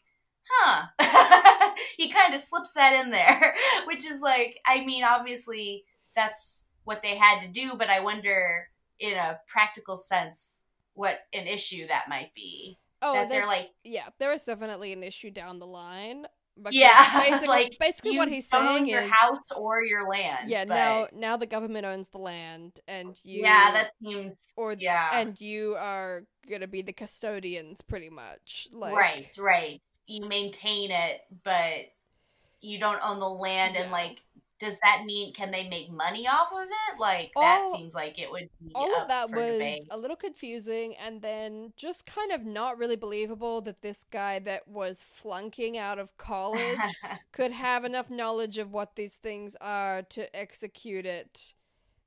Huh. 0.52 1.74
he 1.96 2.10
kind 2.10 2.34
of 2.34 2.40
slips 2.40 2.72
that 2.72 2.94
in 2.94 3.10
there, 3.10 3.54
which 3.86 4.04
is 4.04 4.20
like, 4.20 4.58
I 4.66 4.84
mean, 4.84 5.04
obviously 5.04 5.84
that's 6.16 6.66
what 6.84 7.02
they 7.02 7.16
had 7.16 7.40
to 7.42 7.48
do, 7.48 7.74
but 7.76 7.88
I 7.88 8.00
wonder, 8.00 8.68
in 8.98 9.14
a 9.16 9.38
practical 9.48 9.96
sense, 9.96 10.64
what 10.94 11.20
an 11.32 11.46
issue 11.46 11.86
that 11.86 12.08
might 12.08 12.34
be. 12.34 12.78
Oh, 13.02 13.14
that 13.14 13.30
they're 13.30 13.46
like, 13.46 13.70
yeah, 13.84 14.08
there 14.18 14.32
is 14.32 14.44
definitely 14.44 14.92
an 14.92 15.02
issue 15.02 15.30
down 15.30 15.58
the 15.58 15.66
line. 15.66 16.26
Yeah, 16.70 17.20
basically, 17.30 17.48
like, 17.48 17.76
basically 17.80 18.18
what 18.18 18.28
he's 18.28 18.48
saying 18.48 18.86
your 18.86 19.02
is, 19.02 19.10
house 19.10 19.38
or 19.56 19.82
your 19.82 20.08
land. 20.08 20.50
yeah, 20.50 20.64
but- 20.64 20.74
now 20.74 21.08
now 21.12 21.36
the 21.36 21.46
government 21.46 21.86
owns 21.86 22.10
the 22.10 22.18
land, 22.18 22.80
and 22.86 23.18
you, 23.24 23.42
yeah, 23.42 23.72
that 23.72 23.92
seems 24.02 24.52
or 24.56 24.74
yeah, 24.78 25.08
and 25.12 25.40
you 25.40 25.76
are 25.78 26.24
gonna 26.48 26.66
be 26.66 26.82
the 26.82 26.92
custodians, 26.92 27.80
pretty 27.80 28.10
much. 28.10 28.68
Like, 28.72 28.94
right, 28.94 29.30
right. 29.38 29.80
You 30.10 30.26
maintain 30.26 30.90
it, 30.90 31.20
but 31.44 31.92
you 32.60 32.78
don't 32.80 33.00
own 33.02 33.20
the 33.20 33.28
land, 33.28 33.76
and 33.76 33.90
like, 33.92 34.18
does 34.58 34.78
that 34.82 35.04
mean 35.06 35.32
can 35.32 35.50
they 35.50 35.68
make 35.68 35.90
money 35.90 36.26
off 36.26 36.52
of 36.52 36.66
it? 36.68 37.00
Like, 37.00 37.30
that 37.34 37.62
seems 37.74 37.94
like 37.94 38.18
it 38.18 38.30
would 38.30 38.48
be 38.60 38.72
all 38.74 38.94
of 39.02 39.08
that 39.08 39.30
was 39.30 39.52
debate. 39.52 39.84
a 39.90 39.96
little 39.96 40.16
confusing 40.16 40.94
and 40.96 41.22
then 41.22 41.72
just 41.76 42.04
kind 42.06 42.32
of 42.32 42.44
not 42.44 42.76
really 42.76 42.96
believable 42.96 43.60
that 43.62 43.80
this 43.82 44.04
guy 44.10 44.38
that 44.40 44.68
was 44.68 45.02
flunking 45.02 45.78
out 45.78 45.98
of 45.98 46.16
college 46.18 46.78
could 47.32 47.52
have 47.52 47.84
enough 47.84 48.10
knowledge 48.10 48.58
of 48.58 48.72
what 48.72 48.96
these 48.96 49.14
things 49.14 49.56
are 49.60 50.02
to 50.02 50.36
execute 50.36 51.06
it 51.06 51.54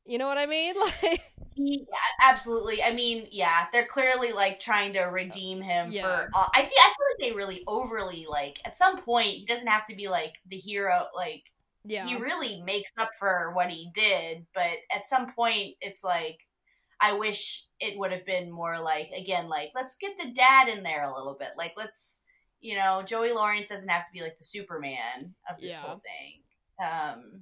you 0.05 0.17
know 0.17 0.27
what 0.27 0.37
i 0.37 0.45
mean 0.45 0.75
like 1.03 1.21
He, 1.55 1.85
absolutely. 2.19 2.81
I 2.81 2.93
mean, 2.93 3.27
yeah, 3.31 3.67
they're 3.71 3.85
clearly 3.85 4.31
like 4.31 4.59
trying 4.59 4.93
to 4.93 5.01
redeem 5.01 5.61
him 5.61 5.91
Yeah. 5.91 6.01
for. 6.01 6.29
Uh, 6.33 6.47
I 6.55 6.61
think 6.61 6.81
I 6.81 6.87
feel 6.87 7.05
like 7.11 7.19
they 7.19 7.35
really 7.37 7.63
overly 7.67 8.25
like. 8.27 8.59
At 8.65 8.75
some 8.75 9.03
point, 9.03 9.27
he 9.27 9.45
doesn't 9.45 9.67
have 9.67 9.85
to 9.85 9.95
be 9.95 10.07
like 10.07 10.33
the 10.47 10.57
hero. 10.57 11.05
Like 11.15 11.43
yeah 11.85 12.07
he 12.07 12.15
really 12.15 12.61
makes 12.63 12.89
up 12.97 13.11
for 13.19 13.51
what 13.53 13.69
he 13.69 13.91
did, 13.93 14.47
but 14.55 14.77
at 14.91 15.07
some 15.07 15.31
point, 15.33 15.75
it's 15.79 16.03
like 16.03 16.39
I 16.99 17.13
wish 17.13 17.65
it 17.79 17.99
would 17.99 18.11
have 18.11 18.25
been 18.25 18.49
more 18.49 18.79
like 18.79 19.09
again, 19.15 19.47
like 19.47 19.71
let's 19.75 19.95
get 19.97 20.17
the 20.19 20.31
dad 20.31 20.69
in 20.69 20.81
there 20.81 21.03
a 21.03 21.13
little 21.15 21.35
bit. 21.39 21.49
Like 21.57 21.73
let's, 21.77 22.21
you 22.61 22.75
know, 22.77 23.03
Joey 23.05 23.31
Lawrence 23.31 23.69
doesn't 23.69 23.89
have 23.89 24.05
to 24.07 24.11
be 24.13 24.21
like 24.21 24.37
the 24.39 24.43
Superman 24.45 25.35
of 25.49 25.59
this 25.61 25.73
Yeah. 25.73 25.81
whole 25.81 26.01
thing. 26.01 26.41
Um, 26.83 27.41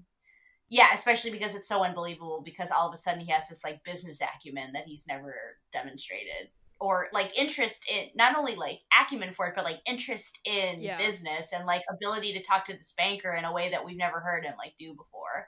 yeah, 0.74 0.88
especially 0.94 1.32
because 1.32 1.54
it's 1.54 1.68
so 1.68 1.84
unbelievable 1.84 2.42
because 2.44 2.72
all 2.72 2.88
of 2.88 2.94
a 2.94 2.98
sudden 2.98 3.20
he 3.20 3.30
has 3.30 3.50
this 3.50 3.62
like 3.62 3.84
business 3.84 4.22
acumen 4.22 4.72
that 4.72 4.86
he's 4.86 5.06
never 5.06 5.36
demonstrated 5.74 6.50
or 6.80 7.10
like 7.14 7.30
interest 7.38 7.86
in 7.92 8.06
not 8.16 8.38
only 8.38 8.56
like 8.56 8.80
acumen 9.00 9.34
for 9.34 9.48
it 9.48 9.54
but 9.54 9.66
like 9.66 9.82
interest 9.86 10.40
in 10.46 10.80
Yeah. 10.82 10.98
business 10.98 11.52
and 11.54 11.66
like 11.66 11.84
ability 11.92 12.32
to 12.34 12.42
talk 12.42 12.66
to 12.68 12.74
this 12.74 12.94
banker 12.98 13.36
in 13.36 13.44
a 13.44 13.52
way 13.54 13.70
that 13.70 13.86
we've 13.86 13.98
never 13.98 14.22
heard 14.22 14.46
him 14.46 14.54
like 14.58 14.74
do 14.80 14.94
before. 14.96 15.46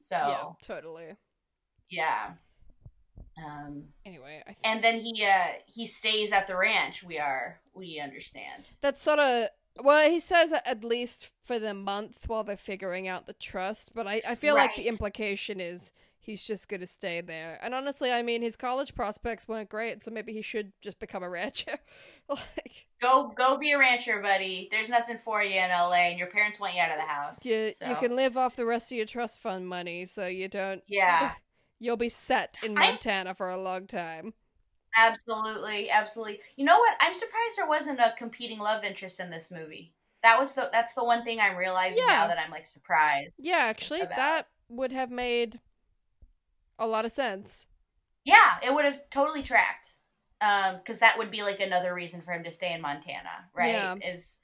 So 0.00 0.16
yeah 0.16 0.44
totally. 0.62 1.16
Yeah. 1.90 2.32
Um 3.42 3.84
anyway 4.04 4.42
I 4.46 4.54
and 4.64 4.84
then 4.84 5.00
he 5.00 5.24
uh 5.24 5.46
he 5.66 5.86
stays 5.86 6.30
at 6.30 6.46
the 6.46 6.56
ranch 6.56 7.02
we 7.02 7.18
are 7.18 7.58
we 7.74 8.00
understand. 8.04 8.64
That's 8.82 9.02
sort 9.02 9.18
of 9.18 9.48
well 9.82 10.10
he 10.10 10.20
says 10.20 10.52
at 10.52 10.84
least 10.84 11.30
for 11.44 11.58
the 11.58 11.74
month 11.74 12.24
while 12.26 12.44
they're 12.44 12.56
figuring 12.56 13.08
out 13.08 13.26
the 13.26 13.32
trust 13.34 13.92
but 13.94 14.06
i, 14.06 14.20
I 14.26 14.34
feel 14.34 14.54
like 14.54 14.74
the 14.76 14.88
implication 14.88 15.60
is 15.60 15.92
he's 16.28 16.42
just 16.42 16.68
gonna 16.68 16.86
stay 16.86 17.22
there. 17.22 17.58
And 17.62 17.74
honestly 17.74 18.12
i 18.12 18.22
mean 18.22 18.42
his 18.42 18.54
college 18.54 18.94
prospects 18.94 19.48
weren't 19.48 19.70
great 19.70 20.04
so 20.04 20.10
maybe 20.10 20.32
he 20.32 20.42
should 20.42 20.72
just 20.82 20.98
become 21.00 21.22
a 21.22 21.28
rancher. 21.28 21.78
Like 22.28 22.86
go 23.00 23.32
go 23.34 23.56
be 23.56 23.72
a 23.72 23.78
rancher 23.78 24.20
buddy. 24.20 24.68
There's 24.70 24.90
nothing 24.90 25.16
for 25.16 25.42
you 25.42 25.58
in 25.58 25.70
la 25.70 25.90
and 25.94 26.18
your 26.18 26.28
parents 26.28 26.60
want 26.60 26.74
you 26.74 26.82
out 26.82 26.90
of 26.90 26.98
the 26.98 27.06
house 27.06 27.46
you, 27.46 27.72
you 27.88 27.96
can 27.96 28.14
live 28.14 28.36
off 28.36 28.54
the 28.54 28.66
rest 28.66 28.92
of 28.92 28.98
your 28.98 29.06
trust 29.06 29.40
fund 29.40 29.66
money 29.66 30.04
so 30.04 30.26
you 30.26 30.48
don't 30.48 30.82
yeah. 30.86 31.32
You'll 31.80 31.96
be 31.96 32.10
set 32.10 32.58
in 32.62 32.76
I- 32.76 32.90
montana 32.90 33.34
for 33.34 33.48
a 33.48 33.56
long 33.56 33.86
time 33.86 34.34
Absolutely, 34.96 35.90
absolutely. 35.90 36.40
You 36.56 36.64
know 36.64 36.78
what? 36.78 36.94
I'm 37.00 37.14
surprised 37.14 37.56
there 37.56 37.68
wasn't 37.68 38.00
a 38.00 38.14
competing 38.18 38.58
love 38.58 38.84
interest 38.84 39.20
in 39.20 39.30
this 39.30 39.50
movie. 39.50 39.92
That 40.22 40.38
was 40.38 40.52
the 40.54 40.68
that's 40.72 40.94
the 40.94 41.04
one 41.04 41.22
thing 41.24 41.38
I'm 41.40 41.56
realizing 41.56 42.02
Yeah. 42.06 42.14
now 42.14 42.26
that 42.28 42.38
I'm 42.38 42.50
like 42.50 42.66
surprised. 42.66 43.32
yeah 43.38 43.58
actually 43.58 44.00
about- 44.00 44.16
that 44.16 44.48
would 44.68 44.92
have 44.92 45.10
made 45.10 45.60
a 46.78 46.86
lot 46.86 47.04
of 47.04 47.12
sense 47.12 47.66
Yeah, 48.24 48.58
it 48.62 48.72
would 48.74 48.84
have 48.84 49.00
totally 49.10 49.42
tracked. 49.42 49.92
Um, 50.40 50.76
because 50.78 51.00
that 51.00 51.18
would 51.18 51.30
be 51.32 51.42
like 51.42 51.58
another 51.60 51.92
reason 51.94 52.22
for 52.22 52.32
him 52.32 52.44
to 52.44 52.52
stay 52.52 52.72
in 52.72 52.80
Montana, 52.80 53.48
right? 53.54 53.72
Yeah. 53.72 53.94
Is 53.96 54.38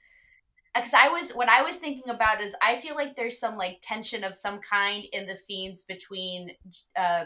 because 0.73 0.93
I 0.93 1.07
was 1.07 1.31
what 1.31 1.47
I 1.47 1.61
was 1.63 1.77
thinking 1.77 2.09
about 2.13 2.41
is 2.43 2.53
I 2.61 2.75
feel 2.77 2.95
like 2.95 3.15
there's 3.15 3.39
some 3.39 3.55
like 3.55 3.77
tension 3.81 4.23
of 4.25 4.35
some 4.35 4.59
kind 4.59 5.05
in 5.13 5.25
the 5.25 5.35
scenes 5.35 5.83
between 5.83 6.51
uh 6.97 7.25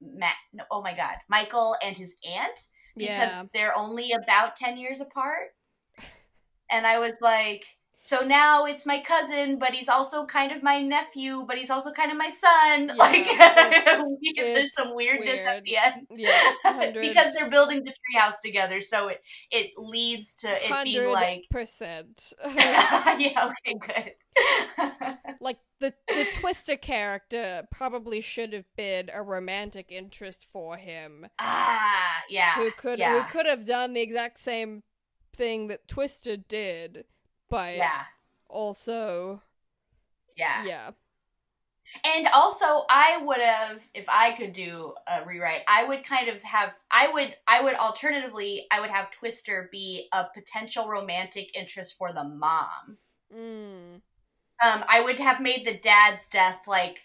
Matt. 0.00 0.34
No, 0.52 0.64
oh 0.70 0.82
my 0.82 0.94
God, 0.94 1.16
Michael 1.28 1.76
and 1.82 1.96
his 1.96 2.14
aunt 2.26 2.58
because 2.96 3.08
yeah 3.08 3.42
they're 3.52 3.76
only 3.76 4.12
about 4.12 4.56
10 4.56 4.76
years 4.76 5.00
apart. 5.00 5.48
And 6.70 6.86
I 6.86 6.98
was 6.98 7.14
like, 7.20 7.64
so 8.00 8.20
now 8.20 8.66
it's 8.66 8.84
my 8.86 9.00
cousin, 9.00 9.58
but 9.58 9.72
he's 9.72 9.88
also 9.88 10.26
kind 10.26 10.52
of 10.52 10.62
my 10.62 10.80
nephew, 10.82 11.44
but 11.48 11.56
he's 11.56 11.70
also 11.70 11.90
kind 11.92 12.10
of 12.10 12.18
my 12.18 12.28
son. 12.28 12.88
Yeah, 12.94 12.94
like 12.96 13.26
it's- 13.26 14.36
there's 14.36 14.74
some 14.74 14.94
weirdness 14.94 15.38
at 15.46 15.62
the 15.64 15.76
end. 15.76 16.06
Yeah, 16.14 16.52
because 17.00 17.34
they're 17.34 17.48
building 17.50 17.82
the 17.84 17.92
treehouse 17.92 18.34
together, 18.44 18.80
so 18.80 19.08
it 19.08 19.20
it 19.50 19.70
leads 19.76 20.34
to 20.36 20.48
it 20.50 20.68
being 20.84 21.00
like 21.12 21.44
percent. 21.50 22.32
yeah, 22.54 23.50
okay, 23.66 23.74
good. 23.80 24.12
like 25.40 25.58
the 25.80 25.94
the 26.08 26.26
Twister 26.32 26.76
character 26.76 27.66
probably 27.70 28.20
should 28.20 28.52
have 28.52 28.64
been 28.76 29.10
a 29.12 29.22
romantic 29.22 29.86
interest 29.90 30.46
for 30.52 30.76
him, 30.76 31.26
ah, 31.38 32.22
yeah. 32.28 32.54
who 32.54 32.70
could 32.72 32.98
yeah. 32.98 33.22
who 33.22 33.30
could 33.30 33.46
have 33.46 33.64
done 33.64 33.94
the 33.94 34.00
exact 34.00 34.38
same 34.38 34.82
thing 35.34 35.68
that 35.68 35.86
Twister 35.88 36.36
did, 36.36 37.04
but 37.48 37.76
yeah. 37.76 38.02
also 38.48 39.42
Yeah. 40.36 40.64
yeah. 40.64 40.90
And 42.02 42.26
also 42.28 42.84
I 42.88 43.18
would 43.22 43.40
have 43.40 43.86
if 43.94 44.06
I 44.08 44.32
could 44.32 44.52
do 44.52 44.94
a 45.06 45.24
rewrite, 45.24 45.62
I 45.68 45.84
would 45.84 46.04
kind 46.04 46.28
of 46.28 46.42
have 46.42 46.74
I 46.90 47.12
would 47.12 47.34
I 47.46 47.62
would 47.62 47.74
alternatively 47.74 48.66
I 48.70 48.80
would 48.80 48.90
have 48.90 49.10
Twister 49.10 49.68
be 49.70 50.08
a 50.12 50.24
potential 50.34 50.88
romantic 50.88 51.54
interest 51.56 51.96
for 51.96 52.12
the 52.12 52.24
mom. 52.24 52.98
Mm. 53.32 54.00
Um 54.62 54.84
I 54.88 55.00
would 55.00 55.18
have 55.18 55.40
made 55.40 55.64
the 55.66 55.78
dad's 55.78 56.26
death 56.28 56.60
like 56.66 56.98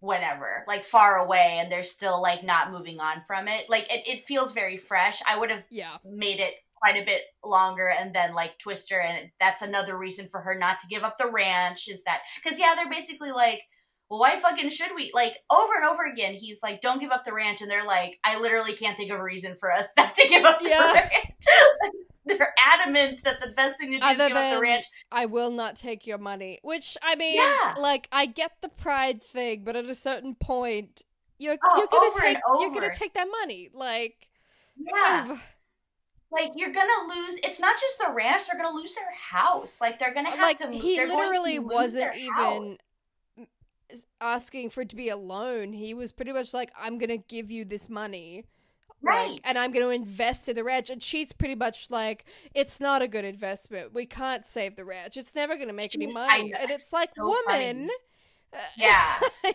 whatever, 0.00 0.64
like 0.68 0.84
far 0.84 1.16
away 1.18 1.58
and 1.60 1.70
they're 1.72 1.82
still 1.82 2.22
like 2.22 2.44
not 2.44 2.70
moving 2.70 3.00
on 3.00 3.22
from 3.26 3.48
it. 3.48 3.68
Like 3.68 3.84
it, 3.90 4.06
it 4.06 4.24
feels 4.26 4.52
very 4.52 4.76
fresh. 4.76 5.20
I 5.28 5.36
would 5.38 5.50
have 5.50 5.64
Yeah. 5.70 5.96
made 6.04 6.38
it 6.40 6.54
quite 6.76 6.96
a 7.02 7.04
bit 7.04 7.22
longer 7.44 7.88
and 7.88 8.14
then 8.14 8.34
like 8.34 8.56
twister 8.58 9.00
and 9.00 9.30
that's 9.40 9.62
another 9.62 9.98
reason 9.98 10.28
for 10.28 10.40
her 10.40 10.54
not 10.56 10.78
to 10.78 10.86
give 10.86 11.02
up 11.02 11.16
the 11.18 11.28
ranch 11.30 11.88
is 11.88 12.04
that 12.04 12.20
because 12.40 12.56
yeah 12.56 12.74
they're 12.76 12.88
basically 12.88 13.32
like 13.32 13.62
well 14.10 14.20
why 14.20 14.38
fucking 14.38 14.70
should 14.70 14.90
we 14.94 15.10
like 15.14 15.34
over 15.50 15.74
and 15.74 15.84
over 15.84 16.04
again 16.04 16.34
he's 16.34 16.62
like 16.62 16.80
don't 16.80 17.00
give 17.00 17.10
up 17.10 17.24
the 17.24 17.32
ranch 17.32 17.60
and 17.60 17.70
they're 17.70 17.84
like 17.84 18.18
i 18.24 18.38
literally 18.38 18.74
can't 18.74 18.96
think 18.96 19.10
of 19.10 19.18
a 19.18 19.22
reason 19.22 19.54
for 19.56 19.72
us 19.72 19.88
not 19.96 20.14
to 20.14 20.26
give 20.28 20.44
up 20.44 20.60
the 20.60 20.68
Yeah. 20.70 20.92
ranch 20.92 21.12
they're 22.26 22.54
adamant 22.72 23.22
that 23.24 23.40
the 23.40 23.48
best 23.48 23.78
thing 23.78 23.92
to 23.92 23.98
do 23.98 24.04
Other 24.06 24.24
is 24.24 24.28
give 24.28 24.36
up 24.36 24.54
the 24.54 24.60
ranch 24.60 24.84
I 25.10 25.24
will 25.26 25.50
not 25.50 25.76
take 25.76 26.06
your 26.06 26.18
money. 26.18 26.58
Which 26.62 26.98
I 27.02 27.14
mean, 27.16 27.36
Yeah. 27.36 27.74
like 27.78 28.06
I 28.12 28.26
get 28.26 28.52
the 28.60 28.68
pride 28.68 29.22
thing, 29.24 29.62
but 29.64 29.76
at 29.76 29.86
a 29.86 29.94
certain 29.94 30.34
point, 30.34 31.04
you're 31.38 31.56
Oh, 31.64 31.78
you're 31.78 31.86
gonna 31.86 32.20
take 32.20 32.38
you're 32.60 32.70
gonna 32.74 32.94
take 32.94 33.14
that 33.14 33.28
money. 33.40 33.70
Like, 33.72 34.28
yeah 34.76 35.38
like 36.30 36.50
you're 36.54 36.72
gonna 36.72 37.14
lose 37.14 37.36
it's 37.42 37.58
not 37.58 37.80
just 37.80 37.98
the 37.98 38.12
ranch 38.12 38.42
they're 38.46 38.62
gonna 38.62 38.76
lose 38.76 38.94
their 38.94 39.10
house 39.18 39.80
like 39.80 39.98
they're 39.98 40.12
gonna 40.12 40.28
uh, 40.28 40.32
have 40.32 40.40
like 40.40 40.58
to 40.58 40.70
he 40.70 40.96
they're 40.96 41.06
to 41.06 41.14
literally 41.14 41.58
wasn't 41.58 42.12
house. 42.36 42.74
Asking 44.20 44.70
for 44.70 44.82
it 44.82 44.88
to 44.90 44.96
be 44.96 45.08
a 45.08 45.16
loan. 45.16 45.72
He 45.72 45.94
was 45.94 46.12
pretty 46.12 46.32
much 46.32 46.52
like, 46.54 46.70
"I'm 46.78 46.98
gonna 46.98 47.16
give 47.18 47.50
you 47.50 47.64
this 47.64 47.88
money." 47.88 48.44
like, 49.00 49.14
Right. 49.14 49.40
and 49.44 49.56
I'm 49.56 49.70
going 49.70 49.84
to 49.84 49.90
invest 49.90 50.48
in 50.48 50.56
the 50.56 50.64
ranch. 50.64 50.90
And 50.90 51.00
she's 51.00 51.32
pretty 51.32 51.54
much 51.54 51.88
like, 51.88 52.24
it's 52.52 52.80
not 52.80 53.00
a 53.00 53.06
good 53.06 53.24
investment. 53.24 53.94
We 53.94 54.06
can't 54.06 54.44
save 54.44 54.74
the 54.74 54.84
ranch. 54.84 55.16
It's 55.16 55.36
never 55.36 55.54
going 55.54 55.68
to 55.68 55.72
make 55.72 55.94
any 55.94 56.06
She- 56.06 56.10
I 56.16 56.38
money. 56.38 56.52
And 56.52 56.68
it's 56.72 56.92
like, 56.92 57.10
so 57.14 57.26
woman. 57.26 57.90
uh, 58.52 58.56
Yeah. 58.76 59.20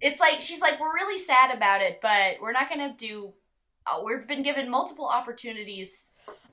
it's 0.00 0.20
like 0.20 0.40
she's 0.40 0.60
like 0.62 0.80
we're 0.80 0.94
really 0.94 1.18
sad 1.18 1.54
about 1.54 1.82
it 1.82 1.98
but 2.00 2.36
we're 2.40 2.52
not 2.52 2.70
gonna 2.70 2.94
do 2.96 3.32
uh, 3.86 4.00
we've 4.02 4.26
been 4.26 4.42
given 4.42 4.70
multiple 4.70 5.06
opportunities 5.06 6.06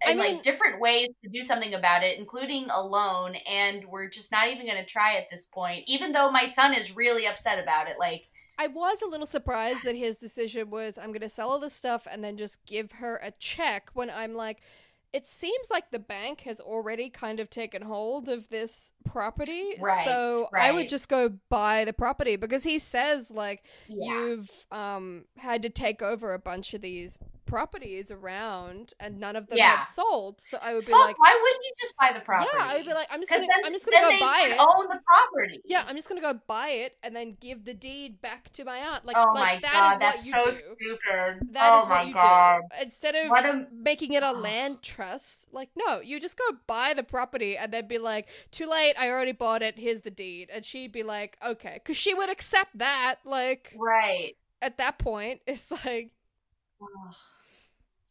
I 0.05 0.09
mean- 0.09 0.17
like 0.17 0.43
different 0.43 0.79
ways 0.79 1.09
to 1.23 1.29
do 1.29 1.43
something 1.43 1.73
about 1.73 2.03
it 2.03 2.17
including 2.17 2.69
a 2.69 2.81
loan 2.81 3.35
and 3.35 3.85
we're 3.85 4.09
just 4.09 4.31
not 4.31 4.47
even 4.49 4.65
gonna 4.67 4.85
try 4.85 5.17
at 5.17 5.29
this 5.29 5.45
point 5.47 5.83
even 5.87 6.11
though 6.11 6.31
my 6.31 6.45
son 6.45 6.73
is 6.73 6.95
really 6.95 7.27
upset 7.27 7.59
about 7.59 7.87
it 7.87 7.97
like 7.99 8.27
I 8.59 8.67
was 8.67 9.01
a 9.01 9.07
little 9.07 9.27
surprised 9.27 9.83
that 9.83 9.95
his 9.95 10.17
decision 10.17 10.69
was 10.69 10.97
I'm 10.97 11.09
going 11.09 11.21
to 11.21 11.29
sell 11.29 11.49
all 11.49 11.59
this 11.59 11.73
stuff 11.73 12.07
and 12.09 12.23
then 12.23 12.37
just 12.37 12.65
give 12.65 12.91
her 12.93 13.17
a 13.21 13.31
check 13.31 13.91
when 13.93 14.09
I'm 14.09 14.33
like, 14.33 14.61
it 15.13 15.25
seems 15.25 15.69
like 15.69 15.91
the 15.91 15.99
bank 15.99 16.41
has 16.41 16.59
already 16.59 17.09
kind 17.09 17.39
of 17.39 17.49
taken 17.49 17.81
hold 17.81 18.27
of 18.27 18.49
this 18.49 18.91
property. 19.05 19.75
Right, 19.79 20.05
so 20.05 20.49
I 20.53 20.71
would 20.71 20.89
just 20.89 21.07
go 21.07 21.33
buy 21.49 21.85
the 21.85 21.93
property 21.93 22.35
because 22.35 22.63
he 22.63 22.79
says, 22.79 23.31
like, 23.31 23.63
yeah 23.87 24.11
you've 24.11 24.51
um, 24.71 25.25
had 25.37 25.61
to 25.61 25.69
take 25.69 26.01
over 26.01 26.33
a 26.33 26.39
bunch 26.39 26.73
of 26.73 26.81
these 26.81 27.19
properties 27.47 28.11
around 28.11 28.93
and 28.99 29.19
none 29.19 29.35
of 29.35 29.47
them 29.47 29.57
Yeah. 29.57 29.77
have 29.77 29.85
sold. 29.87 30.39
So 30.39 30.59
I 30.61 30.75
would 30.75 30.85
be 30.85 30.91
Fuck, 30.91 31.01
like, 31.01 31.19
why 31.19 31.33
wouldn't 31.41 31.63
you 31.63 31.71
just 31.81 31.95
buy 31.97 32.11
the 32.13 32.19
property 32.19 32.49
yeah, 32.53 32.63
I 32.65 32.75
would 32.77 32.85
be 32.85 32.93
like, 32.93 33.07
I'm 33.09 33.19
just 33.21 33.31
gonna, 33.31 33.47
then, 33.47 33.65
I'm 33.65 33.71
just 33.73 33.85
gonna 33.85 34.01
go 34.11 34.19
buy 34.19 34.43
it. 34.49 34.59
own 34.59 34.87
the 34.87 34.99
property 35.05 35.61
Yeah, 35.65 35.83
I'm 35.87 35.95
just 35.95 36.07
gonna 36.07 36.21
go 36.21 36.39
buy 36.47 36.69
it 36.69 36.97
and 37.01 37.15
then 37.15 37.35
give 37.39 37.65
the 37.65 37.73
deed 37.73 38.21
back 38.21 38.51
to 38.53 38.63
my 38.65 38.77
aunt. 38.77 39.05
Like, 39.05 39.17
oh 39.17 39.31
like 39.33 39.55
my 39.55 39.59
that 39.61 39.73
god 39.73 39.91
is 39.93 39.97
that's 39.99 40.17
what 40.17 40.25
you 40.25 40.31
so 40.33 40.45
do. 40.51 40.75
stupid 40.77 41.47
That 41.53 41.71
oh 41.73 41.81
is 41.81 41.87
my 41.89 41.97
what 41.99 42.07
you 42.07 42.13
god 42.13 42.61
do. 42.71 42.83
Instead 42.83 43.15
of 43.15 43.31
a- 43.31 43.67
making 43.71 44.13
it 44.13 44.21
a 44.21 44.31
land 44.33 44.81
trust, 44.83 45.45
like 45.51 45.69
no, 45.75 46.01
you 46.01 46.19
just 46.19 46.37
go 46.37 46.43
buy 46.67 46.93
the 46.93 47.03
property 47.03 47.57
and 47.57 47.71
then 47.73 47.87
be 47.87 47.97
like, 47.97 48.27
"Too 48.51 48.65
late, 48.67 48.95
I 48.99 49.09
already 49.09 49.31
bought 49.31 49.61
it. 49.63 49.79
Here's 49.79 50.01
the 50.01 50.11
deed." 50.11 50.49
And 50.51 50.63
she'd 50.65 50.91
be 50.91 51.03
like, 51.03 51.37
"Okay," 51.43 51.73
because 51.75 51.97
she 51.97 52.13
would 52.13 52.29
accept 52.29 52.77
that. 52.77 53.15
Like 53.23 53.73
right 53.77 54.35
at 54.61 54.77
that 54.79 54.97
point, 54.99 55.41
it's 55.47 55.71
like, 55.71 56.11
Ugh. 56.81 57.15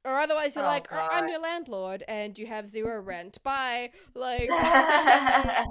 Or 0.07 0.19
otherwise 0.19 0.55
you're 0.57 0.65
Oh, 0.65 0.69
like, 0.69 0.91
"I- 0.93 1.09
"I'm 1.13 1.29
your 1.29 1.41
landlord 1.41 2.03
and 2.09 2.39
you 2.39 2.47
have 2.47 2.69
zero 2.69 3.01
rent." 3.03 3.43
Bye. 3.43 3.91
Like, 4.15 4.49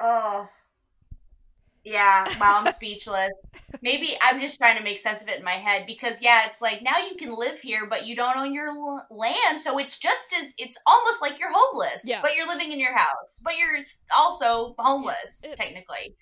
oh. 0.00 0.48
Yeah, 1.84 2.26
wow, 2.38 2.62
I'm 2.64 2.72
speechless. 2.72 3.30
Maybe 3.80 4.14
I'm 4.20 4.40
just 4.40 4.58
trying 4.58 4.76
to 4.76 4.84
make 4.84 4.98
sense 4.98 5.22
of 5.22 5.28
it 5.28 5.38
in 5.38 5.44
my 5.44 5.52
head 5.54 5.84
because 5.86 6.20
yeah, 6.20 6.46
it's 6.46 6.60
like 6.60 6.82
now 6.82 6.98
you 6.98 7.16
can 7.16 7.34
live 7.34 7.58
here, 7.60 7.86
but 7.88 8.04
you 8.04 8.14
don't 8.14 8.36
own 8.36 8.52
your 8.52 8.68
l- 8.68 9.06
land, 9.10 9.58
so 9.58 9.78
it's 9.78 9.98
just 9.98 10.34
as 10.38 10.52
it's 10.58 10.76
almost 10.86 11.22
like 11.22 11.38
you're 11.40 11.52
homeless, 11.52 12.02
Yeah. 12.04 12.20
but 12.20 12.34
you're 12.34 12.46
living 12.48 12.72
in 12.72 12.80
your 12.80 12.94
house, 12.94 13.40
but 13.42 13.56
you're 13.56 13.78
also 14.14 14.74
homeless 14.78 15.42
it's- 15.44 15.56
technically. 15.56 16.14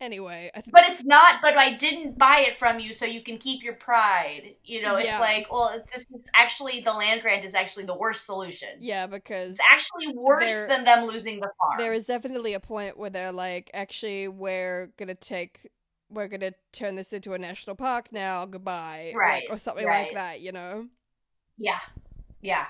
Anyway, 0.00 0.50
I 0.54 0.60
th- 0.60 0.72
But 0.72 0.84
it's 0.88 1.04
not. 1.04 1.40
But 1.42 1.56
I 1.58 1.74
didn't 1.74 2.18
buy 2.18 2.40
it 2.48 2.54
from 2.56 2.78
you, 2.80 2.92
so 2.92 3.04
you 3.06 3.22
can 3.22 3.38
keep 3.38 3.62
your 3.62 3.74
pride. 3.74 4.54
You 4.64 4.82
know, 4.82 4.96
it's 4.96 5.06
Yeah. 5.06 5.20
like, 5.20 5.50
well, 5.52 5.82
this 5.92 6.04
is 6.14 6.24
actually 6.34 6.80
the 6.82 6.92
land 6.92 7.22
grant 7.22 7.44
is 7.44 7.54
actually 7.54 7.86
the 7.86 7.96
worst 7.96 8.26
solution. 8.26 8.68
yeah, 8.80 9.06
because 9.06 9.50
It's 9.52 9.60
actually 9.70 10.08
worse 10.14 10.44
There- 10.44 10.68
than 10.68 10.84
them 10.84 11.04
losing 11.04 11.40
the 11.40 11.50
farm. 11.60 11.78
there 11.78 11.92
is 11.92 12.06
definitely 12.06 12.54
a 12.54 12.60
point 12.60 12.96
where 12.96 13.10
they're 13.10 13.32
like, 13.32 13.70
actually, 13.74 14.28
we're 14.28 14.90
gonna 14.96 15.14
take, 15.14 15.70
we're 16.10 16.28
gonna 16.28 16.52
turn 16.72 16.94
this 16.96 17.12
into 17.12 17.34
a 17.34 17.38
national 17.38 17.76
park 17.76 18.12
now. 18.12 18.46
Goodbye, 18.46 19.06
like, 19.08 19.16
Right, 19.16 19.44
or 19.50 19.58
something 19.58 19.86
like 19.86 20.14
that. 20.14 20.40
You 20.40 20.52
know? 20.52 20.88
Yeah. 21.56 21.80
Yeah. 22.40 22.66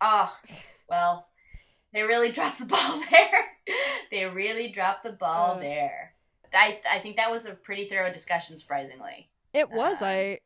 Oh, 0.00 0.34
well, 0.88 1.28
they 1.92 2.02
really 2.02 2.30
dropped 2.30 2.58
the 2.58 2.66
ball 2.66 3.00
there. 3.10 3.46
they 4.10 4.24
really 4.26 4.68
dropped 4.68 5.02
the 5.04 5.12
ball 5.12 5.54
Ugh. 5.56 5.60
there. 5.62 6.12
I 6.54 6.80
I 6.90 6.98
think 7.00 7.16
that 7.16 7.30
was 7.30 7.46
a 7.46 7.52
pretty 7.52 7.88
thorough 7.88 8.12
discussion, 8.12 8.56
surprisingly. 8.58 9.28
It 9.52 9.70
was. 9.70 10.02
Um, 10.02 10.08
I, 10.08 10.38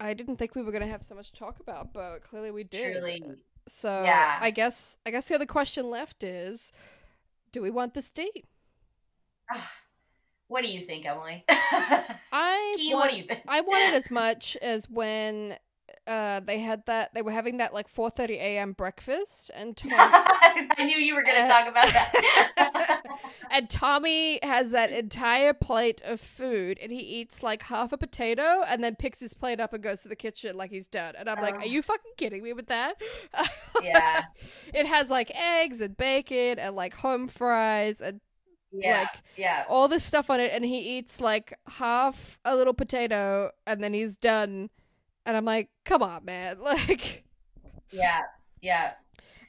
I 0.00 0.14
didn't 0.14 0.36
think 0.36 0.54
we 0.54 0.62
were 0.62 0.72
gonna 0.72 0.86
have 0.86 1.02
so 1.02 1.14
much 1.14 1.32
to 1.32 1.38
talk 1.38 1.60
about, 1.60 1.92
but 1.92 2.22
clearly 2.22 2.50
we 2.50 2.64
did. 2.64 2.94
Truly. 2.94 3.22
So 3.66 4.02
Yeah. 4.04 4.38
I 4.40 4.50
guess, 4.50 4.98
I 5.06 5.10
guess 5.10 5.26
the 5.28 5.34
other 5.34 5.46
question 5.46 5.88
left 5.88 6.22
is, 6.22 6.72
do 7.52 7.62
we 7.62 7.70
want 7.70 7.94
this 7.94 8.10
date? 8.10 8.44
What 10.48 10.62
do 10.62 10.68
you 10.70 10.84
think, 10.84 11.06
Emily? 11.06 11.44
I 11.48 12.74
Keen, 12.76 12.92
want, 12.92 13.06
what 13.06 13.10
do 13.10 13.16
you 13.16 13.24
think? 13.24 13.40
I 13.48 13.60
wanted 13.62 13.94
as 13.94 14.10
much 14.10 14.56
as 14.60 14.88
when. 14.90 15.56
Uh, 16.06 16.40
they 16.40 16.58
had 16.58 16.84
that. 16.86 17.14
They 17.14 17.22
were 17.22 17.30
having 17.32 17.56
that 17.58 17.72
like 17.72 17.88
4:30 17.92 18.30
a.m. 18.32 18.72
breakfast, 18.72 19.50
and 19.54 19.74
Tom 19.76 19.90
I 19.94 20.66
knew 20.80 20.98
you 20.98 21.14
were 21.14 21.22
going 21.22 21.36
to 21.38 21.44
Uh, 21.44 21.48
talk 21.48 21.68
about 21.68 21.86
that. 21.86 23.02
and 23.50 23.70
Tommy 23.70 24.38
has 24.42 24.70
that 24.72 24.90
entire 24.92 25.54
plate 25.54 26.02
of 26.04 26.20
food, 26.20 26.78
and 26.82 26.92
he 26.92 26.98
eats 26.98 27.42
like 27.42 27.62
half 27.64 27.92
a 27.92 27.96
potato, 27.96 28.62
and 28.68 28.84
then 28.84 28.96
picks 28.96 29.18
his 29.20 29.32
plate 29.32 29.60
up 29.60 29.72
and 29.72 29.82
goes 29.82 30.02
to 30.02 30.08
the 30.08 30.16
kitchen 30.16 30.56
like 30.56 30.70
he's 30.70 30.88
done. 30.88 31.14
And 31.16 31.28
I'm 31.30 31.40
like, 31.40 31.54
Oh. 31.56 31.60
are 31.60 31.66
you 31.66 31.80
fucking 31.80 32.12
kidding 32.18 32.42
me 32.42 32.52
with 32.52 32.66
that? 32.66 33.00
yeah. 33.82 34.24
it 34.74 34.86
has 34.86 35.08
like 35.08 35.30
eggs 35.34 35.80
and 35.80 35.96
bacon 35.96 36.58
and 36.58 36.76
like 36.76 36.94
home 36.94 37.28
fries 37.28 38.00
and 38.02 38.20
Yeah. 38.72 39.00
Like, 39.02 39.22
yeah. 39.36 39.64
all 39.68 39.88
this 39.88 40.04
stuff 40.04 40.28
on 40.28 40.38
it, 40.40 40.50
and 40.52 40.64
he 40.66 40.78
eats 40.98 41.20
like 41.20 41.58
half 41.66 42.38
a 42.44 42.54
little 42.54 42.74
potato, 42.74 43.52
and 43.66 43.82
then 43.82 43.94
he's 43.94 44.16
done. 44.18 44.68
And 45.26 45.36
I'm 45.36 45.44
like, 45.44 45.68
come 45.84 46.02
on, 46.02 46.24
man! 46.24 46.58
Like, 46.62 47.24
Yeah. 47.90 48.20
Yeah. 48.60 48.92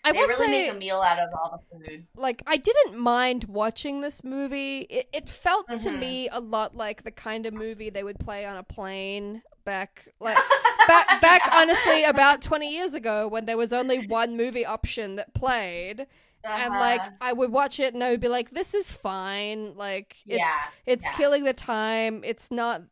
I 0.03 0.11
they 0.11 0.19
will 0.19 0.27
really 0.27 0.45
say, 0.45 0.51
make 0.67 0.71
a 0.71 0.75
meal 0.75 1.01
out 1.01 1.17
of 1.19 1.29
all 1.33 1.59
the 1.71 1.77
food. 1.89 2.05
like 2.15 2.43
I 2.45 2.57
didn't 2.57 2.97
mind 2.99 3.45
watching 3.45 4.01
this 4.01 4.23
movie. 4.23 4.81
It, 4.81 5.09
it 5.11 5.29
felt 5.29 5.67
to 5.67 5.89
Mhm. 5.89 5.99
me 5.99 6.29
a 6.29 6.39
lot 6.39 6.75
like 6.75 7.03
the 7.03 7.11
kind 7.11 7.45
of 7.47 7.53
movie 7.55 7.89
they 7.89 8.03
would 8.03 8.19
play 8.19 8.45
on 8.45 8.57
a 8.57 8.63
plane. 8.63 9.41
back 9.65 10.07
like 10.19 10.37
back 10.87 11.19
back 11.21 11.41
honestly 11.51 12.03
about 12.03 12.39
20 12.43 12.69
years 12.71 12.93
ago 12.93 13.27
when 13.27 13.45
there 13.47 13.57
was 13.57 13.73
only 13.73 14.05
one 14.05 14.37
movie 14.37 14.63
option 14.63 15.15
that 15.15 15.33
played 15.33 16.05
and 16.43 16.71
like 16.75 17.01
Uh-huh. 17.01 17.09
I 17.19 17.33
would 17.33 17.51
watch 17.51 17.79
it 17.79 17.95
and 17.95 18.03
I 18.03 18.11
would 18.11 18.19
be 18.19 18.27
like 18.27 18.51
this 18.51 18.75
is 18.75 18.91
fine 18.91 19.75
like 19.75 20.17
it's 20.27 20.37
yeah, 20.37 20.59
it's 20.85 21.05
yeah. 21.05 21.17
killing 21.17 21.45
the 21.45 21.53
time 21.53 22.21
it's 22.23 22.51
not 22.51 22.83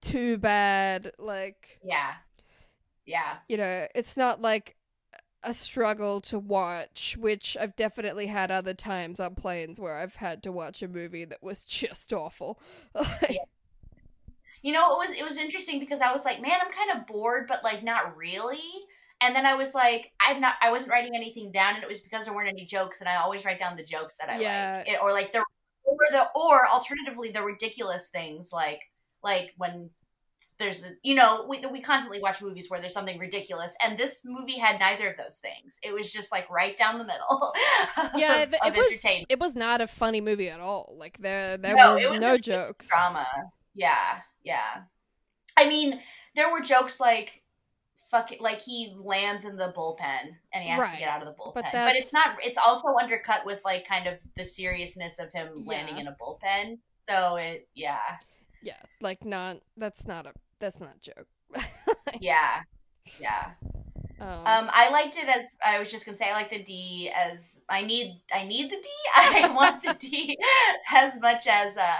too 0.00 0.38
bad 0.38 1.12
like 1.18 1.80
yeah, 1.82 2.14
yeah, 3.06 3.38
you 3.48 3.56
know 3.56 3.86
it's 3.94 4.16
not 4.16 4.40
like 4.40 4.76
a 5.44 5.54
struggle 5.54 6.20
to 6.20 6.38
watch 6.38 7.16
which 7.20 7.56
I've 7.60 7.76
definitely 7.76 8.26
had 8.26 8.50
other 8.50 8.74
times 8.74 9.20
on 9.20 9.34
planes 9.36 9.80
where 9.80 9.96
I've 9.96 10.16
had 10.16 10.42
to 10.44 10.52
watch 10.52 10.82
a 10.82 10.88
movie 10.88 11.24
that 11.26 11.42
was 11.42 11.64
just 11.66 12.12
awful 12.12 12.60
Yeah. 13.28 13.42
You 14.62 14.72
know, 14.72 15.00
it 15.00 15.08
was 15.08 15.16
it 15.18 15.24
was 15.24 15.36
interesting 15.38 15.78
because 15.78 16.00
I 16.00 16.12
was 16.12 16.24
like, 16.24 16.40
man, 16.40 16.58
I'm 16.60 16.70
kind 16.72 17.00
of 17.00 17.06
bored, 17.06 17.46
but 17.48 17.62
like 17.62 17.84
not 17.84 18.16
really. 18.16 18.60
And 19.20 19.34
then 19.34 19.46
I 19.46 19.54
was 19.54 19.74
like, 19.74 20.12
I'm 20.20 20.40
not. 20.40 20.54
I 20.62 20.70
wasn't 20.70 20.90
writing 20.90 21.14
anything 21.14 21.52
down, 21.52 21.74
and 21.74 21.82
it 21.82 21.88
was 21.88 22.00
because 22.00 22.24
there 22.26 22.34
weren't 22.34 22.48
any 22.48 22.66
jokes, 22.66 23.00
and 23.00 23.08
I 23.08 23.16
always 23.16 23.44
write 23.44 23.58
down 23.58 23.76
the 23.76 23.84
jokes 23.84 24.16
that 24.18 24.28
I 24.30 24.36
Yeah. 24.36 24.84
like, 24.84 24.94
it, 24.94 24.98
or 25.02 25.12
like 25.12 25.32
the 25.32 25.44
or 25.84 25.96
the 26.10 26.26
or 26.36 26.68
alternatively 26.68 27.30
the 27.32 27.42
ridiculous 27.42 28.08
things 28.10 28.50
like 28.52 28.80
like 29.22 29.52
when 29.56 29.90
there's 30.58 30.82
a, 30.84 30.88
you 31.02 31.14
know 31.14 31.46
we 31.48 31.64
we 31.70 31.80
constantly 31.80 32.20
watch 32.20 32.42
movies 32.42 32.66
where 32.68 32.80
there's 32.80 32.92
something 32.94 33.18
ridiculous, 33.18 33.74
and 33.82 33.96
this 33.98 34.22
movie 34.24 34.58
had 34.58 34.78
neither 34.80 35.08
of 35.10 35.16
those 35.16 35.38
things. 35.38 35.78
It 35.82 35.92
was 35.92 36.12
just 36.12 36.32
like 36.32 36.50
right 36.50 36.76
down 36.76 36.98
the 36.98 37.04
middle. 37.04 37.52
yeah 38.16 38.42
of, 38.42 38.52
it, 38.52 38.60
of 38.64 38.74
it 38.74 38.76
was 38.76 39.00
it 39.28 39.38
was 39.40 39.54
not 39.54 39.80
a 39.80 39.86
funny 39.86 40.20
movie 40.20 40.48
at 40.48 40.60
all 40.60 40.94
like 40.98 41.18
there 41.18 41.56
there 41.56 41.76
No, 41.76 41.94
were 41.94 42.18
no 42.18 42.38
jokes 42.38 42.88
drama. 42.88 43.26
Yeah, 43.74 44.18
yeah. 44.42 44.82
I 45.56 45.68
mean, 45.68 46.00
there 46.34 46.50
were 46.50 46.60
jokes 46.60 47.00
like 47.00 47.42
fuck 48.10 48.32
it, 48.32 48.40
like 48.40 48.60
he 48.60 48.94
lands 48.98 49.44
in 49.44 49.56
the 49.56 49.72
bullpen 49.76 50.34
and 50.52 50.64
he 50.64 50.70
has 50.70 50.80
Right. 50.80 50.94
to 50.94 50.98
get 50.98 51.08
out 51.08 51.20
of 51.20 51.26
the 51.28 51.34
bullpen. 51.34 51.54
But 51.54 51.66
But, 51.72 51.94
it's 51.96 52.12
not 52.12 52.36
it's 52.42 52.58
also 52.58 52.88
undercut 53.00 53.44
with 53.46 53.60
like 53.64 53.86
kind 53.86 54.06
of 54.06 54.18
the 54.36 54.44
seriousness 54.44 55.18
of 55.18 55.32
him 55.32 55.64
landing 55.66 55.98
in 55.98 56.08
a 56.08 56.16
bullpen. 56.20 56.78
So 57.08 57.36
it 57.36 57.68
yeah. 57.74 57.98
Yeah 58.62 58.80
like 59.00 59.24
not 59.24 59.58
that's 59.76 60.06
not 60.06 60.26
a 60.26 60.32
that's 60.58 60.80
not 60.80 60.94
a 60.96 61.00
joke 61.00 61.26
Yeah. 62.20 62.62
Yeah. 63.20 63.50
um, 64.20 64.28
Um 64.28 64.70
I 64.72 64.90
liked 64.90 65.16
it 65.16 65.28
as 65.28 65.56
I 65.64 65.78
was 65.78 65.90
just 65.90 66.04
to 66.06 66.14
say 66.14 66.28
I 66.28 66.32
like 66.32 66.50
the 66.50 66.62
D 66.62 67.10
as 67.14 67.60
I 67.68 67.82
need 67.82 68.20
I 68.32 68.44
need 68.44 68.70
the 68.70 68.76
D. 68.76 68.88
I 69.16 69.52
want 69.54 69.82
the 69.82 69.94
D 69.94 70.36
as 70.92 71.20
much 71.20 71.46
as 71.46 71.76
uh 71.76 71.96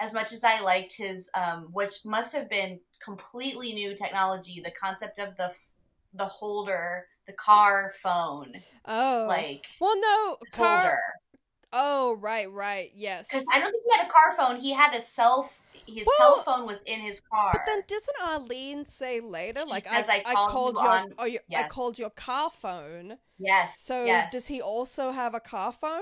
as 0.00 0.14
much 0.14 0.32
as 0.32 0.44
I 0.44 0.60
liked 0.60 0.96
his 0.96 1.30
um 1.34 1.68
which 1.72 2.04
must 2.04 2.34
have 2.34 2.48
been 2.48 2.80
completely 3.04 3.72
new 3.72 3.94
technology 3.94 4.60
the 4.64 4.72
concept 4.72 5.18
of 5.18 5.36
the 5.36 5.52
the 6.14 6.26
holder 6.26 7.06
the 7.26 7.32
car 7.34 7.92
phone 8.02 8.52
oh 8.86 9.26
like 9.28 9.66
well 9.80 10.00
no 10.00 10.36
car 10.52 10.80
holder 10.80 10.98
oh 11.72 12.16
right 12.16 12.50
right 12.50 12.90
yes 12.94 13.28
because 13.30 13.44
I 13.52 13.60
don't 13.60 13.70
think 13.70 13.84
he 13.84 13.98
had 13.98 14.06
a 14.08 14.10
car 14.10 14.34
phone 14.36 14.60
he 14.60 14.72
had 14.72 14.94
a 14.94 15.00
cell 15.02 15.50
his 15.88 16.06
Well, 16.06 16.36
cell 16.36 16.42
phone 16.44 16.66
was 16.66 16.82
in 16.82 17.00
his 17.00 17.20
car 17.20 17.52
But 17.52 17.62
then 17.66 17.82
doesn't 17.86 18.16
Arlene 18.22 18.84
say 18.84 19.20
later, 19.20 19.64
She 19.64 19.66
like 19.66 19.86
says, 19.86 20.08
I, 20.08 20.22
"I 20.24 20.34
called 20.34 20.50
called 20.52 20.76
you 20.76 20.82
your, 20.84 20.92
on-" 20.92 21.14
oh, 21.18 21.24
you, 21.24 21.40
I 21.54 21.62
called 21.64 21.98
your 21.98 22.10
car 22.10 22.50
phone. 22.50 23.18
yes 23.38 23.74
So 23.84 24.04
yes. 24.04 24.32
does 24.32 24.46
he 24.46 24.60
also 24.60 25.10
have 25.12 25.34
a 25.34 25.40
car 25.40 25.72
phone? 25.72 26.00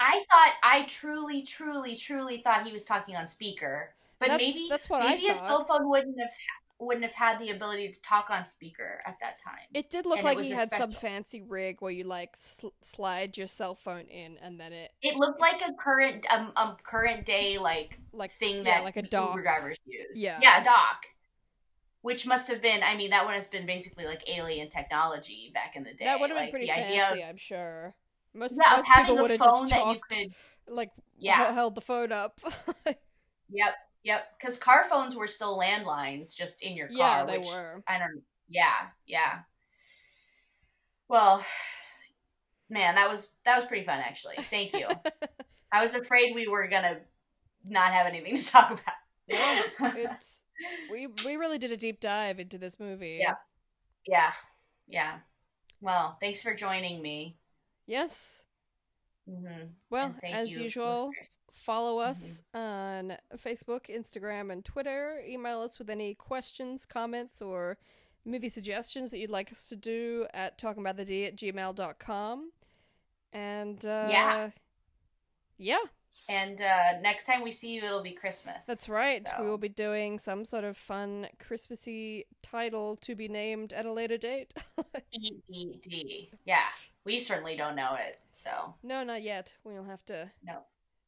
I 0.00 0.24
thought 0.30 0.52
I 0.62 0.82
truly 0.86 1.42
truly 1.42 1.96
truly 1.96 2.40
thought 2.42 2.66
he 2.66 2.72
was 2.72 2.84
talking 2.84 3.16
on 3.16 3.28
speaker 3.28 3.94
but 4.18 4.28
that's, 4.28 4.38
maybe 4.38 4.68
that's 4.68 4.88
what 4.88 5.00
maybe 5.00 5.26
I 5.26 5.30
his 5.30 5.40
thought. 5.40 5.48
cell 5.48 5.64
phone 5.66 5.88
wouldn't 5.88 6.18
have 6.20 6.30
wouldn't 6.80 7.04
have 7.04 7.14
had 7.14 7.38
the 7.38 7.50
ability 7.50 7.88
to 7.92 8.02
talk 8.02 8.30
on 8.30 8.44
speaker 8.44 9.00
at 9.06 9.16
that 9.20 9.36
time. 9.44 9.66
It 9.72 9.90
did 9.90 10.06
look 10.06 10.18
and 10.18 10.24
like 10.24 10.40
he 10.40 10.50
had 10.50 10.70
some 10.70 10.92
fancy 10.92 11.42
rig 11.42 11.76
where 11.80 11.92
you 11.92 12.04
like 12.04 12.36
sl- 12.36 12.68
slide 12.82 13.36
your 13.36 13.46
cell 13.46 13.74
phone 13.74 14.06
in 14.06 14.36
and 14.38 14.58
then 14.58 14.72
it 14.72 14.90
It 15.02 15.16
looked 15.16 15.40
like 15.40 15.62
a 15.62 15.72
current 15.74 16.26
um, 16.30 16.52
um 16.56 16.76
current 16.84 17.24
day 17.26 17.58
like 17.58 17.98
like 18.12 18.32
thing 18.32 18.56
yeah, 18.58 18.78
that 18.78 18.84
like 18.84 18.96
a 18.96 19.02
dock. 19.02 19.30
Uber 19.30 19.42
drivers 19.42 19.78
use. 19.86 20.18
Yeah. 20.18 20.38
yeah, 20.42 20.60
a 20.60 20.64
dock. 20.64 21.02
Which 22.02 22.26
must 22.26 22.48
have 22.48 22.60
been, 22.60 22.82
I 22.82 22.96
mean, 22.96 23.10
that 23.10 23.24
would 23.24 23.34
have 23.34 23.50
been 23.50 23.64
basically 23.64 24.04
like 24.04 24.28
alien 24.28 24.68
technology 24.68 25.50
back 25.54 25.74
in 25.74 25.84
the 25.84 25.94
day. 25.94 26.04
That 26.04 26.20
would 26.20 26.28
have 26.28 26.36
like, 26.36 26.52
been 26.52 26.66
pretty 26.66 26.66
fancy, 26.66 27.22
of, 27.22 27.28
I'm 27.30 27.38
sure. 27.38 27.94
Most 28.34 28.58
yeah, 28.62 28.76
most 28.76 28.88
having 28.88 29.06
people 29.06 29.22
would 29.22 29.30
have 29.30 29.40
just 29.40 29.70
that 29.70 29.78
you 29.78 29.94
talked, 29.94 30.10
could. 30.10 30.34
like 30.68 30.90
Yeah. 31.18 31.52
held 31.54 31.74
the 31.76 31.80
phone 31.80 32.12
up. 32.12 32.40
Yep, 33.50 33.74
yep. 34.04 34.26
Because 34.38 34.58
car 34.58 34.84
phones 34.88 35.16
were 35.16 35.26
still 35.26 35.58
landlines, 35.58 36.34
just 36.34 36.62
in 36.62 36.76
your 36.76 36.88
car. 36.88 36.96
yeah, 36.96 37.24
they 37.24 37.38
which 37.38 37.48
were. 37.48 37.82
I 37.88 37.98
don't. 37.98 38.22
Yeah, 38.48 38.88
yeah. 39.06 39.40
Well, 41.08 41.44
man, 42.70 42.94
that 42.94 43.10
was 43.10 43.34
that 43.44 43.56
was 43.56 43.66
pretty 43.66 43.84
fun 43.84 43.98
actually. 43.98 44.36
Thank 44.50 44.72
you. 44.74 44.86
I 45.72 45.82
was 45.82 45.94
afraid 45.94 46.34
we 46.34 46.46
were 46.48 46.68
gonna 46.68 46.98
not 47.66 47.92
have 47.92 48.06
anything 48.06 48.36
to 48.40 48.46
talk 48.46 48.70
about. 48.70 49.96
It's 49.96 50.42
we 50.90 51.08
we 51.24 51.36
really 51.36 51.58
did 51.58 51.72
a 51.72 51.76
deep 51.76 52.00
dive 52.00 52.38
into 52.38 52.58
this 52.58 52.78
movie. 52.78 53.18
Yeah. 53.20 53.34
yeah, 54.06 54.32
yeah. 54.86 55.18
Well, 55.80 56.16
thanks 56.20 56.42
for 56.42 56.54
joining 56.54 57.02
me. 57.02 57.36
Yes. 57.86 58.44
hmm 59.28 59.66
Well, 59.90 60.14
as 60.24 60.50
usual, 60.50 61.10
follow 61.64 61.98
us 61.98 62.42
Mm-hmm. 62.54 63.10
on 63.12 63.16
Facebook, 63.38 63.86
Instagram, 63.88 64.52
and 64.52 64.64
Twitter. 64.64 65.22
Email 65.26 65.60
us 65.60 65.78
with 65.78 65.88
any 65.90 66.14
questions, 66.14 66.84
comments, 66.84 67.40
or 67.42 67.78
movie 68.24 68.48
suggestions 68.48 69.10
that 69.10 69.18
you'd 69.18 69.30
like 69.30 69.50
us 69.52 69.66
to 69.68 69.76
do 69.76 70.26
at 70.34 70.58
talkingaboutthed 70.58 71.26
at 71.28 71.36
gmail.com. 71.36 72.50
And 73.32 73.84
uh, 73.84 74.08
Yeah. 74.10 74.50
Yeah, 75.56 75.78
And 76.28 76.60
uh, 76.60 77.00
next 77.00 77.26
time 77.26 77.42
we 77.42 77.52
see 77.52 77.70
you, 77.74 77.84
it'll 77.84 78.02
be 78.02 78.10
Christmas. 78.12 78.66
that's 78.66 78.88
right. 78.88 79.24
So- 79.26 79.42
We 79.42 79.48
will 79.48 79.56
be 79.58 79.68
doing 79.68 80.18
some 80.18 80.44
sort 80.44 80.64
of 80.64 80.76
fun 80.76 81.28
Christmassy 81.38 82.26
title 82.42 82.96
to 83.02 83.14
be 83.14 83.28
named 83.28 83.72
at 83.72 83.86
a 83.86 83.92
later 83.92 84.18
date. 84.18 84.52
E-E-D. 85.12 86.30
Yeah, 86.44 86.64
we 87.04 87.18
certainly 87.20 87.56
don't 87.56 87.76
know 87.76 87.94
it. 87.94 88.18
So 88.32 88.74
no, 88.82 89.04
not 89.04 89.22
yet. 89.22 89.52
We'll 89.62 89.84
have 89.84 90.04
to 90.06 90.28
no. 90.44 90.58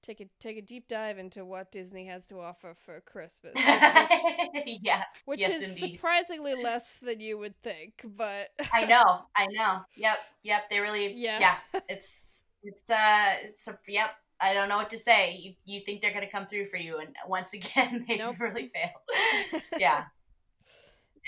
Take 0.03 0.21
a 0.21 0.27
take 0.41 0.57
a 0.57 0.63
deep 0.63 0.89
dive 0.89 1.19
into 1.19 1.45
what 1.45 1.73
Disney 1.73 2.07
has 2.07 2.27
to 2.29 2.41
offer 2.41 2.75
for 2.85 3.01
Christmas. 3.01 3.55
which- 3.55 4.79
yeah, 4.83 5.03
which 5.25 5.41
Yes, 5.41 5.57
is 5.63 5.71
indeed. 5.71 5.95
surprisingly 5.97 6.55
less 6.55 6.97
than 6.97 7.21
you 7.21 7.39
would 7.39 7.61
think, 7.63 8.03
but 8.05 8.49
I 8.73 8.85
know, 8.85 9.23
I 9.37 9.47
know. 9.51 9.81
Yep, 9.97 10.19
yep. 10.43 10.71
They 10.71 10.79
really, 10.81 11.13
Yeah. 11.15 11.39
yeah. 11.41 11.81
It's, 11.89 12.45
it's, 12.63 12.89
uh, 12.91 13.35
it's 13.45 13.67
a, 13.69 13.79
yep. 13.89 14.11
I 14.41 14.53
don't 14.53 14.69
know 14.69 14.77
what 14.77 14.91
to 14.91 14.99
say. 14.99 15.37
You, 15.41 15.55
you 15.65 15.81
think 15.87 16.03
they're 16.03 16.13
gonna 16.13 16.31
come 16.31 16.47
through 16.47 16.67
for 16.69 16.77
you, 16.77 16.99
and 16.99 17.15
once 17.27 17.53
again, 17.55 18.05
they 18.09 18.17
Nope. 18.19 18.37
really 18.39 18.69
fail. 18.75 19.61
yeah. 19.79 20.05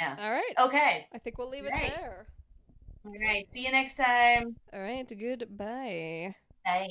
Yeah. 0.00 0.14
All 0.18 0.30
right. 0.30 0.54
Okay. 0.68 1.06
I 1.12 1.18
think 1.18 1.38
we'll 1.38 1.48
leave 1.48 1.64
it 1.64 1.72
Right. 1.72 1.92
there. 1.96 2.26
All 3.06 3.14
right. 3.26 3.46
See 3.52 3.64
you 3.64 3.72
next 3.72 3.96
time. 3.96 4.54
All 4.72 4.80
right, 4.80 5.08
goodbye. 5.08 6.34
Bye. 6.64 6.88